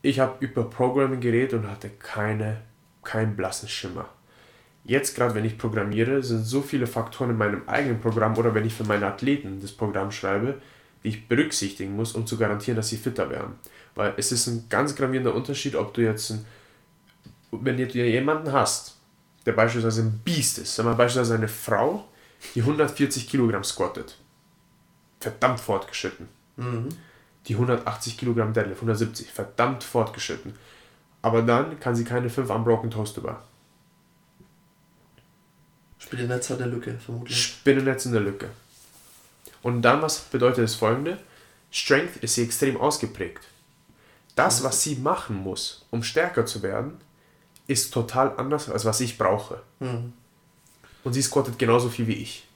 Ich 0.00 0.20
habe 0.20 0.36
über 0.38 0.70
Programming 0.70 1.18
geredet 1.18 1.54
und 1.54 1.68
hatte 1.68 1.90
keine, 1.90 2.58
keinen 3.02 3.34
blassen 3.34 3.68
Schimmer. 3.68 4.08
Jetzt 4.84 5.16
gerade, 5.16 5.34
wenn 5.34 5.44
ich 5.44 5.58
programmiere, 5.58 6.22
sind 6.22 6.44
so 6.44 6.62
viele 6.62 6.86
Faktoren 6.86 7.30
in 7.30 7.36
meinem 7.36 7.62
eigenen 7.66 8.00
Programm 8.00 8.38
oder 8.38 8.54
wenn 8.54 8.64
ich 8.64 8.74
für 8.74 8.84
meine 8.84 9.06
Athleten 9.06 9.60
das 9.60 9.72
Programm 9.72 10.12
schreibe, 10.12 10.60
die 11.02 11.08
ich 11.08 11.26
berücksichtigen 11.26 11.96
muss, 11.96 12.12
um 12.12 12.28
zu 12.28 12.38
garantieren, 12.38 12.76
dass 12.76 12.90
sie 12.90 12.96
fitter 12.96 13.28
werden. 13.28 13.54
Weil 13.96 14.14
es 14.18 14.30
ist 14.30 14.46
ein 14.46 14.66
ganz 14.68 14.94
gravierender 14.94 15.34
Unterschied, 15.34 15.74
ob 15.74 15.94
du 15.94 16.02
jetzt, 16.02 16.30
ein, 16.30 16.46
wenn 17.50 17.76
du 17.76 17.86
jemanden 17.86 18.52
hast, 18.52 18.98
der 19.46 19.52
beispielsweise 19.52 20.02
ein 20.02 20.20
Biest 20.24 20.58
ist, 20.58 20.76
sagen 20.76 20.90
wir 20.90 20.94
beispielsweise 20.94 21.34
eine 21.34 21.48
Frau, 21.48 22.04
die 22.54 22.60
140 22.62 23.28
Kilogramm 23.28 23.64
squattet, 23.64 24.16
verdammt 25.20 25.60
fortgeschritten, 25.60 26.28
Mhm. 26.56 26.88
die 27.46 27.54
180 27.56 28.16
Kilogramm 28.18 28.52
Deadlift, 28.52 28.80
170, 28.80 29.30
verdammt 29.30 29.84
fortgeschritten, 29.84 30.54
aber 31.22 31.42
dann 31.42 31.80
kann 31.80 31.96
sie 31.96 32.04
keine 32.04 32.30
5 32.30 32.50
Unbroken 32.50 32.90
Toast 32.90 33.16
über. 33.16 33.42
Spielnetz 35.98 36.50
hat 36.50 36.60
eine 36.60 36.70
Lücke, 36.70 36.98
vermutlich. 36.98 37.42
Spinnennetz 37.42 38.04
in 38.06 38.12
der 38.12 38.20
Lücke. 38.20 38.50
Und 39.62 39.82
dann, 39.82 40.02
was 40.02 40.20
bedeutet 40.20 40.64
das 40.64 40.74
folgende? 40.74 41.18
Strength 41.70 42.18
ist 42.18 42.34
sie 42.34 42.44
extrem 42.44 42.76
ausgeprägt. 42.76 43.42
Das, 44.36 44.62
was 44.62 44.82
sie 44.82 44.96
machen 44.96 45.36
muss, 45.36 45.86
um 45.90 46.02
stärker 46.02 46.44
zu 46.44 46.62
werden, 46.62 47.00
ist 47.66 47.92
total 47.94 48.36
anders, 48.36 48.68
als 48.68 48.84
was 48.84 49.00
ich 49.00 49.16
brauche. 49.16 49.62
Mhm. 49.80 50.12
Und 51.04 51.12
sie 51.12 51.22
squattet 51.22 51.58
genauso 51.58 51.88
viel 51.88 52.06
wie 52.06 52.14
ich. 52.14 52.48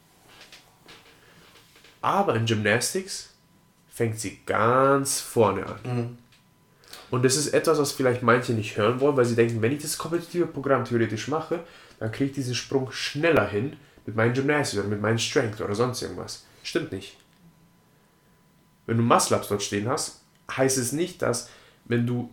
Aber 2.01 2.35
in 2.35 2.47
Gymnastics 2.47 3.35
fängt 3.89 4.19
sie 4.19 4.41
ganz 4.47 5.21
vorne 5.21 5.67
an. 5.67 5.79
Mhm. 5.85 6.19
Und 7.11 7.25
das 7.25 7.37
ist 7.37 7.49
etwas, 7.49 7.79
was 7.79 7.93
vielleicht 7.93 8.23
manche 8.23 8.53
nicht 8.53 8.77
hören 8.77 9.01
wollen, 9.01 9.17
weil 9.17 9.25
sie 9.25 9.35
denken, 9.35 9.63
wenn 9.63 9.73
ich 9.73 9.83
das 9.83 9.99
kompetitive 9.99 10.47
Programm 10.47 10.85
theoretisch 10.85 11.29
mache, 11.29 11.65
dann 11.99 12.13
kriege 12.13 12.31
ich 12.31 12.37
diesen 12.37 12.55
Sprung 12.55 12.93
schneller 12.93 13.49
hin 13.49 13.77
mit 14.07 14.15
meinen 14.15 14.35
Gymnastics 14.35 14.81
oder 14.81 14.89
mit 14.89 15.01
meinen 15.01 15.19
Strength 15.19 15.61
oder 15.61 15.75
sonst 15.75 16.03
irgendwas. 16.03 16.45
Stimmt 16.63 16.93
nicht. 16.93 17.17
Wenn 18.87 18.99
du 18.99 19.03
Muscle-Ups 19.03 19.49
dort 19.49 19.63
stehen 19.63 19.89
hast, 19.89 20.23
heißt 20.51 20.79
es 20.79 20.93
nicht, 20.93 21.21
dass 21.23 21.51
wenn 21.85 22.07
du 22.07 22.31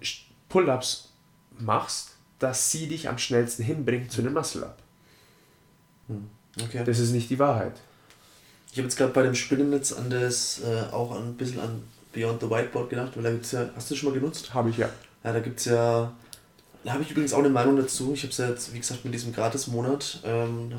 Pull-Ups 0.50 1.14
machst, 1.58 2.16
dass 2.40 2.72
sie 2.72 2.88
dich 2.88 3.10
am 3.10 3.18
schnellsten 3.18 3.64
hinbringt 3.64 4.12
zu 4.12 4.22
einem 4.22 4.34
Muscle-Up. 4.34 4.78
Okay. 6.08 6.84
Das 6.86 7.00
ist 7.00 7.12
nicht 7.12 7.30
die 7.30 7.40
Wahrheit. 7.40 7.74
Ich 8.72 8.78
habe 8.78 8.88
jetzt 8.88 8.98
gerade 8.98 9.14
bei 9.14 9.24
dem 9.24 9.36
Spinnennetz 9.36 9.94
an 9.94 10.10
das 10.10 10.62
äh, 10.62 10.94
auch 10.94 11.16
ein 11.18 11.36
bisschen 11.36 11.60
an 11.60 11.84
Beyond 12.14 12.42
the 12.42 12.50
Whiteboard 12.50 12.90
gedacht, 12.90 13.12
weil 13.16 13.24
da 13.24 13.32
gibt's 13.32 13.52
ja, 13.52 13.70
hast 13.76 13.90
du 13.90 13.94
das 13.94 14.00
schon 14.00 14.10
mal 14.10 14.20
genutzt? 14.20 14.54
Habe 14.54 14.70
ich 14.70 14.78
ja. 14.78 14.90
Ja, 15.24 15.34
da 15.34 15.40
gibt 15.40 15.60
es 15.60 15.66
ja, 15.66 16.14
da 16.84 16.94
habe 16.94 17.04
ich 17.04 17.12
übrigens 17.12 17.34
auch 17.34 17.40
eine 17.40 17.50
Meinung 17.50 17.76
dazu. 17.78 18.14
Ich 18.14 18.24
habe 18.24 18.32
es 18.32 18.38
ja 18.38 18.50
jetzt, 18.50 18.74
wie 18.74 18.80
gesagt, 18.80 19.04
mit 19.04 19.14
diesem 19.14 19.34
Gratis-Monat, 19.34 20.20
ähm, 20.24 20.72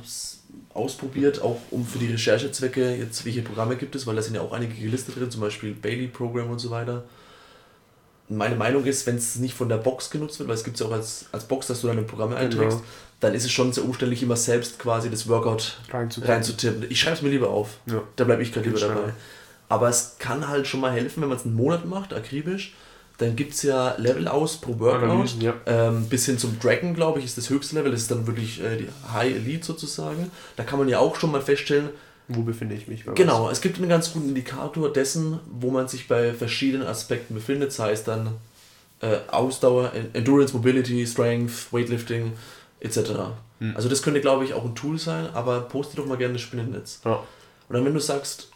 ausprobiert, 0.72 1.42
auch 1.42 1.58
um 1.70 1.84
für 1.86 1.98
die 1.98 2.06
Recherchezwecke, 2.06 2.96
jetzt 2.96 3.24
welche 3.24 3.42
Programme 3.42 3.76
gibt 3.76 3.94
es, 3.94 4.06
weil 4.06 4.14
da 4.14 4.22
sind 4.22 4.34
ja 4.34 4.40
auch 4.40 4.52
einige 4.52 4.74
gelistet 4.74 5.16
drin, 5.16 5.30
zum 5.30 5.40
Beispiel 5.40 5.74
Bailey 5.74 6.08
Program 6.08 6.50
und 6.50 6.58
so 6.58 6.70
weiter. 6.70 7.04
Meine 8.28 8.56
Meinung 8.56 8.84
ist, 8.84 9.06
wenn 9.06 9.16
es 9.16 9.36
nicht 9.36 9.54
von 9.54 9.68
der 9.68 9.76
Box 9.76 10.10
genutzt 10.10 10.38
wird, 10.40 10.48
weil 10.48 10.56
es 10.56 10.64
gibt 10.64 10.76
es 10.76 10.80
ja 10.80 10.86
auch 10.86 10.92
als, 10.92 11.26
als 11.32 11.44
Box, 11.44 11.68
dass 11.68 11.80
du 11.80 11.86
deine 11.86 12.02
Programme 12.02 12.36
einträgst, 12.36 12.78
Genau. 12.78 12.88
dann 13.20 13.34
ist 13.34 13.44
es 13.44 13.52
schon 13.52 13.72
sehr 13.72 13.84
umständlich, 13.84 14.22
immer 14.22 14.36
selbst 14.36 14.78
quasi 14.80 15.10
das 15.10 15.28
Workout 15.28 15.78
Reinzukommen. 15.92 16.34
reinzutippen. 16.34 16.86
Ich 16.90 17.00
schreibe 17.00 17.16
es 17.16 17.22
mir 17.22 17.28
lieber 17.30 17.50
auf. 17.50 17.78
Ja. 17.86 18.02
Da 18.16 18.24
bleibe 18.24 18.42
ich 18.42 18.52
gerade 18.52 18.66
lieber 18.68 18.80
dabei. 18.80 18.94
schneller. 18.94 19.12
Aber 19.68 19.88
es 19.88 20.16
kann 20.18 20.48
halt 20.48 20.66
schon 20.66 20.80
mal 20.80 20.92
helfen, 20.92 21.22
wenn 21.22 21.28
man 21.28 21.38
es 21.38 21.44
einen 21.44 21.54
Monat 21.54 21.86
macht, 21.86 22.12
akribisch. 22.14 22.74
Dann 23.18 23.34
gibt 23.34 23.54
es 23.54 23.62
ja 23.62 23.94
Level 23.96 24.28
aus 24.28 24.60
pro 24.60 24.78
Workout. 24.78 25.04
Analysen, 25.10 25.40
ja. 25.40 25.54
Ähm, 25.66 26.06
bis 26.08 26.26
hin 26.26 26.36
zum 26.38 26.58
Dragon, 26.60 26.94
glaube 26.94 27.18
ich, 27.20 27.24
ist 27.24 27.38
das 27.38 27.48
höchste 27.48 27.74
Level. 27.76 27.90
Das 27.90 28.02
ist 28.02 28.10
dann 28.10 28.26
wirklich 28.26 28.60
äh, 28.62 28.76
die 28.76 28.88
High 29.12 29.34
Elite 29.36 29.64
sozusagen. 29.64 30.30
Da 30.56 30.64
kann 30.64 30.78
man 30.78 30.88
ja 30.88 30.98
auch 30.98 31.16
schon 31.16 31.30
mal 31.32 31.40
feststellen, 31.40 31.88
Wo 32.28 32.42
befinde 32.42 32.74
ich 32.74 32.88
mich? 32.88 33.04
bei 33.04 33.12
was? 33.12 33.16
genau, 33.16 33.48
es 33.50 33.60
gibt 33.60 33.78
einen 33.78 33.88
ganz 33.88 34.12
guten 34.12 34.28
Indikator 34.30 34.92
dessen, 34.92 35.38
wo 35.50 35.70
man 35.70 35.86
sich 35.88 36.08
bei 36.08 36.32
verschiedenen 36.34 36.86
Aspekten 36.86 37.34
befindet. 37.34 37.72
Sei 37.72 37.92
es 37.92 38.02
dann 38.04 38.34
äh, 39.00 39.18
Ausdauer, 39.28 39.92
En- 39.94 40.14
Endurance, 40.14 40.52
Mobility, 40.54 41.06
Strength, 41.06 41.72
Weightlifting 41.72 42.32
etc. 42.80 42.98
Hm. 43.60 43.76
Also 43.76 43.88
das 43.88 44.02
könnte, 44.02 44.20
glaube 44.20 44.44
ich, 44.44 44.54
auch 44.54 44.64
ein 44.64 44.74
Tool 44.74 44.98
sein, 44.98 45.28
aber 45.34 45.60
poste 45.60 45.96
doch 45.96 46.06
mal 46.06 46.16
gerne 46.18 46.34
das 46.34 46.42
Spinnennetz. 46.42 47.00
Ja. 47.04 47.12
Und 47.68 47.74
dann, 47.74 47.84
wenn 47.84 47.94
du 47.94 48.00
sagst, 48.00 48.48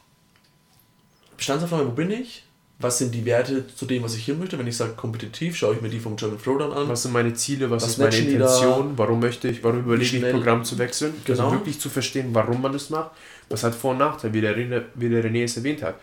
Bestandsaufnahme, 1.37 1.87
wo 1.87 1.93
bin 1.93 2.11
ich? 2.11 2.45
Was 2.81 2.97
sind 2.97 3.15
die 3.15 3.27
Werte 3.27 3.67
zu 3.67 3.85
dem, 3.85 4.03
was 4.03 4.15
ich 4.15 4.25
hier 4.25 4.35
möchte? 4.35 4.59
Wenn 4.59 4.67
ich 4.67 4.77
sage 4.77 4.95
kompetitiv, 4.95 5.55
schaue 5.55 5.75
ich 5.75 5.83
mir 5.83 5.91
die 5.91 6.01
vom 6.01 6.17
German 6.17 6.43
Throwdown 6.43 6.73
an. 6.73 6.89
Was 6.89 7.03
sind 7.03 7.13
meine 7.13 7.35
Ziele, 7.35 7.71
was, 7.71 7.83
Was 7.83 7.91
ist 7.91 7.99
meine? 7.99 8.17
Intention, 8.17 8.97
warum 8.97 9.21
möchte 9.21 9.49
ich, 9.49 9.63
warum 9.63 9.81
überlege 9.81 10.17
ich, 10.17 10.33
Programm 10.33 10.65
zu 10.65 10.79
wechseln. 10.79 11.13
Genau. 11.25 11.45
Also 11.45 11.57
wirklich 11.57 11.79
zu 11.79 11.91
verstehen, 11.91 12.31
warum 12.33 12.63
man 12.63 12.73
das 12.73 12.89
macht. 12.89 13.11
Was 13.51 13.65
hat 13.65 13.75
Vor- 13.75 13.91
und 13.91 13.99
Nachteil, 13.99 14.33
wie 14.33 14.41
der, 14.41 14.57
René, 14.57 14.83
wie 14.95 15.11
der 15.11 15.23
René 15.23 15.45
es 15.45 15.59
erwähnt 15.59 15.83
hat. 15.83 15.97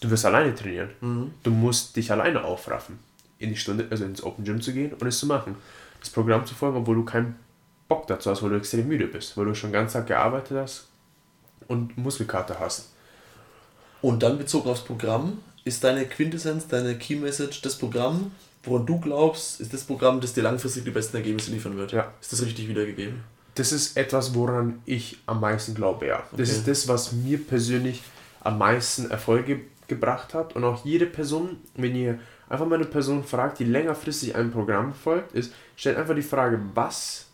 Du 0.00 0.08
wirst 0.08 0.24
alleine 0.24 0.54
trainieren. 0.54 0.90
Mhm. 1.00 1.32
Du 1.42 1.50
musst 1.50 1.96
dich 1.96 2.12
alleine 2.12 2.44
aufraffen, 2.44 3.00
in 3.38 3.50
die 3.50 3.56
Stunde, 3.56 3.88
also 3.90 4.04
ins 4.04 4.22
Open 4.22 4.44
Gym 4.44 4.60
zu 4.60 4.72
gehen 4.72 4.92
und 4.92 5.06
es 5.06 5.18
zu 5.18 5.26
machen. 5.26 5.56
Das 5.98 6.10
Programm 6.10 6.46
zu 6.46 6.54
folgen, 6.54 6.76
obwohl 6.76 6.94
du 6.94 7.04
keinen 7.04 7.36
Bock 7.88 8.06
dazu 8.06 8.30
hast, 8.30 8.42
weil 8.42 8.50
du 8.50 8.56
extrem 8.56 8.86
müde 8.86 9.08
bist, 9.08 9.36
weil 9.36 9.46
du 9.46 9.54
schon 9.54 9.70
den 9.70 9.74
ganzen 9.74 9.94
Tag 9.94 10.06
gearbeitet 10.06 10.56
hast 10.56 10.86
und 11.66 11.98
Muskelkater 11.98 12.58
hast. 12.60 12.90
Und 14.00 14.22
dann 14.22 14.38
bezogen 14.38 14.70
aufs 14.70 14.82
Programm, 14.82 15.38
ist 15.64 15.84
deine 15.84 16.06
Quintessenz, 16.06 16.66
deine 16.68 16.96
Key 16.96 17.16
Message 17.16 17.60
das 17.62 17.76
Programm, 17.76 18.32
woran 18.64 18.86
du 18.86 18.98
glaubst, 19.00 19.60
ist 19.60 19.72
das 19.72 19.84
Programm, 19.84 20.20
das 20.20 20.32
dir 20.34 20.42
langfristig 20.42 20.84
die 20.84 20.90
besten 20.90 21.16
Ergebnisse 21.16 21.50
liefern 21.50 21.76
wird. 21.76 21.92
Ja. 21.92 22.12
Ist 22.20 22.32
das 22.32 22.42
richtig 22.42 22.68
wiedergegeben? 22.68 23.20
Das 23.54 23.72
ist 23.72 23.96
etwas, 23.96 24.34
woran 24.34 24.80
ich 24.86 25.18
am 25.26 25.40
meisten 25.40 25.74
glaube, 25.74 26.06
ja. 26.06 26.22
Das 26.32 26.48
Okay. 26.50 26.58
ist 26.58 26.68
das, 26.68 26.88
was 26.88 27.12
mir 27.12 27.38
persönlich 27.38 28.02
am 28.42 28.58
meisten 28.58 29.10
Erfolge 29.10 29.60
gebracht 29.88 30.34
hat. 30.34 30.54
Und 30.56 30.64
auch 30.64 30.84
jede 30.84 31.06
Person, 31.06 31.56
wenn 31.74 31.94
ihr 31.96 32.18
einfach 32.48 32.66
mal 32.66 32.76
eine 32.76 32.84
Person 32.84 33.24
fragt, 33.24 33.58
die 33.58 33.64
längerfristig 33.64 34.34
einem 34.36 34.50
Programm 34.52 34.94
folgt, 34.94 35.32
ist, 35.34 35.52
stellt 35.76 35.96
einfach 35.98 36.14
die 36.14 36.22
Frage, 36.22 36.60
was 36.74 37.26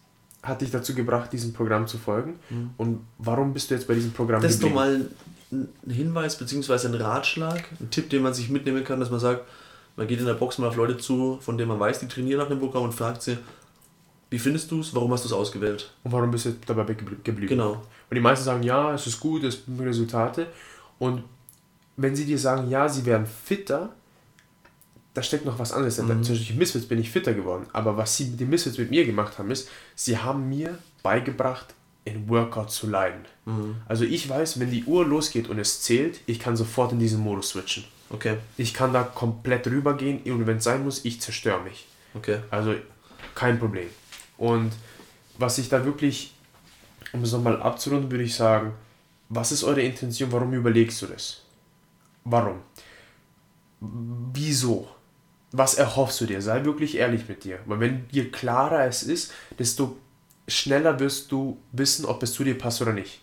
hat 0.43 0.61
dich 0.63 0.71
dazu 0.71 0.95
gebracht, 0.95 1.33
diesem 1.33 1.53
Programm 1.53 1.87
zu 1.87 1.99
folgen? 1.99 2.39
Und 2.77 3.05
warum 3.19 3.53
bist 3.53 3.71
du 3.71 3.75
jetzt 3.75 3.87
bei 3.87 3.95
diesem 3.95 4.13
Programm 4.13 4.41
Das 4.43 4.53
ist 4.53 4.63
doch 4.63 4.69
geblieben? 4.69 5.03
mal 5.03 5.11
ein 5.53 5.69
Hinweis 5.89 6.37
bzw. 6.37 6.89
ein 6.89 6.95
Ratschlag, 6.95 7.65
ein 7.81 7.91
Tipp, 7.91 8.11
den 8.11 8.23
man 8.23 8.35
sich 8.35 8.49
mitnehmen 8.49 8.85
kann, 8.85 9.01
dass 9.01 9.11
man 9.11 9.21
sagt, 9.21 9.43
man 9.97 10.07
geht 10.07 10.19
in 10.19 10.27
der 10.27 10.35
Box 10.35 10.59
mal 10.59 10.69
auf 10.69 10.77
Leute 10.77 10.99
zu, 10.99 11.39
von 11.41 11.57
denen 11.57 11.69
man 11.69 11.81
weiß, 11.81 12.01
die 12.01 12.09
trainieren 12.09 12.41
nach 12.41 12.49
dem 12.49 12.59
Programm 12.59 12.85
und 12.85 12.93
fragt 12.93 13.23
sie, 13.23 13.39
wie 14.29 14.39
findest 14.39 14.71
du 14.71 14.81
es, 14.81 14.95
warum 14.95 15.13
hast 15.13 15.25
du 15.25 15.29
es 15.29 15.33
ausgewählt? 15.33 15.93
Und 16.03 16.13
warum 16.13 16.31
bist 16.31 16.47
du 16.47 16.57
dabei 16.67 16.83
gebl- 16.83 17.23
geblieben? 17.23 17.49
Genau. 17.49 17.73
Und 17.75 18.15
die 18.15 18.21
meisten 18.21 18.45
sagen, 18.45 18.63
ja, 18.65 18.93
es 18.93 19.07
ist 19.07 19.21
gut, 19.21 19.45
es 19.45 19.57
bringt 19.57 19.83
Resultate. 19.83 20.49
Und 20.99 21.23
wenn 21.97 22.17
sie 22.17 22.25
dir 22.25 22.39
sagen, 22.39 22.69
ja, 22.69 22.89
sie 22.89 23.07
werden 23.07 23.27
fitter, 23.27 23.91
da 25.15 25.23
steckt 25.23 25.47
noch 25.47 25.59
was 25.59 25.73
anderes. 25.73 25.97
Mhm. 25.99 26.25
Zum 26.25 26.35
Beispiel 26.37 26.57
Misfits 26.57 26.87
bin 26.87 26.99
ich 26.99 27.11
fitter 27.11 27.33
geworden. 27.33 27.67
Aber 27.73 27.97
was 27.97 28.17
sie 28.17 28.27
mit 28.27 28.41
den 28.41 28.51
Misfits 28.51 28.79
mit 28.79 28.91
mir 28.91 29.07
gemacht 29.07 29.39
haben, 29.39 29.51
ist, 29.51 29.69
sie 29.95 30.19
haben 30.19 30.49
mir 30.49 30.77
beigebracht, 31.03 31.73
in 32.07 32.29
Workout 32.31 32.71
zu 32.71 32.87
leiden. 32.89 33.27
Mhm. 33.45 33.77
Also 33.87 34.05
ich 34.05 34.27
weiß, 34.29 34.59
wenn 34.59 34.71
die 34.71 34.85
Uhr 34.85 35.05
losgeht 35.05 35.49
und 35.51 35.59
es 35.59 35.83
zählt, 35.83 36.21
ich 36.27 36.39
kann 36.41 36.57
sofort 36.57 36.93
in 36.93 36.99
diesen 36.99 37.21
Modus 37.21 37.51
switchen. 37.51 37.85
Okay, 38.09 38.37
Ich 38.57 38.73
kann 38.73 38.93
da 38.93 39.03
komplett 39.03 39.67
rübergehen 39.67 40.23
und 40.33 40.47
wenn 40.47 40.59
es 40.59 40.65
sein 40.65 40.85
muss, 40.85 41.05
ich 41.05 41.21
zerstöre 41.21 41.61
mich. 41.63 41.87
okay. 42.15 42.39
Also 42.51 42.75
kein 43.35 43.59
Problem. 43.59 43.89
Und 44.39 44.73
was 45.37 45.59
ich 45.59 45.69
da 45.69 45.85
wirklich, 45.85 46.33
um 47.13 47.23
es 47.23 47.33
nochmal 47.33 47.61
abzurunden, 47.61 48.11
würde 48.11 48.25
ich 48.25 48.35
sagen, 48.35 48.73
was 49.29 49.51
ist 49.53 49.65
eure 49.65 49.83
Intention? 49.83 50.31
Warum 50.33 50.53
überlegst 50.55 51.03
du 51.03 51.07
das? 51.07 51.43
Warum? 52.25 52.61
Wieso? 53.81 54.89
Was 55.53 55.75
erhoffst 55.75 56.21
du 56.21 56.27
dir? 56.27 56.41
Sei 56.43 56.65
wirklich 56.65 56.97
ehrlich 56.97 57.29
mit 57.29 57.45
dir. 57.45 57.59
Weil 57.67 57.81
wenn 57.81 58.05
je 58.11 58.25
klarer 58.27 58.87
es 58.87 59.03
ist, 59.03 59.33
desto 59.59 59.97
schneller 60.49 60.99
wirst 61.01 61.33
du 61.33 61.59
wissen, 61.73 62.05
ob 62.05 62.23
es 62.23 62.33
zu 62.33 62.45
dir 62.45 62.57
passt 62.57 62.81
oder 62.83 62.93
nicht. 62.93 63.21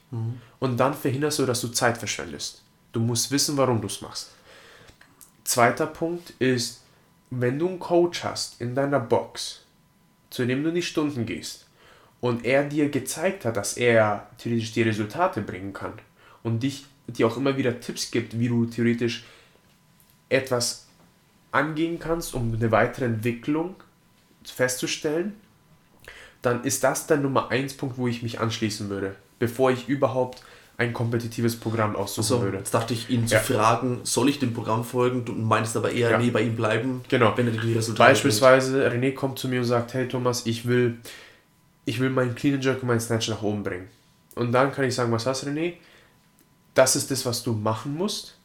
Und 0.59 0.77
dann 0.77 0.93
verhinderst 0.93 1.39
du, 1.39 1.45
dass 1.45 1.61
du 1.61 1.69
Zeit 1.69 1.97
verschwendest. 1.97 2.61
Du 2.91 2.99
musst 2.99 3.31
wissen, 3.31 3.57
warum 3.57 3.81
du 3.81 3.87
es 3.87 4.01
machst. 4.01 4.31
Zweiter 5.43 5.87
Punkt 5.87 6.31
ist, 6.39 6.81
wenn 7.29 7.59
du 7.59 7.67
einen 7.67 7.79
Coach 7.79 8.23
hast 8.23 8.61
in 8.61 8.75
deiner 8.75 8.99
Box, 8.99 9.61
zu 10.29 10.45
dem 10.45 10.63
du 10.63 10.69
in 10.69 10.75
die 10.75 10.81
Stunden 10.81 11.25
gehst 11.25 11.67
und 12.21 12.45
er 12.45 12.63
dir 12.63 12.89
gezeigt 12.89 13.45
hat, 13.45 13.57
dass 13.57 13.75
er 13.75 14.29
theoretisch 14.37 14.73
die 14.73 14.83
Resultate 14.83 15.41
bringen 15.41 15.73
kann 15.73 15.93
und 16.43 16.63
dich 16.63 16.85
dir 17.07 17.27
auch 17.27 17.37
immer 17.37 17.57
wieder 17.57 17.79
Tipps 17.79 18.11
gibt, 18.11 18.39
wie 18.39 18.47
du 18.47 18.65
theoretisch 18.65 19.25
etwas 20.29 20.87
angehen 21.51 21.99
kannst, 21.99 22.33
um 22.33 22.53
eine 22.53 22.71
weitere 22.71 23.05
Entwicklung 23.05 23.75
festzustellen, 24.43 25.35
dann 26.43 26.63
ist 26.63 26.83
das 26.83 27.07
der 27.07 27.17
Nummer 27.17 27.49
1 27.49 27.73
Punkt, 27.75 27.97
wo 27.97 28.07
ich 28.07 28.21
mich 28.21 28.39
anschließen 28.39 28.89
würde, 28.89 29.15
bevor 29.39 29.71
ich 29.71 29.87
überhaupt 29.89 30.43
ein 30.77 30.91
kompetitives 30.93 31.55
Programm 31.59 31.95
aussuchen 31.95 32.23
So, 32.25 32.41
würde. 32.41 32.57
jetzt 32.57 32.73
dachte 32.73 32.93
ich, 32.93 33.09
ihn 33.09 33.27
zu 33.27 33.35
Ja. 33.35 33.39
fragen, 33.41 34.01
soll 34.03 34.27
ich 34.29 34.39
dem 34.39 34.53
Programm 34.53 34.83
folgen? 34.83 35.23
Du 35.23 35.31
meinst 35.33 35.75
aber 35.77 35.91
eher, 35.91 36.11
Ja. 36.11 36.17
nee, 36.17 36.29
bei 36.31 36.41
ihm 36.41 36.55
bleiben, 36.55 37.01
Genau. 37.09 37.33
wenn 37.37 37.47
er 37.47 37.53
die 37.53 37.73
Resultate 37.73 38.09
Beispielsweise, 38.11 38.87
René 38.91 39.13
kommt 39.13 39.39
zu 39.39 39.47
mir 39.47 39.59
und 39.61 39.65
sagt, 39.65 39.93
hey 39.93 40.07
Thomas, 40.07 40.45
ich 40.45 40.67
will, 40.67 40.97
ich 41.85 41.99
will 41.99 42.09
meinen 42.09 42.35
Clean 42.35 42.59
Jerk 42.61 42.81
und 42.81 42.87
meinen 42.87 42.99
Snatch 42.99 43.29
nach 43.29 43.41
oben 43.41 43.63
bringen. 43.63 43.87
Und 44.35 44.51
dann 44.51 44.71
kann 44.71 44.85
ich 44.85 44.95
sagen, 44.95 45.11
was 45.11 45.25
hast 45.25 45.43
du, 45.43 45.47
René? 45.49 45.73
Das 46.73 46.95
ist 46.95 47.11
das, 47.11 47.25
was 47.25 47.43
du 47.43 47.53
machen 47.53 47.95
musst. 47.95 48.35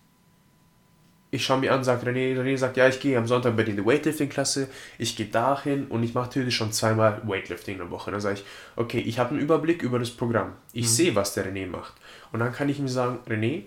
Ich 1.31 1.45
schaue 1.45 1.59
mir 1.59 1.75
an, 1.75 1.85
sagt 1.85 2.07
René, 2.07 2.35
René 2.35 2.57
sagt, 2.57 2.79
ja, 2.79 2.89
ich 2.89 3.01
gehe 3.01 3.19
am 3.19 3.27
Sonntag 3.27 3.55
bei 3.55 3.63
dir 3.63 3.73
in 3.73 3.77
die 3.77 3.85
Weightlifting-Klasse, 3.85 4.69
ich 4.99 5.15
gehe 5.15 5.27
dahin 5.27 5.87
und 5.89 6.03
ich 6.03 6.15
mache 6.15 6.29
natürlich 6.29 6.57
schon 6.57 6.73
zweimal 6.73 7.21
Weightlifting 7.27 7.75
in 7.75 7.81
der 7.81 7.91
Woche. 7.91 8.11
Dann 8.11 8.21
sage 8.21 8.37
ich, 8.37 8.45
okay, 8.77 9.01
ich 9.01 9.19
habe 9.19 9.31
einen 9.31 9.41
Überblick 9.41 9.83
über 9.83 9.99
das 9.99 10.11
Programm. 10.11 10.53
Ich 10.73 10.89
sehe, 10.91 11.15
was 11.15 11.35
der 11.35 11.47
René 11.47 11.67
macht. 11.67 11.93
Und 12.33 12.41
dann 12.41 12.53
kann 12.53 12.71
ich 12.71 12.79
ihm 12.79 12.89
sagen, 12.89 13.19
René, 13.29 13.65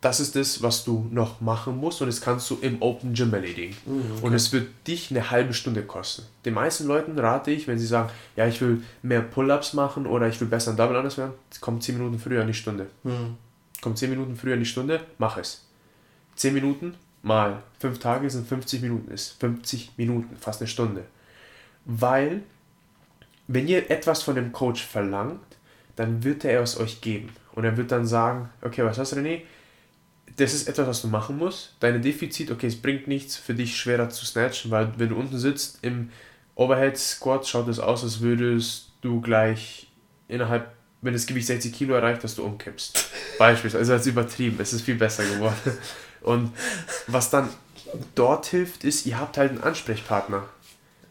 das 0.00 0.20
ist 0.20 0.36
das, 0.36 0.62
was 0.62 0.84
du 0.84 1.08
noch 1.10 1.40
machen 1.40 1.76
musst 1.76 2.00
und 2.00 2.06
das 2.06 2.20
kannst 2.20 2.48
du 2.50 2.58
im 2.60 2.80
Open 2.82 3.14
Gym 3.14 3.34
erledigen. 3.34 3.76
Und 4.22 4.32
es 4.32 4.52
wird 4.52 4.68
dich 4.86 5.10
eine 5.10 5.30
halbe 5.30 5.54
Stunde 5.54 5.82
kosten. 5.82 6.22
Den 6.44 6.54
meisten 6.54 6.86
Leuten 6.86 7.18
rate 7.18 7.50
ich, 7.50 7.66
wenn 7.66 7.78
sie 7.78 7.86
sagen, 7.86 8.10
ja, 8.36 8.46
ich 8.46 8.60
will 8.60 8.82
mehr 9.02 9.22
Pull-Ups 9.22 9.74
machen 9.74 10.06
oder 10.06 10.28
ich 10.28 10.40
will 10.40 10.48
besser 10.48 10.70
ein 10.70 10.76
Double 10.76 10.96
anders 10.96 11.18
werden, 11.18 11.32
kommt 11.60 11.82
10 11.82 11.98
Minuten 11.98 12.18
früher 12.18 12.42
in 12.42 12.46
die 12.46 12.54
Stunde. 12.54 12.86
Hm. 13.02 13.36
Kommt 13.80 13.98
10 13.98 14.10
Minuten 14.10 14.36
früher 14.36 14.54
in 14.54 14.60
die 14.60 14.66
Stunde, 14.66 15.00
mach 15.18 15.36
es. 15.36 15.67
10 16.38 16.54
Minuten 16.54 16.94
mal 17.22 17.62
5 17.80 17.98
Tage 17.98 18.30
sind 18.30 18.48
50 18.48 18.80
Minuten, 18.80 19.10
ist 19.12 19.38
50 19.40 19.92
Minuten, 19.96 20.36
fast 20.36 20.60
eine 20.60 20.68
Stunde. 20.68 21.04
Weil, 21.84 22.42
wenn 23.48 23.66
ihr 23.66 23.90
etwas 23.90 24.22
von 24.22 24.36
dem 24.36 24.52
Coach 24.52 24.84
verlangt, 24.84 25.40
dann 25.96 26.22
wird 26.22 26.44
er 26.44 26.62
es 26.62 26.78
euch 26.78 27.00
geben. 27.00 27.30
Und 27.54 27.64
er 27.64 27.76
wird 27.76 27.90
dann 27.90 28.06
sagen, 28.06 28.50
okay, 28.62 28.84
was 28.84 28.98
hast 28.98 29.12
du, 29.12 29.16
René? 29.16 29.42
Das 30.36 30.54
ist 30.54 30.68
etwas, 30.68 30.86
was 30.86 31.02
du 31.02 31.08
machen 31.08 31.38
musst. 31.38 31.74
Deine 31.80 32.00
Defizit, 32.00 32.52
okay, 32.52 32.68
es 32.68 32.80
bringt 32.80 33.08
nichts 33.08 33.36
für 33.36 33.54
dich 33.54 33.76
schwerer 33.76 34.08
zu 34.08 34.24
snatchen, 34.24 34.70
weil 34.70 34.92
wenn 34.96 35.08
du 35.08 35.16
unten 35.16 35.38
sitzt 35.38 35.78
im 35.82 36.10
Overhead 36.54 36.96
Squat, 36.96 37.48
schaut 37.48 37.66
es 37.66 37.80
aus, 37.80 38.04
als 38.04 38.20
würdest 38.20 38.92
du 39.00 39.20
gleich 39.20 39.88
innerhalb, 40.28 40.72
wenn 41.02 41.14
das 41.14 41.26
Gewicht 41.26 41.48
60 41.48 41.72
Kilo 41.72 41.94
erreicht, 41.94 42.22
dass 42.22 42.36
du 42.36 42.44
umkippst. 42.44 43.10
Beispielsweise, 43.38 43.78
also 43.78 43.92
das 43.94 44.02
ist 44.02 44.12
übertrieben, 44.12 44.56
es 44.60 44.72
ist 44.72 44.82
viel 44.82 44.96
besser 44.96 45.24
geworden. 45.24 45.78
Und 46.20 46.52
was 47.06 47.30
dann 47.30 47.48
dort 48.14 48.46
hilft, 48.46 48.84
ist, 48.84 49.06
ihr 49.06 49.18
habt 49.18 49.38
halt 49.38 49.50
einen 49.50 49.62
Ansprechpartner. 49.62 50.44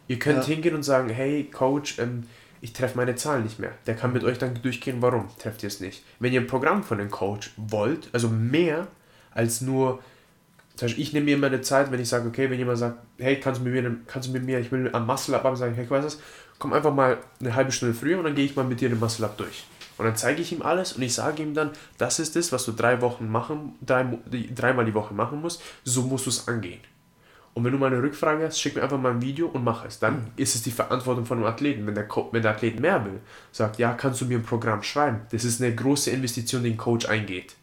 Ihr 0.07 0.19
könnt 0.19 0.39
Ja. 0.39 0.45
hingehen 0.45 0.75
und 0.75 0.83
sagen, 0.83 1.09
hey 1.09 1.45
Coach, 1.51 1.99
ähm, 1.99 2.23
ich 2.61 2.73
treffe 2.73 2.97
meine 2.97 3.15
Zahlen 3.15 3.43
nicht 3.43 3.59
mehr. 3.59 3.71
Der 3.85 3.95
kann 3.95 4.13
mit 4.13 4.23
euch 4.23 4.37
dann 4.37 4.59
durchgehen, 4.61 5.01
warum 5.01 5.27
trefft 5.37 5.63
ihr 5.63 5.67
es 5.67 5.79
nicht. 5.79 6.03
Wenn 6.19 6.33
ihr 6.33 6.41
ein 6.41 6.47
Programm 6.47 6.83
von 6.83 6.97
dem 6.97 7.11
Coach 7.11 7.51
wollt, 7.57 8.09
also 8.13 8.29
mehr 8.29 8.87
als 9.33 9.61
nur, 9.61 9.99
zum 10.75 10.87
Beispiel 10.87 11.03
ich 11.03 11.13
nehme 11.13 11.25
mir 11.25 11.35
immer 11.35 11.47
eine 11.47 11.61
Zeit, 11.61 11.91
wenn 11.91 11.99
ich 11.99 12.09
sage, 12.09 12.27
okay, 12.27 12.49
wenn 12.49 12.57
jemand 12.57 12.79
sagt, 12.79 12.97
hey, 13.19 13.39
kannst 13.39 13.61
du 13.61 13.65
mit 13.65 13.73
mir, 13.73 13.95
kannst 14.07 14.29
du 14.29 14.33
mit 14.33 14.43
mir 14.43 14.59
ich 14.59 14.71
will 14.71 14.89
am 14.93 15.05
Muscle 15.05 15.35
Up, 15.35 15.55
sage 15.57 15.71
ich, 15.73 15.77
hey, 15.77 15.89
weißt 15.89 16.03
du 16.03 16.07
was, 16.07 16.19
komm 16.57 16.73
einfach 16.73 16.93
mal 16.93 17.17
eine 17.39 17.53
halbe 17.55 17.71
Stunde 17.71 17.93
früher 17.93 18.17
und 18.17 18.23
dann 18.23 18.35
gehe 18.35 18.45
ich 18.45 18.55
mal 18.55 18.65
mit 18.65 18.79
dir 18.81 18.89
den 18.89 18.99
Muscle 18.99 19.25
Up 19.25 19.37
durch. 19.37 19.65
Und 19.97 20.05
dann 20.05 20.15
zeige 20.15 20.41
ich 20.41 20.51
ihm 20.51 20.61
alles 20.61 20.93
und 20.93 21.01
ich 21.01 21.13
sage 21.13 21.41
ihm 21.41 21.53
dann, 21.53 21.71
das 21.97 22.19
ist 22.19 22.35
es, 22.35 22.51
was 22.51 22.65
du 22.65 22.71
drei 22.71 23.01
Wochen 23.01 23.29
machen, 23.29 23.75
drei, 23.81 24.17
dreimal 24.53 24.85
die 24.85 24.93
Woche 24.93 25.13
machen 25.13 25.41
musst, 25.41 25.61
so 25.83 26.03
musst 26.03 26.25
du 26.25 26.29
es 26.29 26.47
angehen. 26.47 26.79
Und 27.57 27.63
wenn 27.63 27.71
du 27.71 27.79
mal 27.79 27.87
eine 27.87 28.03
Rückfrage 28.03 28.45
hast, 28.45 28.59
schick 28.59 28.75
mir 28.75 28.83
einfach 28.83 28.99
mal 28.99 29.13
ein 29.13 29.21
Video 29.23 29.47
und 29.47 29.63
mach 29.63 29.83
es. 29.83 29.97
Dann 29.97 30.27
ist 30.35 30.53
es 30.53 30.61
die 30.61 30.69
Verantwortung 30.69 31.25
von 31.25 31.39
dem 31.39 31.47
Athleten. 31.47 31.87
Wenn 31.87 31.95
der, 31.95 32.07
Co 32.07 32.29
wenn 32.31 32.43
der 32.43 32.51
Athlet 32.51 32.79
mehr 32.79 33.03
will, 33.03 33.19
sagt, 33.51 33.79
ja, 33.79 33.93
kannst 33.93 34.21
du 34.21 34.25
mir 34.25 34.37
ein 34.37 34.43
Programm 34.43 34.83
schreiben. 34.83 35.21
Das 35.31 35.43
ist 35.43 35.59
eine 35.59 35.73
große 35.73 36.11
Investition, 36.11 36.61
die 36.61 36.69
ein 36.69 36.77
Coach 36.77 37.07
eingeht. 37.07 37.55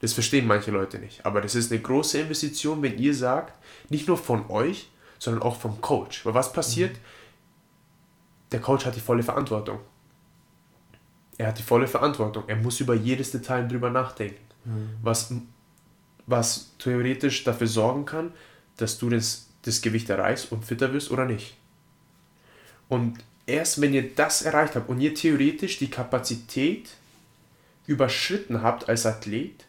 Das 0.00 0.14
verstehen 0.14 0.46
manche 0.46 0.70
Leute 0.70 0.98
nicht. 0.98 1.26
Aber 1.26 1.42
das 1.42 1.54
ist 1.54 1.70
eine 1.70 1.82
große 1.82 2.18
Investition, 2.18 2.80
wenn 2.80 2.96
ihr 2.96 3.14
sagt, 3.14 3.52
nicht 3.90 4.08
nur 4.08 4.16
von 4.16 4.48
euch, 4.48 4.88
sondern 5.18 5.42
auch 5.42 5.56
vom 5.56 5.82
Coach. 5.82 6.24
Weil 6.24 6.32
was 6.32 6.54
passiert? 6.54 6.96
Der 8.52 8.60
Coach 8.60 8.86
hat 8.86 8.96
die 8.96 9.00
volle 9.00 9.22
Verantwortung. 9.22 9.80
Er 11.40 11.46
hat 11.46 11.58
die 11.58 11.62
volle 11.62 11.88
Verantwortung. 11.88 12.44
Er 12.48 12.56
muss 12.56 12.80
über 12.80 12.92
jedes 12.92 13.30
Detail 13.30 13.66
drüber 13.66 13.88
nachdenken. 13.88 14.44
Was, 15.02 15.32
was 16.26 16.76
theoretisch 16.76 17.44
dafür 17.44 17.66
sorgen 17.66 18.04
kann, 18.04 18.34
dass 18.76 18.98
du 18.98 19.08
das, 19.08 19.48
das 19.62 19.80
Gewicht 19.80 20.10
erreichst 20.10 20.52
und 20.52 20.66
fitter 20.66 20.92
wirst 20.92 21.10
oder 21.10 21.24
nicht. 21.24 21.56
Und 22.90 23.24
erst 23.46 23.80
wenn 23.80 23.94
ihr 23.94 24.14
das 24.14 24.42
erreicht 24.42 24.76
habt 24.76 24.90
und 24.90 25.00
ihr 25.00 25.14
theoretisch 25.14 25.78
die 25.78 25.88
Kapazität 25.88 26.90
überschritten 27.86 28.60
habt 28.60 28.90
als 28.90 29.06
Athlet, 29.06 29.64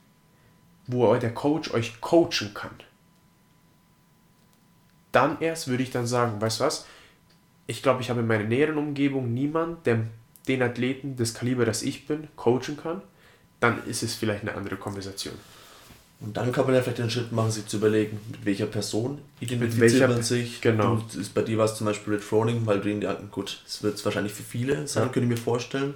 wo 0.88 1.16
der 1.16 1.34
Coach 1.34 1.74
euch 1.74 2.02
coachen 2.02 2.54
kann, 2.54 2.76
dann 5.14 5.40
erst 5.40 5.70
würde 5.70 5.84
ich 5.84 5.92
dann 5.92 6.06
sagen, 6.06 6.42
weißt 6.42 6.60
du 6.60 6.66
was, 6.66 6.86
ich 7.66 7.82
glaube, 7.82 8.02
ich 8.02 8.10
habe 8.10 8.20
in 8.20 8.28
meiner 8.28 8.44
näheren 8.44 8.78
Umgebung 8.78 9.34
niemanden, 9.34 9.82
der 9.86 10.08
den 10.48 10.62
Athleten 10.64 11.16
des 11.16 11.34
Kaliber, 11.34 11.66
das 11.66 11.82
ich 11.84 12.08
bin, 12.08 12.28
coachen 12.36 12.78
kann, 12.82 13.02
dann 13.60 13.84
ist 13.86 14.02
es 14.04 14.16
vielleicht 14.16 14.42
eine 14.42 14.56
andere 14.56 14.76
Konversation. 14.76 15.34
Und 16.20 16.38
dann 16.38 16.52
kann 16.52 16.66
man 16.66 16.76
ja 16.76 16.82
vielleicht 16.82 17.00
den 17.00 17.10
Schritt 17.10 17.32
machen, 17.32 17.50
sich 17.52 17.66
zu 17.66 17.78
überlegen, 17.78 18.20
mit 18.32 18.46
welcher 18.46 18.68
Person 18.68 19.20
identifiziert 19.40 19.82
welcher 19.94 20.08
man 20.08 20.22
sich. 20.24 20.62
genau. 20.62 21.02
Du, 21.12 21.20
ist 21.20 21.34
bei 21.34 21.42
dir 21.42 21.58
war 21.58 21.66
es 21.66 21.76
zum 21.76 21.86
Beispiel 21.88 22.14
Red 22.14 22.24
Froning, 22.24 22.66
weil 22.66 22.80
du 22.80 22.90
ihn, 22.92 23.04
gut, 23.32 23.62
das 23.66 23.82
wird 23.82 23.96
es 23.96 24.06
wahrscheinlich 24.06 24.32
für 24.34 24.44
viele 24.44 24.88
sein, 24.88 25.04
Ja. 25.04 25.10
könnte 25.10 25.22
ich 25.22 25.30
mir 25.30 25.38
vorstellen. 25.38 25.96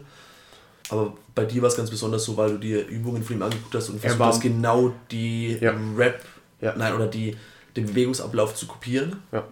Aber 0.90 1.16
bei 1.36 1.46
dir 1.46 1.62
war 1.62 1.70
es 1.70 1.76
ganz 1.78 1.90
besonders 1.92 2.24
so, 2.26 2.38
weil 2.38 2.52
du 2.52 2.58
dir 2.60 2.88
Übungen 2.88 3.24
von 3.24 3.36
ihm 3.36 3.42
angeguckt 3.44 3.74
hast 3.76 3.90
und 3.90 3.96
Er 3.96 4.02
versucht 4.02 4.20
war- 4.20 4.28
hast, 4.30 4.42
genau 4.42 4.94
die 5.12 5.58
Ja. 5.62 5.74
Rap, 5.96 6.24
Ja. 6.62 6.74
nein, 6.76 6.94
oder 6.96 7.08
die, 7.08 7.36
den 7.76 7.86
Bewegungsablauf 7.88 8.56
zu 8.56 8.66
kopieren. 8.68 9.18
Ja. 9.32 9.44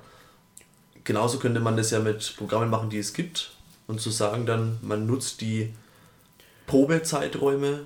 Genauso 1.04 1.38
könnte 1.40 1.60
man 1.60 1.76
das 1.78 1.92
ja 1.92 2.00
mit 2.00 2.36
Programmen 2.38 2.70
machen, 2.70 2.90
die 2.90 2.98
es 3.00 3.14
gibt. 3.14 3.52
Und 3.88 4.02
zu 4.02 4.10
sagen 4.10 4.46
dann, 4.46 4.78
man 4.82 5.06
nutzt 5.06 5.42
die 5.42 5.74
Probezeiträume, 6.68 7.82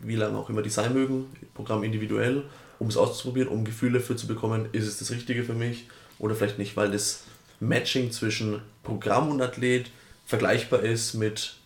wie 0.00 0.16
lange 0.16 0.38
auch 0.38 0.48
immer 0.48 0.62
die 0.62 0.70
sein 0.70 0.92
mögen, 0.92 1.26
Programm 1.54 1.82
individuell, 1.82 2.44
um 2.78 2.88
es 2.88 2.96
auszuprobieren, 2.96 3.48
um 3.48 3.64
Gefühle 3.64 3.98
dafür 3.98 4.16
zu 4.16 4.26
bekommen, 4.26 4.68
ist 4.72 4.86
es 4.86 4.98
das 4.98 5.10
Richtige 5.10 5.44
für 5.44 5.54
mich 5.54 5.88
oder 6.18 6.34
vielleicht 6.34 6.58
nicht, 6.58 6.76
weil 6.76 6.90
das 6.90 7.24
Matching 7.60 8.10
zwischen 8.12 8.60
Programm 8.82 9.30
und 9.30 9.40
Athlet 9.40 9.90
vergleichbar 10.26 10.80
ist 10.80 11.14
mit 11.14 11.56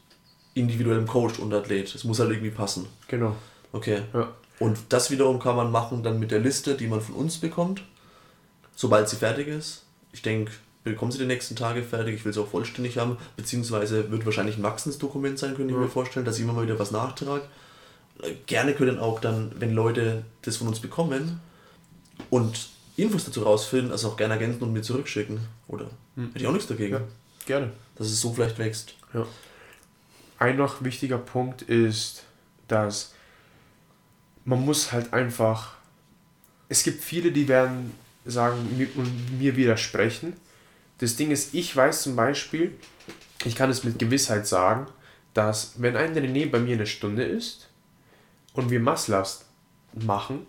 individuellem 0.55 1.07
Coach 1.07 1.39
und 1.39 1.53
Athlet. 1.53 1.95
Es 1.95 2.05
muss 2.05 2.19
halt 2.19 2.31
irgendwie 2.31 2.51
passen. 2.51 2.87
Genau. 3.09 3.37
Okay. 3.73 4.03
Ja. 4.13 4.33
Und 4.59 4.79
das 4.89 5.11
wiederum 5.11 5.39
kann 5.39 5.57
man 5.57 5.71
machen 5.71 6.03
dann 6.03 6.19
mit 6.19 6.31
der 6.31 6.41
Liste, 6.41 6.75
die 6.75 6.89
man 6.89 7.01
von 7.01 7.15
uns 7.15 7.39
bekommt, 7.39 7.83
sobald 8.75 9.09
sie 9.09 9.17
fertig 9.17 9.47
ist. 9.47 9.85
Ich 10.13 10.23
denke, 10.23 10.53
bekommen 10.85 11.13
sie 11.13 11.19
die 11.19 11.27
nächsten 11.27 11.57
Tage 11.57 11.83
fertig. 11.83 12.15
Ich 12.17 12.25
will 12.25 12.33
sie 12.33 12.41
auch 12.41 12.49
vollständig 12.49 12.99
haben, 12.99 13.17
beziehungsweise 13.37 14.11
wird 14.11 14.25
wahrscheinlich 14.25 14.57
ein 14.57 14.63
Wachsensdokument 14.63 15.39
sein, 15.39 15.55
könnte 15.55 15.73
ich 15.73 15.77
Ja. 15.79 15.83
mir 15.85 15.89
vorstellen, 15.91 16.25
dass 16.25 16.37
ich 16.37 16.43
immer 16.45 16.53
mal 16.55 16.65
wieder 16.65 16.79
was 16.79 16.91
nachtrage. 16.91 17.43
Gerne 18.47 18.75
können 18.75 18.99
auch 18.99 19.21
dann, 19.21 19.53
wenn 19.59 19.75
Leute 19.75 20.25
das 20.43 20.57
von 20.57 20.67
uns 20.69 20.81
bekommen 20.81 21.41
und 22.31 22.71
Infos 22.97 23.25
dazu 23.27 23.43
rausfinden, 23.43 23.93
also 23.93 24.09
auch 24.09 24.17
gerne 24.17 24.35
ergänzen 24.35 24.63
und 24.63 24.73
mir 24.73 24.83
zurückschicken. 24.83 25.39
Oder 25.69 25.85
hätte 26.17 26.39
ich 26.41 26.47
auch 26.47 26.53
nichts 26.53 26.67
dagegen, 26.67 26.95
Ja. 26.95 27.01
Gerne. 27.47 27.71
dass 27.97 28.09
es 28.09 28.21
so 28.21 28.33
vielleicht 28.33 28.59
wächst. 28.59 28.95
Ja. 29.15 29.27
ein 30.41 30.57
noch 30.57 30.83
wichtiger 30.85 31.19
Punkt 31.19 31.63
ist, 31.63 32.23
dass 32.69 33.13
man 34.45 34.65
muss 34.65 34.93
halt 34.93 35.13
einfach. 35.13 35.75
Es 36.69 36.83
gibt 36.85 37.03
viele, 37.03 37.33
die 37.33 37.49
werden 37.49 37.93
sagen 38.25 38.57
mir, 38.77 38.89
mir 39.39 39.57
widersprechen. 39.57 40.35
Das 40.99 41.17
Ding 41.17 41.31
ist, 41.31 41.55
ich 41.55 41.75
weiß 41.75 42.03
zum 42.03 42.17
Beispiel, 42.17 42.77
ich 43.45 43.55
kann 43.55 43.71
es 43.71 43.85
mit 43.85 43.99
Gewissheit 43.99 44.47
sagen, 44.47 44.87
dass 45.35 45.75
wenn 45.77 45.97
ein 45.97 46.15
René 46.15 46.51
bei 46.51 46.59
mir 46.59 46.75
eine 46.75 46.87
Stunde 46.87 47.23
ist 47.23 47.69
und 48.53 48.71
wir 48.71 48.81
Masslast 48.81 49.47
machen, 49.95 50.47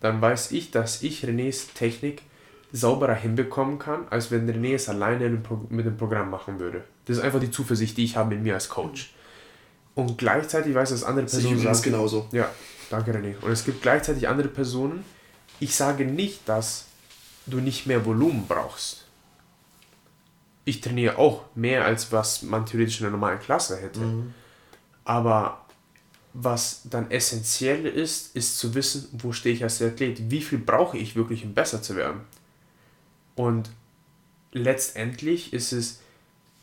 dann 0.00 0.20
weiß 0.20 0.52
ich, 0.52 0.70
dass 0.70 1.02
ich 1.02 1.24
Renés 1.24 1.72
Technik 1.74 2.22
sauberer 2.72 3.14
hinbekommen 3.14 3.78
kann, 3.78 4.08
als 4.10 4.32
wenn 4.32 4.50
René 4.50 4.74
es 4.74 4.88
alleine 4.88 5.30
mit 5.68 5.86
dem 5.86 5.96
Programm 5.96 6.28
machen 6.28 6.58
würde. 6.58 6.84
Das 7.04 7.18
ist 7.18 7.22
einfach 7.22 7.38
die 7.38 7.50
Zuversicht, 7.50 7.96
die 7.96 8.04
ich 8.04 8.16
habe 8.16 8.34
in 8.34 8.42
mir 8.42 8.54
als 8.54 8.68
Coach. 8.68 9.14
Und 9.94 10.18
gleichzeitig 10.18 10.74
weiß 10.74 10.90
ich, 10.90 11.00
dass 11.00 11.08
andere 11.08 11.26
Personen 11.26 11.58
sagen... 11.58 11.82
genauso. 11.82 12.28
Ja, 12.32 12.50
danke 12.90 13.12
René. 13.12 13.38
Und 13.40 13.52
es 13.52 13.64
gibt 13.64 13.80
gleichzeitig 13.80 14.26
andere 14.26 14.48
Personen, 14.48 15.04
ich 15.60 15.76
sage 15.76 16.04
nicht, 16.04 16.48
dass 16.48 16.86
du 17.46 17.58
nicht 17.58 17.86
mehr 17.86 18.04
Volumen 18.04 18.46
brauchst. 18.48 19.03
Ich 20.64 20.80
trainiere 20.80 21.18
auch 21.18 21.44
mehr, 21.54 21.84
als 21.84 22.12
was 22.12 22.42
man 22.42 22.66
theoretisch 22.66 23.00
in 23.00 23.06
einer 23.06 23.12
normalen 23.12 23.38
Klasse 23.38 23.76
hätte. 23.76 24.00
Mhm. 24.00 24.34
Aber 25.04 25.64
was 26.32 26.82
dann 26.84 27.10
essentiell 27.10 27.86
ist, 27.86 28.34
ist 28.34 28.58
zu 28.58 28.74
wissen, 28.74 29.08
wo 29.12 29.32
stehe 29.32 29.54
ich 29.54 29.62
als 29.62 29.80
Athlet, 29.80 30.30
wie 30.30 30.42
viel 30.42 30.58
brauche 30.58 30.98
ich 30.98 31.14
wirklich, 31.14 31.44
um 31.44 31.54
besser 31.54 31.80
zu 31.80 31.94
werden. 31.96 32.22
Und 33.36 33.70
letztendlich 34.52 35.52
ist 35.52 35.72
es, 35.72 36.00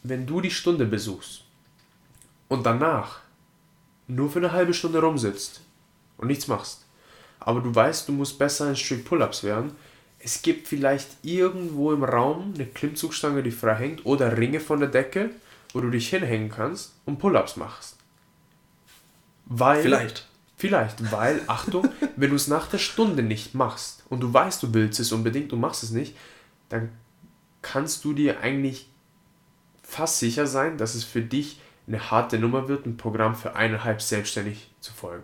wenn 0.04 0.26
du 0.26 0.42
die 0.42 0.52
Stunde 0.52 0.86
besuchst 0.86 1.44
und 2.48 2.66
danach 2.66 3.22
nur 4.08 4.30
für 4.30 4.40
eine 4.40 4.52
halbe 4.52 4.74
Stunde 4.74 5.00
rumsitzt 5.00 5.62
und 6.18 6.28
nichts 6.28 6.48
machst, 6.48 6.86
aber 7.40 7.62
du 7.62 7.74
weißt, 7.74 8.08
du 8.08 8.12
musst 8.12 8.38
besser 8.38 8.70
in 8.70 8.76
Strict 8.76 9.06
Pull-Ups 9.06 9.44
werden, 9.44 9.76
es 10.24 10.42
gibt 10.42 10.68
vielleicht 10.68 11.10
irgendwo 11.24 11.92
im 11.92 12.04
Raum 12.04 12.54
eine 12.56 12.66
Klimmzugstange, 12.66 13.44
die 13.44 13.52
frei 13.52 13.76
hängt 13.76 14.06
oder 14.06 14.38
Ringe 14.38 14.60
von 14.60 14.80
der 14.80 14.90
Decke, 14.90 15.32
wo 15.74 15.82
du 15.82 15.90
dich 15.90 16.10
hinhängen 16.10 16.50
kannst 16.50 16.94
und 17.06 17.20
Pull-Ups 17.20 17.58
machst. 17.58 17.98
Weil, 19.46 19.82
vielleicht. 19.82 20.28
Vielleicht, 20.58 21.12
weil, 21.12 21.42
Achtung, 21.48 21.90
wenn 22.16 22.30
du 22.30 22.36
es 22.36 22.48
nach 22.48 22.68
der 22.68 22.78
Stunde 22.78 23.24
nicht 23.24 23.56
machst 23.56 24.04
und 24.10 24.20
du 24.20 24.32
weißt, 24.34 24.62
du 24.64 24.74
willst 24.74 25.00
es 25.00 25.12
unbedingt, 25.12 25.52
du 25.52 25.56
machst 25.56 25.84
es 25.84 25.92
nicht, 25.92 26.16
dann 26.70 26.90
kannst 27.62 28.06
du 28.06 28.14
dir 28.14 28.40
eigentlich 28.42 28.88
fast 29.84 30.20
sicher 30.20 30.48
sein, 30.48 30.78
dass 30.78 30.96
es 30.96 31.04
für 31.04 31.22
dich 31.22 31.60
eine 31.88 32.12
harte 32.12 32.40
Nummer 32.40 32.68
wird, 32.68 32.86
ein 32.86 32.98
Programm 32.98 33.36
für 33.36 33.56
eineinhalb 33.56 34.02
selbstständig 34.02 34.70
zu 34.80 34.94
folgen. 34.94 35.24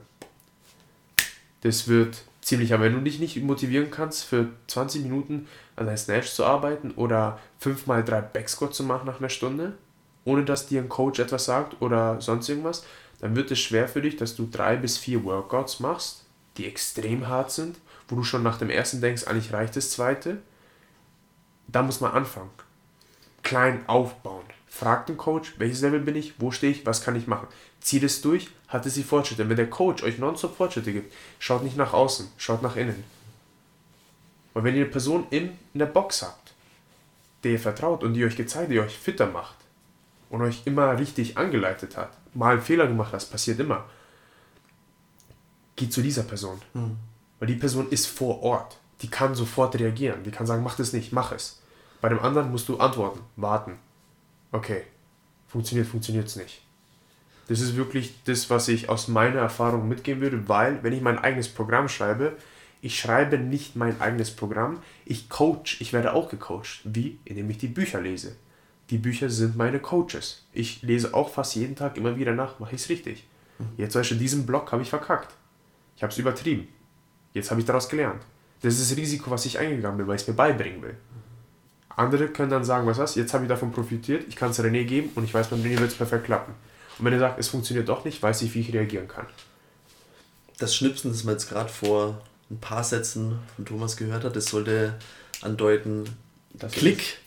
Das 1.61 1.87
wird 1.87 2.23
ziemlich, 2.47 2.73
aber 2.73 2.85
wenn 2.85 2.93
du 2.93 3.01
dich 3.01 3.19
nicht 3.19 3.41
motivieren 3.41 3.91
kannst, 3.91 4.23
für 4.23 4.49
20 4.67 5.03
Minuten 5.03 5.47
an 5.75 5.85
deinem 5.85 5.97
Snatch 5.97 6.31
zu 6.31 6.45
arbeiten 6.45 6.91
oder 6.91 7.39
5x3 7.61 8.21
Backsquat 8.21 8.73
zu 8.73 8.83
machen 8.83 9.05
nach 9.05 9.19
einer 9.19 9.29
Stunde, 9.29 9.73
ohne 10.25 10.43
dass 10.43 10.67
dir 10.67 10.81
ein 10.81 10.89
Coach 10.89 11.19
etwas 11.19 11.45
sagt 11.45 11.81
oder 11.81 12.19
sonst 12.21 12.49
irgendwas, 12.49 12.85
dann 13.19 13.35
wird 13.35 13.51
es 13.51 13.59
schwer 13.59 13.87
für 13.87 14.01
dich, 14.01 14.15
dass 14.15 14.35
du 14.35 14.47
drei 14.51 14.75
bis 14.75 14.97
vier 14.97 15.23
Workouts 15.23 15.79
machst, 15.79 16.25
die 16.57 16.65
extrem 16.65 17.27
hart 17.27 17.51
sind, 17.51 17.77
wo 18.07 18.15
du 18.15 18.23
schon 18.23 18.43
nach 18.43 18.57
dem 18.57 18.69
ersten 18.69 19.01
denkst, 19.01 19.25
eigentlich 19.27 19.53
reicht 19.53 19.75
das 19.75 19.91
zweite 19.91 20.39
da 21.67 21.83
muss 21.83 22.01
man 22.01 22.11
anfangen. 22.13 22.49
Klein 23.43 23.87
aufbauen. 23.87 24.45
Fragt 24.67 25.09
den 25.09 25.17
Coach, 25.17 25.55
welches 25.57 25.81
Level 25.81 25.99
bin 25.99 26.15
ich, 26.15 26.39
wo 26.39 26.51
stehe 26.51 26.71
ich, 26.71 26.85
was 26.85 27.03
kann 27.03 27.15
ich 27.15 27.27
machen. 27.27 27.47
Zieht 27.87 28.03
es 28.03 28.21
durch, 28.21 28.49
hat 28.67 28.85
es 28.85 28.95
die 28.95 29.03
Fortschritte. 29.03 29.47
Wenn 29.47 29.55
der 29.55 29.69
Coach 29.69 30.03
euch 30.03 30.17
nonstop 30.17 30.57
Fortschritte 30.57 30.91
gibt, 30.91 31.13
schaut 31.39 31.63
nicht 31.63 31.77
nach 31.77 31.93
außen, 31.93 32.27
schaut 32.35 32.61
nach 32.61 32.75
innen. 32.75 33.01
Und 34.53 34.65
wenn 34.65 34.75
ihr 34.75 34.81
eine 34.81 34.91
Person 34.91 35.25
in, 35.29 35.57
in 35.73 35.79
der 35.79 35.85
Box 35.85 36.21
habt, 36.21 36.53
der 37.43 37.53
ihr 37.53 37.59
vertraut 37.59 38.03
und 38.03 38.13
die 38.13 38.25
euch 38.25 38.35
gezeigt, 38.35 38.71
die 38.71 38.81
euch 38.81 38.97
fitter 38.97 39.27
macht 39.27 39.55
und 40.29 40.41
euch 40.41 40.63
immer 40.65 40.99
richtig 40.99 41.37
angeleitet 41.37 41.95
hat, 41.95 42.11
mal 42.33 42.53
einen 42.53 42.61
Fehler 42.61 42.87
gemacht 42.87 43.13
hat, 43.13 43.21
das 43.21 43.29
passiert 43.29 43.59
immer, 43.61 43.85
geht 45.77 45.93
zu 45.93 46.01
dieser 46.01 46.23
Person. 46.23 46.59
Mhm. 46.73 46.97
Weil 47.39 47.47
die 47.47 47.55
Person 47.55 47.89
ist 47.89 48.07
vor 48.07 48.43
Ort 48.43 48.77
die 49.01 49.09
kann 49.09 49.35
sofort 49.35 49.75
reagieren. 49.75 50.23
Die 50.23 50.31
kann 50.31 50.47
sagen, 50.47 50.63
mach 50.63 50.75
das 50.75 50.93
nicht, 50.93 51.13
mach 51.13 51.31
es. 51.31 51.61
Bei 52.01 52.09
dem 52.09 52.19
anderen 52.19 52.51
musst 52.51 52.67
du 52.67 52.77
antworten, 52.79 53.21
warten. 53.35 53.79
Okay, 54.51 54.83
funktioniert, 55.47 55.87
funktioniert 55.87 56.27
es 56.27 56.35
nicht. 56.35 56.61
Das 57.47 57.61
ist 57.61 57.75
wirklich 57.75 58.13
das, 58.25 58.49
was 58.49 58.67
ich 58.67 58.89
aus 58.89 59.07
meiner 59.07 59.39
Erfahrung 59.39 59.87
mitgeben 59.87 60.21
würde, 60.21 60.47
weil 60.49 60.83
wenn 60.83 60.93
ich 60.93 61.01
mein 61.01 61.19
eigenes 61.19 61.47
Programm 61.47 61.87
schreibe, 61.87 62.35
ich 62.81 62.99
schreibe 62.99 63.37
nicht 63.37 63.75
mein 63.75 63.99
eigenes 64.01 64.31
Programm, 64.31 64.81
ich 65.05 65.29
coach, 65.29 65.81
ich 65.81 65.93
werde 65.93 66.13
auch 66.13 66.29
gecoacht. 66.29 66.81
Wie? 66.83 67.19
Indem 67.25 67.49
ich 67.49 67.57
die 67.57 67.67
Bücher 67.67 68.01
lese. 68.01 68.35
Die 68.89 68.97
Bücher 68.97 69.29
sind 69.29 69.57
meine 69.57 69.79
Coaches. 69.79 70.45
Ich 70.53 70.81
lese 70.81 71.13
auch 71.13 71.29
fast 71.29 71.55
jeden 71.55 71.75
Tag 71.75 71.97
immer 71.97 72.15
wieder 72.15 72.33
nach, 72.33 72.59
mache 72.59 72.75
ich 72.75 72.81
es 72.81 72.89
richtig. 72.89 73.25
Mhm. 73.59 73.65
Jetzt 73.77 73.93
zum 73.93 74.01
Beispiel 74.01 74.17
diesen 74.17 74.45
Blog 74.45 74.71
habe 74.71 74.81
ich 74.81 74.89
verkackt. 74.89 75.33
Ich 75.95 76.03
habe 76.03 76.11
es 76.11 76.19
übertrieben. 76.19 76.67
Jetzt 77.33 77.49
habe 77.51 77.59
ich 77.59 77.65
daraus 77.65 77.89
gelernt. 77.89 78.21
Das 78.61 78.79
ist 78.79 78.91
das 78.91 78.97
Risiko, 78.97 79.31
was 79.31 79.45
ich 79.45 79.59
eingegangen 79.59 79.97
bin, 79.97 80.07
weil 80.07 80.15
ich 80.15 80.21
es 80.21 80.27
mir 80.27 80.33
beibringen 80.33 80.81
will. 80.81 80.95
Andere 81.89 82.27
können 82.27 82.51
dann 82.51 82.63
sagen, 82.63 82.85
was 82.87 82.99
was, 82.99 83.15
jetzt 83.15 83.33
habe 83.33 83.45
ich 83.45 83.49
davon 83.49 83.71
profitiert, 83.71 84.25
ich 84.27 84.35
kann 84.35 84.51
es 84.51 84.59
René 84.59 84.83
geben 84.83 85.09
und 85.15 85.23
ich 85.23 85.33
weiß, 85.33 85.47
beim 85.47 85.61
René 85.61 85.79
wird 85.79 85.91
es 85.91 85.95
perfekt 85.95 86.25
klappen. 86.25 86.53
Und 86.97 87.05
wenn 87.05 87.13
er 87.13 87.19
sagt, 87.19 87.39
es 87.39 87.47
funktioniert 87.47 87.87
doch 87.89 88.05
nicht, 88.05 88.21
weiß 88.21 88.41
ich, 88.41 88.53
wie 88.53 88.61
ich 88.61 88.73
reagieren 88.73 89.07
kann. 89.07 89.27
Das 90.57 90.75
Schnipsen, 90.75 91.11
das 91.11 91.23
man 91.23 91.35
jetzt 91.35 91.49
gerade 91.49 91.69
vor 91.69 92.21
ein 92.49 92.59
paar 92.59 92.83
Sätzen 92.83 93.39
von 93.55 93.65
Thomas 93.65 93.97
gehört 93.97 94.23
hat, 94.23 94.35
das 94.35 94.45
sollte 94.45 94.95
andeuten, 95.41 96.05
das 96.53 96.71
Klick, 96.71 97.19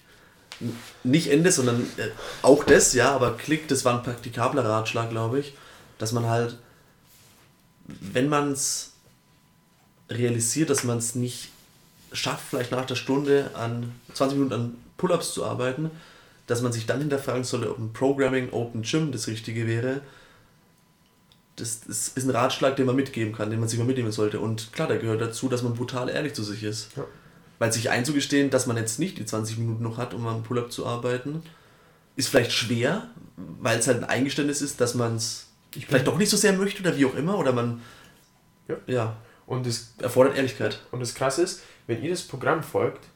nicht 1.05 1.30
Ende, 1.30 1.52
sondern 1.52 1.82
äh, 1.97 2.09
auch 2.42 2.64
das, 2.64 2.92
ja, 2.92 3.12
aber 3.12 3.36
Klick, 3.36 3.68
das 3.68 3.84
war 3.84 3.97
ein 3.97 4.02
praktikabler 4.02 4.64
Ratschlag, 4.64 5.10
glaube 5.10 5.40
ich, 5.40 5.55
dass 5.98 6.12
man 6.12 6.26
halt, 6.26 6.59
wenn 7.86 8.28
man 8.28 8.52
es 8.52 8.92
realisiert, 10.10 10.70
dass 10.70 10.84
man 10.84 10.98
es 10.98 11.14
nicht 11.14 11.51
schafft, 12.12 12.44
vielleicht 12.51 12.72
nach 12.72 12.84
der 12.84 12.97
Stunde 12.97 13.51
an 13.55 13.92
20 14.14 14.36
Minuten 14.36 14.55
an 14.55 14.74
Pull-ups 14.97 15.32
zu 15.32 15.44
arbeiten, 15.44 15.90
dass 16.51 16.62
man 16.62 16.72
sich 16.72 16.85
dann 16.85 16.98
hinterfragen 16.98 17.44
sollte, 17.44 17.70
ob 17.70 17.78
ein 17.78 17.93
Programming 17.93 18.51
Open 18.51 18.82
Gym 18.82 19.12
das 19.12 19.28
Richtige 19.28 19.68
wäre. 19.68 20.01
Das, 21.55 21.82
das 21.82 22.09
ist 22.09 22.24
ein 22.24 22.31
Ratschlag, 22.31 22.74
den 22.74 22.86
man 22.86 22.97
mitgeben 22.97 23.32
kann, 23.32 23.51
den 23.51 23.60
man 23.60 23.68
sich 23.68 23.78
mal 23.78 23.85
mitnehmen 23.85 24.10
sollte. 24.10 24.40
Und 24.40 24.72
klar, 24.72 24.89
da 24.89 24.97
gehört 24.97 25.20
dazu, 25.20 25.48
dass 25.48 25.62
man 25.62 25.74
brutal 25.74 26.09
ehrlich 26.09 26.35
zu 26.35 26.43
sich 26.43 26.64
ist. 26.64 26.97
Ja. 26.97 27.05
Weil 27.60 27.72
sich 27.72 27.89
einzugestehen, 27.90 28.51
dass 28.51 28.66
man 28.66 28.77
jetzt 28.77 28.98
nicht 28.98 29.18
die 29.18 29.27
20 29.27 29.59
Minuten 29.59 29.85
noch 29.85 29.97
hat, 29.97 30.12
um 30.12 30.27
am 30.27 30.43
Pull-up 30.43 30.72
zu 30.72 30.86
arbeiten, 30.86 31.44
ist 32.16 32.28
vielleicht 32.28 32.51
schwer, 32.51 33.06
weil 33.36 33.78
es 33.78 33.86
halt 33.86 33.98
ein 33.98 34.09
Eingeständnis 34.09 34.60
ist, 34.60 34.81
dass 34.81 34.97
man 34.97 35.14
es 35.14 35.51
vielleicht 35.70 36.09
doch 36.09 36.18
nicht 36.18 36.31
so 36.31 36.36
sehr 36.36 36.55
möchte 36.55 36.82
oder 36.82 36.97
wie 36.97 37.06
auch 37.06 37.14
immer. 37.14 37.39
Oder 37.39 37.52
man. 37.52 37.81
Ja. 38.66 38.77
ja 38.89 39.16
und 39.47 39.68
es 39.68 39.94
erfordert 39.98 40.36
Ehrlichkeit. 40.36 40.81
Und 40.90 40.98
das 40.98 41.14
Krasse 41.14 41.43
ist, 41.43 41.62
wenn 41.86 42.02
ihr 42.02 42.10
das 42.10 42.22
Programm 42.22 42.64
folgt, 42.64 43.06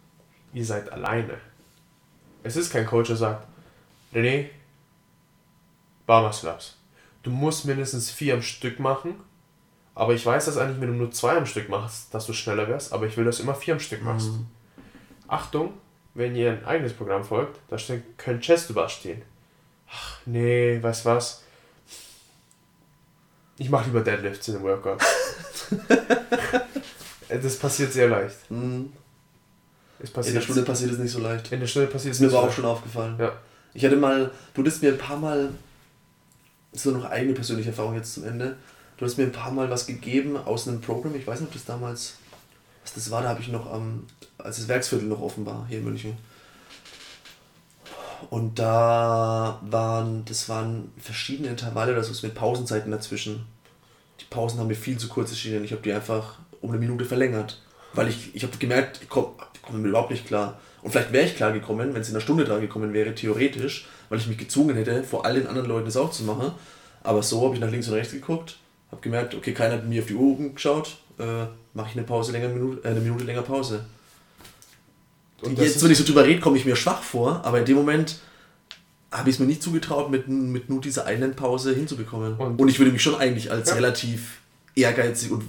ihr 0.52 0.64
seid 0.64 0.92
alleine. 0.92 1.38
Es 2.44 2.56
ist 2.56 2.70
kein 2.70 2.86
Coach, 2.86 3.08
der 3.08 3.16
sagt, 3.16 3.46
René, 4.12 4.50
Barmer 6.06 6.32
Slaps. 6.32 6.76
Du 7.22 7.30
musst 7.30 7.64
mindestens 7.64 8.10
vier 8.10 8.34
am 8.34 8.42
Stück 8.42 8.78
machen, 8.78 9.14
aber 9.94 10.12
ich 10.12 10.24
weiß, 10.24 10.44
dass 10.44 10.58
eigentlich, 10.58 10.80
wenn 10.80 10.88
du 10.88 10.94
nur 10.94 11.10
zwei 11.10 11.36
am 11.36 11.46
Stück 11.46 11.70
machst, 11.70 12.12
dass 12.12 12.26
du 12.26 12.34
schneller 12.34 12.68
wärst, 12.68 12.92
aber 12.92 13.06
ich 13.06 13.16
will, 13.16 13.24
dass 13.24 13.38
du 13.38 13.44
immer 13.44 13.54
vier 13.54 13.74
am 13.74 13.80
Stück 13.80 14.02
machst. 14.02 14.32
Mhm. 14.32 14.46
Achtung, 15.26 15.72
wenn 16.12 16.36
ihr 16.36 16.52
ein 16.52 16.64
eigenes 16.66 16.92
Programm 16.92 17.24
folgt, 17.24 17.58
da 17.68 17.78
steht, 17.78 18.18
können 18.18 18.40
Chest 18.40 18.68
über 18.68 18.90
stehen. 18.90 19.22
Ach, 19.90 20.18
nee, 20.26 20.82
weißt 20.82 21.06
was? 21.06 21.44
Ich 23.56 23.70
mache 23.70 23.86
lieber 23.86 24.02
Deadlifts 24.02 24.48
in 24.48 24.54
den 24.54 24.62
Workout. 24.64 25.00
das 27.28 27.58
passiert 27.58 27.92
sehr 27.92 28.08
leicht. 28.08 28.50
Mhm. 28.50 28.92
In 30.08 30.34
der 30.34 30.40
Stunde 30.40 30.62
passiert 30.62 30.92
es 30.92 30.98
nicht 30.98 31.12
so 31.12 31.20
leicht. 31.20 31.52
In 31.52 31.60
der 31.60 31.66
Stunde 31.66 31.88
passiert 31.88 32.14
es 32.14 32.20
nicht 32.20 32.30
so 32.30 32.36
leicht. 32.36 32.42
Mir 32.42 32.42
war 32.42 32.50
auch 32.50 32.54
schon 32.54 32.64
aufgefallen. 32.64 33.16
Ja. 33.18 33.32
Ich 33.72 33.84
hatte 33.84 33.96
mal, 33.96 34.30
du 34.54 34.64
hast 34.64 34.82
mir 34.82 34.92
ein 34.92 34.98
paar 34.98 35.16
Mal, 35.16 35.50
das 36.72 36.86
ist 36.86 36.92
noch 36.92 37.04
eigene 37.04 37.34
persönliche 37.34 37.70
Erfahrung 37.70 37.94
jetzt 37.94 38.14
zum 38.14 38.24
Ende, 38.24 38.56
du 38.96 39.04
hast 39.04 39.16
mir 39.18 39.24
ein 39.24 39.32
paar 39.32 39.50
Mal 39.50 39.68
was 39.70 39.86
gegeben 39.86 40.36
aus 40.36 40.68
einem 40.68 40.80
Programm, 40.80 41.14
ich 41.16 41.26
weiß 41.26 41.40
nicht, 41.40 41.48
ob 41.48 41.54
das 41.54 41.64
damals, 41.64 42.14
was 42.82 42.94
das 42.94 43.10
war, 43.10 43.22
da 43.22 43.30
habe 43.30 43.40
ich 43.40 43.48
noch 43.48 43.70
am, 43.70 44.06
als 44.38 44.56
das 44.58 44.68
Werksviertel 44.68 45.08
noch 45.08 45.20
offen 45.20 45.44
war, 45.44 45.66
hier 45.68 45.78
in 45.78 45.84
München. 45.84 46.16
Und 48.30 48.58
da 48.58 49.60
waren, 49.62 50.24
das 50.24 50.48
waren 50.48 50.92
verschiedene 50.98 51.48
Intervalle, 51.48 51.94
das 51.94 52.10
ist 52.10 52.22
mit 52.22 52.34
Pausenzeiten 52.34 52.90
dazwischen 52.90 53.44
die 54.20 54.24
Pausen 54.26 54.58
haben 54.58 54.68
mir 54.68 54.74
viel 54.74 54.96
zu 54.98 55.08
kurz 55.08 55.30
erschienen. 55.30 55.64
Ich 55.64 55.72
habe 55.72 55.82
die 55.82 55.92
einfach 55.92 56.36
um 56.60 56.70
eine 56.70 56.78
Minute 56.78 57.04
verlängert. 57.04 57.60
Weil 57.92 58.08
ich, 58.08 58.34
ich 58.34 58.42
habe 58.42 58.56
gemerkt, 58.58 59.00
ich 59.02 59.08
komme 59.08 59.28
komm 59.66 59.82
mir 59.82 59.88
überhaupt 59.88 60.10
nicht 60.10 60.26
klar. 60.26 60.60
Und 60.82 60.90
vielleicht 60.90 61.12
wäre 61.12 61.26
ich 61.26 61.36
klar 61.36 61.52
gekommen, 61.52 61.94
wenn 61.94 62.00
es 62.02 62.08
in 62.08 62.14
einer 62.14 62.20
Stunde 62.20 62.44
dran 62.44 62.60
gekommen 62.60 62.92
wäre, 62.92 63.14
theoretisch, 63.14 63.86
weil 64.08 64.18
ich 64.18 64.26
mich 64.26 64.38
gezwungen 64.38 64.76
hätte, 64.76 65.02
vor 65.02 65.24
all 65.24 65.34
den 65.34 65.46
anderen 65.46 65.68
Leuten 65.68 65.86
das 65.86 65.96
auch 65.96 66.10
zu 66.10 66.24
machen. 66.24 66.52
Aber 67.02 67.22
so 67.22 67.44
habe 67.44 67.54
ich 67.54 67.60
nach 67.60 67.70
links 67.70 67.88
und 67.88 67.94
rechts 67.94 68.12
geguckt, 68.12 68.56
habe 68.90 69.00
gemerkt, 69.00 69.34
okay, 69.34 69.52
keiner 69.52 69.74
hat 69.76 69.86
mir 69.86 70.02
auf 70.02 70.08
die 70.08 70.14
Uhr 70.14 70.36
geschaut, 70.54 70.96
äh, 71.18 71.44
mache 71.74 71.88
ich 71.90 71.96
eine 71.96 72.06
Pause 72.06 72.32
länger, 72.32 72.48
Minute, 72.48 72.86
äh, 72.86 72.90
eine 72.90 73.00
Minute 73.00 73.24
länger 73.24 73.42
Pause. 73.42 73.84
Und 75.42 75.58
Jetzt, 75.58 75.82
wenn 75.82 75.90
ich 75.90 75.98
so 75.98 76.04
drüber 76.04 76.24
rede, 76.24 76.40
komme 76.40 76.56
ich 76.56 76.64
mir 76.64 76.76
schwach 76.76 77.02
vor, 77.02 77.44
aber 77.44 77.58
in 77.58 77.64
dem 77.66 77.76
Moment 77.76 78.16
habe 79.10 79.28
ich 79.28 79.36
es 79.36 79.40
mir 79.40 79.46
nicht 79.46 79.62
zugetraut, 79.62 80.10
mit, 80.10 80.26
mit 80.28 80.68
nur 80.70 80.80
dieser 80.80 81.06
einen 81.06 81.34
Pause 81.34 81.74
hinzubekommen. 81.74 82.34
Und, 82.36 82.60
Und- 82.60 82.68
ich 82.68 82.78
würde 82.78 82.90
mich 82.92 83.02
schon 83.02 83.14
eigentlich 83.16 83.50
als 83.50 83.68
Ja. 83.68 83.74
relativ 83.76 84.38
ehrgeizig 84.74 85.30
und 85.30 85.44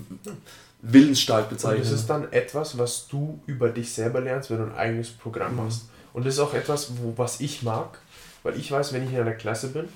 willensstark 0.91 1.43
Und 1.45 1.49
bezeichnen. 1.51 1.83
das 1.83 1.91
ist 1.91 2.07
dann 2.07 2.31
etwas, 2.31 2.77
was 2.77 3.07
du 3.07 3.39
über 3.45 3.69
dich 3.69 3.91
selber 3.93 4.21
lernst, 4.21 4.49
wenn 4.51 4.57
du 4.57 4.63
ein 4.65 4.75
eigenes 4.75 5.11
Programm 5.11 5.55
machst. 5.55 5.89
Und 6.13 6.25
das 6.25 6.35
ist 6.35 6.39
auch 6.39 6.53
etwas, 6.53 6.91
wo, 6.97 7.13
was 7.17 7.39
ich 7.39 7.63
mag, 7.63 7.99
weil 8.43 8.57
ich 8.57 8.71
weiß, 8.71 8.93
wenn 8.93 9.03
ich 9.03 9.11
in 9.11 9.19
einer 9.19 9.33
Klasse 9.33 9.69
bin, 9.69 9.89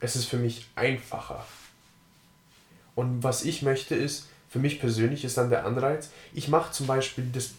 es 0.00 0.16
ist 0.16 0.26
für 0.26 0.36
mich 0.36 0.68
einfacher. 0.74 1.44
Und 2.94 3.22
was 3.22 3.44
ich 3.44 3.62
möchte 3.62 3.94
ist, 3.94 4.28
für 4.48 4.58
mich 4.58 4.80
persönlich 4.80 5.24
ist 5.24 5.36
dann 5.36 5.50
der 5.50 5.66
Anreiz, 5.66 6.10
ich 6.32 6.48
mache 6.48 6.72
zum 6.72 6.86
Beispiel 6.86 7.26
das, 7.32 7.50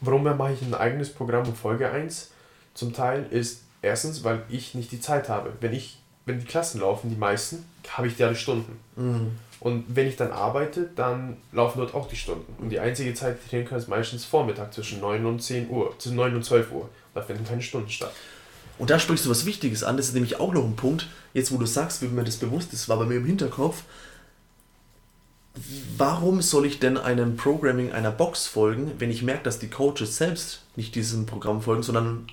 warum 0.00 0.22
mache 0.22 0.52
ich 0.52 0.62
ein 0.62 0.74
eigenes 0.74 1.12
Programm 1.12 1.44
in 1.44 1.54
Folge 1.54 1.90
1? 1.90 2.30
Zum 2.72 2.92
Teil 2.92 3.26
ist 3.30 3.62
erstens, 3.82 4.24
weil 4.24 4.42
ich 4.48 4.74
nicht 4.74 4.92
die 4.92 5.00
Zeit 5.00 5.28
habe. 5.28 5.52
Wenn 5.60 5.72
ich, 5.72 5.98
wenn 6.24 6.40
die 6.40 6.46
Klassen 6.46 6.80
laufen, 6.80 7.10
die 7.10 7.16
meisten, 7.16 7.64
habe 7.88 8.06
ich 8.08 8.16
die 8.16 8.24
alle 8.24 8.36
Stunden. 8.36 8.78
Mhm. 8.96 9.38
Und 9.64 9.86
wenn 9.88 10.06
ich 10.06 10.16
dann 10.16 10.30
arbeite, 10.30 10.90
dann 10.94 11.38
laufen 11.50 11.78
dort 11.78 11.94
auch 11.94 12.06
die 12.06 12.16
Stunden. 12.16 12.44
Und 12.62 12.68
die 12.68 12.80
einzige 12.80 13.14
Zeit, 13.14 13.38
die 13.38 13.44
ich 13.44 13.50
trainieren 13.50 13.68
kann, 13.70 13.78
ist 13.78 13.88
meistens 13.88 14.26
Vormittag 14.26 14.74
zwischen 14.74 15.00
9 15.00 15.24
und 15.24 15.42
10 15.42 15.70
Uhr, 15.70 15.94
zwischen 15.98 16.16
9 16.16 16.36
und 16.36 16.44
12 16.44 16.70
Uhr. 16.70 16.90
Da 17.14 17.22
finden 17.22 17.46
keine 17.46 17.62
Stunden 17.62 17.88
statt. 17.88 18.12
Und 18.78 18.90
da 18.90 18.98
sprichst 18.98 19.24
du 19.24 19.30
was 19.30 19.46
Wichtiges 19.46 19.82
an, 19.82 19.96
das 19.96 20.08
ist 20.08 20.14
nämlich 20.14 20.38
auch 20.38 20.52
noch 20.52 20.64
ein 20.64 20.76
Punkt, 20.76 21.08
jetzt 21.32 21.50
wo 21.50 21.56
du 21.56 21.64
sagst, 21.64 22.02
wie 22.02 22.08
mir 22.08 22.24
das 22.24 22.36
bewusst 22.36 22.74
ist, 22.74 22.90
war 22.90 22.98
bei 22.98 23.06
mir 23.06 23.16
im 23.16 23.24
Hinterkopf, 23.24 23.84
warum 25.96 26.42
soll 26.42 26.66
ich 26.66 26.78
denn 26.78 26.98
einem 26.98 27.36
Programming 27.38 27.90
einer 27.92 28.10
Box 28.10 28.46
folgen, 28.46 28.92
wenn 28.98 29.10
ich 29.10 29.22
merke, 29.22 29.44
dass 29.44 29.60
die 29.60 29.70
Coaches 29.70 30.18
selbst 30.18 30.60
nicht 30.76 30.94
diesem 30.94 31.24
Programm 31.24 31.62
folgen, 31.62 31.82
sondern 31.82 32.26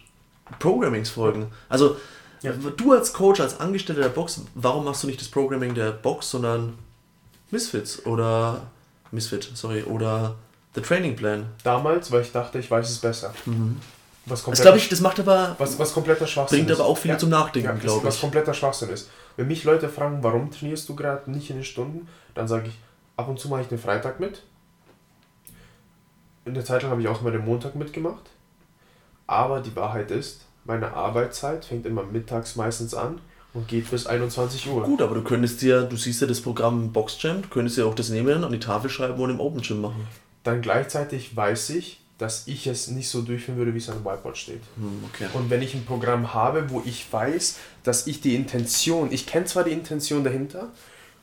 Programmings 0.60 1.12
folgen? 1.12 1.48
Also 1.70 1.96
Ja. 2.42 2.52
du 2.54 2.92
als 2.92 3.14
Coach, 3.14 3.40
als 3.40 3.60
Angestellter 3.60 4.02
der 4.02 4.10
Box, 4.10 4.42
warum 4.56 4.84
machst 4.84 5.04
du 5.04 5.08
nicht 5.08 5.22
das 5.22 5.30
Programming 5.30 5.76
der 5.76 5.92
Box, 5.92 6.32
sondern 6.32 6.74
Misfits 7.52 8.06
oder 8.06 8.64
Misfit, 9.12 9.50
sorry, 9.54 9.84
oder 9.84 10.36
The 10.76 10.82
Training 10.82 11.16
Plan? 11.16 11.48
Damals, 11.64 12.12
weil 12.12 12.22
ich 12.22 12.32
dachte, 12.32 12.60
ich 12.60 12.72
weiß 12.72 12.90
es 12.90 12.98
besser. 13.00 13.34
Was 14.26 14.44
Das 14.44 14.62
glaube 14.62 14.78
ich, 14.78 14.88
das 14.88 15.02
macht 15.02 15.20
aber 15.20 15.56
was, 15.58 15.78
was 15.80 15.94
kompletter 15.94 16.28
Schwachsinn 16.28 16.60
bringt 16.60 16.70
ist. 16.72 16.80
aber 16.80 16.88
auch 16.88 16.98
viele 16.98 17.16
Ja. 17.16 17.18
zum 17.20 17.30
Nachdenken, 17.30 17.70
Ja, 17.70 17.76
glaube 17.76 18.06
was 18.06 18.16
ich. 18.16 18.22
kompletter 18.22 18.54
Schwachsinn 18.54 18.90
ist. 18.90 19.10
Wenn 19.36 19.48
mich 19.48 19.64
Leute 19.64 19.90
fragen, 19.90 20.20
warum 20.24 20.52
trainierst 20.52 20.88
du 20.90 20.96
gerade 20.96 21.30
nicht 21.32 21.50
in 21.50 21.58
den 21.58 21.66
Stunden, 21.66 22.08
dann 22.36 22.48
sage 22.48 22.68
ich, 22.68 22.78
ab 23.18 23.28
und 23.28 23.40
zu 23.40 23.50
mache 23.50 23.62
ich 23.62 23.68
den 23.68 23.80
Freitag 23.80 24.20
mit. 24.20 24.44
In 26.46 26.54
der 26.54 26.64
Zeit 26.66 26.84
lang 26.84 26.92
habe 26.92 27.02
ich 27.02 27.08
auch 27.08 27.22
immer 27.22 27.32
den 27.32 27.44
Montag 27.46 27.76
mitgemacht. 27.76 28.30
Aber 29.28 29.60
die 29.60 29.76
Wahrheit 29.76 30.12
ist, 30.12 30.42
meine 30.66 30.94
Arbeitszeit 30.94 31.66
fängt 31.66 31.86
immer 31.86 32.04
mittags 32.04 32.56
meistens 32.56 32.94
an 32.94 33.20
und 33.54 33.68
geht 33.68 33.90
bis 33.92 34.08
21 34.08 34.68
Uhr. 34.70 34.84
Gut, 34.84 35.02
aber 35.02 35.16
du 35.16 35.24
könntest 35.24 35.62
dir, 35.62 35.84
du 35.84 35.98
siehst 35.98 36.22
ja 36.22 36.28
das 36.28 36.42
Programm 36.42 36.92
Box 36.92 37.22
Jam, 37.22 37.42
du 37.42 37.50
könntest 37.50 37.78
ja 37.78 37.86
auch 37.86 37.96
das 37.96 38.10
nehmen, 38.10 38.44
an 38.44 38.52
die 38.52 38.60
Tafel 38.60 38.90
schreiben 38.90 39.22
und 39.22 39.30
im 39.30 39.40
Open 39.40 39.62
Gym 39.62 39.82
machen. 39.82 40.08
Dann 40.44 40.62
gleichzeitig 40.62 41.36
weiß 41.36 41.72
ich, 41.72 42.02
dass 42.18 42.48
ich 42.48 42.68
es 42.68 42.88
nicht 42.88 43.10
so 43.10 43.22
durchführen 43.22 43.58
würde, 43.58 43.74
wie 43.74 43.80
es 43.80 43.90
an 43.90 43.98
dem 43.98 44.06
Whiteboard 44.06 44.38
steht. 44.38 44.62
Hm, 44.76 45.04
okay. 45.12 45.28
Und 45.34 45.50
wenn 45.50 45.62
ich 45.62 45.74
ein 45.74 45.86
Programm 45.86 46.34
habe, 46.34 46.70
wo 46.70 46.82
ich 46.86 47.12
weiß, 47.12 47.58
dass 47.84 48.08
ich 48.08 48.22
die 48.22 48.36
Intention, 48.36 49.12
ich 49.12 49.26
kenne 49.26 49.46
zwar 49.46 49.64
die 49.64 49.72
Intention 49.72 50.24
dahinter, 50.24 50.70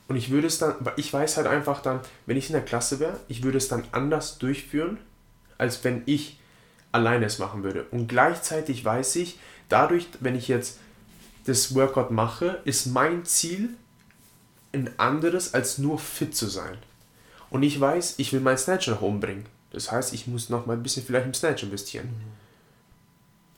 und 0.09 0.15
ich 0.15 0.31
würde 0.31 0.47
es 0.47 0.57
dann, 0.57 0.73
ich 0.97 1.13
weiß 1.13 1.37
halt 1.37 1.47
einfach 1.47 1.81
dann, 1.81 1.99
wenn 2.25 2.35
ich 2.35 2.47
in 2.47 2.53
der 2.53 2.63
Klasse 2.63 2.99
wäre, 2.99 3.19
ich 3.27 3.43
würde 3.43 3.59
es 3.59 3.67
dann 3.67 3.83
anders 3.91 4.39
durchführen, 4.39 4.97
als 5.57 5.83
wenn 5.83 6.01
ich 6.05 6.39
alleine 6.91 7.25
es 7.25 7.37
machen 7.37 7.63
würde. 7.63 7.85
Und 7.91 8.07
gleichzeitig 8.07 8.83
weiß 8.83 9.17
ich, 9.17 9.39
dadurch, 9.69 10.07
wenn 10.19 10.35
ich 10.35 10.47
jetzt 10.47 10.79
das 11.45 11.73
Workout 11.75 12.11
mache, 12.11 12.59
ist 12.65 12.87
mein 12.87 13.25
Ziel 13.25 13.69
ein 14.71 14.91
anderes, 14.99 15.53
als 15.53 15.77
nur 15.77 15.97
fit 15.99 16.35
zu 16.35 16.47
sein. 16.47 16.77
Und 17.49 17.63
ich 17.63 17.79
weiß, 17.79 18.15
ich 18.17 18.31
will 18.33 18.39
meinen 18.39 18.57
Snatch 18.57 18.87
nach 18.87 19.01
oben 19.01 19.19
bringen. 19.19 19.45
Das 19.71 19.91
heißt, 19.91 20.13
ich 20.13 20.27
muss 20.27 20.49
noch 20.49 20.65
mal 20.65 20.73
ein 20.73 20.83
bisschen 20.83 21.03
vielleicht 21.05 21.25
im 21.25 21.33
Snatch 21.33 21.63
investieren. 21.63 22.09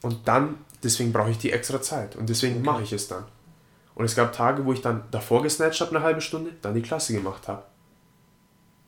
Und 0.02 0.26
dann, 0.26 0.56
deswegen 0.82 1.12
brauche 1.12 1.30
ich 1.30 1.38
die 1.38 1.52
extra 1.52 1.80
Zeit. 1.82 2.16
Und 2.16 2.28
deswegen 2.28 2.56
Okay. 2.56 2.64
mache 2.64 2.82
ich 2.82 2.92
es 2.92 3.08
dann. 3.08 3.24
Und 3.94 4.04
es 4.06 4.16
gab 4.16 4.32
Tage, 4.32 4.64
wo 4.64 4.72
ich 4.72 4.80
dann 4.80 5.04
davor 5.10 5.42
gesnatcht 5.42 5.80
habe, 5.80 5.94
eine 5.94 6.04
halbe 6.04 6.20
Stunde, 6.22 6.52
dann 6.62 6.74
die 6.74 6.82
Klasse 6.82 7.12
gemacht 7.12 7.46
habe. 7.46 7.62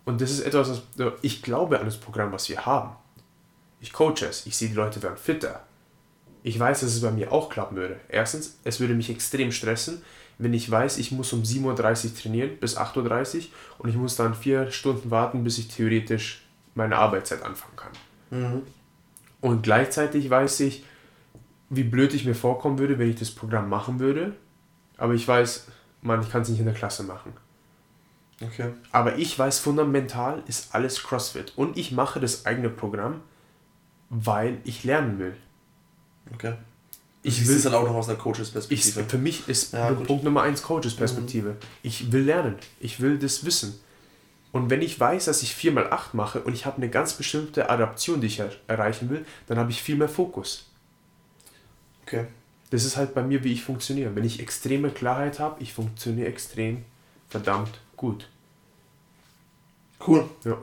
Und 0.06 0.20
das 0.20 0.30
ist 0.30 0.40
etwas, 0.40 0.82
was 0.96 1.12
ich 1.22 1.42
glaube 1.42 1.78
an 1.78 1.86
das 1.86 1.98
Programm, 1.98 2.32
was 2.32 2.48
wir 2.48 2.64
haben. 2.64 2.96
Ich 3.80 3.92
coache 3.92 4.26
es, 4.28 4.46
ich 4.46 4.56
sehe, 4.56 4.68
die 4.68 4.74
Leute 4.74 5.02
werden 5.02 5.16
fitter. 5.18 5.62
Ich 6.44 6.58
weiß, 6.58 6.80
dass 6.80 6.94
es 6.94 7.00
bei 7.00 7.10
mir 7.10 7.32
auch 7.32 7.48
klappen 7.48 7.74
würde. 7.74 7.98
Erstens, 8.08 8.58
es 8.64 8.78
würde 8.78 8.94
mich 8.94 9.08
extrem 9.08 9.50
stressen, 9.50 10.02
wenn 10.36 10.52
ich 10.52 10.70
weiß, 10.70 10.98
ich 10.98 11.10
muss 11.10 11.32
um 11.32 11.42
7.30 11.42 12.04
Uhr 12.04 12.16
trainieren 12.16 12.50
bis 12.60 12.76
8.30 12.76 13.36
Uhr 13.36 13.42
und 13.78 13.88
ich 13.88 13.96
muss 13.96 14.16
dann 14.16 14.34
vier 14.34 14.70
Stunden 14.70 15.10
warten, 15.10 15.42
bis 15.42 15.56
ich 15.56 15.68
theoretisch 15.68 16.44
meine 16.74 16.96
Arbeitszeit 16.96 17.42
anfangen 17.42 17.76
kann. 17.76 17.92
Mhm. 18.30 18.62
Und 19.40 19.62
gleichzeitig 19.62 20.28
weiß 20.28 20.60
ich, 20.60 20.84
wie 21.70 21.84
blöd 21.84 22.12
ich 22.12 22.26
mir 22.26 22.34
vorkommen 22.34 22.78
würde, 22.78 22.98
wenn 22.98 23.08
ich 23.08 23.18
das 23.18 23.30
Programm 23.30 23.70
machen 23.70 23.98
würde. 23.98 24.34
Aber 24.98 25.14
ich 25.14 25.26
weiß, 25.26 25.68
man, 26.02 26.20
ich 26.20 26.30
kann 26.30 26.42
es 26.42 26.50
nicht 26.50 26.58
in 26.58 26.66
der 26.66 26.74
Klasse 26.74 27.04
machen. 27.04 27.32
Okay. 28.42 28.68
Aber 28.92 29.16
ich 29.16 29.38
weiß, 29.38 29.60
fundamental 29.60 30.42
ist 30.46 30.74
alles 30.74 31.02
CrossFit. 31.02 31.54
Und 31.56 31.78
ich 31.78 31.90
mache 31.90 32.20
das 32.20 32.44
eigene 32.44 32.68
Programm, 32.68 33.22
weil 34.10 34.58
ich 34.64 34.84
lernen 34.84 35.18
will. 35.18 35.36
Okay. 36.32 36.54
Ich 37.22 37.40
Ich 37.40 37.48
will- 37.48 37.56
es 37.56 37.62
dann 37.62 37.74
auch 37.74 37.84
noch 37.84 37.94
aus 37.94 38.08
einer 38.08 38.18
Coaches-Perspektive. 38.18 39.04
für 39.04 39.18
mich 39.18 39.48
ist 39.48 39.72
Ja. 39.72 39.90
Punkt 39.92 40.24
Nummer 40.24 40.42
eins 40.42 40.62
Coaches-Perspektive. 40.62 41.56
Ich 41.82 42.12
will 42.12 42.24
lernen. 42.24 42.56
Ich 42.80 43.00
will 43.00 43.18
das 43.18 43.44
wissen. 43.44 43.80
Und 44.52 44.70
wenn 44.70 44.82
ich 44.82 45.00
weiß, 45.00 45.24
dass 45.24 45.42
ich 45.42 45.52
4x8 45.54 46.14
mache 46.14 46.40
und 46.42 46.52
ich 46.54 46.64
habe 46.66 46.76
eine 46.76 46.88
ganz 46.88 47.14
bestimmte 47.14 47.70
Adaption, 47.70 48.20
die 48.20 48.28
ich 48.28 48.38
er 48.38 48.50
erreichen 48.68 49.10
will, 49.10 49.24
dann 49.48 49.58
habe 49.58 49.70
ich 49.70 49.82
viel 49.82 49.96
mehr 49.96 50.08
Fokus. 50.08 50.66
Okay. 52.06 52.26
Das 52.70 52.84
ist 52.84 52.96
halt 52.96 53.14
bei 53.14 53.22
mir, 53.22 53.42
wie 53.42 53.52
ich 53.52 53.62
funktioniere. 53.64 54.14
Wenn 54.14 54.24
ich 54.24 54.38
extreme 54.40 54.90
Klarheit 54.90 55.38
habe, 55.40 55.62
ich 55.62 55.72
funktioniere 55.72 56.28
extrem 56.28 56.84
verdammt 57.28 57.80
gut. 57.96 58.28
Cool. 60.06 60.28
Ja. 60.44 60.58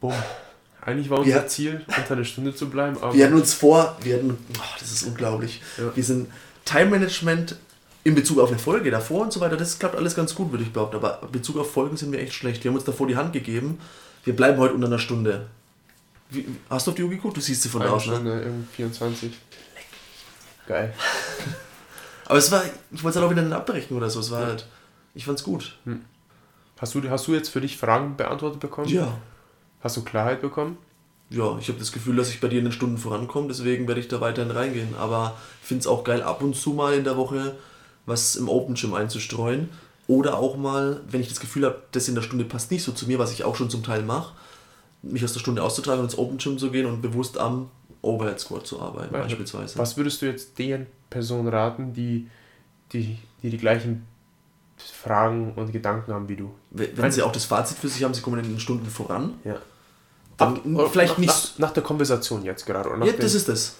Boom. 0.00 0.12
Eigentlich 0.86 1.08
war 1.08 1.18
unser 1.20 1.30
Ja. 1.30 1.46
Ziel, 1.46 1.84
unter 1.86 2.14
einer 2.14 2.24
Stunde 2.24 2.54
zu 2.54 2.68
bleiben, 2.68 2.96
aber 3.00 3.14
Wir 3.14 3.24
hatten 3.26 3.36
uns 3.36 3.54
vor, 3.54 3.96
wir 4.02 4.16
hatten, 4.16 4.36
oh, 4.58 4.62
das 4.78 4.92
ist 4.92 5.04
unglaublich. 5.04 5.62
Ja. 5.78 5.96
Wir 5.96 6.04
sind 6.04 6.28
Time-Management 6.66 7.56
in 8.04 8.14
Bezug 8.14 8.38
auf 8.38 8.50
eine 8.50 8.58
Folge 8.58 8.90
davor 8.90 9.22
und 9.22 9.32
so 9.32 9.40
weiter, 9.40 9.56
das 9.56 9.78
klappt 9.78 9.96
alles 9.96 10.14
ganz 10.14 10.34
gut, 10.34 10.50
würde 10.52 10.62
ich 10.62 10.72
behaupten. 10.72 10.96
Aber 10.96 11.20
in 11.22 11.32
Bezug 11.32 11.56
auf 11.56 11.72
Folgen 11.72 11.96
sind 11.96 12.12
wir 12.12 12.20
echt 12.20 12.34
schlecht. 12.34 12.62
Wir 12.62 12.70
haben 12.70 12.76
uns 12.76 12.84
davor 12.84 13.06
die 13.06 13.16
Hand 13.16 13.32
gegeben. 13.32 13.78
Wir 14.24 14.36
bleiben 14.36 14.58
heute 14.58 14.74
unter 14.74 14.86
einer 14.86 14.98
Stunde. 14.98 15.46
Wie, 16.28 16.46
hast 16.68 16.86
du 16.86 16.90
auf 16.90 16.96
die 16.96 17.02
Uhr 17.02 17.10
geguckt? 17.10 17.36
Du 17.36 17.40
siehst 17.40 17.62
sie 17.62 17.68
von 17.70 17.80
eine 17.80 17.90
draußen. 17.90 18.10
Ne? 18.10 18.16
Stunde, 18.16 18.42
irgendwie 18.42 18.66
24. 18.76 19.32
Geil. 20.66 20.92
Aber 22.26 22.38
es 22.38 22.50
war, 22.50 22.62
ich 22.90 23.02
wollte 23.02 23.08
es 23.10 23.16
halt 23.16 23.26
auch 23.26 23.30
wieder 23.30 23.42
nicht 23.42 23.52
abbrechen 23.52 23.96
oder 23.96 24.10
so. 24.10 24.20
Es 24.20 24.30
war 24.30 24.46
halt, 24.46 24.66
ich 25.14 25.24
fand's 25.24 25.42
gut. 25.42 25.76
Hast 26.78 26.94
du, 26.94 27.08
hast 27.08 27.26
du 27.26 27.34
jetzt 27.34 27.48
für 27.48 27.60
dich 27.60 27.76
Fragen 27.76 28.16
beantwortet 28.16 28.60
bekommen? 28.60 28.88
Ja. 28.88 29.16
Hast 29.84 29.96
du 29.98 30.02
Klarheit 30.02 30.40
bekommen? 30.40 30.78
Ja, 31.30 31.56
ich 31.58 31.68
habe 31.68 31.78
das 31.78 31.92
Gefühl, 31.92 32.16
dass 32.16 32.30
ich 32.30 32.40
bei 32.40 32.48
dir 32.48 32.58
in 32.58 32.64
den 32.64 32.72
Stunden 32.72 32.98
vorankomme, 32.98 33.48
deswegen 33.48 33.86
werde 33.86 34.00
ich 34.00 34.08
da 34.08 34.20
weiterhin 34.20 34.50
reingehen. 34.50 34.94
Aber 34.98 35.36
ich 35.62 35.68
finde 35.68 35.80
es 35.82 35.86
auch 35.86 36.02
geil, 36.04 36.22
ab 36.22 36.42
und 36.42 36.56
zu 36.56 36.70
mal 36.70 36.94
in 36.94 37.04
der 37.04 37.16
Woche 37.16 37.54
was 38.06 38.36
im 38.36 38.48
Open 38.48 38.74
Gym 38.74 38.94
einzustreuen. 38.94 39.68
Oder 40.06 40.36
auch 40.38 40.56
mal, 40.56 41.00
wenn 41.08 41.20
ich 41.20 41.28
das 41.28 41.40
Gefühl 41.40 41.64
habe, 41.64 41.82
das 41.92 42.08
in 42.08 42.14
der 42.14 42.22
Stunde 42.22 42.44
passt 42.44 42.70
nicht 42.70 42.82
so 42.82 42.92
zu 42.92 43.06
mir, 43.06 43.18
was 43.18 43.32
ich 43.32 43.44
auch 43.44 43.56
schon 43.56 43.70
zum 43.70 43.82
Teil 43.82 44.02
mache, 44.02 44.34
mich 45.02 45.24
aus 45.24 45.32
der 45.32 45.40
Stunde 45.40 45.62
auszutragen 45.62 46.00
und 46.00 46.06
ins 46.06 46.18
Open 46.18 46.36
Gym 46.38 46.58
zu 46.58 46.70
gehen 46.70 46.86
und 46.86 47.00
bewusst 47.00 47.38
am 47.38 47.70
Overhead 48.02 48.38
Squat 48.38 48.66
zu 48.66 48.80
arbeiten, 48.80 49.14
Ja, 49.14 49.20
beispielsweise. 49.22 49.78
Was 49.78 49.96
würdest 49.96 50.20
du 50.20 50.26
jetzt 50.26 50.58
den 50.58 50.86
Personen 51.08 51.48
raten, 51.48 51.94
die 51.94 52.28
die, 52.92 53.18
die, 53.42 53.50
die 53.50 53.58
gleichen 53.58 54.06
Fragen 54.76 55.52
und 55.56 55.72
Gedanken 55.72 56.12
haben 56.12 56.28
wie 56.28 56.36
du? 56.36 56.54
Wenn 56.70 56.96
wenn 56.96 57.12
sie 57.12 57.22
auch 57.22 57.32
das 57.32 57.46
Fazit 57.46 57.78
für 57.78 57.88
sich 57.88 58.04
haben, 58.04 58.12
sie 58.12 58.20
kommen 58.20 58.44
in 58.44 58.50
den 58.50 58.60
Stunden 58.60 58.86
voran, 58.86 59.34
Ja. 59.44 59.56
Oder 60.38 60.90
vielleicht 60.90 61.12
nach, 61.12 61.18
nicht. 61.18 61.58
Nach, 61.58 61.68
nach 61.68 61.72
der 61.72 61.82
Konversation 61.82 62.44
jetzt 62.44 62.66
gerade. 62.66 62.90
Oder 62.90 63.06
Ja, 63.06 63.12
das 63.12 63.34
ist 63.34 63.48
das. 63.48 63.76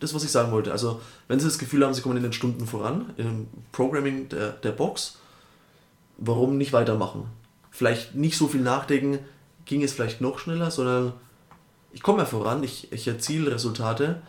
Das, 0.00 0.14
was 0.14 0.24
ich 0.24 0.30
sagen 0.30 0.52
wollte. 0.52 0.72
Also, 0.72 1.00
wenn 1.26 1.38
Sie 1.38 1.46
das 1.46 1.58
Gefühl 1.58 1.84
haben, 1.84 1.92
Sie 1.94 2.00
kommen 2.00 2.16
in 2.16 2.22
den 2.22 2.32
Stunden 2.32 2.66
voran, 2.66 3.12
im 3.16 3.46
Programming 3.72 4.28
der, 4.28 4.52
der 4.52 4.72
Box, 4.72 5.18
warum 6.16 6.56
nicht 6.56 6.72
weitermachen? 6.72 7.26
Vielleicht 7.70 8.14
nicht 8.14 8.36
so 8.36 8.48
viel 8.48 8.62
nachdenken, 8.62 9.18
ging 9.66 9.82
es 9.82 9.92
vielleicht 9.92 10.20
noch 10.20 10.38
schneller, 10.38 10.70
sondern 10.70 11.12
ich 11.92 12.02
komme 12.02 12.20
ja 12.20 12.24
voran, 12.24 12.62
ich, 12.62 12.90
ich 12.92 13.06
erziele 13.06 13.50
Resultate. 13.50 14.22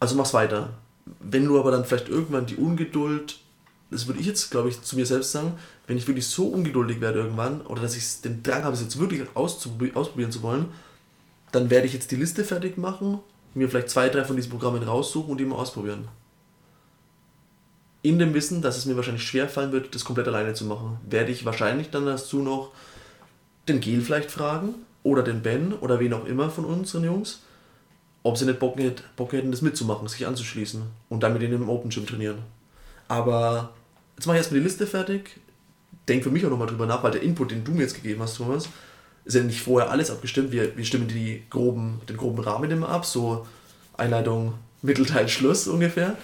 Also 0.00 0.16
mach's 0.16 0.34
weiter. 0.34 0.70
Wenn 1.18 1.44
du 1.44 1.58
aber 1.58 1.70
dann 1.70 1.84
vielleicht 1.84 2.08
irgendwann 2.08 2.46
die 2.46 2.56
Ungeduld, 2.56 3.38
das 3.90 4.06
würde 4.06 4.20
ich 4.20 4.26
jetzt, 4.26 4.50
glaube 4.50 4.68
ich, 4.68 4.80
zu 4.82 4.96
mir 4.96 5.06
selbst 5.06 5.32
sagen, 5.32 5.58
wenn 5.90 5.98
ich 5.98 6.06
wirklich 6.06 6.28
so 6.28 6.46
ungeduldig 6.46 7.00
werde 7.00 7.18
irgendwann, 7.18 7.62
oder 7.62 7.82
dass 7.82 7.96
ich 7.96 8.20
den 8.20 8.44
Drang 8.44 8.62
habe, 8.62 8.74
es 8.74 8.80
jetzt 8.80 9.00
wirklich 9.00 9.22
auszuprobieren, 9.34 9.96
ausprobieren 9.96 10.30
zu 10.30 10.40
wollen, 10.40 10.66
dann 11.50 11.68
werde 11.68 11.88
ich 11.88 11.92
jetzt 11.92 12.12
die 12.12 12.16
Liste 12.16 12.44
fertig 12.44 12.78
machen, 12.78 13.18
mir 13.54 13.68
vielleicht 13.68 13.90
zwei, 13.90 14.08
drei 14.08 14.24
von 14.24 14.36
diesen 14.36 14.52
Programmen 14.52 14.84
raussuchen 14.84 15.32
und 15.32 15.38
die 15.38 15.44
mal 15.44 15.56
ausprobieren. 15.56 16.06
In 18.02 18.20
dem 18.20 18.34
Wissen, 18.34 18.62
dass 18.62 18.78
es 18.78 18.86
mir 18.86 18.94
wahrscheinlich 18.94 19.24
schwer 19.24 19.48
fallen 19.48 19.72
wird, 19.72 19.92
das 19.92 20.04
komplett 20.04 20.28
alleine 20.28 20.54
zu 20.54 20.64
machen, 20.64 20.98
werde 21.08 21.32
ich 21.32 21.44
wahrscheinlich 21.44 21.90
dann 21.90 22.06
dazu 22.06 22.38
noch 22.38 22.70
den 23.66 23.80
Gel 23.80 24.00
vielleicht 24.00 24.30
fragen 24.30 24.76
oder 25.02 25.24
den 25.24 25.42
Ben 25.42 25.72
oder 25.72 25.98
wen 25.98 26.12
auch 26.12 26.24
immer 26.24 26.50
von 26.50 26.66
unseren 26.66 27.02
Jungs, 27.02 27.40
ob 28.22 28.38
sie 28.38 28.46
nicht 28.46 28.60
Bock, 28.60 28.78
hätt- 28.78 29.02
Bock 29.16 29.32
hätten, 29.32 29.50
das 29.50 29.60
mitzumachen, 29.60 30.06
sich 30.06 30.24
anzuschließen 30.24 30.82
und 31.08 31.22
dann 31.24 31.32
mit 31.32 31.42
denen 31.42 31.62
im 31.62 31.68
Open 31.68 31.90
Gym 31.90 32.06
trainieren. 32.06 32.38
Aber 33.08 33.72
jetzt 34.16 34.26
mache 34.26 34.36
ich 34.36 34.42
erstmal 34.42 34.60
die 34.60 34.66
Liste 34.66 34.86
fertig, 34.86 35.40
denk 36.08 36.24
für 36.24 36.30
mich 36.30 36.44
auch 36.44 36.50
nochmal 36.50 36.66
drüber 36.66 36.86
nach, 36.86 37.02
weil 37.02 37.12
der 37.12 37.22
Input, 37.22 37.50
den 37.50 37.64
du 37.64 37.72
mir 37.72 37.82
jetzt 37.82 37.94
gegeben 37.94 38.22
hast, 38.22 38.36
Thomas, 38.36 38.68
ist 39.24 39.34
ja 39.34 39.42
nicht 39.42 39.60
vorher 39.60 39.90
alles 39.90 40.10
abgestimmt. 40.10 40.52
Wir, 40.52 40.76
wir 40.76 40.84
stimmen 40.84 41.08
die 41.08 41.44
groben, 41.50 42.00
den 42.08 42.16
groben 42.16 42.42
Rahmen 42.42 42.70
immer 42.70 42.88
ab, 42.88 43.04
so 43.04 43.46
Einleitung, 43.96 44.54
Mittelteil, 44.82 45.28
Schluss 45.28 45.68
ungefähr. 45.68 46.16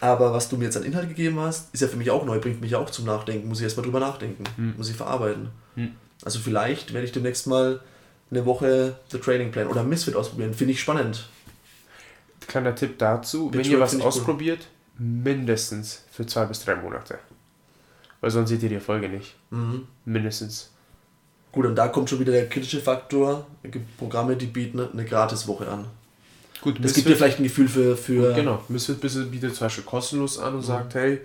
Aber 0.00 0.32
was 0.32 0.48
du 0.48 0.56
mir 0.56 0.64
jetzt 0.64 0.76
an 0.76 0.84
Inhalt 0.84 1.08
gegeben 1.08 1.40
hast, 1.40 1.74
ist 1.74 1.80
ja 1.80 1.88
für 1.88 1.96
mich 1.96 2.10
auch 2.10 2.24
neu, 2.24 2.38
bringt 2.38 2.60
mich 2.60 2.76
auch 2.76 2.90
zum 2.90 3.04
Nachdenken. 3.04 3.48
Muss 3.48 3.58
ich 3.58 3.64
erstmal 3.64 3.84
drüber 3.84 4.00
nachdenken, 4.00 4.44
muss 4.76 4.90
ich 4.90 4.96
verarbeiten. 4.96 5.48
Hm. 5.74 5.92
Also 6.24 6.38
vielleicht 6.38 6.92
werde 6.92 7.06
ich 7.06 7.12
demnächst 7.12 7.46
mal 7.46 7.80
eine 8.30 8.44
Woche 8.44 8.96
The 9.10 9.18
Training 9.18 9.50
Plan 9.50 9.68
oder 9.68 9.82
Misfit 9.82 10.14
ausprobieren. 10.14 10.54
Finde 10.54 10.72
ich 10.72 10.80
spannend. 10.80 11.28
Kleiner 12.46 12.74
Tipp 12.74 12.98
dazu, 12.98 13.52
wenn 13.52 13.60
Witch 13.60 13.70
ihr 13.70 13.80
was 13.80 13.92
ich 13.92 14.00
cool. 14.00 14.06
ausprobiert, 14.06 14.68
mindestens 14.98 16.04
für 16.10 16.26
zwei 16.26 16.44
bis 16.46 16.64
drei 16.64 16.76
Monate. 16.76 17.18
Weil 18.20 18.30
sonst 18.30 18.48
seht 18.48 18.62
ihr 18.62 18.68
die 18.68 18.74
Erfolge 18.76 19.08
nicht. 19.08 19.36
Mhm. 19.50 19.86
Mindestens. 20.04 20.72
Gut, 21.52 21.66
und 21.66 21.76
da 21.76 21.88
kommt 21.88 22.10
schon 22.10 22.20
wieder 22.20 22.32
der 22.32 22.48
kritische 22.48 22.80
Faktor. 22.80 23.46
Es 23.62 23.70
gibt 23.70 23.96
Programme, 23.96 24.36
die 24.36 24.46
bieten 24.46 24.80
eine 24.80 25.04
Gratiswoche 25.04 25.68
an. 25.68 25.86
Gut, 26.60 26.84
Das 26.84 26.92
gibt 26.92 27.08
dir 27.08 27.16
vielleicht 27.16 27.38
ein 27.38 27.44
Gefühl 27.44 27.68
für, 27.68 27.96
für 27.96 28.34
Genau, 28.34 28.62
Misfit 28.68 29.00
bietet 29.00 29.54
zum 29.54 29.66
Beispiel 29.66 29.84
kostenlos 29.84 30.38
an 30.38 30.56
und 30.56 30.62
sagt, 30.62 30.94
hey, 30.94 31.20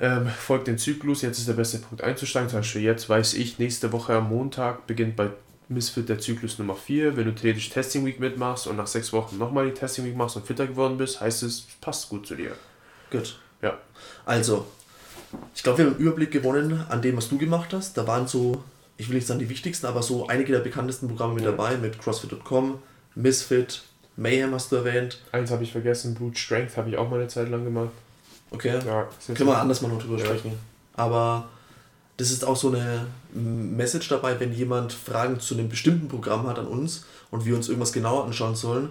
ähm, 0.00 0.28
folgt 0.28 0.66
den 0.66 0.78
Zyklus, 0.78 1.22
jetzt 1.22 1.38
ist 1.38 1.48
der 1.48 1.54
beste 1.54 1.78
Punkt 1.78 2.02
einzusteigen. 2.02 2.48
Zum 2.48 2.60
Beispiel 2.60 2.82
jetzt 2.82 3.08
weiß 3.08 3.34
ich, 3.34 3.58
nächste 3.58 3.92
Woche 3.92 4.14
am 4.14 4.28
Montag 4.28 4.86
beginnt 4.86 5.16
bei 5.16 5.30
Misfit 5.68 6.08
der 6.08 6.18
Zyklus 6.18 6.58
Nummer 6.58 6.74
4. 6.74 7.16
Wenn 7.16 7.26
du 7.26 7.34
theoretisch 7.34 7.70
Testing 7.70 8.04
Week 8.06 8.18
mitmachst 8.18 8.66
und 8.66 8.76
nach 8.76 8.86
sechs 8.86 9.12
Wochen 9.12 9.38
nochmal 9.38 9.66
die 9.66 9.74
Testing 9.74 10.04
Week 10.04 10.16
machst 10.16 10.36
und 10.36 10.46
fitter 10.46 10.66
geworden 10.66 10.98
bist, 10.98 11.20
heißt 11.20 11.42
es, 11.42 11.66
passt 11.80 12.08
gut 12.08 12.26
zu 12.26 12.34
dir. 12.34 12.52
Gut. 13.10 13.38
Ja. 13.62 13.78
Also, 14.24 14.66
ich 15.54 15.62
glaube, 15.62 15.78
wir 15.78 15.84
haben 15.86 15.92
einen 15.94 16.00
Überblick 16.02 16.30
gewonnen 16.30 16.84
an 16.88 17.02
dem, 17.02 17.16
was 17.16 17.28
du 17.28 17.38
gemacht 17.38 17.72
hast. 17.72 17.96
Da 17.96 18.06
waren 18.06 18.26
so, 18.26 18.62
ich 18.96 19.08
will 19.08 19.16
nicht 19.16 19.26
sagen 19.26 19.40
die 19.40 19.48
wichtigsten, 19.48 19.86
aber 19.86 20.02
so 20.02 20.26
einige 20.26 20.52
der 20.52 20.60
bekanntesten 20.60 21.08
Programme 21.08 21.34
mit 21.34 21.44
Ja. 21.44 21.50
dabei, 21.50 21.76
mit 21.76 21.98
CrossFit.com, 22.00 22.78
Misfit, 23.14 23.82
Mayhem 24.16 24.52
hast 24.54 24.72
du 24.72 24.76
erwähnt. 24.76 25.20
Eins 25.32 25.50
habe 25.50 25.62
ich 25.64 25.72
vergessen, 25.72 26.14
Brute 26.14 26.38
Strength 26.38 26.76
habe 26.76 26.90
ich 26.90 26.96
auch 26.96 27.08
mal 27.08 27.18
eine 27.20 27.28
Zeit 27.28 27.48
lang 27.50 27.64
gemacht. 27.64 27.90
Okay. 28.50 28.78
Ja, 28.84 29.06
Können 29.34 29.48
wir 29.48 29.58
anders 29.58 29.82
mal 29.82 29.88
noch 29.88 30.02
drüber 30.02 30.18
Ja. 30.18 30.24
sprechen. 30.24 30.52
Aber 30.94 31.48
das 32.16 32.30
ist 32.30 32.44
auch 32.44 32.56
so 32.56 32.68
eine 32.72 33.06
Message 33.32 34.08
dabei, 34.08 34.40
wenn 34.40 34.52
jemand 34.52 34.92
Fragen 34.92 35.38
zu 35.38 35.54
einem 35.54 35.68
bestimmten 35.68 36.08
Programm 36.08 36.46
hat 36.48 36.58
an 36.58 36.66
uns 36.66 37.04
und 37.30 37.44
wir 37.44 37.54
uns 37.54 37.68
irgendwas 37.68 37.92
genauer 37.92 38.24
anschauen 38.24 38.56
sollen, 38.56 38.90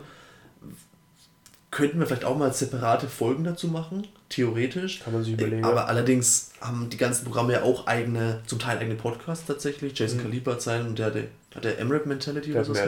könnten 1.72 2.00
wir 2.00 2.08
vielleicht 2.08 2.26
auch 2.26 2.38
mal 2.38 2.54
separate 2.54 3.08
Folgen 3.08 3.44
dazu 3.44 3.68
machen, 3.68 4.08
theoretisch. 4.30 5.02
Kann 5.02 5.14
man 5.14 5.24
sich 5.24 5.34
überlegen. 5.34 5.64
Aber 5.64 5.88
allerdings 5.88 6.52
haben 6.62 6.90
die 6.90 6.98
ganzen 6.98 7.26
Programme 7.26 7.54
ja 7.54 7.64
auch 7.64 7.88
eigene, 7.88 8.42
zum 8.46 8.60
Teil 8.60 8.78
eigene 8.78 8.96
Podcasts 8.96 9.46
tatsächlich. 9.46 9.98
Jason 9.98 10.20
Mhm. 10.20 10.24
Kaliber 10.24 10.54
hat 10.54 10.62
seinen 10.62 10.88
und 10.88 11.00
der, 11.00 11.14
hat 11.54 11.64
der 11.64 11.84
MRAP 11.84 12.06
Mentality 12.06 12.52
Der 12.52 12.62
oder 12.62 12.74
so. 12.74 12.82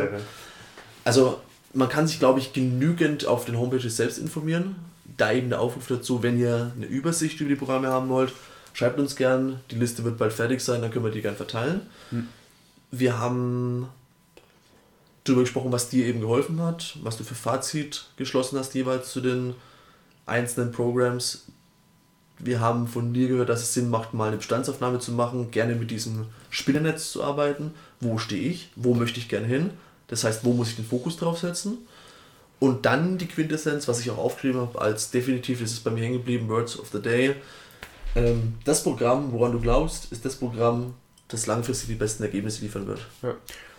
Also 1.03 1.41
man 1.73 1.89
kann 1.89 2.07
sich, 2.07 2.19
glaube 2.19 2.39
ich, 2.39 2.53
genügend 2.53 3.26
auf 3.26 3.45
den 3.45 3.57
Homepages 3.57 3.97
selbst 3.97 4.18
informieren. 4.18 4.76
Da 5.18 5.31
eben 5.34 5.49
der 5.49 5.60
Aufruf 5.60 5.88
dazu, 5.88 6.23
wenn 6.23 6.39
ihr 6.39 6.72
eine 6.76 6.85
Übersicht 6.85 7.39
über 7.41 7.49
die 7.49 7.56
Programme 7.56 7.89
haben 7.89 8.10
wollt, 8.10 8.31
schreibt 8.73 8.99
uns 8.99 9.15
gern. 9.15 9.60
Die 9.72 9.76
Liste 9.76 10.03
wird 10.03 10.18
bald 10.18 10.34
fertig 10.34 10.61
sein, 10.61 10.81
dann 10.81 10.91
können 10.91 11.06
wir 11.06 11.11
die 11.11 11.22
gern 11.22 11.35
verteilen. 11.35 11.81
Hm. 12.11 12.27
Wir 12.91 13.19
haben 13.19 13.89
darüber 15.24 15.41
gesprochen, 15.41 15.72
was 15.72 15.90
dir 15.90 16.06
eben 16.06 16.22
geholfen 16.22 16.62
hat, 16.62 16.98
was 17.04 17.18
du 17.18 17.24
für 17.24 17.36
Fazit 17.36 18.06
geschlossen 18.18 18.58
hast 18.58 18.74
jeweils 18.74 19.12
zu 19.12 19.22
den 19.22 19.56
einzelnen 20.26 20.72
Programs. 20.72 21.48
Wir 22.38 22.62
haben 22.62 22.88
von 22.88 23.14
dir 23.14 23.28
gehört, 23.28 23.50
dass 23.50 23.62
es 23.62 23.74
Sinn 23.74 23.90
macht, 23.90 24.14
mal 24.14 24.30
eine 24.30 24.38
Bestandsaufnahme 24.38 25.00
zu 25.00 25.12
machen, 25.12 25.52
gerne 25.52 25.76
mit 25.76 25.91
diesem 25.91 26.28
Spinnernetz 26.50 27.12
zu 27.12 27.24
arbeiten. 27.24 27.72
Wo 28.00 28.18
stehe 28.18 28.50
ich? 28.50 28.72
Wo 28.76 28.94
möchte 28.94 29.20
ich 29.20 29.28
gerne 29.28 29.48
hin? 29.48 29.72
Das 30.08 30.24
heißt, 30.24 30.46
wo 30.46 30.54
muss 30.54 30.70
ich 30.70 30.76
den 30.78 30.86
Fokus 30.86 31.18
drauf 31.18 31.40
setzen? 31.40 31.80
Und 32.60 32.86
dann 32.86 33.18
die 33.18 33.28
Quintessenz, 33.28 33.88
was 33.88 34.00
ich 34.00 34.10
auch 34.12 34.18
aufgeschrieben 34.18 34.62
habe, 34.62 34.80
als 34.80 35.12
definitiv 35.12 35.62
ist 35.62 35.72
es 35.72 35.80
bei 35.80 35.91
mir 35.91 36.04
hängen 36.04 36.18
geblieben, 36.18 36.50
Words 36.50 36.80
of 36.80 36.90
the 36.91 37.02
Day. 37.02 37.36
Ähm, 38.16 38.56
das 38.66 38.84
Programm, 38.84 39.32
woran 39.32 39.52
du 39.52 39.60
glaubst, 39.60 40.12
ist 40.12 40.26
das 40.26 40.36
Programm, 40.36 40.94
das 41.28 41.46
langfristig 41.46 41.90
die 41.90 41.96
besten 41.96 42.24
Ergebnisse 42.24 42.62
liefern 42.62 42.88
wird. 42.88 43.00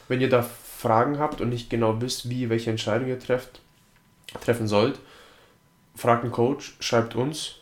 Wenn 0.09 0.21
ihr 0.21 0.31
da 0.31 0.49
Fragen 0.81 1.19
habt 1.19 1.40
und 1.40 1.51
nicht 1.51 1.69
genau 1.70 2.01
wisst, 2.01 2.28
wie, 2.31 2.48
welche 2.48 2.70
Entscheidung 2.70 3.09
ihr 3.09 3.19
trefft, 3.19 3.61
treffen 4.40 4.66
sollt, 4.66 4.98
fragt 5.94 6.23
einen 6.24 6.32
Coach, 6.32 6.77
schreibt 6.81 7.15
uns 7.15 7.57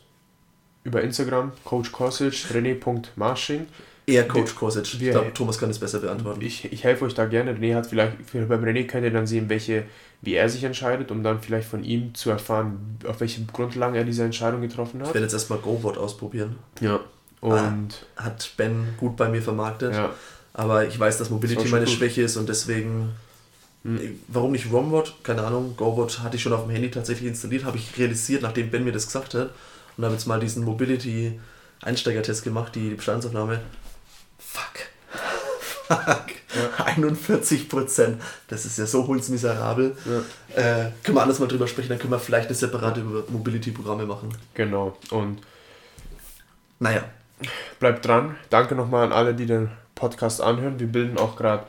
über 0.83 1.01
Instagram, 1.01 1.51
Coach 1.65 1.91
Kosic, 1.91 2.33
rené.marsching. 2.53 3.67
Eher 4.07 4.27
Coach 4.27 4.55
Kosic. 4.55 4.85
Ich 4.93 5.11
glaube, 5.11 5.33
Thomas 5.33 5.59
kann 5.59 5.69
es 5.69 5.77
besser 5.79 5.99
beantworten. 5.99 6.41
Ich, 6.41 6.71
ich 6.71 6.83
helfe 6.83 7.05
euch 7.05 7.13
da 7.13 7.25
gerne. 7.25 7.53
René 7.53 7.75
hat 7.75 7.87
vielleicht, 7.87 8.13
beim 8.33 8.63
René 8.63 8.87
könnt 8.87 9.03
ihr 9.03 9.11
dann 9.11 9.27
sehen, 9.27 9.49
welche, 9.49 9.83
wie 10.21 10.33
er 10.33 10.49
sich 10.49 10.63
entscheidet, 10.63 11.11
um 11.11 11.21
dann 11.21 11.41
vielleicht 11.41 11.67
von 11.67 11.83
ihm 11.83 12.15
zu 12.15 12.31
erfahren, 12.31 12.97
auf 13.05 13.19
welche 13.19 13.43
Grundlagen 13.45 13.93
er 13.95 14.05
diese 14.05 14.23
Entscheidung 14.23 14.61
getroffen 14.61 15.01
Ich 15.01 15.07
hat. 15.07 15.13
werde 15.13 15.25
jetzt 15.25 15.33
erstmal 15.33 15.59
GoWord 15.59 15.97
ausprobieren. 15.97 16.57
Ja. 16.79 17.01
Und 17.41 17.89
Hat 18.15 18.51
Ben 18.57 18.95
gut 18.97 19.15
bei 19.15 19.29
mir 19.29 19.41
vermarktet. 19.41 19.93
ja, 19.93 20.09
Aber 20.59 20.85
ich 20.85 20.99
weiß, 20.99 21.17
dass 21.17 21.29
Mobility 21.29 21.61
schon 21.61 21.71
meine 21.71 21.85
gut. 21.85 21.93
Schwäche 21.93 22.21
ist 22.21 22.35
und 22.37 22.49
deswegen. 22.49 23.11
Hm. 23.83 24.19
Warum 24.27 24.51
nicht 24.51 24.69
ROMWOD? 24.71 25.23
Keine 25.23 25.43
Ahnung. 25.43 25.75
GoWord 25.77 26.19
hatte 26.21 26.35
ich 26.35 26.41
schon 26.43 26.51
auf 26.51 26.63
dem 26.63 26.71
Handy 26.71 26.91
tatsächlich 26.91 27.29
installiert, 27.29 27.63
habe 27.63 27.77
ich 27.77 27.97
realisiert, 27.97 28.41
nachdem 28.41 28.69
Ben 28.69 28.83
mir 28.83 28.91
das 28.91 29.05
gesagt 29.05 29.35
hat. 29.35 29.51
Und 29.95 30.03
habe 30.03 30.13
jetzt 30.15 30.25
mal 30.27 30.39
diesen 30.39 30.63
Mobility 30.65 31.39
Einsteigertest 31.81 32.43
gemacht, 32.43 32.75
die 32.75 32.89
Bestandsaufnahme. 32.89 33.61
Fuck. 34.37 34.73
Fuck. 35.87 36.25
41 36.85 37.69
Prozent. 37.69 38.21
Das 38.49 38.65
ist 38.65 38.77
ja 38.79 38.85
so 38.85 39.07
hundsmiserabel. 39.07 39.95
ja, 40.05 40.61
Äh, 40.61 40.91
können 41.03 41.15
wir 41.15 41.21
anders 41.21 41.39
mal 41.39 41.47
drüber 41.47 41.67
sprechen, 41.67 41.89
dann 41.89 41.99
können 41.99 42.11
wir 42.11 42.19
vielleicht 42.19 42.47
eine 42.47 42.55
separate 42.55 43.01
Mobility-Programme 43.01 44.05
machen. 44.05 44.29
genau. 44.55 44.97
Und 45.11 45.39
Naja, 46.79 47.03
bleibt 47.79 48.05
dran. 48.05 48.35
Danke 48.49 48.75
nochmal 48.75 49.05
an 49.05 49.13
alle, 49.13 49.33
die 49.33 49.45
den 49.45 49.69
Podcast 49.99 50.41
anhören. 50.41 50.79
Wir 50.79 50.87
bilden 50.87 51.17
auch 51.17 51.35
gerade. 51.35 51.63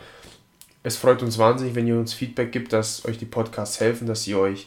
Es 0.82 0.96
freut 0.96 1.22
uns 1.22 1.36
wahnsinnig, 1.36 1.74
wenn 1.74 1.86
ihr 1.86 1.98
uns 1.98 2.14
Feedback 2.14 2.52
gibt, 2.52 2.72
dass 2.72 3.04
euch 3.04 3.18
die 3.18 3.26
Podcasts 3.26 3.80
helfen, 3.80 4.06
dass 4.06 4.22
sie 4.22 4.34
euch 4.34 4.66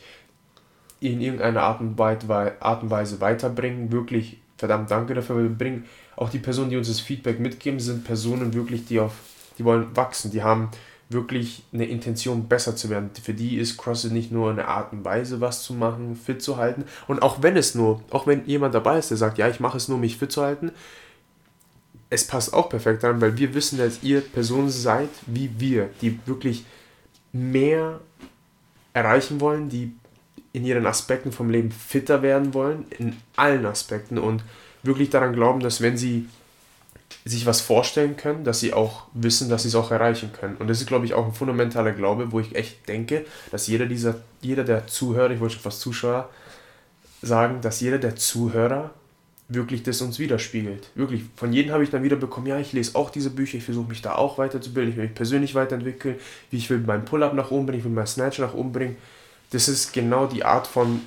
in 0.99 1.21
irgendeiner 1.21 1.63
Art 1.63 1.81
und 1.81 1.97
Weise 1.97 3.19
weiterbringen. 3.21 3.91
Wirklich 3.91 4.37
verdammt 4.57 4.91
danke 4.91 5.13
dafür. 5.13 5.41
Wir 5.41 5.49
bringen 5.49 5.85
auch 6.15 6.29
die 6.29 6.39
Personen, 6.39 6.69
die 6.69 6.77
uns 6.77 6.87
das 6.87 6.99
Feedback 6.99 7.39
mitgeben, 7.39 7.79
sind 7.79 8.03
Personen 8.03 8.53
wirklich, 8.53 8.85
die 8.85 8.99
auf, 8.99 9.13
die 9.57 9.65
wollen 9.65 9.95
wachsen, 9.95 10.31
die 10.31 10.43
haben 10.43 10.69
wirklich 11.09 11.63
eine 11.73 11.85
Intention, 11.85 12.47
besser 12.47 12.75
zu 12.75 12.89
werden. 12.89 13.11
Für 13.21 13.33
die 13.33 13.57
ist 13.57 13.77
CrossFit 13.77 14.11
nicht 14.11 14.31
nur 14.31 14.49
eine 14.51 14.67
Art 14.67 14.93
und 14.93 15.05
Weise, 15.05 15.41
was 15.41 15.63
zu 15.63 15.73
machen, 15.73 16.15
fit 16.15 16.41
zu 16.41 16.57
halten. 16.57 16.85
Und 17.07 17.21
auch 17.21 17.41
wenn 17.41 17.57
es 17.57 17.75
nur, 17.75 18.01
auch 18.09 18.25
wenn 18.27 18.45
jemand 18.45 18.73
dabei 18.73 18.97
ist, 18.99 19.09
der 19.09 19.17
sagt, 19.17 19.37
ja, 19.37 19.47
ich 19.47 19.59
mache 19.59 19.77
es 19.77 19.87
nur, 19.87 19.97
mich 19.97 20.17
fit 20.17 20.31
zu 20.31 20.41
halten, 20.41 20.71
es 22.13 22.27
passt 22.27 22.53
auch 22.53 22.69
perfekt 22.69 23.03
an, 23.03 23.19
weil 23.21 23.37
wir 23.37 23.53
wissen, 23.55 23.79
dass 23.79 24.03
ihr 24.03 24.21
Personen 24.21 24.69
seid 24.69 25.09
wie 25.25 25.49
wir, 25.57 25.89
die 26.01 26.19
wirklich 26.27 26.63
mehr 27.31 27.99
erreichen 28.93 29.41
wollen, 29.41 29.69
die 29.69 29.93
in 30.51 30.63
ihren 30.63 30.85
Aspekten 30.85 31.31
vom 31.31 31.49
Leben 31.49 31.71
fitter 31.71 32.21
werden 32.21 32.53
wollen, 32.53 32.85
in 32.99 33.17
allen 33.35 33.65
Aspekten 33.65 34.19
und 34.19 34.43
wirklich 34.83 35.09
daran 35.09 35.33
glauben, 35.33 35.59
dass 35.59 35.81
wenn 35.81 35.97
sie 35.97 36.27
sich 37.25 37.47
was 37.47 37.61
vorstellen 37.61 38.15
können, 38.15 38.43
dass 38.43 38.59
sie 38.59 38.73
auch 38.73 39.07
wissen, 39.13 39.49
dass 39.49 39.63
sie 39.63 39.69
es 39.69 39.75
auch 39.75 39.89
erreichen 39.89 40.31
können. 40.33 40.57
Und 40.57 40.67
das 40.67 40.81
ist, 40.81 40.87
glaube 40.87 41.05
ich, 41.05 41.15
auch 41.15 41.25
ein 41.25 41.33
fundamentaler 41.33 41.93
Glaube, 41.93 42.31
wo 42.31 42.39
ich 42.39 42.55
echt 42.55 42.87
denke, 42.87 43.25
dass 43.49 43.65
jeder 43.65 43.87
dieser, 43.87 44.15
jeder 44.41 44.63
der 44.63 44.85
Zuhörer, 44.85 45.31
ich 45.31 45.39
wollte 45.39 45.55
schon 45.55 45.63
fast 45.63 45.79
Zuschauer 45.79 46.29
sagen, 47.23 47.61
dass 47.61 47.79
jeder 47.79 47.97
der 47.97 48.15
Zuhörer 48.15 48.91
wirklich 49.53 49.83
das 49.83 50.01
uns 50.01 50.19
widerspiegelt. 50.19 50.89
Wirklich, 50.95 51.23
von 51.35 51.53
jedem 51.53 51.71
habe 51.71 51.83
ich 51.83 51.89
dann 51.89 52.03
wieder 52.03 52.15
bekommen, 52.15 52.47
ja, 52.47 52.59
ich 52.59 52.73
lese 52.73 52.95
auch 52.95 53.09
diese 53.09 53.29
Bücher, 53.29 53.57
ich 53.57 53.63
versuche 53.63 53.89
mich 53.89 54.01
da 54.01 54.15
auch 54.15 54.37
weiterzubilden, 54.37 54.91
ich 54.91 54.97
will 54.97 55.05
mich 55.05 55.15
persönlich 55.15 55.55
weiterentwickeln, 55.55 56.15
wie 56.49 56.57
ich 56.57 56.69
will 56.69 56.79
meinen 56.79 57.05
Pull-Up 57.05 57.33
nach 57.33 57.51
oben 57.51 57.65
bringen, 57.65 57.79
ich 57.79 57.85
will 57.85 57.91
meinen 57.91 58.07
Snatch 58.07 58.39
nach 58.39 58.53
oben 58.53 58.71
bringen. 58.71 58.97
Das 59.51 59.67
ist 59.67 59.93
genau 59.93 60.25
die 60.25 60.43
Art 60.43 60.67
von 60.67 61.01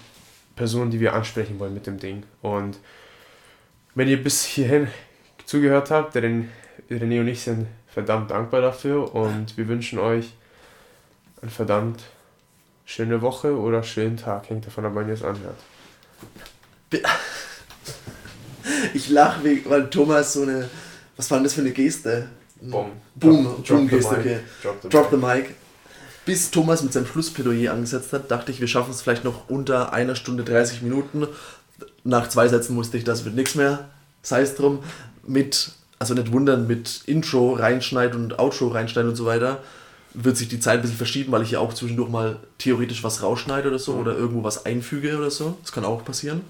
Person, 0.54 0.90
die 0.90 1.00
wir 1.00 1.14
ansprechen 1.14 1.58
wollen 1.58 1.74
mit 1.74 1.86
dem 1.86 1.98
Ding. 1.98 2.22
Und 2.42 2.78
wenn 3.94 4.08
ihr 4.08 4.22
bis 4.22 4.44
hierhin 4.44 4.88
zugehört 5.44 5.90
habt, 5.90 6.14
der 6.14 6.22
René 6.22 7.20
und 7.20 7.28
ich 7.28 7.42
sind 7.42 7.66
verdammt 7.88 8.30
dankbar 8.30 8.60
dafür 8.60 9.14
und 9.14 9.56
wir 9.56 9.68
wünschen 9.68 9.98
euch 9.98 10.34
eine 11.42 11.50
verdammt 11.50 12.02
schöne 12.84 13.22
Woche 13.22 13.58
oder 13.58 13.82
schönen 13.82 14.16
Tag. 14.16 14.48
Hängt 14.50 14.66
davon 14.66 14.84
ab, 14.84 14.92
wann 14.94 15.08
ihr 15.08 15.14
es 15.14 15.22
anhört. 15.22 15.58
Ich 18.94 19.08
lache, 19.08 19.40
weil 19.66 19.88
Thomas 19.90 20.32
so 20.34 20.42
eine. 20.42 20.68
Was 21.16 21.30
war 21.30 21.38
denn 21.38 21.44
das 21.44 21.54
für 21.54 21.60
eine 21.62 21.70
Geste? 21.72 22.28
Boom. 22.60 22.92
Boom. 23.14 23.44
Drop, 23.44 23.66
Boom 23.66 23.88
Geste, 23.88 24.10
mic. 24.12 24.20
okay. 24.20 24.38
Drop 24.62 24.76
the 24.82 24.88
Drop 24.88 25.08
the 25.10 25.16
mic. 25.16 25.34
mic. 25.36 25.54
Bis 26.24 26.50
Thomas 26.50 26.82
mit 26.82 26.92
seinem 26.92 27.06
Schlussplädoyer 27.06 27.72
angesetzt 27.72 28.12
hat, 28.12 28.30
dachte 28.30 28.50
ich, 28.50 28.60
wir 28.60 28.66
schaffen 28.68 28.90
es 28.90 29.00
vielleicht 29.02 29.24
noch 29.24 29.48
unter 29.48 29.92
einer 29.92 30.16
Stunde 30.16 30.42
30 30.42 30.82
Minuten. 30.82 31.26
Nach 32.04 32.28
zwei 32.28 32.48
Sätzen 32.48 32.76
wusste 32.76 32.96
ich, 32.98 33.04
das 33.04 33.24
wird 33.24 33.34
nichts 33.36 33.54
mehr. 33.54 33.88
Sei 34.22 34.40
es 34.42 34.56
drum. 34.56 34.80
Mit, 35.26 35.70
also 35.98 36.14
nicht 36.14 36.32
wundern, 36.32 36.66
mit 36.66 37.02
Intro 37.06 37.52
reinschneiden 37.54 38.20
und 38.24 38.38
Outro 38.40 38.68
reinschneiden 38.68 39.10
und 39.10 39.16
so 39.16 39.24
weiter, 39.26 39.62
wird 40.14 40.36
sich 40.36 40.48
die 40.48 40.58
Zeit 40.60 40.80
ein 40.80 40.82
bisschen 40.82 40.96
verschieben, 40.96 41.30
weil 41.30 41.42
ich 41.42 41.52
ja 41.52 41.60
auch 41.60 41.72
zwischendurch 41.74 42.08
mal 42.10 42.36
theoretisch 42.58 43.04
was 43.04 43.22
rausschneide 43.22 43.68
oder 43.68 43.78
so 43.78 43.92
Mhm. 43.92 44.00
oder 44.00 44.16
irgendwo 44.16 44.42
was 44.42 44.66
einfüge 44.66 45.16
oder 45.18 45.30
so. 45.30 45.56
Das 45.62 45.70
kann 45.72 45.84
auch 45.84 46.04
passieren. 46.04 46.40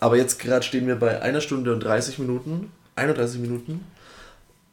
Aber 0.00 0.16
jetzt 0.16 0.38
gerade 0.38 0.62
stehen 0.64 0.86
wir 0.86 0.96
bei 0.96 1.20
einer 1.22 1.40
Stunde 1.40 1.72
und 1.72 1.80
30 1.80 2.18
Minuten. 2.18 2.70
31 2.96 3.40
Minuten. 3.40 3.84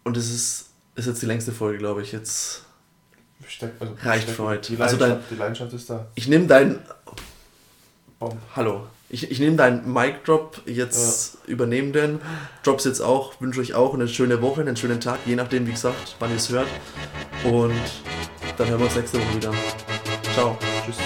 Und 0.04 0.18
es 0.18 0.32
ist, 0.34 0.66
ist 0.96 1.08
jetzt 1.08 1.22
die 1.22 1.26
längste 1.26 1.52
Folge, 1.52 1.78
glaube 1.78 2.02
ich. 2.02 2.12
Jetzt. 2.12 2.64
Steck- 3.48 3.74
also 3.80 3.94
Reicht 4.04 4.24
steck- 4.24 4.36
für 4.36 4.44
heute. 4.44 4.76
Die 4.76 4.82
Also 4.82 4.98
dein- 4.98 5.20
die 5.30 5.36
Leidenschaft 5.36 5.74
ist 5.74 5.90
da. 5.90 6.08
Ich 6.16 6.28
nehme 6.28 6.48
dein. 6.48 6.80
Boom. 8.20 8.38
Hallo. 8.56 8.88
Ich, 9.10 9.30
ich 9.30 9.40
nehme 9.40 9.58
deinen 9.58 9.92
Mic-Drop, 9.92 10.62
jetzt 10.66 11.40
übernehme 11.46 11.92
den. 11.92 12.22
Drops 12.64 12.86
jetzt 12.86 13.02
auch, 13.02 13.34
wünsche 13.42 13.60
euch 13.60 13.74
auch 13.74 13.94
eine 13.94 14.08
schöne 14.08 14.42
Woche, 14.42 14.62
einen 14.62 14.78
schönen 14.78 15.02
Tag, 15.02 15.20
je 15.26 15.36
nachdem, 15.36 15.68
wie 15.68 15.72
gesagt, 15.72 16.16
wann 16.20 16.30
ihr 16.30 16.38
es 16.38 16.50
hört. 16.50 16.68
Und 17.44 17.74
dann 18.58 18.70
hören 18.70 18.80
wir 18.80 18.86
uns 18.86 18.96
nächste 18.96 19.20
Woche 19.20 19.36
wieder. 19.36 19.52
Ciao. 20.34 20.58
Tschüss. 20.86 20.98